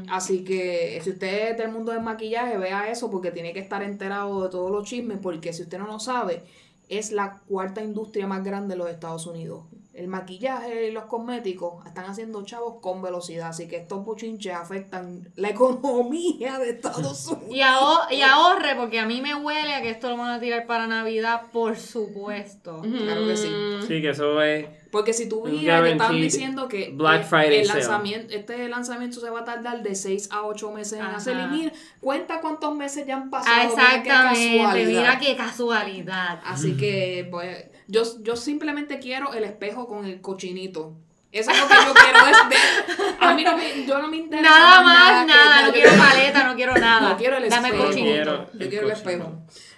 Así 0.09 0.43
que 0.45 1.01
si 1.05 1.11
usted 1.11 1.51
es 1.53 1.57
del 1.59 1.71
mundo 1.71 1.93
del 1.93 2.03
maquillaje, 2.03 2.59
vea 2.59 2.91
eso 2.91 3.11
porque 3.11 3.31
tiene 3.31 3.53
que 3.53 3.61
estar 3.61 3.83
enterado 3.83 4.43
de 4.43 4.49
todos 4.51 4.71
los 4.71 4.89
chismes, 4.89 5.19
porque 5.23 5.53
si 5.53 5.63
usted 5.63 5.79
no 5.79 5.87
lo 5.87 5.99
sabe, 6.01 6.43
es 6.89 7.13
la 7.13 7.39
cuarta 7.47 7.81
industria 7.83 8.27
más 8.27 8.43
grande 8.43 8.75
de 8.75 8.79
los 8.79 8.91
Estados 8.91 9.27
Unidos. 9.27 9.63
El 9.93 10.07
maquillaje 10.07 10.89
y 10.89 10.93
los 10.93 11.05
cosméticos 11.07 11.85
están 11.85 12.05
haciendo 12.07 12.45
chavos 12.45 12.77
con 12.81 13.03
velocidad, 13.03 13.49
así 13.49 13.67
que 13.67 13.77
estos 13.79 14.05
bochinches 14.05 14.55
afectan 14.55 15.29
la 15.35 15.49
economía 15.51 16.59
de 16.59 16.71
Estados 16.71 17.27
Unidos. 17.29 17.51
Y, 17.55 17.61
aho- 17.61 18.07
y 18.11 18.23
ahorre, 18.23 18.77
porque 18.77 19.01
a 19.01 19.07
mí 19.07 19.21
me 19.21 19.35
huele 19.35 19.75
a 19.75 19.83
que 19.83 19.91
esto 19.91 20.09
lo 20.09 20.17
van 20.17 20.31
a 20.31 20.41
tirar 20.41 20.67
para 20.67 20.87
Navidad, 20.87 21.43
por 21.53 21.77
supuesto. 21.77 22.81
Claro 22.83 23.27
que 23.27 23.37
sí. 23.37 23.49
Sí, 23.89 24.01
que 24.01 24.11
eso 24.11 24.41
es. 24.43 24.67
Porque 24.93 25.13
si 25.13 25.29
tú 25.29 25.45
miras 25.47 25.83
que 25.85 25.93
están 25.93 26.17
diciendo 26.21 26.67
que 26.67 26.91
Black 26.93 27.25
Friday 27.25 27.61
el 27.61 27.69
lanzamiento, 27.69 28.35
este 28.35 28.69
lanzamiento 28.69 29.21
se 29.21 29.31
va 29.31 29.41
a 29.41 29.45
tardar 29.45 29.83
de 29.85 29.95
6 29.95 30.31
a 30.33 30.43
8 30.43 30.73
meses 30.73 30.95
en 30.99 31.05
hacer 31.07 31.37
y 31.37 31.47
mira, 31.47 31.73
cuenta 32.01 32.41
cuántos 32.41 32.75
meses 32.75 33.07
ya 33.07 33.17
han 33.17 33.31
pasado. 33.31 33.55
Ah, 33.57 33.67
mira 33.71 33.77
qué 33.77 33.99
exactamente, 33.99 34.59
casualidad. 34.59 35.01
mira 35.01 35.19
qué 35.21 35.37
casualidad. 35.37 36.41
Así 36.45 36.77
que 36.77 37.31
a- 37.33 37.70
yo, 37.91 38.03
yo 38.23 38.37
simplemente 38.37 38.99
quiero 38.99 39.33
el 39.35 39.45
espejo 39.45 39.87
con 39.87 40.05
el 40.07 40.21
cochinito. 40.21 40.95
Eso 41.33 41.51
es 41.53 41.61
lo 41.61 41.69
que 41.69 41.75
yo 41.75 41.95
quiero 41.95 42.27
es 42.27 42.49
ver. 42.49 43.17
A 43.21 43.35
mí 43.35 43.45
no 43.45 43.57
me, 43.57 43.87
yo 43.87 43.99
no 44.03 44.09
me 44.09 44.17
interesa 44.17 44.51
Nada 44.51 44.83
más, 44.83 45.21
que- 45.21 45.27
nada, 45.29 45.61
no 45.61 45.67
yo 45.69 45.73
quiero 45.73 45.91
paleta, 45.97 46.45
no 46.49 46.57
quiero 46.57 46.75
nada. 46.77 47.11
No 47.11 47.17
quiero 47.17 47.37
el 47.37 47.49
Dame 47.49 47.69
espejo. 47.69 47.91
Quiero 47.93 48.51
Yo 48.53 48.61
el 48.61 48.69
quiero 48.69 48.87
el 48.87 48.93
espejo. 48.93 49.33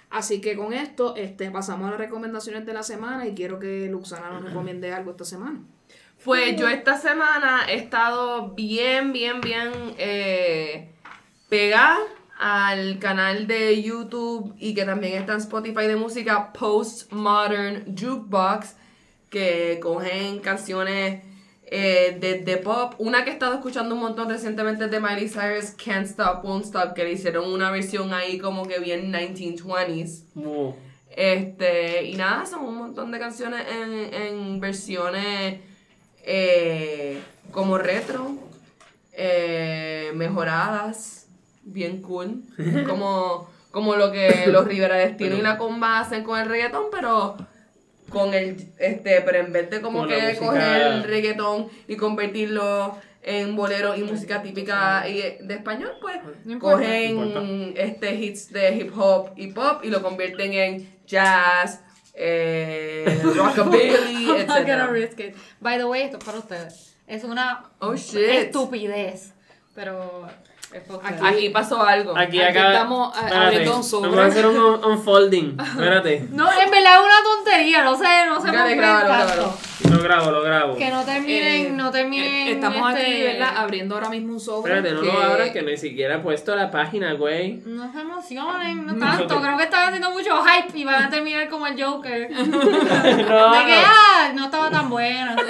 Así 0.09 0.41
que 0.41 0.55
con 0.55 0.73
esto 0.73 1.15
este, 1.15 1.51
pasamos 1.51 1.87
a 1.87 1.91
las 1.91 1.99
recomendaciones 1.99 2.65
de 2.65 2.73
la 2.73 2.83
semana 2.83 3.27
y 3.27 3.33
quiero 3.35 3.59
que 3.59 3.87
Luxana 3.89 4.29
nos 4.31 4.43
recomiende 4.43 4.93
algo 4.93 5.11
esta 5.11 5.25
semana. 5.25 5.59
Pues 6.23 6.55
yo 6.55 6.69
esta 6.69 6.97
semana 6.97 7.65
he 7.67 7.75
estado 7.75 8.49
bien, 8.53 9.11
bien, 9.11 9.41
bien 9.41 9.71
eh, 9.97 10.89
pegada 11.49 11.97
al 12.43 12.99
canal 12.99 13.47
de 13.47 13.81
YouTube 13.81 14.53
y 14.59 14.73
que 14.73 14.83
también 14.83 15.13
está 15.13 15.31
en 15.31 15.39
Spotify 15.39 15.87
de 15.87 15.95
música 15.95 16.51
Postmodern 16.51 17.95
Jukebox, 17.97 18.75
que 19.29 19.79
cogen 19.81 20.39
canciones 20.39 21.23
eh, 21.67 22.17
de, 22.19 22.39
de 22.39 22.57
pop. 22.57 22.95
Una 22.97 23.23
que 23.23 23.29
he 23.29 23.33
estado 23.33 23.53
escuchando 23.53 23.95
un 23.95 24.01
montón 24.01 24.27
recientemente 24.27 24.83
es 24.83 24.91
de 24.91 24.99
Miley 24.99 25.29
Cyrus, 25.29 25.71
Can't 25.71 26.05
Stop, 26.05 26.43
Won't 26.43 26.65
Stop, 26.65 26.93
que 26.95 27.05
le 27.05 27.13
hicieron 27.13 27.49
una 27.49 27.71
versión 27.71 28.13
ahí 28.13 28.37
como 28.37 28.67
que 28.67 28.77
bien 28.79 29.13
1920s. 29.13 30.25
Mu. 30.33 30.73
Este, 31.15 32.03
y 32.03 32.15
nada, 32.15 32.45
son 32.45 32.65
un 32.65 32.75
montón 32.75 33.09
de 33.11 33.19
canciones 33.19 33.63
en, 33.71 34.13
en 34.13 34.59
versiones 34.59 35.61
eh, 36.25 37.21
como 37.51 37.77
retro, 37.77 38.35
eh, 39.13 40.11
mejoradas, 40.13 41.22
bien 41.63 42.01
cool. 42.01 42.43
Como, 42.87 43.49
como 43.71 43.95
lo 43.95 44.11
que 44.11 44.45
los 44.47 44.65
Rivera 44.67 44.95
Destino 44.97 45.35
y 45.35 45.41
la 45.41 45.57
Comba 45.57 45.99
hacen 45.99 46.23
con 46.23 46.39
el 46.39 46.47
reggaetón, 46.47 46.85
pero 46.91 47.35
con 48.09 48.33
el, 48.35 48.55
este, 48.77 49.21
pero 49.21 49.39
en 49.39 49.51
vez 49.51 49.69
de 49.71 49.81
como 49.81 50.05
que 50.05 50.35
coger 50.37 50.81
el 50.83 51.03
reggaetón 51.03 51.67
y 51.87 51.95
convertirlo 51.95 52.95
en 53.23 53.55
bolero 53.55 53.95
y 53.95 54.03
música 54.03 54.43
típica 54.43 55.07
y- 55.09 55.37
de 55.41 55.53
español, 55.55 55.93
pues 56.01 56.17
No 56.45 56.59
cogen 56.59 57.33
No 57.33 57.41
este 57.75 58.13
hits 58.13 58.51
de 58.51 58.75
hip 58.75 58.91
hop 58.95 59.31
y 59.37 59.47
pop 59.53 59.79
y 59.83 59.89
lo 59.89 60.03
convierten 60.03 60.53
en 60.53 60.99
jazz, 61.07 61.79
eh, 62.13 63.19
rockabilly, 63.35 64.29
etc. 64.41 65.35
By 65.59 65.77
the 65.79 65.85
way, 65.85 66.03
esto 66.03 66.17
es 66.17 66.23
para 66.23 66.37
ustedes. 66.37 66.95
Es 67.07 67.23
una 67.23 67.71
Oh 67.79 67.95
shit. 67.95 68.17
estupidez. 68.29 69.33
Pero 69.73 70.27
Aquí 71.23 71.49
pasó 71.49 71.81
algo. 71.83 72.17
Aquí, 72.17 72.39
Aquí 72.41 72.57
acá. 72.57 72.71
estamos, 72.73 73.15
espérate, 73.15 73.35
abriendo 73.45 73.77
un 73.77 73.83
sobre. 73.83 74.09
Vamos 74.09 74.25
a 74.25 74.27
hacer 74.27 74.45
un 74.47 74.57
un 74.57 74.85
unfolding. 74.85 75.57
Espérate. 75.59 76.27
No, 76.31 76.49
en 76.51 76.71
verdad 76.71 76.93
es 76.95 76.99
una 77.05 77.23
tontería, 77.35 77.83
no 77.83 77.95
sé, 77.97 78.25
no 78.27 78.41
se 78.41 78.51
me 78.51 78.75
grábalo. 78.75 79.53
Lo 79.91 79.99
grabo, 80.01 80.31
lo 80.31 80.41
grabo. 80.41 80.75
Que 80.75 80.89
no 80.89 81.03
terminen, 81.03 81.65
Eh, 81.67 81.69
no 81.71 81.91
terminen. 81.91 82.47
eh, 82.47 82.51
Estamos 82.53 82.89
este, 82.93 83.01
aquí, 83.03 83.21
¿verdad? 83.23 83.57
Abriendo 83.57 83.95
ahora 83.95 84.09
mismo 84.09 84.33
un 84.33 84.39
sobre. 84.39 84.73
Espérate, 84.77 84.95
no 84.95 85.01
que- 85.01 85.07
lo 85.07 85.21
abras 85.21 85.49
que 85.51 85.61
ni 85.61 85.77
siquiera 85.77 86.15
he 86.15 86.19
puesto 86.19 86.55
la 86.55 86.71
página, 86.71 87.13
güey. 87.13 87.61
No 87.65 87.91
se 87.91 88.01
emocionen, 88.01 88.85
no 88.87 88.93
No. 88.93 89.05
tanto. 89.05 89.39
Creo 89.41 89.57
que 89.57 89.63
están 89.63 89.87
haciendo 89.89 90.09
mucho 90.11 90.31
hype 90.43 90.77
y 90.79 90.83
van 90.85 91.03
a 91.03 91.09
terminar 91.09 91.47
como 91.49 91.67
el 91.67 91.81
Joker. 91.83 92.29
De 92.33 92.43
no. 92.47 92.59
que, 93.65 93.75
ah, 93.85 94.31
no 94.33 94.45
estaba 94.45 94.69
tan 94.71 94.89
buena. 94.89 95.35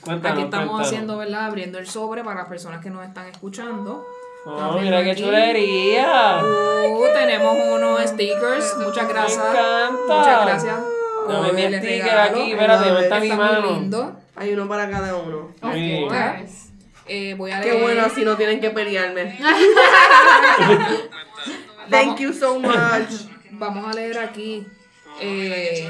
Cuéntanos, 0.00 0.38
Aquí 0.38 0.44
estamos 0.44 0.68
cuéntanos. 0.68 0.86
haciendo, 0.86 1.18
¿verdad? 1.18 1.46
Abriendo 1.46 1.78
el 1.78 1.86
sobre 1.86 2.22
para 2.24 2.40
las 2.40 2.48
personas 2.48 2.80
que 2.82 2.88
nos 2.90 3.04
están 3.06 3.26
escuchando. 3.26 4.06
Oh, 4.44 4.78
mira 4.80 5.04
qué 5.04 5.14
chulería. 5.14 6.40
Uh, 6.42 7.04
tenemos 7.12 7.56
unos 7.74 8.00
stickers. 8.10 8.76
Muchas 8.78 9.08
gracias. 9.08 9.44
Me 9.44 9.50
encanta. 9.50 10.14
Muchas 10.18 10.46
gracias. 10.46 10.76
Dame 11.28 11.48
por 11.48 11.54
mi 11.54 11.62
sticker 11.62 12.02
regalo. 12.02 12.40
aquí, 12.40 12.52
espérate, 12.52 12.90
no 12.90 12.98
está 12.98 13.20
mi 13.20 13.28
mano. 13.32 14.16
Hay 14.36 14.52
uno 14.52 14.68
para 14.68 14.90
cada 14.90 15.14
uno. 15.16 15.50
Of 15.62 15.74
Sí. 15.74 16.06
course. 16.08 16.68
Eh, 17.06 17.34
voy 17.36 17.50
a 17.50 17.60
Qué 17.60 17.70
leer. 17.70 17.82
bueno, 17.82 18.02
así 18.04 18.24
no 18.24 18.36
tienen 18.36 18.60
que 18.60 18.70
pelearme. 18.70 19.38
Thank 21.90 22.18
you 22.20 22.32
so 22.32 22.58
much. 22.58 23.28
Vamos 23.52 23.86
a 23.86 23.92
leer 23.94 24.18
aquí. 24.18 24.66
Eh, 25.20 25.88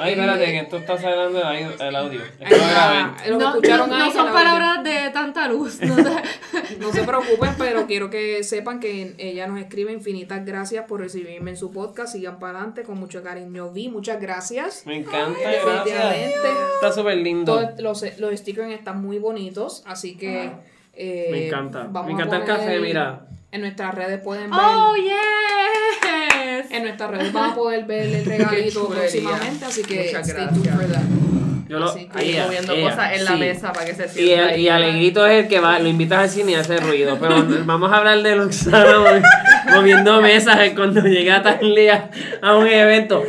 Ay, 0.00 0.12
espérate, 0.12 0.44
que 0.44 0.58
esto 0.58 0.76
está 0.78 0.98
saliendo 0.98 1.40
el 1.50 1.80
el 1.80 1.96
audio. 1.96 2.20
Es 2.40 2.52
ahí 2.52 3.04
que 3.24 3.30
lo 3.30 3.38
No, 3.38 3.48
escucharon 3.50 3.90
no- 3.90 3.96
ahí 3.96 4.02
no 4.02 4.12
son 4.12 4.32
palabras 4.32 4.82
de 4.84 5.10
tanta 5.12 5.48
luz. 5.48 5.80
No 5.80 5.96
te- 5.96 6.76
No 6.78 6.92
se 6.92 7.02
preocupen, 7.04 7.54
pero 7.58 7.86
quiero 7.86 8.10
que 8.10 8.42
sepan 8.44 8.80
que 8.80 9.14
ella 9.18 9.46
nos 9.46 9.60
escribe 9.60 9.92
infinitas 9.92 10.44
gracias 10.44 10.84
por 10.86 11.00
recibirme 11.00 11.50
en 11.50 11.56
su 11.56 11.70
podcast. 11.72 12.12
Sigan 12.12 12.38
para 12.38 12.58
adelante 12.58 12.82
con 12.84 12.98
mucho 12.98 13.22
cariño. 13.22 13.70
Vi, 13.70 13.88
muchas 13.88 14.20
gracias. 14.20 14.86
Me 14.86 14.96
encanta, 14.96 15.38
gracias. 15.40 15.64
Definitivamente. 15.64 16.48
Está 16.74 16.92
súper 16.92 17.16
lindo. 17.18 17.54
Todos 17.56 17.80
los, 17.80 18.18
los 18.18 18.38
stickers 18.38 18.70
están 18.72 19.00
muy 19.02 19.18
bonitos, 19.18 19.82
así 19.86 20.16
que. 20.16 20.50
eh, 20.94 21.28
Me 21.30 21.46
encanta. 21.48 21.86
vamos 21.90 22.06
Me 22.06 22.12
encanta 22.14 22.36
el 22.38 22.44
café, 22.44 22.78
mira. 22.80 23.26
En 23.52 23.62
nuestras 23.62 23.94
redes 23.94 24.20
pueden 24.20 24.50
ver. 24.50 24.60
Oh, 24.62 24.94
yes. 24.94 25.14
En 26.80 26.86
nuestras 26.86 27.10
redes 27.10 27.32
van 27.32 27.50
a 27.50 27.54
poder 27.54 27.84
ver 27.84 28.06
el 28.14 28.24
regalito 28.26 28.88
próximamente, 28.88 29.64
así 29.64 29.82
que 29.82 30.04
Muchas 30.06 30.28
stay 30.28 30.46
tuned 30.48 30.70
for 30.74 30.86
that. 30.92 31.02
Yo 31.68 31.78
lo, 31.78 31.94
que 31.94 32.08
ella, 32.18 32.42
Y 32.42 32.46
moviendo 32.46 32.72
ella, 32.72 32.90
cosas 32.90 33.12
en 33.12 33.24
la 33.24 33.30
sí. 33.32 33.38
mesa 33.38 33.72
para 33.72 33.86
que 33.86 33.94
se 33.94 34.04
Y, 34.06 34.08
sienta 34.08 34.42
el- 34.42 34.48
ahí. 34.54 34.60
y 34.62 34.68
Alegrito 34.68 35.24
es 35.26 35.44
el 35.44 35.48
que 35.48 35.60
va, 35.60 35.78
lo 35.78 35.86
invitas 35.88 36.18
al 36.18 36.28
cine 36.28 36.50
y 36.52 36.54
hace 36.56 36.78
ruido. 36.78 37.16
Pero 37.20 37.46
vamos 37.64 37.92
a 37.92 37.96
hablar 37.98 38.20
de 38.22 38.34
Luxana 38.34 38.84
movi- 38.96 39.22
moviendo 39.76 40.20
mesas 40.20 40.58
cuando 40.74 41.00
llega 41.02 41.42
Tanlia 41.44 42.10
a 42.42 42.56
un 42.56 42.66
evento. 42.66 43.22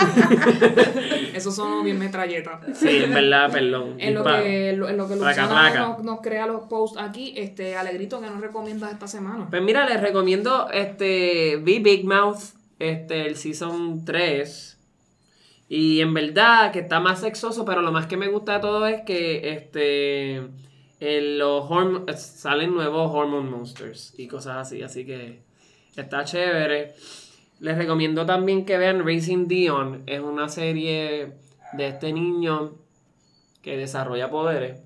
Eso 1.34 1.50
son 1.50 1.84
bien 1.84 1.98
metralletas. 1.98 2.60
Sí, 2.74 2.88
en 3.04 3.14
verdad, 3.14 3.50
perdón. 3.50 3.96
En 3.98 4.14
lo 4.14 4.24
que, 4.24 4.70
en 4.70 4.96
lo 4.96 5.08
que 5.08 5.16
Placa, 5.16 5.48
placa. 5.48 5.80
nos, 5.80 6.02
nos 6.02 6.20
crea 6.20 6.46
los 6.46 6.62
posts 6.62 6.98
aquí, 6.98 7.34
este 7.36 7.76
Alegrito, 7.76 8.20
que 8.20 8.26
nos 8.26 8.40
recomiendas 8.40 8.92
esta 8.92 9.06
semana? 9.06 9.46
Pues 9.50 9.62
mira, 9.62 9.88
les 9.88 10.00
recomiendo 10.00 10.68
este 10.70 11.56
vi 11.62 11.78
Big 11.78 12.04
Mouth, 12.04 12.40
este, 12.78 13.26
el 13.26 13.36
Season 13.36 14.04
3. 14.04 14.78
Y 15.68 16.00
en 16.00 16.12
verdad 16.12 16.72
que 16.72 16.80
está 16.80 16.98
más 16.98 17.20
sexoso, 17.20 17.64
pero 17.64 17.80
lo 17.80 17.92
más 17.92 18.06
que 18.06 18.16
me 18.16 18.28
gusta 18.28 18.54
de 18.54 18.60
todo 18.60 18.86
es 18.86 19.02
que 19.02 19.52
este 19.52 20.42
en 21.00 21.38
los 21.38 21.66
salen 22.20 22.74
nuevos 22.74 23.10
Hormone 23.12 23.48
Monsters 23.48 24.12
y 24.18 24.26
cosas 24.28 24.58
así, 24.58 24.82
así 24.82 25.06
que 25.06 25.40
está 25.96 26.24
chévere. 26.24 26.94
Les 27.60 27.76
recomiendo 27.76 28.24
también 28.26 28.64
que 28.64 28.78
vean 28.78 29.06
Racing 29.06 29.46
Dion, 29.46 30.02
es 30.06 30.20
una 30.20 30.48
serie 30.48 31.34
de 31.74 31.86
este 31.88 32.12
niño 32.12 32.72
que 33.62 33.76
desarrolla 33.76 34.30
poderes 34.30 34.80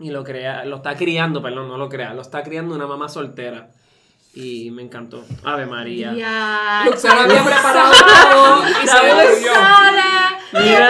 y 0.00 0.10
lo 0.10 0.24
crea, 0.24 0.64
lo 0.64 0.76
está 0.76 0.96
criando, 0.96 1.42
perdón, 1.42 1.68
no 1.68 1.76
lo 1.76 1.88
crea, 1.90 2.14
lo 2.14 2.22
está 2.22 2.42
criando 2.42 2.74
una 2.74 2.86
mamá 2.86 3.08
soltera. 3.08 3.68
Y 4.34 4.70
me 4.70 4.80
encantó. 4.82 5.22
Ave 5.44 5.66
María. 5.66 6.14
Ya. 6.14 6.84
Luxana 6.86 7.24
había 7.24 7.44
preparado 7.44 7.92
todo 8.32 8.64
y 8.66 8.86
se. 8.88 9.50
Mira, 10.58 10.88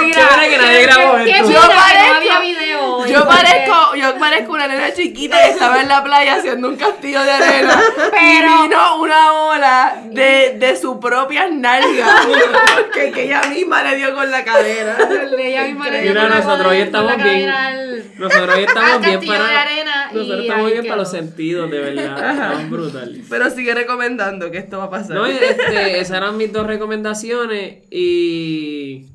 Mira, 0.00 0.16
qué 0.16 0.22
pena 0.28 0.48
que 0.48 0.58
nadie 0.58 0.82
grabó 0.82 1.16
esto. 1.18 1.24
pena 1.24 1.46
que 1.46 1.52
no 1.54 1.60
parezco- 1.60 2.16
había 2.16 2.40
video 2.40 2.94
hoy, 2.96 3.00
Yo 3.12 3.26
parezco, 3.26 3.94
yo 3.96 4.18
parezco 4.18 4.52
una 4.52 4.66
nena 4.66 4.92
chiquita 4.92 5.36
que 5.42 5.50
estaba 5.50 5.80
en 5.82 5.88
la 5.88 6.02
playa 6.02 6.36
haciendo 6.36 6.68
un 6.68 6.76
castillo 6.76 7.22
de 7.22 7.30
arena. 7.30 7.80
Pero- 7.96 8.12
Y 8.20 8.62
vino 8.68 8.96
una 9.00 9.32
ola 9.32 10.02
de, 10.10 10.56
de 10.58 10.76
sus 10.76 10.96
propias 10.98 11.50
nalgas. 11.52 12.26
que, 12.94 13.10
que 13.12 13.24
ella 13.24 13.42
misma 13.48 13.82
le 13.82 13.96
dio 13.96 14.14
con 14.14 14.30
la 14.30 14.44
cadera. 14.44 14.96
Ella 15.38 15.64
misma 15.64 15.88
le 15.90 16.02
dio 16.02 16.10
Mira, 16.12 16.22
con 16.22 16.30
la 16.30 16.36
nosotros 16.38 16.66
hoy 16.72 16.78
estamos 16.78 17.16
bien. 17.16 17.48
al- 17.50 18.04
Nosotros 18.18 18.56
hoy 18.56 18.64
estamos 18.64 19.00
bien 19.00 19.12
castillo 19.14 19.32
de 19.32 19.38
para. 19.38 19.60
arena 19.62 20.08
y 20.12 20.14
Nosotros 20.16 20.40
estamos 20.40 20.70
bien 20.72 20.84
para 20.84 20.96
los 20.96 21.10
sentidos, 21.10 21.70
de 21.70 21.78
verdad. 21.80 22.30
Estamos 22.30 22.70
brutal. 22.70 23.20
Pero 23.28 23.50
sigue 23.50 23.74
recomendando 23.74 24.50
que 24.50 24.58
esto 24.58 24.78
va 24.78 24.84
a 24.84 24.90
pasar. 24.90 25.16
No, 25.16 25.26
este, 25.26 25.98
esas 26.00 26.16
eran 26.16 26.36
mis 26.36 26.52
dos 26.52 26.66
recomendaciones. 26.66 27.78
Y. 27.90 29.06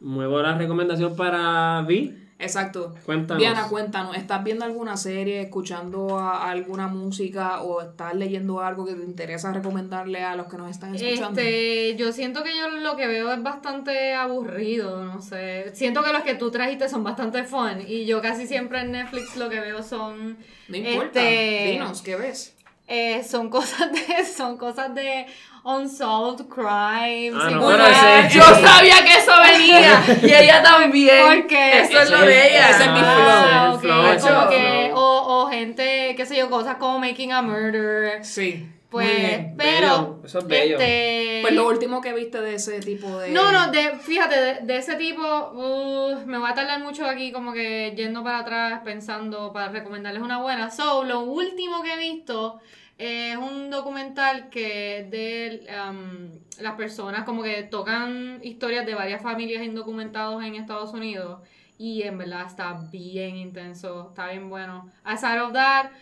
Muevo 0.00 0.40
la 0.40 0.56
recomendación 0.56 1.16
para 1.16 1.82
Vi. 1.86 2.14
Exacto. 2.40 2.94
Cuéntanos. 3.04 3.40
Diana, 3.40 3.66
cuéntanos, 3.68 4.16
¿estás 4.16 4.44
viendo 4.44 4.64
alguna 4.64 4.96
serie, 4.96 5.42
escuchando 5.42 6.18
a- 6.18 6.44
a 6.46 6.50
alguna 6.50 6.86
música 6.86 7.62
o 7.62 7.80
estás 7.82 8.14
leyendo 8.14 8.60
algo 8.60 8.86
que 8.86 8.94
te 8.94 9.02
interesa 9.02 9.52
recomendarle 9.52 10.22
a 10.22 10.36
los 10.36 10.46
que 10.46 10.56
nos 10.56 10.70
están 10.70 10.94
escuchando? 10.94 11.40
Este, 11.40 11.96
yo 11.96 12.12
siento 12.12 12.44
que 12.44 12.56
yo 12.56 12.68
lo 12.68 12.96
que 12.96 13.06
veo 13.08 13.32
es 13.32 13.42
bastante 13.42 14.14
aburrido, 14.14 15.04
no 15.04 15.20
sé. 15.20 15.72
Siento 15.74 16.02
que 16.04 16.12
los 16.12 16.22
que 16.22 16.34
tú 16.34 16.50
trajiste 16.50 16.88
son 16.88 17.02
bastante 17.02 17.42
fun 17.44 17.82
y 17.86 18.06
yo 18.06 18.22
casi 18.22 18.46
siempre 18.46 18.82
en 18.82 18.92
Netflix 18.92 19.36
lo 19.36 19.48
que 19.48 19.58
veo 19.58 19.82
son 19.82 20.38
no 20.68 20.76
importa, 20.76 21.20
este, 21.28 21.70
dinos, 21.72 22.02
¿qué 22.02 22.14
ves? 22.16 22.54
eh, 22.90 23.22
son 23.22 23.50
cosas 23.50 23.90
de 23.92 24.24
son 24.36 24.56
cosas 24.56 24.94
de 24.94 25.26
unsolved 25.64 26.46
crimes. 26.48 27.34
Ah, 27.40 27.50
no. 27.50 28.28
Yo 28.28 28.42
sabía 28.42 29.04
que 29.04 29.14
eso 29.18 29.32
venía. 29.42 30.02
y 30.22 30.34
ella 30.34 30.62
también. 30.62 31.40
Porque 31.42 31.80
Eso 31.80 32.00
es 32.02 32.10
lo 32.10 32.20
de 32.22 32.48
ella. 32.50 32.70
ese 32.70 32.84
es 32.84 32.90
mi 32.92 33.00
Ah, 33.02 33.76
flow. 33.80 34.00
ok, 34.00 34.04
Ese 34.06 34.16
es 34.16 34.24
el 34.24 34.30
como 34.32 34.46
flow. 34.46 34.50
que- 34.50 34.92
o, 34.94 35.42
o 35.44 35.46
gente, 35.48 36.14
qué 36.16 36.26
sé 36.26 36.36
yo, 36.36 36.50
cosas 36.50 36.76
como 36.76 36.98
Making 36.98 37.32
a 37.32 37.42
Murder. 37.42 38.24
Sí. 38.24 38.68
Pues, 38.90 39.06
muy 39.06 39.16
bien. 39.20 39.54
pero. 39.58 39.80
Bello, 39.80 40.20
eso 40.24 40.38
es 40.38 40.46
bello. 40.46 40.78
Este, 40.78 41.38
Pues 41.42 41.52
lo 41.52 41.66
último 41.68 42.00
que 42.00 42.14
viste 42.14 42.40
de 42.40 42.54
ese 42.54 42.80
tipo 42.80 43.18
de... 43.18 43.30
No, 43.32 43.52
no, 43.52 43.70
de, 43.70 43.90
fíjate, 44.00 44.40
de, 44.40 44.54
de 44.62 44.76
ese 44.78 44.94
tipo, 44.94 45.20
uh, 45.22 46.24
me 46.24 46.38
voy 46.38 46.50
a 46.50 46.54
tardar 46.54 46.80
mucho 46.80 47.04
aquí 47.04 47.30
como 47.30 47.52
que 47.52 47.92
yendo 47.94 48.24
para 48.24 48.38
atrás 48.38 48.80
pensando 48.84 49.52
para 49.52 49.68
recomendarles 49.68 50.22
una 50.22 50.38
buena. 50.40 50.70
So, 50.70 51.04
lo 51.04 51.20
último 51.20 51.82
que 51.82 51.92
he 51.92 51.98
visto 51.98 52.60
es 52.98 53.36
un 53.36 53.70
documental 53.70 54.50
que 54.50 54.98
es 54.98 55.10
de 55.10 55.66
um, 55.88 56.30
las 56.60 56.74
personas 56.74 57.24
como 57.24 57.44
que 57.44 57.62
tocan 57.62 58.40
historias 58.42 58.84
de 58.84 58.94
varias 58.94 59.22
familias 59.22 59.62
indocumentados 59.62 60.42
en 60.44 60.56
Estados 60.56 60.92
Unidos 60.92 61.40
y 61.78 62.02
en 62.02 62.18
verdad 62.18 62.46
está 62.46 62.72
bien 62.90 63.36
intenso, 63.36 64.08
está 64.08 64.30
bien 64.30 64.50
bueno. 64.50 64.90
Aside 65.04 65.40
of 65.40 65.52
that, 65.52 65.92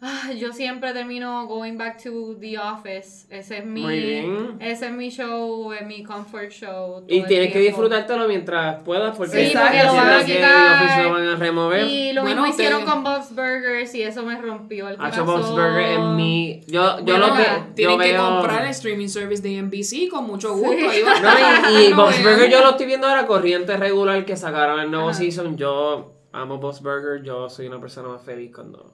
ah, 0.00 0.32
yo 0.36 0.52
siempre 0.52 0.92
termino 0.92 1.46
going 1.46 1.76
back 1.78 2.02
to 2.02 2.36
The 2.38 2.58
Office. 2.58 3.26
Ese 3.30 3.58
es 3.58 3.64
mi, 3.66 3.80
Muy 3.82 3.98
bien. 4.00 4.56
ese 4.60 4.86
es 4.86 4.92
mi 4.92 5.08
show, 5.10 5.72
es 5.72 5.86
mi 5.86 6.02
comfort 6.02 6.50
show. 6.50 7.04
Y 7.08 7.22
tienes 7.24 7.52
que 7.52 7.58
disfrutártelo 7.60 8.28
mientras 8.28 8.82
puedas, 8.82 9.16
porque 9.16 9.48
Sí, 9.48 9.56
porque 9.56 9.82
lo 9.84 9.94
van 9.94 10.08
a 10.20 10.24
quitar. 10.24 10.78
The 10.78 10.84
Office 10.84 11.02
lo 11.02 11.12
van 11.12 11.26
a 11.28 11.36
remover. 11.36 11.86
Y 11.86 12.12
lo 12.12 12.22
Bueno, 12.22 12.42
mismo 12.42 12.54
hicieron 12.54 12.84
con 12.84 13.02
Bob's 13.02 13.34
Burgers 13.34 13.94
y 13.94 14.02
eso 14.02 14.22
me 14.24 14.40
rompió 14.40 14.88
el 14.88 14.94
Hacho 15.00 15.24
corazón. 15.24 15.26
Bob's 15.26 15.50
Burger 15.50 15.86
en 15.98 16.16
mi. 16.16 16.60
Yo, 16.66 16.98
yo 16.98 17.04
Bueno, 17.04 17.28
lo 17.28 17.34
que. 17.36 17.44
tienen 17.74 17.96
Yo 17.98 18.04
que 18.04 18.12
veo. 18.12 18.28
comprar 18.28 18.64
el 18.64 18.70
streaming 18.70 19.08
service 19.08 19.42
de 19.42 19.62
NBC 19.62 20.10
con 20.10 20.26
mucho 20.26 20.52
gusto. 20.54 20.72
Sí. 20.76 20.84
Ahí 20.86 21.02
va. 21.02 21.20
No, 21.20 21.80
y, 21.80 21.84
y 21.86 21.90
No 21.90 21.96
Bob's. 21.96 22.22
Burger 22.22 22.50
yo 22.50 22.60
lo 22.62 22.70
estoy 22.70 22.86
viendo 22.86 23.06
ahora 23.06 23.26
corriente 23.26 23.76
regular 23.76 24.24
que 24.24 24.36
sacaron 24.36 24.80
el 24.80 24.90
nuevo 24.90 25.08
Ajá. 25.10 25.18
season. 25.18 25.56
Yo 25.56 26.12
amo 26.32 26.58
Bob's 26.58 26.82
Burger, 26.82 27.22
yo 27.22 27.48
soy 27.48 27.68
una 27.68 27.80
persona 27.80 28.08
más 28.08 28.22
feliz 28.22 28.52
cuando. 28.54 28.92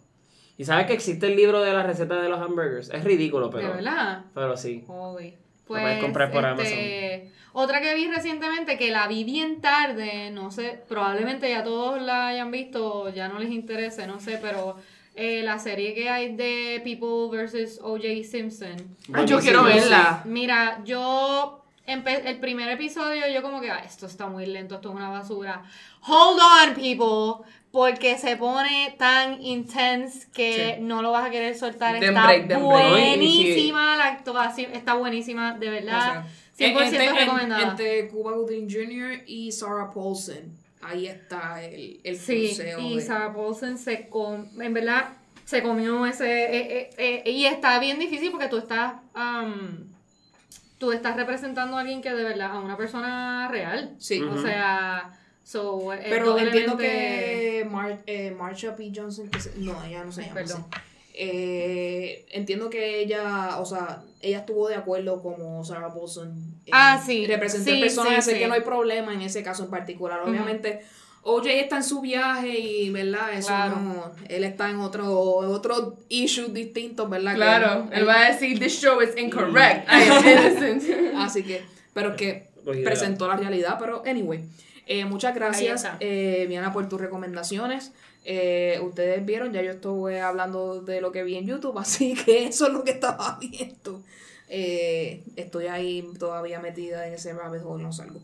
Y 0.61 0.65
sabes 0.67 0.87
que 0.87 0.93
existe 0.93 1.27
el 1.27 1.37
libro 1.37 1.63
de 1.63 1.73
la 1.73 1.83
receta 1.83 2.21
de 2.21 2.29
los 2.29 2.39
hamburgers. 2.39 2.91
Es 2.91 3.03
ridículo, 3.03 3.49
¿De 3.49 3.61
pero. 3.63 3.73
verdad? 3.77 4.25
Pero 4.35 4.59
sí. 4.59 4.85
Holy. 4.89 5.35
puedes 5.67 5.87
Pues, 5.87 6.01
comprar 6.03 6.31
por 6.31 6.45
este, 6.61 7.33
Otra 7.55 7.81
que 7.81 7.95
vi 7.95 8.09
recientemente, 8.09 8.77
que 8.77 8.91
la 8.91 9.07
vi 9.09 9.25
bien 9.25 9.63
tarde, 9.63 10.31
no 10.31 10.51
sé, 10.51 10.83
probablemente 10.87 11.49
ya 11.49 11.65
todos 11.65 12.03
la 12.03 12.29
hayan 12.29 12.51
visto, 12.51 13.09
ya 13.09 13.27
no 13.29 13.39
les 13.39 13.49
interese, 13.51 14.07
no 14.07 14.21
sé, 14.21 14.39
pero 14.43 14.77
eh, 15.15 15.43
la 15.43 15.59
serie 15.59 15.95
que 15.95 16.11
hay 16.11 16.37
de 16.37 16.83
People 16.85 17.35
vs. 17.43 17.81
O.J. 17.83 18.07
Simpson. 18.31 18.77
Ay, 19.15 19.25
yo 19.27 19.41
quiero 19.41 19.65
verla. 19.65 20.23
Mira, 20.27 20.83
yo 20.85 21.65
empe- 21.87 22.21
el 22.27 22.39
primer 22.39 22.69
episodio 22.69 23.23
yo 23.33 23.41
como 23.41 23.63
que, 23.63 23.71
"Ah, 23.71 23.81
esto 23.83 24.05
está 24.07 24.27
muy 24.27 24.45
lento, 24.45 24.75
esto 24.75 24.91
es 24.91 24.95
una 24.95 25.09
basura. 25.09 25.63
Hold 26.07 26.39
on, 26.41 26.75
people, 26.75 27.47
porque 27.73 28.19
se 28.19 28.37
pone 28.37 28.95
tan 28.99 29.41
intense 29.43 30.27
que 30.33 30.75
Sí. 30.77 30.83
no 30.83 31.03
lo 31.03 31.13
vas 31.13 31.27
a 31.27 31.31
querer 31.31 31.57
soltar. 31.57 31.95
Den 31.95 32.11
está 32.11 32.27
break, 32.27 32.47
den 32.49 32.59
break. 32.69 32.91
buenísima 32.91 33.97
la 33.97 34.07
actuación, 34.09 34.73
está 34.73 34.95
buenísima, 34.95 35.57
de 35.59 35.71
verdad. 35.71 36.25
100% 36.57 36.83
Entre- 36.85 37.05
en- 37.07 37.17
recomendada. 37.17 37.63
Entre 37.71 38.09
Cuba 38.09 38.33
Gooding 38.33 38.69
Jr. 38.69 39.23
y 39.27 39.53
Sarah 39.53 39.91
Paulson. 39.93 40.53
Ahí 40.83 41.07
está 41.07 41.63
el, 41.63 42.01
el 42.05 42.17
Sí, 42.19 42.47
cruceo 42.49 42.81
y 42.81 42.97
de- 42.97 43.03
Sarah 43.03 43.33
Paulson 43.35 43.79
se 43.79 44.09
com 44.09 44.47
en 44.61 44.75
verdad 44.75 45.11
se 45.45 45.63
comió 45.63 46.07
ese 46.07 46.25
eh, 46.45 46.91
eh, 46.97 47.23
eh, 47.27 47.31
y 47.31 47.45
está 47.45 47.79
bien 47.81 47.99
difícil 47.99 48.31
porque 48.31 48.47
tú 48.49 48.57
estás 48.59 48.95
am, 49.15 49.89
tú 50.79 50.93
estás 50.93 51.17
representando 51.17 51.77
a 51.77 51.81
alguien 51.81 52.01
que 52.03 52.13
de 52.15 52.23
verdad 52.25 52.53
a 52.53 52.61
una 52.61 52.77
persona 52.77 53.49
real. 53.49 53.95
Sí. 53.99 54.23
O 54.23 54.41
sea, 54.41 55.11
so, 55.51 55.93
es 55.93 56.01
Pero 56.09 56.39
entiendo 56.39 56.77
que 56.77 57.67
Mar 57.71 58.03
eh, 58.07 58.31
Marsha 58.31 58.77
P. 58.77 58.93
Johnson, 58.95 59.29
que 59.29 59.41
se- 59.41 59.53
no, 59.59 59.83
ella 59.85 60.05
no 60.05 60.13
se 60.13 60.23
llama 60.23 60.35
perdón. 60.35 60.65
así. 60.71 60.81
Eh, 61.15 62.27
entiendo 62.33 62.71
que 62.71 63.01
ella, 63.01 63.59
o 63.59 63.65
sea, 63.67 64.03
ella 64.21 64.39
estuvo 64.39 64.69
de 64.69 64.77
acuerdo 64.77 65.23
como 65.23 65.65
Sarah 65.65 65.93
Paulson. 65.93 66.33
eh, 66.67 66.71
Ah, 66.73 67.03
sí. 67.05 67.27
Representó 67.27 67.65
Sí, 67.71 67.77
el 67.77 67.81
personaje, 67.83 68.15
sí, 68.17 68.19
así 68.21 68.31
sí. 68.33 68.39
que 68.39 68.49
no 68.49 68.55
hay 68.55 68.61
problema 68.63 69.13
en 69.13 69.23
ese 69.23 69.43
caso 69.43 69.65
en 69.65 69.71
particular. 69.71 70.21
Obviamente, 70.27 70.81
OJ 71.23 71.47
está 71.61 71.77
en 71.77 71.85
su 71.85 72.01
viaje 72.01 72.59
y, 72.59 72.91
¿verdad? 72.91 73.35
Eso 73.35 73.49
Claro. 73.49 73.77
no, 73.77 74.13
él 74.29 74.45
está 74.45 74.71
en 74.71 74.77
otro, 74.77 75.45
en 75.45 75.51
otros 75.51 75.95
issues 76.09 76.55
distintos, 76.55 77.11
¿verdad? 77.11 77.33
Que 77.33 77.37
Claro, 77.37 77.89
él- 77.93 77.99
él 78.01 78.09
va 78.09 78.21
a 78.27 78.31
decir, 78.33 78.59
this 78.59 78.81
show 78.81 79.01
is 79.03 79.11
incorrect. 79.19 79.87
I 79.89 80.09
am 80.09 80.27
innocent. 80.27 81.15
Así 81.17 81.43
que, 81.43 81.63
pero 81.93 82.17
que 82.17 82.49
presentó 82.85 83.27
la 83.29 83.37
realidad, 83.37 83.77
pero 83.79 84.03
anyway. 84.07 84.43
Eh, 84.93 85.05
muchas 85.05 85.35
gracias, 85.37 85.85
eh, 86.01 86.47
Viana, 86.49 86.73
por 86.73 86.89
tus 86.89 87.01
recomendaciones. 87.01 87.93
Eh, 88.25 88.81
ustedes 88.83 89.25
vieron, 89.25 89.53
ya 89.53 89.63
yo 89.63 89.71
estuve 89.71 90.21
hablando 90.21 90.81
de 90.83 91.01
lo 91.01 91.13
que 91.13 91.23
vi 91.23 91.37
en 91.37 91.47
YouTube, 91.47 91.79
así 91.85 92.15
que 92.15 92.47
eso 92.47 92.67
es 92.67 92.73
lo 92.73 92.83
que 92.83 92.91
estaba 92.91 93.39
viendo. 93.41 94.03
Eh, 94.49 95.23
estoy 95.37 95.69
ahí 95.69 96.05
todavía 96.19 96.59
metida 96.59 97.07
en 97.07 97.15
ese 97.15 97.33
rabbit 97.33 97.63
hole, 97.65 97.85
no 97.85 97.93
salgo. 97.93 98.21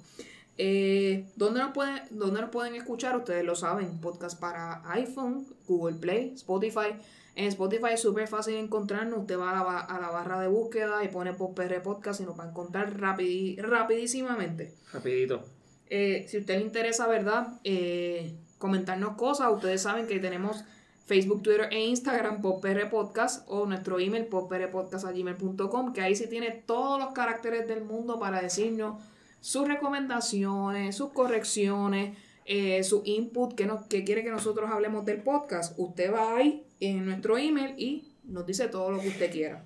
Eh, 0.59 1.27
¿dónde, 1.37 1.61
nos 1.61 1.73
pueden, 1.73 2.03
¿Dónde 2.11 2.41
nos 2.41 2.51
pueden 2.51 2.75
escuchar? 2.75 3.17
Ustedes 3.17 3.45
lo 3.45 3.55
saben, 3.55 4.01
podcast 4.01 4.41
para 4.41 4.83
iPhone, 4.91 5.47
Google 5.69 5.97
Play, 5.99 6.33
Spotify, 6.35 6.97
En 7.37 7.47
Spotify 7.49 7.91
es 7.93 8.01
súper 8.01 8.27
fácil 8.27 8.55
encontrarnos. 8.57 9.21
Usted 9.21 9.39
va 9.39 9.51
a 9.51 9.55
la, 9.55 9.63
ba- 9.63 9.81
a 9.81 10.01
la 10.01 10.09
barra 10.11 10.41
de 10.41 10.49
búsqueda 10.49 11.05
y 11.05 11.09
pone 11.09 11.33
por 11.35 11.55
PR 11.55 11.81
Podcast 11.83 12.21
y 12.23 12.25
nos 12.25 12.37
va 12.37 12.45
a 12.45 12.49
encontrar 12.49 12.99
rapidi- 12.99 13.57
rapidísimamente. 13.61 14.73
Rapidito. 14.93 15.45
Eh, 15.89 16.27
si 16.29 16.39
a 16.39 16.41
usted 16.41 16.59
le 16.59 16.65
interesa, 16.65 17.07
¿verdad? 17.07 17.49
Eh, 17.65 18.35
comentarnos 18.59 19.17
cosas. 19.17 19.53
Ustedes 19.53 19.83
saben 19.83 20.07
que 20.07 20.19
tenemos 20.19 20.65
Facebook, 21.07 21.43
Twitter 21.43 21.69
e 21.71 21.85
Instagram, 21.87 22.43
PopR 22.43 22.91
Podcast, 22.91 23.45
o 23.49 23.67
nuestro 23.67 24.01
email, 24.01 24.27
popprpodcast.gmail.com, 24.27 25.93
que 25.93 26.01
ahí 26.01 26.17
sí 26.17 26.27
tiene 26.29 26.51
todos 26.51 26.99
los 26.99 27.13
caracteres 27.13 27.69
del 27.69 27.85
mundo 27.85 28.19
para 28.19 28.43
decirnos 28.43 29.01
sus 29.41 29.69
recomendaciones, 29.69 30.97
sus 30.97 31.13
correcciones, 31.13 32.17
eh, 32.45 32.83
su 32.83 33.03
input, 33.05 33.55
que, 33.55 33.67
nos, 33.67 33.87
que 33.87 34.03
quiere 34.03 34.25
que 34.25 34.31
nosotros 34.31 34.69
hablemos 34.71 35.05
del 35.05 35.23
podcast. 35.23 35.79
Usted 35.79 36.13
va 36.13 36.37
ahí 36.37 36.65
en 36.81 37.07
nuestro 37.07 37.39
email 37.39 37.75
y 37.79 38.09
nos 38.25 38.45
dice 38.45 38.69
todo 38.69 38.91
lo 38.91 39.01
que 39.01 39.09
usted 39.09 39.31
quiera. 39.31 39.65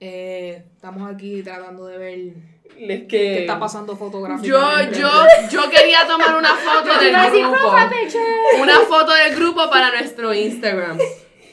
Eh, 0.00 0.64
estamos 0.74 1.08
aquí 1.08 1.42
tratando 1.42 1.86
de 1.86 1.98
ver 1.98 2.34
Es 2.64 3.00
que. 3.02 3.06
qué 3.08 3.40
está 3.40 3.58
pasando 3.58 3.96
fotográficamente. 3.96 4.98
Yo, 4.98 5.08
yo, 5.08 5.50
yo 5.50 5.70
quería 5.70 6.06
tomar 6.06 6.36
una 6.36 6.54
foto 6.54 6.98
del 7.00 7.12
grupo. 7.42 7.74
Una 8.60 8.80
foto 8.80 9.12
del 9.12 9.34
grupo 9.36 9.70
para 9.70 9.90
nuestro 9.90 10.32
Instagram. 10.34 10.98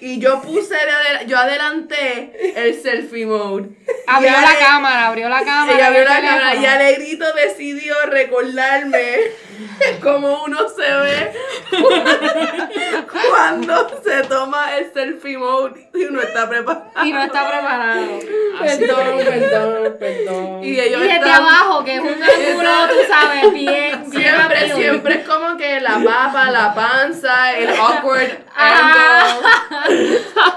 Y 0.02 0.19
yo 0.19 0.41
puse, 0.41 0.73
de 0.73 1.28
yo 1.28 1.38
adelanté 1.38 2.53
el 2.56 2.82
selfie 2.82 3.26
mode. 3.28 3.69
Abrió 4.07 4.32
Y 4.32 4.34
la 4.41 4.57
cámara, 4.60 5.07
abrió 5.07 5.30
la 5.30 5.44
cámara. 5.44 5.73
Ella 5.78 5.88
abrió 5.88 6.03
la 6.06 6.22
cámara 6.22 6.56
y 6.56 6.65
Alegrito 6.65 7.26
decidió 7.34 7.94
recordarme 8.07 9.18
cómo 10.02 10.44
uno 10.44 10.57
se 10.69 10.82
ve 10.91 11.32
cuando 13.30 14.02
se 14.03 14.23
toma 14.23 14.78
el 14.78 14.91
selfie 14.94 15.38
mode 15.38 15.90
y 15.94 16.03
uno 16.06 16.22
está 16.22 16.49
preparado. 16.49 16.86
Y 17.03 17.11
no 17.11 17.22
está 17.23 17.48
preparado. 17.48 18.19
Perdón, 18.60 19.18
perdón, 19.23 19.98
perdón. 19.99 20.64
Y 20.64 20.68
Y 20.72 20.80
ellos 20.80 21.02
desde 21.02 21.15
están- 21.15 21.32
abajo, 21.34 21.84
que 21.84 21.95
es 21.95 22.02
un 22.02 22.07
ángulo, 22.23 22.88
tú 22.90 22.95
sabes, 23.07 23.53
bien, 23.53 24.11
Siempre, 24.11 24.73
siempre 24.73 25.14
es 25.22 25.28
como 25.28 25.57
que 25.57 25.80
la 25.80 25.99
papa, 26.03 26.49
la 26.52 26.73
panza, 26.73 27.53
el 27.57 27.69
awkward 27.69 28.40
angle. 28.56 29.91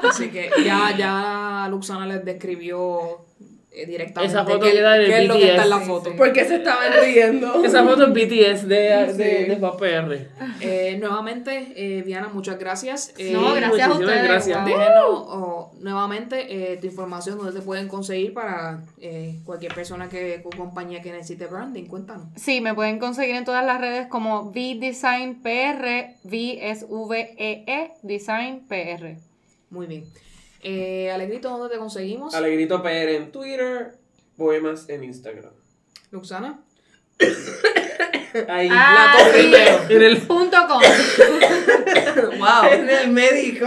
Así 0.08 0.30
que 0.30 0.50
ya, 0.64 0.96
ya 0.96 1.66
Luxana 1.70 2.06
les 2.06 2.24
describió 2.24 3.24
directamente 3.86 4.32
Esa 4.32 4.44
foto 4.44 4.66
es 4.66 4.74
lo 5.28 5.34
que 5.34 5.46
está 5.48 5.62
en 5.64 5.70
la 5.70 5.76
BTS. 5.78 5.86
foto. 5.86 6.16
Porque 6.16 6.44
se 6.44 6.56
estaban 6.56 6.92
riendo. 7.02 7.64
Esa 7.64 7.84
foto 7.84 8.04
es 8.06 8.10
BTS 8.12 8.68
de, 8.68 8.76
de, 8.76 9.12
Sí. 9.14 9.50
de 9.50 9.56
PR. 9.56 10.28
Eh, 10.60 10.96
nuevamente, 11.00 11.72
eh, 11.76 12.02
Viana, 12.02 12.28
muchas 12.32 12.58
gracias. 12.58 13.12
Eh, 13.18 13.32
No, 13.32 13.54
gracias 13.54 13.88
a 13.88 13.92
ustedes. 13.92 14.22
gracias. 14.24 14.64
Déjenos 14.64 15.04
oh, 15.08 15.72
nuevamente 15.80 16.72
eh, 16.72 16.76
tu 16.76 16.86
información 16.86 17.38
donde 17.38 17.52
te 17.58 17.64
pueden 17.64 17.88
conseguir 17.88 18.32
para 18.32 18.82
eh, 19.00 19.40
cualquier 19.44 19.74
persona 19.74 20.08
que 20.08 20.42
o 20.44 20.50
compañía 20.50 21.02
que 21.02 21.10
necesite 21.12 21.46
branding. 21.46 21.84
Cuéntanos. 21.86 22.28
Sí, 22.36 22.60
me 22.60 22.74
pueden 22.74 22.98
conseguir 22.98 23.34
en 23.36 23.44
todas 23.44 23.64
las 23.66 23.80
redes 23.80 24.06
como 24.06 24.50
VDesign 24.52 25.42
PR, 25.42 26.14
V 26.24 26.70
es 26.70 26.86
V 26.88 27.34
E 27.38 27.64
E 27.66 27.90
Design 28.02 28.60
PR. 28.68 29.16
Muy 29.70 29.86
bien. 29.86 30.04
Eh, 30.66 31.10
Alegrito, 31.12 31.50
¿dónde 31.50 31.68
te 31.74 31.78
conseguimos? 31.78 32.34
Alegrito 32.34 32.82
PR 32.82 33.14
en 33.16 33.30
Twitter, 33.30 33.92
poemas 34.36 34.88
en 34.88 35.04
Instagram. 35.04 35.52
Luxana. 36.10 36.58
Ahí. 38.48 38.68
Ah, 38.72 39.12
La 39.12 39.18
torre 39.18 39.32
sí. 39.32 39.38
primero. 39.40 39.78
En 39.90 40.02
el 40.02 40.18
Punto 40.22 40.56
com. 40.66 40.80
Wow. 42.38 42.64
En 42.72 42.88
el 42.90 43.08
médico. 43.10 43.66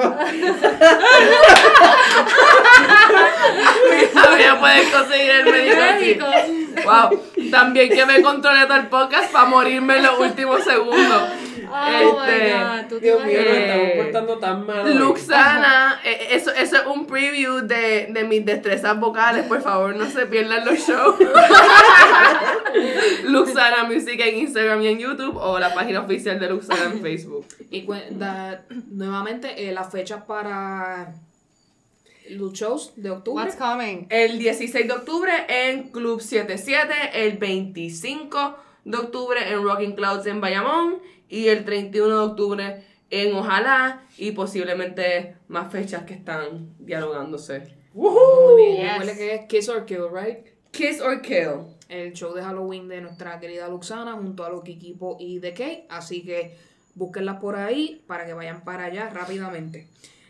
Todavía 4.13 4.59
pueden 4.59 4.89
conseguir 4.91 5.29
el 5.31 5.45
médico 5.45 6.25
aquí. 6.25 6.75
Wow. 6.83 7.49
También 7.51 7.89
que 7.89 8.05
me 8.05 8.21
controle 8.21 8.65
todo 8.65 8.77
el 8.77 8.87
podcast 8.87 9.31
para 9.31 9.45
morirme 9.45 9.97
en 9.97 10.03
los 10.03 10.19
últimos 10.19 10.63
segundos. 10.63 11.23
Oh 11.69 12.23
Este, 12.23 12.45
my 12.45 12.51
god, 12.51 12.87
tú 12.89 12.99
te 12.99 13.05
Dios 13.05 13.25
mío, 13.25 13.39
nos 13.43 13.57
estamos 13.57 13.89
portando 13.97 14.37
tan 14.37 14.65
mal. 14.65 14.97
Luxana, 14.97 15.99
eh, 16.03 16.27
eso, 16.31 16.51
eso 16.51 16.75
es 16.77 16.85
un 16.87 17.05
preview 17.07 17.61
de, 17.67 18.07
de 18.09 18.23
mis 18.23 18.45
destrezas 18.45 18.97
vocales. 18.99 19.45
Por 19.47 19.61
favor, 19.61 19.95
no 19.95 20.09
se 20.09 20.25
pierdan 20.27 20.65
los 20.65 20.79
shows. 20.79 21.15
Luxana 23.25 23.83
Music 23.85 24.19
en 24.23 24.37
Instagram 24.39 24.81
y 24.81 24.87
en 24.87 24.99
YouTube 24.99 25.35
o 25.37 25.59
la 25.59 25.73
página 25.73 26.01
oficial 26.01 26.39
de 26.39 26.49
Luxana 26.49 26.91
en 26.93 27.01
Facebook. 27.01 27.45
Y 27.69 27.83
cu- 27.83 27.95
da- 28.11 28.63
nuevamente, 28.91 29.67
eh, 29.67 29.71
las 29.73 29.91
fechas 29.91 30.23
para 30.23 31.13
los 32.29 32.53
shows 32.53 32.93
de 32.95 33.09
octubre. 33.09 33.43
What's 33.45 33.55
coming? 33.57 34.05
El 34.09 34.37
16 34.37 34.87
de 34.87 34.93
octubre 34.93 35.31
en 35.47 35.89
Club 35.89 36.21
77, 36.21 36.93
el 37.13 37.37
25 37.37 38.57
de 38.85 38.97
octubre 38.97 39.49
en 39.51 39.63
Rocking 39.63 39.95
Clouds 39.95 40.25
en 40.27 40.39
Bayamón 40.41 40.97
y 41.29 41.47
el 41.47 41.65
31 41.65 42.07
de 42.07 42.25
octubre 42.25 42.83
en 43.09 43.35
Ojalá 43.35 44.05
y 44.17 44.31
posiblemente 44.31 45.35
más 45.47 45.71
fechas 45.71 46.03
que 46.03 46.13
están 46.13 46.75
dialogándose. 46.79 47.75
Muy 47.93 48.63
bien. 48.63 49.01
Yes. 49.01 49.17
Que 49.17 49.35
es 49.35 49.45
Kiss 49.45 49.69
or 49.69 49.85
Kill, 49.85 50.07
right? 50.11 50.45
Kiss 50.71 51.01
or 51.01 51.21
Kill. 51.21 51.77
el 51.89 52.13
show 52.13 52.33
de 52.33 52.41
Halloween 52.41 52.87
de 52.87 53.01
nuestra 53.01 53.39
querida 53.39 53.67
Luxana 53.69 54.13
junto 54.13 54.43
a 54.43 54.49
Loki 54.49 54.77
Kipo 54.77 55.17
y 55.19 55.39
The 55.39 55.51
Kate. 55.51 55.85
Así 55.89 56.23
que 56.23 56.55
búsquenlas 56.95 57.39
por 57.39 57.55
ahí 57.55 58.03
para 58.07 58.25
que 58.25 58.33
vayan 58.33 58.63
para 58.63 58.85
allá 58.85 59.09
rápidamente. 59.09 59.87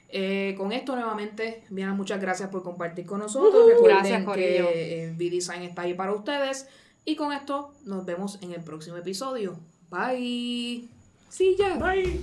Eh, 0.09 0.55
con 0.57 0.71
esto 0.71 0.95
nuevamente, 0.95 1.63
Viana, 1.69 1.93
muchas 1.93 2.21
gracias 2.21 2.49
por 2.49 2.63
compartir 2.63 3.05
con 3.05 3.19
nosotros. 3.19 3.67
Recuerden 3.67 4.23
Gracias, 4.23 4.35
que 4.35 5.05
eh, 5.05 5.11
V-Design 5.17 5.63
está 5.63 5.81
ahí 5.81 5.93
para 5.93 6.13
ustedes. 6.13 6.67
Y 7.03 7.15
con 7.15 7.33
esto 7.33 7.73
nos 7.83 8.05
vemos 8.05 8.39
en 8.41 8.53
el 8.53 8.61
próximo 8.63 8.97
episodio. 8.97 9.59
Bye. 9.89 10.81
See 11.29 11.55
ya. 11.57 11.77
Bye. 11.79 12.19